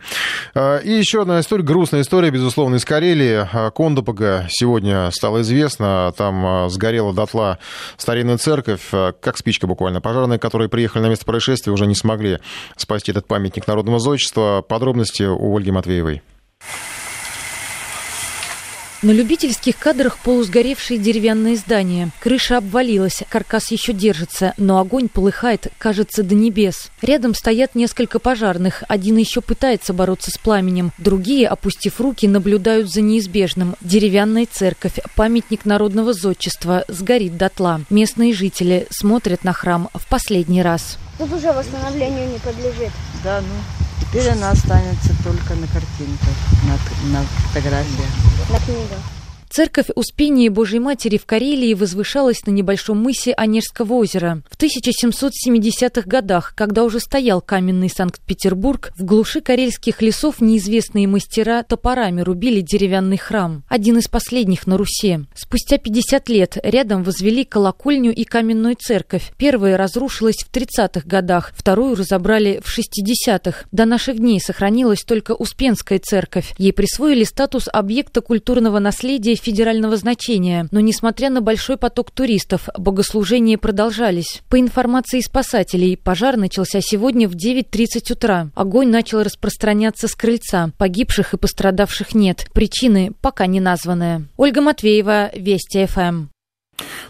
Э, 0.54 0.82
и 0.84 0.92
еще 0.92 1.22
одна 1.22 1.40
история, 1.40 1.64
грустная 1.64 2.02
история, 2.02 2.30
безусловно, 2.30 2.76
из 2.76 2.86
Карелии. 2.86 3.48
Кондопога 3.72 4.48
сегодня 4.50 5.10
стало 5.12 5.42
известно 5.42 6.11
там 6.12 6.46
а, 6.46 6.70
сгорела 6.70 7.14
дотла 7.14 7.60
старинная 7.98 8.38
церковь, 8.38 8.82
а, 8.92 9.12
как 9.14 9.38
спичка 9.38 9.68
буквально. 9.68 10.02
Пожарные, 10.02 10.40
которые 10.40 10.70
приехали 10.70 11.04
на 11.04 11.10
место 11.10 11.26
происшествия, 11.26 11.74
уже 11.74 11.86
не 11.86 11.96
смогли 11.96 12.40
спасти 12.78 13.12
этот 13.12 13.28
памятник 13.28 13.68
народного 13.68 14.00
зодчества. 14.00 14.64
Подробности 14.68 15.24
у 15.24 15.56
Ольги 15.56 15.72
Матвеевой. 15.72 16.22
На 19.02 19.10
любительских 19.10 19.80
кадрах 19.80 20.20
полусгоревшие 20.20 21.00
деревянные 21.00 21.56
здания. 21.56 22.12
Крыша 22.20 22.58
обвалилась, 22.58 23.24
каркас 23.30 23.72
еще 23.72 23.94
держится, 23.94 24.54
но 24.58 24.78
огонь 24.78 25.10
полыхает, 25.10 25.70
кажется, 25.80 26.22
до 26.22 26.36
небес. 26.36 26.92
Рядом 27.02 27.34
стоят 27.34 27.74
несколько 27.74 28.20
пожарных. 28.20 28.84
Один 28.88 29.18
еще 29.18 29.42
пытается 29.42 29.94
бороться 29.94 30.30
с 30.30 30.38
пламенем. 30.38 30.92
Другие, 31.00 31.48
опустив 31.48 32.00
руки, 32.00 32.28
наблюдают 32.28 32.92
за 32.92 33.02
неизбежным. 33.02 33.76
Деревянная 33.82 34.46
церковь, 34.46 35.00
памятник 35.16 35.66
народного 35.66 36.14
зодчества, 36.14 36.86
сгорит 36.88 37.38
дотла. 37.38 37.82
Местные 37.90 38.36
жители 38.36 38.86
смотрят 38.92 39.44
на 39.44 39.54
храм 39.54 39.90
в 39.96 40.08
последний 40.08 40.62
раз. 40.62 41.00
Тут 41.18 41.34
уже 41.34 41.52
восстановлению 41.52 42.30
не 42.30 42.38
подлежит. 42.38 42.92
Да, 43.24 43.40
ну, 43.42 43.82
Теперь 44.02 44.30
она 44.32 44.52
останется 44.52 45.14
только 45.24 45.54
на 45.54 45.68
картинках, 45.68 46.36
на, 46.64 47.18
на 47.18 47.24
фотографиях. 47.24 48.10
На 48.50 48.60
книгах. 48.60 49.21
Церковь 49.52 49.88
Успения 49.96 50.50
Божьей 50.50 50.80
Матери 50.80 51.18
в 51.18 51.26
Карелии 51.26 51.74
возвышалась 51.74 52.46
на 52.46 52.52
небольшом 52.52 53.00
мысе 53.00 53.34
Онежского 53.34 53.96
озера. 53.96 54.44
В 54.50 54.56
1770-х 54.58 56.04
годах, 56.08 56.54
когда 56.56 56.86
уже 56.86 57.02
стоял 57.02 57.42
каменный 57.42 57.90
Санкт-Петербург, 57.90 58.94
в 58.98 59.04
глуши 59.04 59.42
карельских 59.42 60.02
лесов 60.02 60.40
неизвестные 60.40 61.06
мастера 61.10 61.64
топорами 61.64 62.22
рубили 62.22 62.62
деревянный 62.62 63.18
храм, 63.18 63.66
один 63.68 63.98
из 63.98 64.08
последних 64.08 64.68
на 64.68 64.78
Руси. 64.78 65.20
Спустя 65.36 65.78
50 65.78 66.30
лет 66.30 66.58
рядом 66.64 67.04
возвели 67.04 67.44
колокольню 67.44 68.14
и 68.14 68.24
каменную 68.24 68.78
церковь. 68.80 69.34
Первая 69.36 69.76
разрушилась 69.76 70.46
в 70.46 70.50
30-х 70.50 71.02
годах, 71.06 71.52
вторую 71.58 71.96
разобрали 71.96 72.62
в 72.64 72.70
60-х. 72.70 73.66
До 73.74 73.84
наших 73.84 74.16
дней 74.16 74.40
сохранилась 74.40 75.04
только 75.04 75.34
Успенская 75.34 76.00
церковь. 76.00 76.54
Ей 76.58 76.72
присвоили 76.72 77.26
статус 77.26 77.68
объекта 77.68 78.22
культурного 78.22 78.80
наследия 78.80 79.41
федерального 79.42 79.98
значения, 79.98 80.68
но 80.72 80.80
несмотря 80.80 81.30
на 81.30 81.42
большой 81.42 81.78
поток 81.78 82.12
туристов, 82.12 82.70
богослужения 82.78 83.58
продолжались. 83.58 84.42
По 84.50 84.60
информации 84.60 85.20
спасателей, 85.20 85.98
пожар 85.98 86.38
начался 86.38 86.80
сегодня 86.82 87.28
в 87.28 87.34
9.30 87.34 88.14
утра. 88.14 88.50
Огонь 88.56 88.90
начал 88.90 89.24
распространяться 89.24 90.08
с 90.08 90.16
крыльца. 90.16 90.72
Погибших 90.78 91.34
и 91.34 91.38
пострадавших 91.38 92.16
нет. 92.16 92.48
Причины 92.54 93.12
пока 93.22 93.46
не 93.48 93.60
названы. 93.60 94.28
Ольга 94.38 94.62
Матвеева, 94.62 95.32
Вести 95.36 95.86
ФМ. 95.86 96.28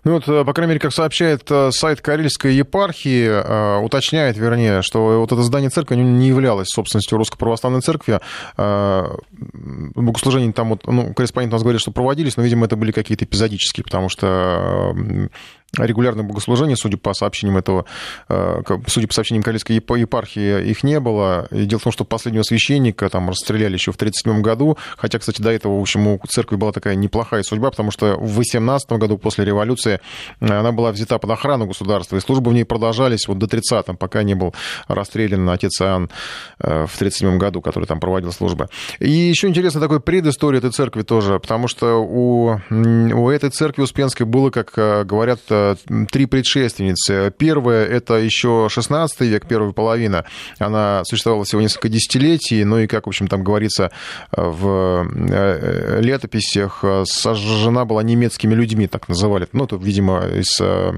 Ну 0.03 0.13
вот, 0.13 0.27
э, 0.27 0.43
по 0.43 0.53
крайней 0.53 0.71
мере, 0.71 0.79
как 0.79 0.93
сообщает 0.93 1.49
э, 1.49 1.71
сайт 1.71 2.01
Карельской 2.01 2.55
епархии, 2.55 3.25
э, 3.25 3.77
уточняет, 3.83 4.37
вернее, 4.37 4.81
что 4.81 5.19
вот 5.19 5.31
это 5.31 5.41
здание 5.43 5.69
церкви 5.69 5.95
не 5.95 6.27
являлось 6.27 6.67
собственностью 6.69 7.17
Русской 7.17 7.37
Православной 7.37 7.81
Церкви. 7.81 8.19
Богослужения 8.57 10.51
там, 10.53 10.69
вот, 10.69 10.87
ну, 10.87 11.13
корреспондент 11.13 11.53
у 11.53 11.55
нас 11.55 11.63
говорит, 11.63 11.81
что 11.81 11.91
проводились, 11.91 12.37
но, 12.37 12.43
видимо, 12.43 12.65
это 12.65 12.75
были 12.75 12.91
какие-то 12.91 13.25
эпизодические, 13.25 13.83
потому 13.83 14.09
что 14.09 14.95
регулярных 15.77 16.25
богослужений, 16.25 16.75
судя 16.75 16.97
по 16.97 17.13
сообщениям 17.13 17.57
этого, 17.57 17.85
э, 18.27 18.61
судя 18.87 19.07
по 19.07 19.13
сообщениям 19.13 19.43
Калийской 19.43 19.73
епархии, 19.73 20.69
их 20.69 20.83
не 20.83 20.99
было. 20.99 21.47
И 21.51 21.65
дело 21.65 21.79
в 21.79 21.83
том, 21.83 21.93
что 21.93 22.03
последнего 22.03 22.43
священника 22.43 23.09
там 23.09 23.29
расстреляли 23.29 23.73
еще 23.73 23.91
в 23.91 23.95
1937 23.95 24.41
году, 24.41 24.77
хотя, 24.97 25.19
кстати, 25.19 25.41
до 25.41 25.49
этого, 25.49 25.77
в 25.77 25.81
общем, 25.81 26.07
у 26.07 26.19
церкви 26.27 26.57
была 26.57 26.71
такая 26.73 26.95
неплохая 26.95 27.43
судьба, 27.43 27.71
потому 27.71 27.91
что 27.91 28.17
в 28.17 28.35
18 28.35 28.91
году, 28.93 29.17
после 29.17 29.45
революции, 29.45 30.01
э, 30.41 30.45
она 30.45 30.71
была 30.73 30.91
взята 30.91 31.17
под 31.19 31.31
охрану 31.31 31.67
государства, 31.67 32.17
и 32.17 32.19
службы 32.19 32.51
в 32.51 32.53
ней 32.53 32.65
продолжались 32.65 33.27
вот 33.27 33.37
до 33.37 33.45
30-м, 33.45 33.95
пока 33.95 34.23
не 34.23 34.33
был 34.33 34.53
расстрелян 34.89 35.49
отец 35.49 35.79
Иоанн 35.81 36.09
э, 36.59 36.85
в 36.85 36.95
1937 36.95 37.37
году, 37.37 37.61
который 37.61 37.85
там 37.85 38.01
проводил 38.01 38.33
службы. 38.33 38.67
И 38.99 39.09
еще 39.09 39.47
интересно 39.47 39.79
такой 39.79 40.01
предыстория 40.01 40.59
этой 40.59 40.71
церкви 40.71 41.03
тоже, 41.03 41.39
потому 41.39 41.69
что 41.69 42.03
у, 42.03 42.59
у 42.69 43.29
этой 43.29 43.49
церкви 43.51 43.83
Успенской 43.83 44.25
было, 44.25 44.49
как 44.49 44.73
говорят 45.07 45.39
три 46.11 46.25
предшественницы. 46.25 47.33
Первая– 47.37 47.85
это 47.87 48.15
еще 48.15 48.67
16 48.69 49.21
век, 49.21 49.47
первая 49.47 49.71
половина. 49.71 50.25
Она 50.59 51.03
существовала 51.05 51.43
всего 51.43 51.61
несколько 51.61 51.89
десятилетий, 51.89 52.63
ну 52.63 52.79
и, 52.79 52.87
как, 52.87 53.05
в 53.05 53.09
общем, 53.09 53.27
там 53.27 53.43
говорится 53.43 53.91
в 54.31 55.07
э, 55.29 55.99
летописях, 56.01 56.83
сожжена 57.05 57.85
была 57.85 58.03
немецкими 58.03 58.53
людьми, 58.53 58.87
так 58.87 59.09
называли. 59.09 59.47
Ну, 59.53 59.65
это, 59.65 59.75
видимо, 59.77 60.25
из 60.27 60.59
э, 60.59 60.93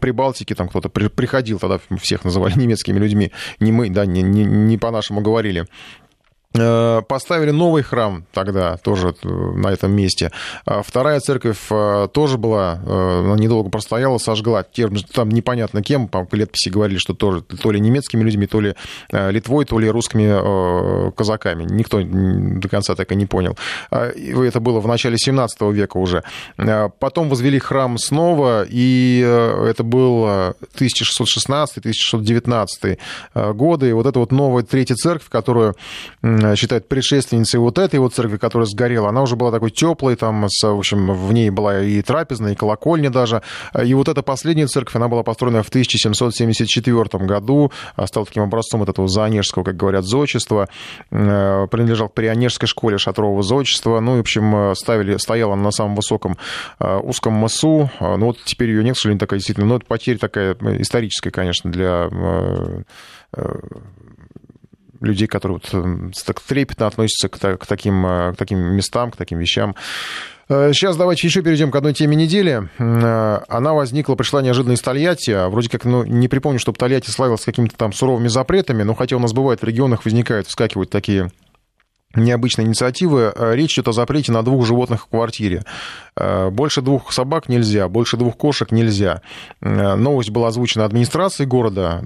Прибалтики 0.00 0.54
там 0.54 0.68
кто-то 0.68 0.88
приходил, 0.88 1.58
тогда 1.58 1.80
всех 2.00 2.24
называли 2.24 2.54
немецкими 2.58 2.98
людьми. 2.98 3.32
Не 3.60 3.72
мы, 3.72 3.90
да, 3.90 4.06
не, 4.06 4.22
не, 4.22 4.44
не 4.44 4.78
по-нашему 4.78 5.20
говорили. 5.20 5.66
Э, 6.54 7.00
поставили 7.08 7.50
новый 7.50 7.82
храм 7.82 8.26
тогда 8.32 8.76
тоже 8.76 9.14
э, 9.22 9.28
на 9.28 9.68
этом 9.68 9.92
месте. 9.92 10.30
А 10.66 10.82
вторая 10.82 11.18
церковь 11.20 11.56
э, 11.70 12.08
тоже 12.12 12.36
была, 12.36 12.72
она 12.72 13.36
недолго 13.36 13.70
простояла, 13.70 14.18
сожгла. 14.18 14.62
Там 15.12 15.30
непонятно 15.30 15.82
кем, 15.82 16.08
по 16.08 16.28
летописи 16.32 16.68
говорили, 16.68 16.98
что 16.98 17.14
тоже 17.14 17.40
то 17.42 17.70
ли 17.70 17.80
немецкими 17.80 18.22
людьми, 18.22 18.46
то 18.46 18.60
ли 18.60 18.74
Литвой, 19.10 19.64
то 19.64 19.78
ли 19.78 19.88
русскими 19.90 21.10
казаками. 21.12 21.64
Никто 21.64 22.02
до 22.02 22.68
конца 22.68 22.94
так 22.94 23.10
и 23.12 23.16
не 23.16 23.24
понял. 23.26 23.56
А, 23.90 24.10
это 24.10 24.60
было 24.60 24.80
в 24.80 24.88
начале 24.88 25.16
17 25.16 25.60
века 25.72 25.96
уже. 25.96 26.22
Потом 26.98 27.30
возвели 27.30 27.58
храм 27.58 27.98
снова, 27.98 28.64
и 28.68 29.20
это 29.20 29.82
был 29.82 30.54
1616-1619 30.76 32.98
годы. 33.54 33.88
И 33.90 33.92
вот 33.92 34.06
эта 34.06 34.18
вот 34.18 34.32
новая 34.32 34.62
третья 34.62 34.94
церковь, 34.94 35.28
которую 35.28 35.74
считают 36.56 36.88
предшественницей 36.88 37.60
вот 37.60 37.78
этой 37.78 38.00
вот 38.00 38.14
церкви, 38.14 38.36
которая 38.36 38.66
сгорела. 38.66 39.08
Она 39.08 39.22
уже 39.22 39.36
была 39.36 39.50
такой 39.50 39.70
теплой, 39.70 40.16
там, 40.16 40.46
с, 40.48 40.62
в 40.66 40.78
общем, 40.78 41.12
в 41.12 41.32
ней 41.32 41.50
была 41.50 41.80
и 41.80 42.02
трапезная, 42.02 42.52
и 42.52 42.54
колокольня 42.54 43.10
даже. 43.10 43.42
И 43.82 43.94
вот 43.94 44.08
эта 44.08 44.22
последняя 44.22 44.66
церковь, 44.66 44.96
она 44.96 45.08
была 45.08 45.22
построена 45.22 45.62
в 45.62 45.68
1774 45.68 47.24
году, 47.24 47.72
стала 48.06 48.26
таким 48.26 48.42
образцом 48.44 48.80
вот 48.80 48.88
этого 48.88 49.08
заонежского, 49.08 49.64
как 49.64 49.76
говорят, 49.76 50.04
зодчества, 50.04 50.68
э, 51.10 51.66
принадлежал 51.70 52.08
к 52.08 52.14
Прионежской 52.14 52.68
школе 52.68 52.98
шатрового 52.98 53.42
зодчества. 53.42 54.00
Ну, 54.00 54.14
и, 54.14 54.16
в 54.18 54.20
общем, 54.20 54.74
ставили, 54.74 55.16
стояла 55.16 55.54
на 55.54 55.70
самом 55.70 55.96
высоком 55.96 56.36
э, 56.78 56.98
узком 56.98 57.34
мысу. 57.34 57.90
Ну, 58.00 58.26
вот 58.26 58.38
теперь 58.44 58.70
ее 58.70 58.84
нет, 58.84 58.96
к 58.96 58.98
сожалению, 58.98 59.20
такая 59.20 59.38
действительно, 59.38 59.66
но 59.66 59.76
это 59.76 59.86
потеря 59.86 60.18
такая 60.18 60.56
историческая, 60.78 61.30
конечно, 61.30 61.70
для 61.70 62.08
э, 62.10 62.82
людей, 65.02 65.26
которые 65.26 65.60
вот 65.62 65.74
эм, 65.74 66.12
так 66.24 66.40
трепетно 66.40 66.86
относятся 66.86 67.28
к, 67.28 67.38
к, 67.38 67.66
таким, 67.66 68.06
э, 68.06 68.32
к 68.32 68.36
таким 68.36 68.58
местам, 68.58 69.10
к 69.10 69.16
таким 69.16 69.38
вещам. 69.38 69.74
Э, 70.48 70.72
сейчас 70.72 70.96
давайте 70.96 71.26
еще 71.26 71.42
перейдем 71.42 71.70
к 71.70 71.76
одной 71.76 71.92
теме 71.92 72.16
недели. 72.16 72.68
Э, 72.78 73.40
она 73.48 73.74
возникла, 73.74 74.14
пришла 74.14 74.42
неожиданно 74.42 74.74
из 74.74 74.80
Тольятти. 74.80 75.30
А 75.30 75.48
вроде 75.48 75.68
как, 75.68 75.84
ну, 75.84 76.04
не 76.04 76.28
припомню, 76.28 76.58
чтобы 76.58 76.78
Тольятти 76.78 77.10
славилась 77.10 77.44
какими-то 77.44 77.76
там 77.76 77.92
суровыми 77.92 78.28
запретами, 78.28 78.82
но 78.82 78.94
хотя 78.94 79.16
у 79.16 79.20
нас 79.20 79.32
бывает 79.32 79.60
в 79.60 79.64
регионах 79.64 80.04
возникают, 80.04 80.46
вскакивают 80.46 80.90
такие 80.90 81.30
необычные 82.14 82.66
инициативы. 82.66 83.32
Речь 83.34 83.74
идет 83.74 83.88
о 83.88 83.92
запрете 83.92 84.32
на 84.32 84.42
двух 84.42 84.66
животных 84.66 85.04
в 85.04 85.06
квартире. 85.06 85.64
Больше 86.14 86.82
двух 86.82 87.10
собак 87.10 87.48
нельзя, 87.48 87.88
больше 87.88 88.18
двух 88.18 88.36
кошек 88.36 88.70
нельзя. 88.70 89.22
Новость 89.62 90.28
была 90.28 90.48
озвучена 90.48 90.84
администрацией 90.84 91.48
города 91.48 92.02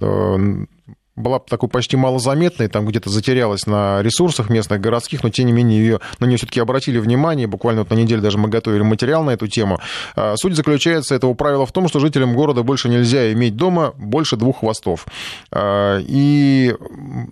была 1.16 1.38
такой 1.38 1.68
почти 1.68 1.96
малозаметной, 1.96 2.68
там 2.68 2.86
где-то 2.86 3.08
затерялась 3.10 3.66
на 3.66 4.02
ресурсах 4.02 4.50
местных, 4.50 4.80
городских, 4.80 5.22
но 5.22 5.30
тем 5.30 5.46
не 5.46 5.52
менее 5.52 5.80
ее, 5.80 6.00
на 6.20 6.26
нее 6.26 6.36
все-таки 6.36 6.60
обратили 6.60 6.98
внимание. 6.98 7.46
Буквально 7.46 7.82
вот 7.82 7.90
на 7.90 7.94
неделю 7.94 8.20
даже 8.20 8.38
мы 8.38 8.48
готовили 8.48 8.82
материал 8.82 9.24
на 9.24 9.30
эту 9.30 9.48
тему. 9.48 9.80
А, 10.14 10.34
суть 10.36 10.54
заключается 10.54 11.14
этого 11.14 11.34
правила 11.34 11.64
в 11.64 11.72
том, 11.72 11.88
что 11.88 12.00
жителям 12.00 12.34
города 12.34 12.62
больше 12.62 12.88
нельзя 12.88 13.32
иметь 13.32 13.56
дома 13.56 13.94
больше 13.96 14.36
двух 14.36 14.60
хвостов. 14.60 15.06
А, 15.50 15.98
и 16.00 16.74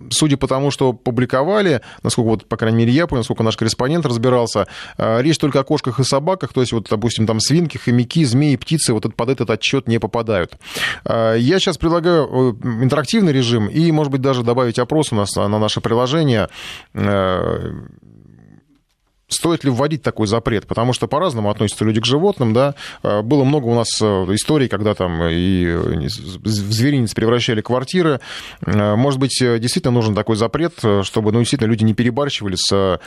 судя 0.09 0.37
по 0.37 0.47
тому, 0.47 0.71
что 0.71 0.93
публиковали, 0.93 1.81
насколько 2.01 2.27
вот, 2.27 2.49
по 2.49 2.57
крайней 2.57 2.79
мере, 2.79 2.91
я 2.91 3.05
понял, 3.05 3.19
насколько 3.19 3.43
наш 3.43 3.55
корреспондент 3.55 4.05
разбирался, 4.05 4.67
а, 4.97 5.19
речь 5.19 5.37
только 5.37 5.59
о 5.59 5.63
кошках 5.63 5.99
и 5.99 6.03
собаках, 6.03 6.53
то 6.53 6.61
есть 6.61 6.73
вот, 6.73 6.87
допустим, 6.89 7.27
там 7.27 7.39
свинки, 7.39 7.77
хомяки, 7.77 8.25
змеи, 8.25 8.55
птицы 8.55 8.93
вот 8.93 9.15
под 9.15 9.29
этот 9.29 9.49
отчет 9.51 9.87
не 9.87 9.99
попадают. 9.99 10.53
Я 11.05 11.59
сейчас 11.59 11.77
предлагаю 11.77 12.57
э, 12.63 12.83
интерактивный 12.83 13.31
режим 13.31 13.69
и, 13.75 13.91
может 13.91 14.11
быть, 14.11 14.21
даже 14.21 14.41
добавить 14.41 14.79
опрос 14.79 15.11
у 15.11 15.15
нас 15.15 15.35
на 15.35 15.59
наше 15.59 15.81
приложение. 15.81 16.47
Э, 16.93 17.71
стоит 19.27 19.63
ли 19.63 19.69
вводить 19.69 20.01
такой 20.01 20.27
запрет? 20.27 20.67
Потому 20.67 20.93
что 20.93 21.07
по-разному 21.07 21.49
относятся 21.49 21.85
люди 21.85 22.01
к 22.01 22.05
животным, 22.05 22.53
да. 22.53 22.75
А, 23.03 23.21
было 23.21 23.43
много 23.43 23.65
у 23.65 23.75
нас 23.75 23.87
э, 24.01 24.05
историй, 24.05 24.67
когда 24.67 24.93
там 24.93 25.21
и 25.23 25.65
в 25.65 26.47
зверинец 26.47 27.13
превращали 27.13 27.61
квартиры. 27.61 28.19
Может 28.65 29.19
быть, 29.19 29.41
э, 29.41 29.59
действительно 29.59 29.93
нужен 29.93 30.15
такой 30.15 30.35
запрет, 30.35 30.73
э, 30.83 31.01
чтобы, 31.03 31.31
ну, 31.31 31.39
действительно, 31.39 31.69
люди 31.69 31.83
не 31.83 31.93
перебарщивали 31.93 32.55
с 32.57 32.99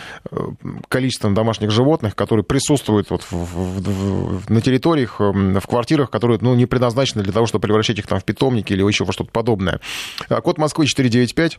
количеством 0.88 1.34
домашних 1.34 1.70
животных, 1.70 2.14
которые 2.14 2.44
присутствуют 2.44 3.10
вот 3.10 3.22
в, 3.22 3.32
в, 3.32 4.40
в, 4.40 4.50
на 4.50 4.60
территориях, 4.60 5.20
в 5.20 5.66
квартирах, 5.66 6.10
которые, 6.10 6.38
ну, 6.40 6.54
не 6.54 6.66
предназначены 6.66 7.22
для 7.22 7.32
того, 7.32 7.46
чтобы 7.46 7.62
превращать 7.62 7.98
их 7.98 8.06
там 8.06 8.20
в 8.20 8.24
питомники 8.24 8.72
или 8.72 8.82
еще 8.82 9.04
во 9.04 9.12
что-то 9.12 9.30
подобное. 9.30 9.80
А, 10.28 10.40
код 10.40 10.58
Москвы 10.58 10.86
495 10.86 11.58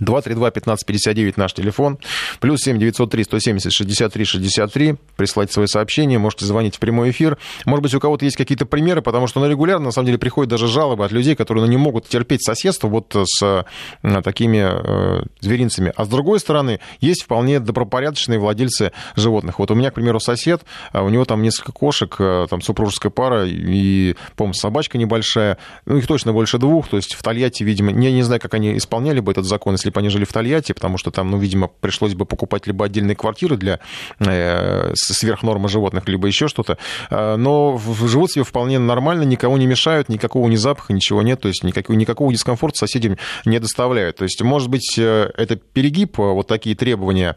232-1559 0.00 1.34
наш 1.36 1.52
телефон. 1.52 1.98
Плюс 2.40 2.60
7 2.62 2.78
903 2.78 3.24
170 3.24 3.72
63 3.72 4.24
63. 4.24 4.94
Присылайте 5.16 5.52
свои 5.52 5.66
сообщения, 5.66 6.18
можете 6.18 6.44
звонить 6.44 6.76
в 6.76 6.78
прямой 6.78 7.10
эфир. 7.10 7.38
Может 7.64 7.82
быть, 7.82 7.94
у 7.94 8.00
кого-то 8.00 8.24
есть 8.24 8.36
какие-то 8.36 8.66
примеры, 8.66 9.02
потому 9.02 9.26
что 9.26 9.40
на 9.40 9.46
ну, 9.46 9.52
регулярно, 9.52 9.86
на 9.86 9.90
самом 9.92 10.06
деле, 10.06 10.18
приходят 10.18 10.50
даже 10.50 10.66
жалобы 10.66 11.04
от 11.04 11.12
людей, 11.12 11.34
которые 11.34 11.64
ну, 11.64 11.70
не 11.70 11.76
могут 11.76 12.08
терпеть 12.08 12.44
соседство 12.44 12.88
вот 12.88 13.14
с 13.14 13.64
э, 14.02 14.22
такими 14.22 14.58
э, 14.62 15.24
зверинцами. 15.40 15.92
А 15.96 16.04
с 16.04 16.08
другой 16.08 16.40
стороны, 16.40 16.80
есть 17.00 17.22
вполне 17.22 17.60
добропорядочные 17.60 18.38
владельцы 18.38 18.92
животных. 19.16 19.58
Вот 19.58 19.70
у 19.70 19.74
меня, 19.74 19.90
к 19.90 19.94
примеру, 19.94 20.20
сосед, 20.20 20.62
а 20.92 21.02
у 21.02 21.08
него 21.08 21.24
там 21.24 21.42
несколько 21.42 21.72
кошек, 21.72 22.14
э, 22.18 22.46
там 22.48 22.60
супружеская 22.60 23.10
пара 23.10 23.46
и, 23.46 24.16
по-моему, 24.36 24.54
собачка 24.54 24.98
небольшая. 24.98 25.58
Ну, 25.86 25.96
их 25.98 26.06
точно 26.06 26.32
больше 26.32 26.58
двух. 26.58 26.88
То 26.88 26.96
есть 26.96 27.14
в 27.14 27.22
Тольятти, 27.22 27.62
видимо, 27.62 27.90
я 27.90 28.12
не 28.12 28.22
знаю, 28.22 28.40
как 28.40 28.54
они 28.54 28.76
исполняли 28.76 29.20
бы 29.20 29.32
этот 29.32 29.44
закон, 29.44 29.74
если 29.82 29.90
бы 29.90 30.00
они 30.00 30.08
жили 30.08 30.24
в 30.24 30.32
Тольятти, 30.32 30.72
потому 30.72 30.96
что 30.96 31.10
там, 31.10 31.30
ну, 31.30 31.38
видимо, 31.38 31.68
пришлось 31.68 32.14
бы 32.14 32.24
покупать 32.24 32.66
либо 32.66 32.84
отдельные 32.84 33.16
квартиры 33.16 33.56
для 33.56 33.80
э, 34.20 34.92
сверхнормы 34.94 35.68
животных, 35.68 36.08
либо 36.08 36.28
еще 36.28 36.46
что-то. 36.46 36.78
А, 37.10 37.36
но 37.36 37.80
живут 38.06 38.30
себе 38.30 38.44
вполне 38.44 38.78
нормально, 38.78 39.22
никого 39.22 39.58
не 39.58 39.66
мешают, 39.66 40.08
никакого 40.08 40.48
ни 40.48 40.56
запаха, 40.56 40.92
ничего 40.92 41.22
нет, 41.22 41.40
то 41.40 41.48
есть 41.48 41.64
никакого, 41.64 41.96
никакого 41.96 42.32
дискомфорта 42.32 42.78
соседям 42.78 43.18
не 43.44 43.58
доставляют. 43.58 44.16
То 44.18 44.24
есть, 44.24 44.40
может 44.42 44.68
быть, 44.68 44.96
э, 44.98 45.30
это 45.36 45.56
перегиб, 45.56 46.18
э, 46.20 46.22
вот 46.22 46.46
такие 46.46 46.76
требования, 46.76 47.36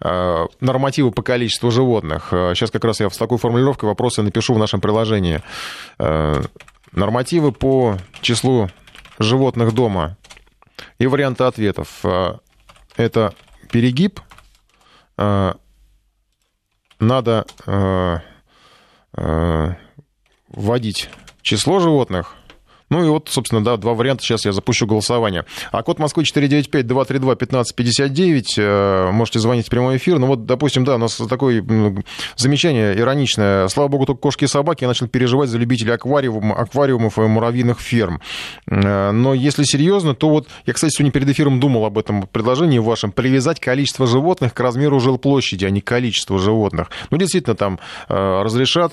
э, 0.00 0.46
нормативы 0.60 1.10
по 1.10 1.22
количеству 1.22 1.70
животных. 1.70 2.28
Сейчас 2.30 2.70
как 2.70 2.84
раз 2.84 3.00
я 3.00 3.10
с 3.10 3.16
такой 3.16 3.36
формулировкой 3.38 3.88
вопросы 3.88 4.22
напишу 4.22 4.54
в 4.54 4.58
нашем 4.58 4.80
приложении. 4.80 5.42
Нормативы 6.92 7.52
по 7.52 7.96
числу 8.20 8.68
животных 9.18 9.72
дома 9.72 10.16
и 11.02 11.06
варианты 11.08 11.42
ответов. 11.42 11.88
А, 12.04 12.38
это 12.96 13.34
перегиб, 13.72 14.20
а, 15.16 15.56
надо 17.00 17.44
а, 17.66 18.22
вводить 20.48 21.10
число 21.42 21.80
животных, 21.80 22.36
ну 22.92 23.02
и 23.02 23.08
вот, 23.08 23.30
собственно, 23.30 23.64
да, 23.64 23.78
два 23.78 23.94
варианта. 23.94 24.22
Сейчас 24.22 24.44
я 24.44 24.52
запущу 24.52 24.86
голосование. 24.86 25.46
А 25.70 25.82
код 25.82 25.98
Москвы 25.98 26.24
495-232-1559. 26.24 28.44
Э, 28.58 29.10
можете 29.10 29.38
звонить 29.38 29.68
в 29.68 29.70
прямой 29.70 29.96
эфир. 29.96 30.18
Ну 30.18 30.26
вот, 30.26 30.44
допустим, 30.44 30.84
да, 30.84 30.96
у 30.96 30.98
нас 30.98 31.16
такое 31.16 31.64
замечание 32.36 32.94
ироничное. 32.94 33.68
Слава 33.68 33.88
богу, 33.88 34.04
только 34.04 34.20
кошки 34.20 34.44
и 34.44 34.46
собаки. 34.46 34.84
Я 34.84 34.88
начал 34.88 35.08
переживать 35.08 35.48
за 35.48 35.56
любителей 35.56 35.94
аквариум, 35.94 36.52
аквариумов 36.52 37.18
и 37.18 37.22
муравьиных 37.22 37.80
ферм. 37.80 38.20
Э, 38.66 39.10
но 39.10 39.32
если 39.32 39.64
серьезно, 39.64 40.14
то 40.14 40.28
вот 40.28 40.48
я, 40.66 40.74
кстати, 40.74 40.94
сегодня 40.94 41.12
перед 41.12 41.30
эфиром 41.30 41.60
думал 41.60 41.86
об 41.86 41.96
этом 41.96 42.26
предложении 42.26 42.78
вашем. 42.78 43.10
Привязать 43.10 43.58
количество 43.58 44.06
животных 44.06 44.52
к 44.52 44.60
размеру 44.60 45.00
жилплощади, 45.00 45.64
а 45.64 45.70
не 45.70 45.80
количество 45.80 46.38
животных. 46.38 46.90
Ну, 47.08 47.16
действительно, 47.16 47.56
там 47.56 47.78
э, 48.10 48.42
разрешат 48.42 48.92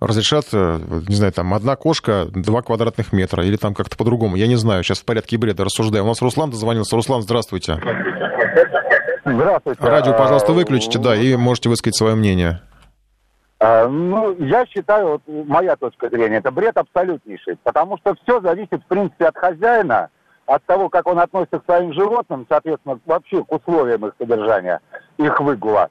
разрешат, 0.00 0.44
э, 0.52 0.78
не 1.08 1.14
знаю, 1.14 1.32
там, 1.32 1.52
одна 1.54 1.76
кошка, 1.76 2.26
два 2.26 2.62
квадратных 2.62 3.12
метра, 3.12 3.44
или 3.44 3.56
там 3.56 3.74
как-то 3.74 3.96
по-другому. 3.96 4.36
Я 4.36 4.46
не 4.46 4.56
знаю, 4.56 4.82
сейчас 4.82 5.00
в 5.00 5.04
порядке 5.04 5.38
бреда 5.38 5.64
рассуждаю. 5.64 6.04
У 6.04 6.06
нас 6.08 6.22
Руслан 6.22 6.50
дозвонился. 6.50 6.96
Руслан, 6.96 7.22
здравствуйте. 7.22 7.78
Здравствуйте. 9.24 9.82
Радио, 9.82 10.12
пожалуйста, 10.12 10.52
выключите, 10.52 10.98
да, 10.98 11.14
и 11.14 11.36
можете 11.36 11.68
высказать 11.68 11.96
свое 11.96 12.14
мнение. 12.14 12.62
А, 13.60 13.88
ну, 13.88 14.36
я 14.38 14.64
считаю, 14.66 15.08
вот 15.08 15.22
моя 15.26 15.74
точка 15.76 16.08
зрения, 16.08 16.36
это 16.36 16.50
бред 16.50 16.76
абсолютнейший, 16.76 17.56
потому 17.64 17.98
что 17.98 18.14
все 18.22 18.40
зависит, 18.40 18.82
в 18.84 18.86
принципе, 18.86 19.26
от 19.26 19.36
хозяина, 19.36 20.10
от 20.46 20.64
того, 20.64 20.88
как 20.88 21.06
он 21.08 21.18
относится 21.18 21.58
к 21.58 21.64
своим 21.64 21.92
животным, 21.92 22.46
соответственно, 22.48 22.98
вообще 23.04 23.44
к 23.44 23.52
условиям 23.52 24.06
их 24.06 24.14
содержания, 24.18 24.80
их 25.18 25.40
выгула. 25.40 25.90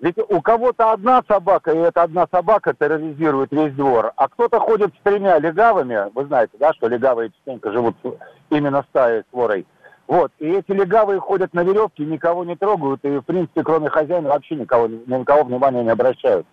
Ведь 0.00 0.16
у 0.16 0.40
кого-то 0.40 0.92
одна 0.92 1.22
собака, 1.28 1.72
и 1.72 1.78
эта 1.78 2.02
одна 2.02 2.26
собака 2.30 2.72
терроризирует 2.72 3.52
весь 3.52 3.74
двор, 3.74 4.12
а 4.16 4.28
кто-то 4.28 4.58
ходит 4.58 4.94
с 4.94 5.02
тремя 5.02 5.38
легавыми, 5.38 6.10
вы 6.14 6.24
знаете, 6.24 6.52
да, 6.58 6.72
что 6.72 6.88
легавые 6.88 7.30
частенько 7.30 7.70
живут 7.70 7.96
именно 8.48 8.82
стаей 8.88 9.22
с 9.22 9.32
ворой. 9.32 9.66
Вот, 10.06 10.32
и 10.38 10.48
эти 10.48 10.72
легавые 10.72 11.20
ходят 11.20 11.52
на 11.52 11.62
веревке, 11.62 12.04
никого 12.04 12.44
не 12.44 12.56
трогают, 12.56 13.04
и, 13.04 13.18
в 13.18 13.22
принципе, 13.22 13.62
кроме 13.62 13.90
хозяина 13.90 14.30
вообще 14.30 14.56
никого, 14.56 14.86
ни 14.86 15.02
на 15.06 15.24
кого 15.24 15.44
внимания 15.44 15.84
не 15.84 15.90
обращают. 15.90 16.46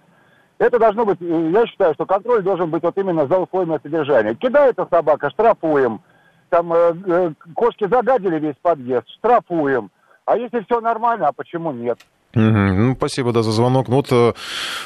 Это 0.60 0.78
должно 0.78 1.06
быть, 1.06 1.22
я 1.22 1.66
считаю, 1.68 1.94
что 1.94 2.06
контроль 2.06 2.44
должен 2.44 2.70
быть 2.70 2.84
вот 2.84 2.98
именно 2.98 3.28
за 3.28 3.40
условия 3.40 3.80
содержания. 3.82 4.36
Кидается 4.36 4.88
собака, 4.92 5.30
штрафуем. 5.30 6.02
Там 6.50 6.74
э, 6.74 6.94
э, 7.06 7.32
кошки 7.56 7.88
загадили 7.88 8.40
весь 8.40 8.56
подъезд, 8.62 9.08
штрафуем. 9.18 9.90
А 10.26 10.38
если 10.38 10.60
все 10.62 10.82
нормально, 10.82 11.28
а 11.28 11.34
почему 11.34 11.72
нет? 11.72 12.00
Ну, 12.34 12.96
спасибо, 12.96 13.32
да, 13.32 13.42
за 13.42 13.52
звонок. 13.52 13.88
Ну, 13.88 13.96
вот 13.96 14.08
э, 14.12 14.34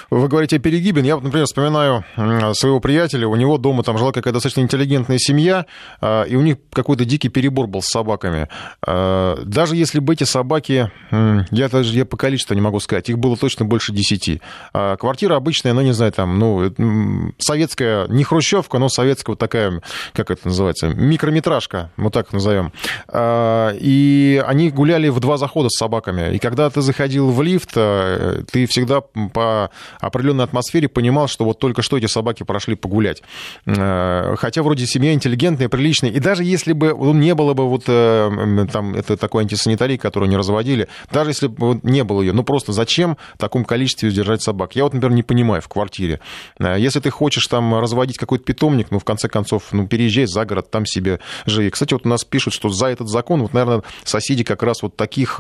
вы 0.10 0.28
говорите 0.28 0.58
о 0.58 0.60
перегибе. 0.60 1.02
Я, 1.02 1.18
например, 1.18 1.46
вспоминаю 1.46 2.06
своего 2.54 2.80
приятеля. 2.80 3.28
У 3.28 3.36
него 3.36 3.58
дома 3.58 3.84
там 3.84 3.98
жила 3.98 4.12
какая-то 4.12 4.34
достаточно 4.34 4.62
интеллигентная 4.62 5.18
семья, 5.18 5.66
а, 6.00 6.24
и 6.24 6.36
у 6.36 6.42
них 6.42 6.58
какой-то 6.72 7.04
дикий 7.04 7.30
перебор 7.30 7.68
был 7.68 7.82
с 7.82 7.88
собаками. 7.88 8.48
А, 8.86 9.38
даже 9.44 9.76
если 9.76 10.00
бы 10.00 10.14
эти 10.14 10.24
собаки, 10.24 10.92
я 11.12 11.70
даже 11.70 11.94
я 11.94 12.06
по 12.06 12.16
количеству 12.16 12.54
не 12.54 12.62
могу 12.62 12.80
сказать, 12.80 13.10
их 13.10 13.18
было 13.18 13.36
точно 13.36 13.66
больше 13.66 13.92
десяти. 13.92 14.42
Квартира 14.72 15.36
обычная, 15.36 15.74
ну, 15.74 15.82
не 15.82 15.94
знаю, 15.94 16.12
там, 16.12 16.40
ну, 16.40 17.34
советская, 17.40 18.08
не 18.08 18.24
хрущевка, 18.24 18.78
но 18.78 18.88
советская 18.88 19.34
вот 19.34 19.40
такая, 19.40 19.82
как 20.14 20.32
это 20.32 20.48
называется, 20.48 20.90
микрометражка, 20.90 21.92
вот 21.98 22.14
так 22.14 22.32
назовем. 22.34 22.72
И 23.14 24.44
они 24.46 24.70
гуляли 24.70 25.10
в 25.10 25.20
два 25.20 25.38
захода 25.38 25.70
с 25.70 25.78
собаками. 25.78 26.34
И 26.36 26.40
когда 26.40 26.70
ты 26.70 26.82
заходил 26.82 27.30
в 27.30 27.41
лифт, 27.42 27.72
э, 27.76 28.44
ты 28.52 28.66
всегда 28.66 29.02
по 29.02 29.70
определенной 30.00 30.44
атмосфере 30.44 30.88
понимал, 30.88 31.28
что 31.28 31.46
вот 31.46 31.60
только 31.60 31.82
что 31.82 31.98
эти 31.98 32.06
собаки 32.06 32.44
прошли 32.44 32.76
погулять. 32.76 33.24
Э, 33.66 34.36
хотя 34.38 34.64
вроде 34.64 34.86
семья 34.86 35.14
интеллигентная, 35.14 35.70
приличная. 35.70 36.12
И 36.12 36.20
даже 36.20 36.44
если 36.44 36.74
бы 36.74 36.96
не 37.14 37.36
было 37.36 37.54
бы 37.54 37.68
вот 37.68 37.84
э, 37.88 38.68
там 38.72 38.96
это 38.96 39.18
такой 39.18 39.44
антисанитарии, 39.44 39.98
которую 39.98 40.30
не 40.30 40.38
разводили, 40.38 40.88
даже 41.12 41.32
если 41.32 41.48
бы 41.48 41.80
не 41.84 42.04
было 42.04 42.22
ее, 42.22 42.34
ну 42.34 42.44
просто 42.44 42.74
зачем 42.74 43.18
в 43.36 43.38
таком 43.38 43.66
количестве 43.66 44.12
держать 44.12 44.42
собак? 44.42 44.76
Я 44.76 44.84
вот, 44.84 44.94
например, 44.94 45.16
не 45.16 45.24
понимаю 45.24 45.62
в 45.62 45.68
квартире. 45.68 46.20
Если 46.60 47.00
ты 47.00 47.10
хочешь 47.10 47.46
там 47.48 47.80
разводить 47.80 48.18
какой-то 48.18 48.44
питомник, 48.44 48.88
ну, 48.92 49.00
в 49.00 49.04
конце 49.04 49.28
концов, 49.28 49.64
ну, 49.72 49.88
переезжай 49.88 50.26
за 50.26 50.46
город, 50.46 50.72
там 50.72 50.86
себе 50.86 51.20
живи. 51.46 51.70
Кстати, 51.70 51.94
вот 51.94 52.06
у 52.06 52.10
нас 52.10 52.24
пишут, 52.24 52.54
что 52.54 52.70
за 52.70 52.88
этот 52.88 53.10
закон, 53.10 53.42
вот, 53.42 53.54
наверное, 53.54 53.84
соседи 54.04 54.44
как 54.44 54.64
раз 54.64 54.82
вот 54.82 54.96
таких 54.96 55.40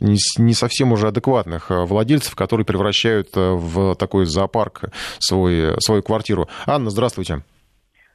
не 0.00 0.18
не 0.38 0.54
совсем 0.54 0.92
уже 0.92 1.08
адекватных 1.08 1.70
э, 1.70 1.84
владельцев, 1.84 2.34
которые 2.34 2.64
превращают 2.64 3.28
э, 3.36 3.52
в 3.52 3.94
такой 3.96 4.26
зоопарк 4.26 4.84
свой, 5.18 5.80
свою 5.80 6.02
квартиру. 6.02 6.48
Анна, 6.66 6.90
здравствуйте. 6.90 7.42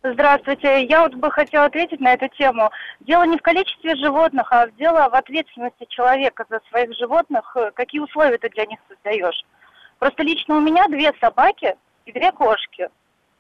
Здравствуйте. 0.01 0.85
Я 0.85 1.03
вот 1.03 1.15
бы 1.15 1.29
хотела 1.29 1.65
ответить 1.65 1.99
на 1.99 2.13
эту 2.13 2.29
тему. 2.29 2.69
Дело 3.01 3.23
не 3.23 3.37
в 3.37 3.41
количестве 3.41 3.95
животных, 3.95 4.47
а 4.51 4.67
дело 4.77 5.09
в 5.09 5.15
ответственности 5.15 5.85
человека 5.89 6.45
за 6.49 6.61
своих 6.69 6.95
животных. 6.97 7.55
Какие 7.75 8.01
условия 8.01 8.37
ты 8.37 8.49
для 8.49 8.65
них 8.65 8.79
создаешь? 8.87 9.43
Просто 9.99 10.23
лично 10.23 10.55
у 10.55 10.61
меня 10.61 10.87
две 10.87 11.11
собаки 11.19 11.75
и 12.05 12.13
две 12.13 12.31
кошки. 12.31 12.87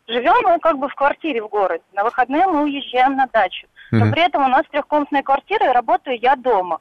Живем 0.07 0.33
мы 0.43 0.59
как 0.59 0.77
бы 0.77 0.89
в 0.89 0.95
квартире 0.95 1.41
в 1.41 1.47
городе. 1.47 1.83
На 1.93 2.03
выходные 2.03 2.45
мы 2.47 2.63
уезжаем 2.63 3.15
на 3.15 3.27
дачу. 3.27 3.67
Но 3.91 4.11
при 4.11 4.23
этом 4.25 4.43
у 4.43 4.47
нас 4.47 4.63
трехкомнатная 4.71 5.23
квартира, 5.23 5.69
и 5.69 5.73
работаю 5.73 6.19
я 6.19 6.35
дома. 6.35 6.79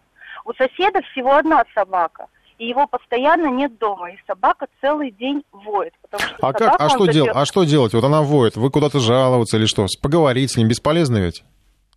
У 0.49 0.55
соседа 0.55 1.03
всего 1.13 1.35
одна 1.37 1.63
собака. 1.75 2.27
И 2.57 2.67
его 2.67 2.87
постоянно 2.87 3.49
нет 3.49 3.77
дома. 3.79 4.11
И 4.13 4.17
собака 4.27 4.67
целый 4.81 5.11
день 5.11 5.45
воет. 5.53 5.93
Потому 6.01 6.23
что 6.31 6.47
А 6.49 6.53
как? 6.55 6.81
А 6.81 6.89
что, 6.89 7.07
дел... 7.07 7.27
а 7.35 7.45
что 7.45 7.65
делать? 7.65 7.93
Вот 7.93 8.03
она 8.03 8.23
воет. 8.23 8.57
Вы 8.57 8.71
куда-то 8.71 8.99
жаловаться 8.99 9.59
или 9.59 9.67
что? 9.67 9.85
Поговорить 10.03 10.53
с 10.53 10.57
ним 10.57 10.67
бесполезно 10.67 11.19
ведь? 11.19 11.45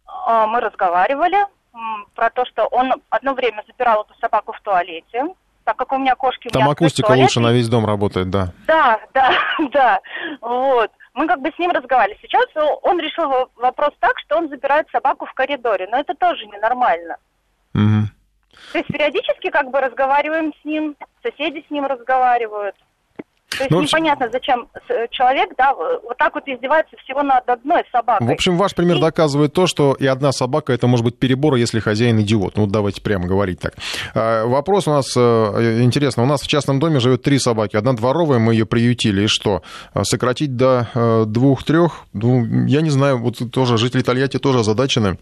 А, 0.05 0.45
Мы 0.47 0.59
разговаривали 0.59 1.37
про 2.13 2.29
то, 2.29 2.43
что 2.45 2.65
он 2.65 2.91
одно 3.09 3.33
время 3.33 3.63
запирал 3.65 4.03
эту 4.03 4.13
собаку 4.19 4.51
в 4.51 4.59
туалете, 4.59 5.23
так 5.63 5.77
как 5.77 5.93
у 5.93 5.97
меня 5.97 6.15
кошки... 6.15 6.49
Там 6.49 6.63
меня 6.63 6.71
акустика 6.73 7.07
туалет, 7.07 7.23
лучше 7.23 7.39
на 7.39 7.53
весь 7.53 7.69
дом 7.69 7.85
работает, 7.85 8.29
да. 8.29 8.51
Да, 8.67 8.99
да, 9.13 9.31
да. 9.71 9.99
Вот. 10.41 10.91
Мы 11.13 11.25
как 11.27 11.39
бы 11.41 11.51
с 11.55 11.57
ним 11.57 11.71
разговаривали. 11.71 12.19
Сейчас 12.21 12.45
он 12.83 12.99
решил 12.99 13.29
во- 13.29 13.49
вопрос 13.55 13.91
так, 14.01 14.19
что 14.19 14.37
он 14.37 14.49
запирает 14.49 14.87
собаку 14.91 15.25
в 15.25 15.33
коридоре. 15.33 15.87
Но 15.89 15.97
это 15.99 16.13
тоже 16.15 16.45
ненормально. 16.47 17.15
Мгм. 17.73 18.09
То 18.71 18.77
есть 18.79 18.87
периодически 18.89 19.49
как 19.49 19.69
бы 19.71 19.79
разговариваем 19.79 20.53
с 20.61 20.65
ним, 20.65 20.95
соседи 21.23 21.63
с 21.67 21.71
ним 21.71 21.85
разговаривают. 21.85 22.75
То 23.57 23.65
есть 23.65 23.71
Ну, 23.71 23.81
непонятно, 23.81 24.29
зачем 24.31 24.69
с- 24.87 25.07
человек, 25.09 25.49
да, 25.57 25.73
вот 25.73 26.17
так 26.17 26.33
вот 26.35 26.47
издевается 26.47 26.95
всего 27.03 27.21
над 27.21 27.47
одной 27.49 27.83
собакой. 27.91 28.25
В 28.25 28.31
общем, 28.31 28.55
ваш 28.55 28.73
пример 28.73 28.99
доказывает 28.99 29.51
то, 29.51 29.67
что 29.67 29.93
и 29.99 30.07
одна 30.07 30.31
собака 30.31 30.71
это 30.71 30.87
может 30.87 31.03
быть 31.03 31.19
перебор, 31.19 31.55
если 31.55 31.81
хозяин 31.81 32.21
идиот. 32.21 32.55
Ну, 32.55 32.65
давайте 32.65 33.01
прямо 33.01 33.27
говорить 33.27 33.59
так. 33.59 33.73
А, 34.15 34.45
Вопрос 34.45 34.87
у 34.87 34.91
нас 34.91 35.13
э, 35.17 35.79
интересно. 35.81 36.23
У 36.23 36.27
нас 36.27 36.41
в 36.41 36.47
частном 36.47 36.79
доме 36.79 37.01
живет 37.01 37.23
три 37.23 37.39
собаки. 37.39 37.75
Одна 37.75 37.91
дворовая, 37.91 38.39
мы 38.39 38.53
ее 38.53 38.65
приютили. 38.65 39.23
И 39.23 39.27
что? 39.27 39.63
А, 39.93 40.05
Сократить 40.05 40.55
до 40.55 40.87
э, 40.95 41.25
двух-трех? 41.27 42.05
Ну, 42.13 42.45
я 42.67 42.79
не 42.79 42.89
знаю. 42.89 43.17
Вот 43.17 43.35
тоже 43.51 43.77
жители 43.77 44.01
Тольятти 44.01 44.37
тоже 44.39 44.59
озадачены. 44.59 45.17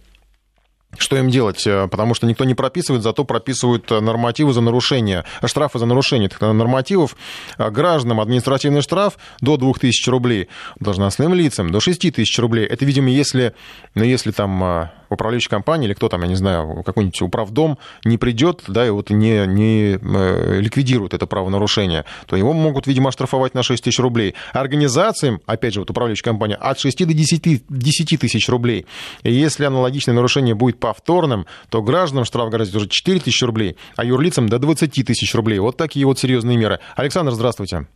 Что 0.98 1.18
им 1.18 1.30
делать? 1.30 1.66
Э, 1.68 1.88
Потому 1.88 2.14
что 2.14 2.26
никто 2.26 2.44
не 2.46 2.56
прописывает, 2.56 3.04
зато 3.04 3.24
прописывают 3.24 3.92
э, 3.92 4.00
нормативы 4.00 4.54
за 4.54 4.62
нарушение, 4.62 5.24
э, 5.42 5.48
штрафы 5.48 5.78
за 5.78 5.86
нарушение 5.86 6.30
нормативов. 6.40 7.16
А 7.58 7.70
Гражданам 7.70 8.20
административный 8.20 8.82
штраф 8.82 9.18
до 9.40 9.58
2000 9.58 10.10
рублей, 10.10 10.50
должностным 10.80 11.34
лицам 11.34 11.72
до 11.72 11.80
6000 11.80 12.40
рублей. 12.40 12.66
Это, 12.66 12.86
видимо, 12.86 13.10
если, 13.10 13.54
ну, 13.94 14.04
если 14.04 14.32
там 14.32 14.64
э, 14.64 14.90
управляющая 15.10 15.50
компания 15.50 15.88
или 15.88 15.94
кто 15.94 16.10
там, 16.10 16.22
я 16.22 16.28
не 16.28 16.36
знаю, 16.36 16.84
какой-нибудь 16.84 17.22
управдом 17.22 17.78
не 18.06 18.18
придет, 18.18 18.64
да, 18.68 18.86
и 18.86 18.90
вот 18.90 19.10
не, 19.10 19.46
не 19.48 19.98
э, 20.02 20.60
ликвидирует 20.62 21.14
это 21.14 21.28
правонарушение, 21.28 22.06
то 22.28 22.36
его 22.36 22.54
могут, 22.54 22.88
видимо, 22.88 23.10
оштрафовать 23.10 23.54
на 23.54 23.64
6 23.64 23.84
тысяч 23.84 24.00
рублей. 24.00 24.36
А 24.54 24.60
Организациям, 24.60 25.42
опять 25.46 25.74
же, 25.74 25.80
вот 25.80 25.90
управляющая 25.90 26.24
компания, 26.24 26.56
от 26.56 26.80
6 26.80 27.08
до 27.08 27.14
10, 27.14 27.64
10 27.68 28.20
тысяч 28.20 28.48
рублей. 28.50 28.86
И 29.24 29.34
если 29.34 29.66
аналогичное 29.66 30.14
нарушение 30.14 30.54
будет 30.54 30.80
повторным, 30.80 31.46
то 31.70 31.82
гражданам 31.82 32.26
штраф 32.26 32.50
грозит 32.50 32.76
уже 32.76 32.88
4 32.88 33.20
тысячи 33.20 33.44
рублей, 33.44 33.78
а 33.96 34.06
юрлицам 34.06 34.48
до 34.48 34.60
20 34.60 34.92
тысяч 35.06 35.34
рублей. 35.34 35.60
Вот 35.60 35.78
такие 35.78 36.06
вот 36.06 36.20
серьезные 36.20 36.58
меры. 36.58 36.80
Александр, 36.96 37.32
здравствуйте. 37.32 37.88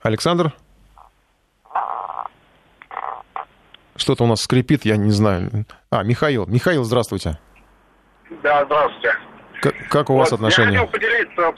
Александр? 0.00 0.54
Что-то 3.96 4.24
у 4.24 4.26
нас 4.26 4.42
скрипит, 4.42 4.84
я 4.84 4.96
не 4.96 5.10
знаю. 5.10 5.66
А, 5.90 6.02
Михаил. 6.02 6.46
Михаил, 6.46 6.84
здравствуйте. 6.84 7.38
Да, 8.42 8.64
здравствуйте. 8.64 9.16
Как, 9.60 9.74
как 9.88 10.10
у 10.10 10.16
вас 10.16 10.30
Вот 10.30 10.38
отношения? 10.38 10.72
Я 10.72 10.80
хотел 10.80 10.92
поделиться. 10.92 11.54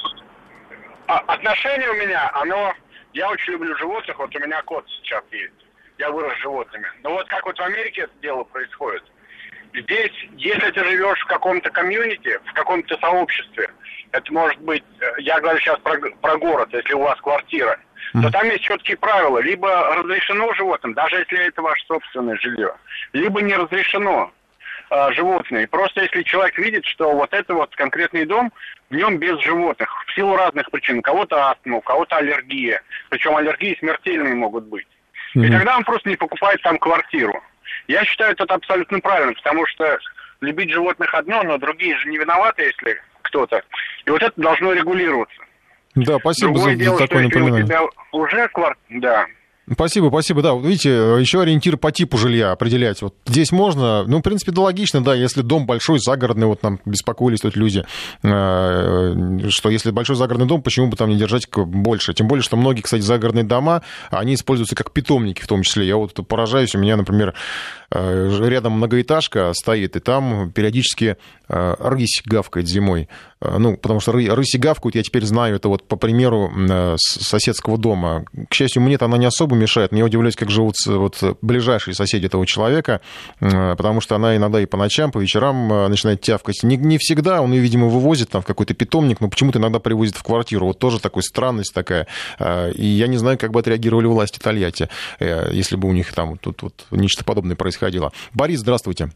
А, 1.07 1.19
отношение 1.21 1.91
у 1.91 1.95
меня, 1.95 2.31
оно... 2.35 2.75
Я 3.15 3.31
очень 3.31 3.55
люблю 3.55 3.75
животных, 3.79 4.19
вот 4.19 4.35
у 4.35 4.39
меня 4.39 4.63
кот 4.63 4.85
сейчас 5.03 5.25
есть. 5.33 5.55
Я 5.97 6.11
вырос 6.11 6.35
с 6.35 6.43
животными. 6.43 6.87
Но 7.03 7.11
вот 7.11 7.27
как 7.29 7.45
вот 7.47 7.59
в 7.59 7.63
Америке 7.63 8.03
это 8.03 8.13
дело 8.21 8.45
происходит. 8.45 9.03
Здесь, 9.75 10.13
если 10.37 10.71
ты 10.71 10.85
живешь 10.85 11.21
в 11.21 11.27
каком-то 11.27 11.71
комьюнити, 11.71 12.39
в 12.45 12.53
каком-то 12.53 12.97
сообществе, 12.99 13.71
это 14.13 14.33
может 14.33 14.61
быть, 14.61 14.85
э, 15.01 15.21
я 15.21 15.41
говорю 15.41 15.59
сейчас 15.59 15.79
про, 15.81 15.99
про 16.21 16.37
город, 16.39 16.69
если 16.73 16.95
у 16.95 17.01
вас 17.01 17.21
квартира, 17.21 17.79
то 18.13 18.31
там 18.31 18.47
есть 18.47 18.63
четкие 18.63 18.97
правила. 18.97 19.39
Либо 19.39 19.95
разрешено 19.97 20.53
животным, 20.55 20.95
даже 20.95 21.17
если 21.17 21.47
это 21.47 21.63
ваше 21.63 21.85
собственное 21.87 22.37
жилье, 22.37 22.75
либо 23.13 23.43
не 23.43 23.55
разрешено 23.55 24.33
э, 24.91 25.13
животные. 25.13 25.69
Просто 25.69 26.03
если 26.03 26.23
человек 26.23 26.57
видит, 26.59 26.87
что 26.87 27.13
вот 27.13 27.33
это 27.33 27.55
вот 27.55 27.75
конкретный 27.77 28.25
дом, 28.25 28.53
в 28.91 28.95
нем 28.95 29.19
без 29.19 29.39
животных, 29.41 29.91
в 30.07 30.15
силу 30.15 30.37
разных 30.37 30.71
причин. 30.71 30.99
У 30.99 31.03
кого-то 31.03 31.51
астма, 31.51 31.77
у 31.77 31.81
кого-то 31.81 32.17
аллергия. 32.17 32.83
Причем 33.11 33.37
аллергии 33.37 33.77
смертельные 33.79 34.35
могут 34.35 34.65
быть. 34.65 34.87
И 35.35 35.51
тогда 35.51 35.77
он 35.77 35.85
просто 35.85 36.09
не 36.09 36.17
покупает 36.17 36.63
там 36.63 36.79
квартиру. 36.79 37.43
Я 37.87 38.05
считаю 38.05 38.33
это 38.33 38.45
абсолютно 38.45 39.01
правильно, 39.01 39.35
потому 39.35 39.67
что 39.67 39.99
любить 40.41 40.71
животных 40.71 41.13
одно, 41.15 41.43
но 41.43 41.59
другие 41.59 41.97
же 41.99 42.09
не 42.09 42.17
виноваты, 42.17 42.63
если 42.63 43.03
кто-то. 43.23 43.63
И 44.07 44.11
вот 44.11 44.23
это 44.23 44.33
должно 44.41 44.73
регулироваться. 44.73 45.37
Да, 45.95 46.19
спасибо 46.19 46.53
Другое 46.53 46.75
за, 46.75 46.79
дело, 46.79 46.97
за 46.97 47.05
что 47.05 47.07
такое 47.07 47.25
если 47.25 47.37
у 47.37 47.41
напоминание. 47.41 47.67
тебя 47.67 47.81
уже 48.13 48.49
квартира... 48.49 49.01
Да. 49.01 49.27
Спасибо, 49.71 50.09
спасибо. 50.09 50.43
Да, 50.43 50.55
вот 50.55 50.65
видите, 50.65 50.89
еще 50.89 51.43
ориентир 51.43 51.77
по 51.77 51.93
типу 51.93 52.17
жилья 52.17 52.53
определять. 52.53 53.03
Вот 53.03 53.15
здесь 53.27 53.53
можно, 53.53 54.05
ну, 54.05 54.19
в 54.19 54.23
принципе, 54.23 54.53
да, 54.53 54.63
логично, 54.63 55.03
да, 55.03 55.15
если 55.15 55.43
дом 55.43 55.67
большой, 55.67 55.99
загородный, 55.99 56.47
вот 56.47 56.63
нам 56.63 56.81
беспокоились 56.85 57.41
тут 57.41 57.57
люди, 57.57 57.85
э, 58.23 59.49
что 59.51 59.69
если 59.69 59.91
большой 59.91 60.17
загородный 60.17 60.49
дом, 60.49 60.63
почему 60.63 60.89
бы 60.89 60.97
там 60.97 61.11
не 61.11 61.17
держать 61.17 61.47
больше? 61.55 62.15
Тем 62.15 62.29
более, 62.29 62.43
что 62.43 62.57
многие, 62.57 62.81
кстати, 62.81 63.03
загородные 63.03 63.45
дома, 63.45 63.83
они 64.11 64.35
используются 64.35 64.75
как 64.75 64.93
питомники 64.93 65.43
в 65.43 65.47
том 65.47 65.63
числе. 65.63 65.87
Я 65.87 65.97
вот 65.97 66.15
поражаюсь, 66.27 66.75
у 66.75 66.79
меня, 66.79 66.97
например, 66.97 67.35
э, 67.91 68.39
рядом 68.47 68.73
многоэтажка 68.73 69.53
стоит, 69.53 69.97
и 69.97 70.01
там 70.01 70.51
периодически 70.51 71.19
рысь 71.49 72.23
гавкает 72.25 72.69
зимой. 72.69 73.09
Э, 73.41 73.57
Ну, 73.59 73.77
потому 73.77 74.01
что 74.01 74.13
ры- 74.13 74.33
рыси 74.35 74.57
гавкают, 74.57 74.95
я 74.97 75.03
теперь 75.03 75.25
знаю 75.25 75.57
это 75.57 75.69
вот 75.69 75.87
по 75.87 75.97
примеру 75.97 76.51
э, 76.57 76.95
соседского 76.99 77.79
дома. 77.79 78.25
К 78.51 78.55
счастью, 78.55 78.83
мне-то 78.83 79.05
она 79.07 79.17
не 79.19 79.27
особо 79.27 79.57
мешает. 79.57 79.93
Я 79.93 80.05
удивляюсь, 80.05 80.37
как 80.37 80.51
живут 80.51 80.75
вот 80.87 81.39
ближайшие 81.43 81.95
соседи 81.95 82.27
этого 82.27 82.47
человека, 82.47 83.01
э, 83.41 83.75
потому 83.77 84.01
что 84.01 84.17
она 84.17 84.37
иногда 84.37 84.61
и 84.61 84.67
по 84.67 84.77
ночам, 84.77 85.11
по 85.13 85.19
вечерам 85.19 85.73
э, 85.73 85.89
начинает 85.89 86.21
тявкать. 86.21 86.63
Не, 86.63 86.77
не 86.77 86.99
всегда 86.99 87.41
он 87.43 87.53
ее, 87.53 87.61
видимо, 87.61 87.87
вывозит 87.89 88.31
там 88.31 88.43
в 88.43 88.47
какой-то 88.47 88.75
питомник, 88.75 89.21
но 89.21 89.29
почему-то 89.29 89.59
иногда 89.59 89.79
привозит 89.79 90.17
в 90.17 90.23
квартиру. 90.23 90.67
Вот 90.67 90.79
тоже 90.79 91.01
такая 91.01 91.23
странность 91.23 91.73
такая. 91.73 92.07
Э, 92.39 92.73
И 92.73 92.85
я 92.87 93.07
не 93.07 93.17
знаю, 93.17 93.39
как 93.39 93.53
бы 93.53 93.61
отреагировали 93.61 94.07
власти 94.07 94.39
Тольятти, 94.39 94.89
э, 95.21 95.51
если 95.53 95.77
бы 95.77 95.89
у 95.89 95.93
них 95.93 96.13
там 96.13 96.37
тут 96.39 96.63
вот 96.63 96.87
нечто 96.91 97.25
подобное 97.25 97.57
происходило. 97.57 98.13
Борис, 98.35 98.61
здравствуйте. 98.61 99.11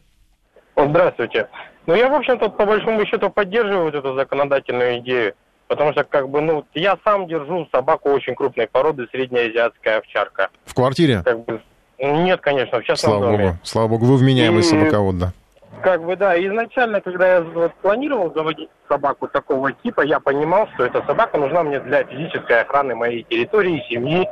Здравствуйте. 0.75 1.47
Ну, 1.85 1.95
я, 1.95 2.09
в 2.09 2.13
общем-то, 2.13 2.49
по 2.49 2.65
большому 2.65 3.05
счету 3.05 3.29
поддерживаю 3.29 3.85
вот 3.85 3.95
эту 3.95 4.13
законодательную 4.15 4.99
идею. 4.99 5.33
Потому 5.67 5.91
что, 5.93 6.03
как 6.03 6.29
бы, 6.29 6.41
ну, 6.41 6.65
я 6.73 6.97
сам 7.03 7.27
держу 7.27 7.67
собаку 7.71 8.09
очень 8.09 8.35
крупной 8.35 8.67
породы, 8.67 9.07
среднеазиатская 9.11 9.97
овчарка. 9.99 10.49
В 10.65 10.75
квартире? 10.75 11.21
Как 11.23 11.43
бы, 11.45 11.61
нет, 11.99 12.41
конечно, 12.41 12.79
в 12.79 12.83
частном 12.83 13.13
Слава 13.17 13.31
доме. 13.31 13.45
богу. 13.45 13.57
Слава 13.63 13.87
богу, 13.87 14.05
вы 14.05 14.17
вменяемый 14.17 14.59
И- 14.59 14.63
собаковод, 14.63 15.17
да. 15.17 15.33
Как 15.81 16.03
бы, 16.03 16.15
да, 16.15 16.39
изначально, 16.45 17.01
когда 17.01 17.35
я 17.35 17.41
вот 17.41 17.73
планировал 17.81 18.31
заводить 18.33 18.69
собаку 18.87 19.27
такого 19.27 19.73
типа, 19.73 20.01
я 20.01 20.19
понимал, 20.19 20.69
что 20.75 20.85
эта 20.85 21.03
собака 21.05 21.37
нужна 21.37 21.63
мне 21.63 21.79
для 21.79 22.03
физической 22.05 22.61
охраны 22.61 22.95
моей 22.95 23.23
территории, 23.23 23.83
семьи 23.89 24.27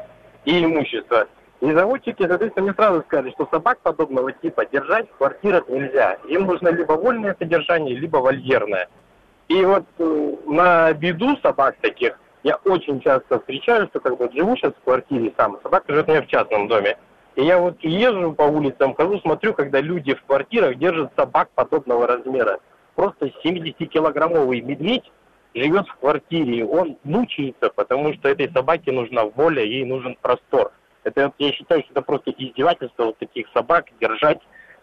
и 0.45 0.63
имущества. 0.63 1.27
И 1.61 1.71
заводчики, 1.71 2.25
соответственно, 2.27 2.65
мне 2.65 2.73
сразу 2.73 3.01
сказали, 3.03 3.29
что 3.31 3.47
собак 3.51 3.79
подобного 3.81 4.31
типа 4.31 4.65
держать 4.65 5.07
в 5.11 5.17
квартирах 5.17 5.69
нельзя. 5.69 6.17
Им 6.27 6.47
нужно 6.47 6.69
либо 6.69 6.93
вольное 6.93 7.35
содержание, 7.37 7.95
либо 7.95 8.17
вольерное. 8.17 8.89
И 9.47 9.63
вот 9.63 9.85
э, 9.99 10.35
на 10.47 10.91
беду 10.93 11.37
собак 11.43 11.75
таких 11.81 12.17
я 12.43 12.55
очень 12.65 12.99
часто 13.01 13.39
встречаю, 13.39 13.87
что 13.87 13.99
как 13.99 14.17
бы 14.17 14.31
живу 14.33 14.55
сейчас 14.55 14.73
в 14.73 14.83
квартире 14.83 15.33
сам, 15.37 15.59
собака 15.61 15.93
живет 15.93 16.07
у 16.07 16.11
меня 16.11 16.23
в 16.23 16.27
частном 16.27 16.67
доме. 16.67 16.97
И 17.35 17.43
я 17.43 17.59
вот 17.59 17.77
езжу 17.81 18.33
по 18.33 18.43
улицам, 18.43 18.95
хожу, 18.95 19.19
смотрю, 19.19 19.53
когда 19.53 19.79
люди 19.79 20.15
в 20.15 20.23
квартирах 20.23 20.77
держат 20.77 21.11
собак 21.15 21.49
подобного 21.53 22.07
размера. 22.07 22.59
Просто 22.95 23.27
70-килограммовый 23.43 24.61
медведь 24.61 25.09
живет 25.53 25.87
в 25.87 25.95
квартире, 25.97 26.65
он 26.65 26.97
мучается, 27.03 27.69
потому 27.69 28.13
что 28.15 28.29
этой 28.29 28.51
собаке 28.51 28.91
нужна 28.91 29.25
воля, 29.25 29.63
ей 29.63 29.85
нужен 29.85 30.17
простор. 30.21 30.71
Это 31.03 31.33
я 31.37 31.51
считаю, 31.51 31.81
что 31.81 31.91
это 31.91 32.01
просто 32.01 32.31
издевательство 32.31 33.05
вот 33.05 33.17
таких 33.17 33.47
собак 33.53 33.85
держать 33.99 34.39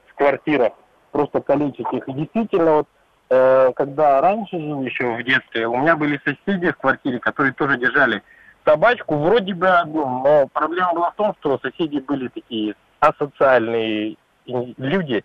в 0.07 0.15
квартирах, 0.15 0.73
просто 1.13 1.41
калечить 1.41 1.93
их. 1.93 2.09
И 2.09 2.13
действительно, 2.13 2.73
вот 2.77 2.89
э, 3.31 3.73
когда 3.77 4.21
раньше 4.21 4.59
жил 4.59 4.83
еще 4.83 5.17
в 5.17 5.23
детстве, 5.23 5.67
у 5.67 5.77
меня 5.77 5.97
были 5.97 6.21
соседи 6.25 6.71
в 6.71 6.77
квартире, 6.77 7.19
которые 7.19 7.53
тоже 7.53 7.79
держали 7.79 8.23
собачку, 8.65 9.17
вроде 9.17 9.55
бы 9.55 9.69
одну, 9.69 10.23
но 10.25 10.49
проблема 10.49 10.93
была 10.93 11.11
в 11.13 11.17
том, 11.17 11.35
что 11.41 11.59
соседи 11.59 11.99
были 11.99 12.29
такие 12.29 12.75
асоциальные 13.01 14.17
люди, 14.47 15.25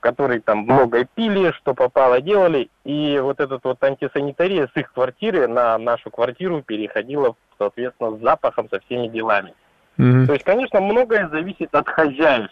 которые 0.00 0.40
там 0.40 0.60
много 0.60 1.04
пили, 1.04 1.52
что 1.52 1.74
попало 1.74 2.20
делали, 2.20 2.70
и 2.84 3.18
вот 3.18 3.40
этот 3.40 3.64
вот 3.64 3.82
антисанитария 3.82 4.68
с 4.72 4.76
их 4.76 4.92
квартиры 4.92 5.48
на 5.48 5.76
нашу 5.78 6.10
квартиру 6.10 6.62
переходила, 6.62 7.34
соответственно, 7.58 8.16
с 8.16 8.20
запахом, 8.20 8.68
со 8.70 8.80
всеми 8.80 9.08
делами. 9.08 9.54
Mm-hmm. 9.98 10.26
То 10.26 10.32
есть, 10.32 10.44
конечно, 10.44 10.80
многое 10.80 11.28
зависит 11.28 11.74
от 11.74 11.88
хозяев. 11.88 12.48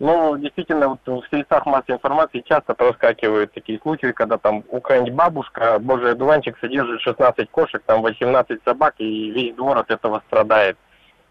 Но 0.00 0.34
действительно, 0.36 0.88
вот 0.88 1.00
в 1.04 1.28
средствах 1.28 1.66
массовой 1.66 1.96
информации 1.96 2.42
часто 2.46 2.72
проскакивают 2.72 3.52
такие 3.52 3.78
случаи, 3.80 4.12
когда 4.12 4.38
там 4.38 4.64
у 4.68 4.80
какая-нибудь 4.80 5.12
бабушка, 5.12 5.78
божий 5.78 6.12
одуванчик, 6.12 6.56
содержит 6.58 7.02
16 7.02 7.50
кошек, 7.50 7.82
там 7.84 8.00
18 8.00 8.60
собак, 8.64 8.94
и 8.96 9.30
весь 9.30 9.54
двор 9.54 9.76
от 9.76 9.90
этого 9.90 10.22
страдает 10.26 10.78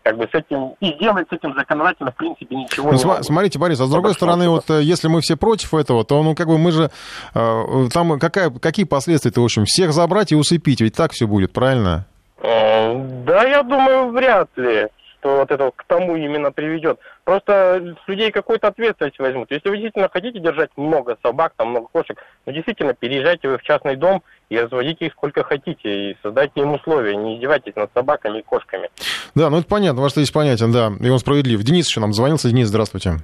как 0.03 0.17
бы 0.17 0.29
с 0.31 0.33
этим 0.33 0.75
и 0.79 0.93
сделать 0.95 1.27
с 1.29 1.33
этим 1.33 1.53
законодательно 1.55 2.11
в 2.11 2.15
принципе 2.15 2.55
ничего 2.55 2.91
ну, 2.91 2.97
не 2.97 3.03
могут. 3.03 3.25
Смотрите, 3.25 3.59
Борис, 3.59 3.79
а 3.81 3.85
с 3.85 3.91
другой 3.91 4.13
стороны, 4.13 4.49
вот 4.49 4.69
э, 4.69 4.81
если 4.81 5.07
мы 5.07 5.21
все 5.21 5.35
против 5.35 5.73
этого, 5.73 6.05
то 6.05 6.21
ну 6.23 6.35
как 6.35 6.47
бы 6.47 6.57
мы 6.57 6.71
же 6.71 6.89
э, 7.33 7.87
там 7.91 8.17
какая, 8.19 8.49
какие 8.49 8.85
последствия-то, 8.85 9.41
в 9.41 9.43
общем, 9.43 9.65
всех 9.65 9.91
забрать 9.91 10.31
и 10.31 10.35
усыпить, 10.35 10.79
ведь 10.79 10.95
так 10.95 11.11
все 11.11 11.27
будет, 11.27 11.51
правильно? 11.51 12.05
Э, 12.41 12.95
да, 13.25 13.43
я 13.43 13.61
думаю, 13.63 14.11
вряд 14.11 14.49
ли 14.55 14.87
что 15.29 15.37
вот 15.37 15.51
это 15.51 15.71
к 15.75 15.83
тому 15.85 16.15
именно 16.15 16.51
приведет. 16.51 16.99
Просто 17.23 17.95
с 18.03 18.07
людей 18.07 18.31
какую-то 18.31 18.67
ответственность 18.67 19.19
возьмут. 19.19 19.51
Если 19.51 19.69
вы 19.69 19.77
действительно 19.77 20.09
хотите 20.09 20.39
держать 20.39 20.69
много 20.75 21.17
собак, 21.21 21.53
там 21.55 21.69
много 21.69 21.87
кошек, 21.91 22.17
ну 22.45 22.53
действительно 22.53 22.93
переезжайте 22.93 23.47
вы 23.47 23.57
в 23.57 23.63
частный 23.63 23.95
дом 23.95 24.23
и 24.49 24.57
разводите 24.57 25.07
их 25.07 25.13
сколько 25.13 25.43
хотите, 25.43 26.11
и 26.11 26.17
создайте 26.23 26.61
им 26.61 26.73
условия, 26.73 27.15
не 27.15 27.37
издевайтесь 27.37 27.75
над 27.75 27.91
собаками 27.93 28.39
и 28.39 28.43
кошками. 28.43 28.89
Да, 29.35 29.49
ну 29.49 29.59
это 29.59 29.67
понятно, 29.67 30.01
ваш 30.01 30.15
есть 30.17 30.33
понятен, 30.33 30.71
да, 30.71 30.91
и 30.99 31.09
он 31.09 31.19
справедлив. 31.19 31.61
Денис 31.63 31.87
еще 31.87 31.99
нам 31.99 32.13
звонился. 32.13 32.49
Денис, 32.49 32.67
здравствуйте. 32.67 33.17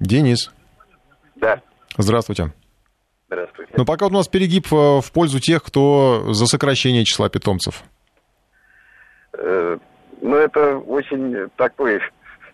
Денис. 0.00 0.50
Да. 1.36 1.60
Здравствуйте. 1.96 2.52
Здравствуйте. 3.26 3.72
Ну, 3.76 3.84
пока 3.84 4.06
у 4.06 4.10
нас 4.10 4.28
перегиб 4.28 4.66
э, 4.72 5.00
в 5.00 5.12
пользу 5.12 5.40
тех, 5.40 5.62
кто 5.62 6.32
за 6.32 6.46
сокращение 6.46 7.04
числа 7.04 7.28
питомцев. 7.28 7.84
Э, 9.38 9.78
ну, 10.20 10.36
это 10.36 10.78
очень 10.78 11.50
такой 11.56 12.00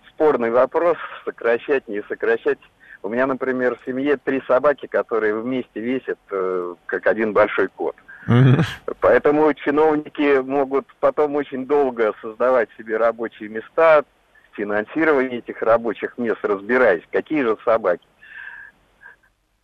спорный 0.08 0.50
вопрос, 0.50 0.96
сокращать, 1.24 1.88
не 1.88 2.02
сокращать. 2.02 2.58
У 3.02 3.08
меня, 3.08 3.26
например, 3.26 3.76
в 3.76 3.84
семье 3.86 4.16
три 4.16 4.42
собаки, 4.46 4.86
которые 4.86 5.34
вместе 5.34 5.80
весят, 5.80 6.18
э, 6.30 6.74
как 6.86 7.06
один 7.06 7.32
большой 7.32 7.68
кот. 7.68 7.96
Поэтому 9.00 9.52
чиновники 9.54 10.40
могут 10.40 10.86
потом 11.00 11.36
очень 11.36 11.66
долго 11.66 12.12
создавать 12.20 12.68
себе 12.76 12.98
рабочие 12.98 13.48
места, 13.48 14.04
финансирование 14.52 15.38
этих 15.38 15.62
рабочих 15.62 16.18
мест, 16.18 16.40
разбираясь, 16.42 17.02
какие 17.10 17.42
же 17.42 17.56
собаки. 17.64 18.06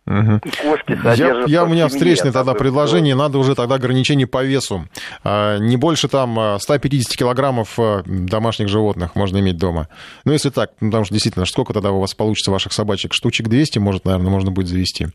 Угу. 0.07 0.39
Кошки 0.61 0.97
я, 1.17 1.43
я, 1.47 1.63
у 1.65 1.67
меня 1.67 1.89
встречное 1.89 2.31
тогда 2.31 2.53
предложение, 2.53 3.13
надо 3.13 3.39
уже 3.39 3.55
тогда 3.55 3.75
ограничение 3.75 4.25
по 4.25 4.41
весу. 4.41 4.87
А, 5.25 5.57
не 5.57 5.75
больше 5.75 6.07
там 6.07 6.57
150 6.59 7.11
а, 7.11 7.17
килограммов 7.17 7.77
а, 7.77 8.03
домашних 8.05 8.69
животных 8.69 9.15
можно 9.15 9.37
иметь 9.39 9.57
дома. 9.57 9.89
Ну, 10.23 10.31
если 10.31 10.49
так, 10.49 10.71
ну, 10.79 10.91
потому 10.91 11.03
что 11.03 11.13
действительно, 11.13 11.45
сколько 11.45 11.73
тогда 11.73 11.91
у 11.91 11.99
вас 11.99 12.13
получится 12.13 12.51
ваших 12.51 12.71
собачек? 12.71 13.13
Штучек 13.13 13.49
200, 13.49 13.79
может, 13.79 14.05
наверное, 14.05 14.31
можно 14.31 14.49
будет 14.49 14.67
завести. 14.67 15.07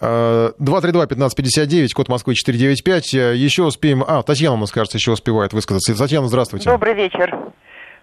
232-1559, 0.00 1.88
код 1.94 2.08
Москвы 2.08 2.34
495. 2.34 3.14
Еще 3.14 3.64
успеем... 3.64 4.04
А, 4.06 4.22
Татьяна, 4.22 4.54
у 4.54 4.58
нас, 4.58 4.70
кажется, 4.70 4.98
еще 4.98 5.10
успевает 5.10 5.52
высказаться. 5.52 5.96
Татьяна, 5.96 6.28
здравствуйте. 6.28 6.70
Добрый 6.70 6.94
вечер. 6.94 7.34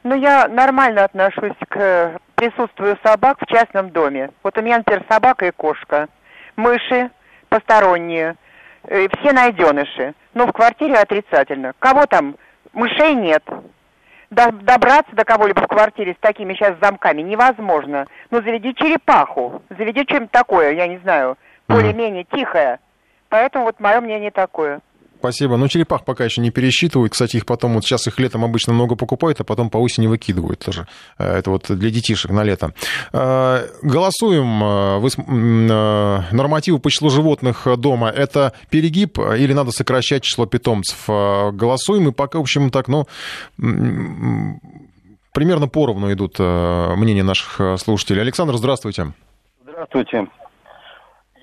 Ну, 0.03 0.19
я 0.19 0.49
нормально 0.49 1.05
отношусь 1.05 1.55
к 1.69 2.19
присутствию 2.35 2.97
собак 3.03 3.37
в 3.39 3.45
частном 3.45 3.89
доме. 3.89 4.31
Вот 4.43 4.57
у 4.57 4.61
меня, 4.61 4.77
например, 4.77 5.03
собака 5.09 5.45
и 5.47 5.51
кошка, 5.51 6.07
мыши 6.55 7.09
посторонние, 7.49 8.35
э, 8.83 9.07
все 9.19 9.31
найденыши. 9.31 10.13
Но 10.33 10.47
в 10.47 10.51
квартире 10.51 10.95
отрицательно. 10.95 11.73
Кого 11.79 12.05
там? 12.05 12.35
Мышей 12.73 13.13
нет. 13.13 13.43
Добраться 14.31 15.15
до 15.15 15.25
кого-либо 15.25 15.61
в 15.61 15.67
квартире 15.67 16.13
с 16.13 16.17
такими 16.19 16.53
сейчас 16.53 16.75
замками 16.81 17.21
невозможно. 17.21 18.07
Ну, 18.31 18.41
заведи 18.41 18.73
черепаху, 18.73 19.61
заведи 19.69 20.03
что-нибудь 20.03 20.31
такое, 20.31 20.71
я 20.71 20.87
не 20.87 20.97
знаю, 20.97 21.37
более-менее 21.67 22.23
тихое. 22.23 22.79
Поэтому 23.29 23.65
вот 23.65 23.79
мое 23.79 24.01
мнение 24.01 24.31
такое. 24.31 24.81
Спасибо. 25.23 25.55
Ну, 25.55 25.69
черепах 25.69 26.03
пока 26.03 26.25
еще 26.25 26.41
не 26.41 26.51
пересчитывают. 26.51 27.13
Кстати, 27.13 27.37
их 27.37 27.45
потом, 27.45 27.75
вот 27.75 27.85
сейчас 27.85 28.07
их 28.07 28.19
летом 28.19 28.43
обычно 28.43 28.73
много 28.73 28.95
покупают, 28.95 29.39
а 29.39 29.45
потом 29.45 29.69
по 29.69 29.77
осени 29.77 30.07
выкидывают 30.07 30.59
тоже. 30.59 30.85
Э, 31.17 31.37
это 31.37 31.49
вот 31.49 31.67
для 31.69 31.91
детишек 31.91 32.29
на 32.31 32.43
лето. 32.43 32.73
Э, 33.13 33.69
голосуем. 33.83 34.61
Э, 34.61 34.99
вы, 34.99 35.09
нормативы 36.35 36.79
по 36.79 36.91
числу 36.91 37.09
животных 37.09 37.65
дома. 37.77 38.09
Это 38.09 38.51
перегиб 38.69 39.17
или 39.17 39.53
надо 39.53 39.71
сокращать 39.71 40.23
число 40.23 40.45
питомцев? 40.45 41.05
Голосуем. 41.07 42.09
И 42.09 42.11
пока, 42.11 42.39
в 42.39 42.41
общем, 42.41 42.69
так, 42.69 42.89
ну, 42.89 43.07
примерно 45.31 45.69
поровну 45.69 46.11
идут 46.11 46.37
мнения 46.37 47.23
наших 47.23 47.79
слушателей. 47.79 48.19
Александр, 48.19 48.57
здравствуйте. 48.57 49.13
Здравствуйте. 49.63 50.27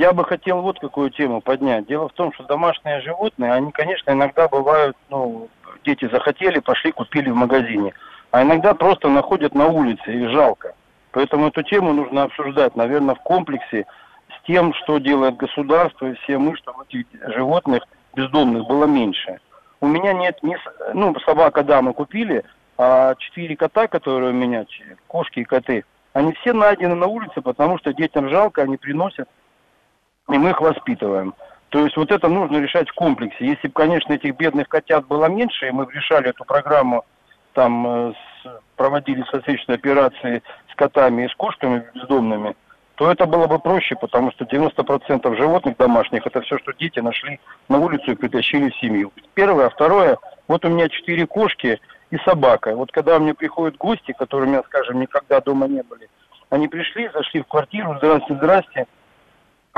Я 0.01 0.15
бы 0.15 0.25
хотел 0.25 0.63
вот 0.63 0.79
какую 0.81 1.11
тему 1.11 1.43
поднять. 1.43 1.87
Дело 1.87 2.09
в 2.09 2.15
том, 2.15 2.33
что 2.33 2.45
домашние 2.45 3.03
животные, 3.03 3.53
они, 3.53 3.71
конечно, 3.71 4.13
иногда 4.13 4.49
бывают, 4.49 4.97
ну, 5.11 5.51
дети 5.85 6.09
захотели, 6.11 6.59
пошли, 6.59 6.91
купили 6.91 7.29
в 7.29 7.35
магазине. 7.35 7.93
А 8.31 8.43
иногда 8.43 8.73
просто 8.73 9.11
находят 9.11 9.55
на 9.55 9.67
улице, 9.67 10.11
их 10.11 10.31
жалко. 10.31 10.73
Поэтому 11.11 11.49
эту 11.49 11.63
тему 11.63 11.93
нужно 11.93 12.23
обсуждать, 12.23 12.77
наверное, 12.77 13.15
в 13.15 13.21
комплексе 13.21 13.85
с 14.31 14.47
тем, 14.47 14.73
что 14.73 14.97
делает 14.97 15.37
государство 15.37 16.07
и 16.07 16.15
все 16.15 16.39
мы, 16.39 16.57
чтобы 16.57 16.85
этих 16.89 17.05
животных 17.35 17.83
бездомных 18.15 18.67
было 18.67 18.87
меньше. 18.87 19.39
У 19.83 19.87
меня 19.87 20.15
нет 20.15 20.43
ни... 20.43 20.57
Ну, 20.95 21.15
собака, 21.27 21.63
да, 21.63 21.83
мы 21.83 21.93
купили, 21.93 22.43
а 22.79 23.17
четыре 23.17 23.55
кота, 23.55 23.87
которые 23.87 24.31
у 24.31 24.35
меня, 24.35 24.65
кошки 25.09 25.41
и 25.41 25.45
коты, 25.45 25.85
они 26.15 26.33
все 26.41 26.55
найдены 26.55 26.95
на 26.95 27.07
улице, 27.07 27.43
потому 27.43 27.79
что 27.79 27.93
детям 27.93 28.31
жалко, 28.31 28.63
они 28.63 28.79
приносят 28.79 29.29
и 30.33 30.39
мы 30.39 30.51
их 30.51 30.61
воспитываем. 30.61 31.35
То 31.71 31.85
есть 31.85 31.97
вот 31.97 32.11
это 32.11 32.29
нужно 32.29 32.59
решать 32.59 32.89
в 32.89 32.95
комплексе. 32.95 33.47
Если 33.47 33.69
бы, 33.69 33.75
конечно, 33.75 34.13
этих 34.13 34.37
бедных 34.37 34.69
котят 34.69 35.07
было 35.07 35.27
меньше, 35.27 35.69
и 35.69 35.71
мы 35.71 35.87
решали 35.93 36.31
эту 36.31 36.45
программу, 36.45 37.05
там 37.53 38.11
э, 38.11 38.13
проводили 38.77 39.25
соответствующие 39.31 39.77
операции 39.77 40.43
с 40.73 40.75
котами 40.75 41.25
и 41.25 41.29
с 41.29 41.35
кошками 41.35 41.85
бездомными, 41.95 42.57
то 42.97 43.11
это 43.11 43.27
было 43.27 43.47
бы 43.47 43.59
проще, 43.59 43.97
потому 43.97 44.31
что 44.33 44.45
90% 44.45 45.37
животных 45.37 45.77
домашних 45.79 46.27
это 46.27 46.43
все, 46.43 46.59
что 46.59 46.73
дети 46.73 46.99
нашли 46.99 47.41
на 47.69 47.79
улицу 47.79 48.13
и 48.13 48.15
притащили 48.15 48.69
в 48.71 48.77
семью. 48.77 49.13
Первое. 49.35 49.67
А 49.67 49.71
второе, 49.71 50.19
вот 50.49 50.65
у 50.65 50.69
меня 50.69 50.89
четыре 50.89 51.27
кошки 51.27 51.81
и 52.11 52.19
собака. 52.19 52.75
Вот 52.77 52.93
когда 52.93 53.19
меня 53.19 53.35
приходят 53.35 53.79
гости, 53.79 54.13
которые 54.13 54.49
у 54.49 54.51
меня, 54.51 54.63
скажем, 54.65 55.01
никогда 55.01 55.41
дома 55.41 55.67
не 55.67 55.83
были, 55.83 56.11
они 56.51 56.69
пришли, 56.69 57.09
зашли 57.15 57.41
в 57.41 57.47
квартиру, 57.47 57.97
здрасте, 57.97 58.35
здрасте, 58.35 58.87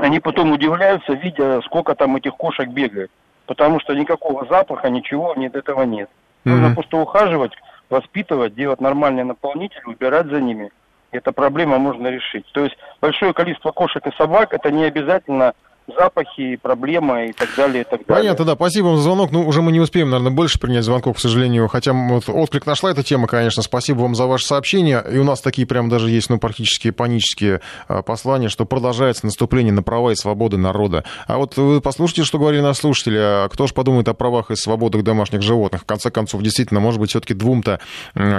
они 0.02 0.18
потом 0.18 0.50
удивляются, 0.50 1.12
видя, 1.12 1.60
сколько 1.62 1.94
там 1.94 2.16
этих 2.16 2.34
кошек 2.34 2.68
бегает. 2.68 3.10
Потому 3.46 3.78
что 3.78 3.94
никакого 3.94 4.44
запаха, 4.46 4.90
ничего 4.90 5.32
нет, 5.36 5.54
этого 5.54 5.82
нет. 5.82 6.10
Нужно 6.44 6.66
mm-hmm. 6.66 6.74
просто 6.74 6.96
ухаживать, 6.96 7.52
воспитывать, 7.88 8.54
делать 8.56 8.80
нормальный 8.80 9.22
наполнитель, 9.22 9.82
убирать 9.86 10.26
за 10.26 10.40
ними. 10.40 10.70
Эта 11.12 11.30
проблема 11.30 11.78
можно 11.78 12.08
решить. 12.08 12.46
То 12.52 12.64
есть 12.64 12.76
большое 13.00 13.32
количество 13.32 13.70
кошек 13.70 14.04
и 14.04 14.16
собак 14.16 14.52
это 14.54 14.72
не 14.72 14.84
обязательно 14.84 15.54
запахи, 15.96 16.56
проблемы 16.56 17.28
и 17.28 17.32
так 17.32 17.48
далее, 17.56 17.82
и 17.82 17.84
так 17.84 18.06
далее. 18.06 18.22
Понятно, 18.22 18.44
да. 18.44 18.54
Спасибо 18.54 18.86
вам 18.86 18.96
за 18.96 19.02
звонок. 19.02 19.30
Ну, 19.32 19.46
уже 19.46 19.62
мы 19.62 19.72
не 19.72 19.80
успеем, 19.80 20.10
наверное, 20.10 20.32
больше 20.32 20.58
принять 20.58 20.84
звонков, 20.84 21.16
к 21.16 21.20
сожалению. 21.20 21.68
Хотя 21.68 21.92
вот 21.92 22.28
отклик 22.28 22.66
нашла 22.66 22.90
эта 22.90 23.02
тема, 23.02 23.26
конечно. 23.26 23.62
Спасибо 23.62 24.00
вам 24.00 24.14
за 24.14 24.26
ваше 24.26 24.46
сообщение. 24.46 25.04
И 25.12 25.18
у 25.18 25.24
нас 25.24 25.40
такие 25.40 25.66
прям 25.66 25.88
даже 25.88 26.10
есть, 26.10 26.30
ну, 26.30 26.38
практически 26.38 26.90
панические 26.90 27.60
а, 27.88 28.02
послания, 28.02 28.48
что 28.48 28.64
продолжается 28.64 29.26
наступление 29.26 29.72
на 29.72 29.82
права 29.82 30.10
и 30.10 30.14
свободы 30.14 30.56
народа. 30.56 31.04
А 31.26 31.38
вот 31.38 31.56
вы 31.56 31.80
послушайте, 31.80 32.24
что 32.24 32.38
говорили 32.38 32.60
наши 32.60 32.80
слушатели. 32.80 33.18
А 33.18 33.48
кто 33.48 33.66
же 33.66 33.74
подумает 33.74 34.08
о 34.08 34.14
правах 34.14 34.50
и 34.50 34.56
свободах 34.56 35.02
домашних 35.02 35.42
животных? 35.42 35.82
В 35.82 35.84
конце 35.84 36.10
концов, 36.10 36.42
действительно, 36.42 36.80
может 36.80 37.00
быть, 37.00 37.10
все-таки 37.10 37.34
двум-то 37.34 37.80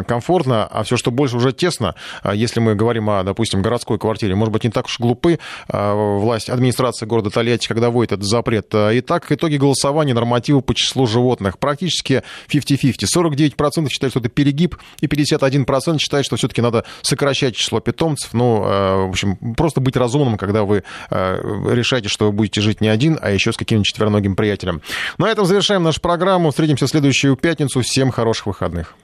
комфортно, 0.07 0.65
а 0.65 0.83
все, 0.83 0.97
что 0.97 1.11
больше, 1.11 1.37
уже 1.37 1.53
тесно. 1.53 1.95
А 2.21 2.33
если 2.35 2.59
мы 2.59 2.75
говорим 2.75 3.09
о, 3.09 3.23
допустим, 3.23 3.61
городской 3.61 3.97
квартире, 3.97 4.35
может 4.35 4.51
быть, 4.51 4.63
не 4.63 4.69
так 4.69 4.85
уж 4.85 4.99
глупы 4.99 5.39
власть, 5.67 6.49
администрация 6.49 7.07
города 7.07 7.29
Тольятти, 7.43 7.67
когда 7.67 7.89
вводит 7.89 8.13
этот 8.13 8.25
запрет. 8.25 8.73
Итак, 8.73 9.31
итоги 9.31 9.57
голосования, 9.57 10.13
нормативы 10.13 10.61
по 10.61 10.73
числу 10.73 11.05
животных. 11.07 11.59
Практически 11.59 12.23
50-50. 12.49 13.03
49% 13.13 13.89
считают, 13.89 14.13
что 14.13 14.19
это 14.19 14.29
перегиб, 14.29 14.77
и 15.01 15.07
51% 15.07 15.99
считают, 15.99 16.25
что 16.25 16.37
все-таки 16.37 16.61
надо 16.61 16.85
сокращать 17.01 17.55
число 17.55 17.81
питомцев. 17.81 18.33
Ну, 18.33 18.63
э, 18.63 19.05
в 19.07 19.09
общем, 19.09 19.35
просто 19.55 19.81
быть 19.81 19.97
разумным, 19.97 20.37
когда 20.37 20.63
вы 20.63 20.83
э, 21.09 21.41
решаете, 21.71 22.07
что 22.07 22.25
вы 22.25 22.31
будете 22.31 22.61
жить 22.61 22.79
не 22.79 22.87
один, 22.87 23.19
а 23.21 23.31
еще 23.31 23.51
с 23.51 23.57
каким-нибудь 23.57 23.87
четвероногим 23.87 24.35
приятелем. 24.35 24.81
На 25.17 25.29
этом 25.29 25.45
завершаем 25.45 25.83
нашу 25.83 25.99
программу. 25.99 26.51
Встретимся 26.51 26.87
в 26.87 26.89
следующую 26.89 27.35
пятницу. 27.35 27.81
Всем 27.81 28.11
хороших 28.11 28.47
выходных. 28.47 28.95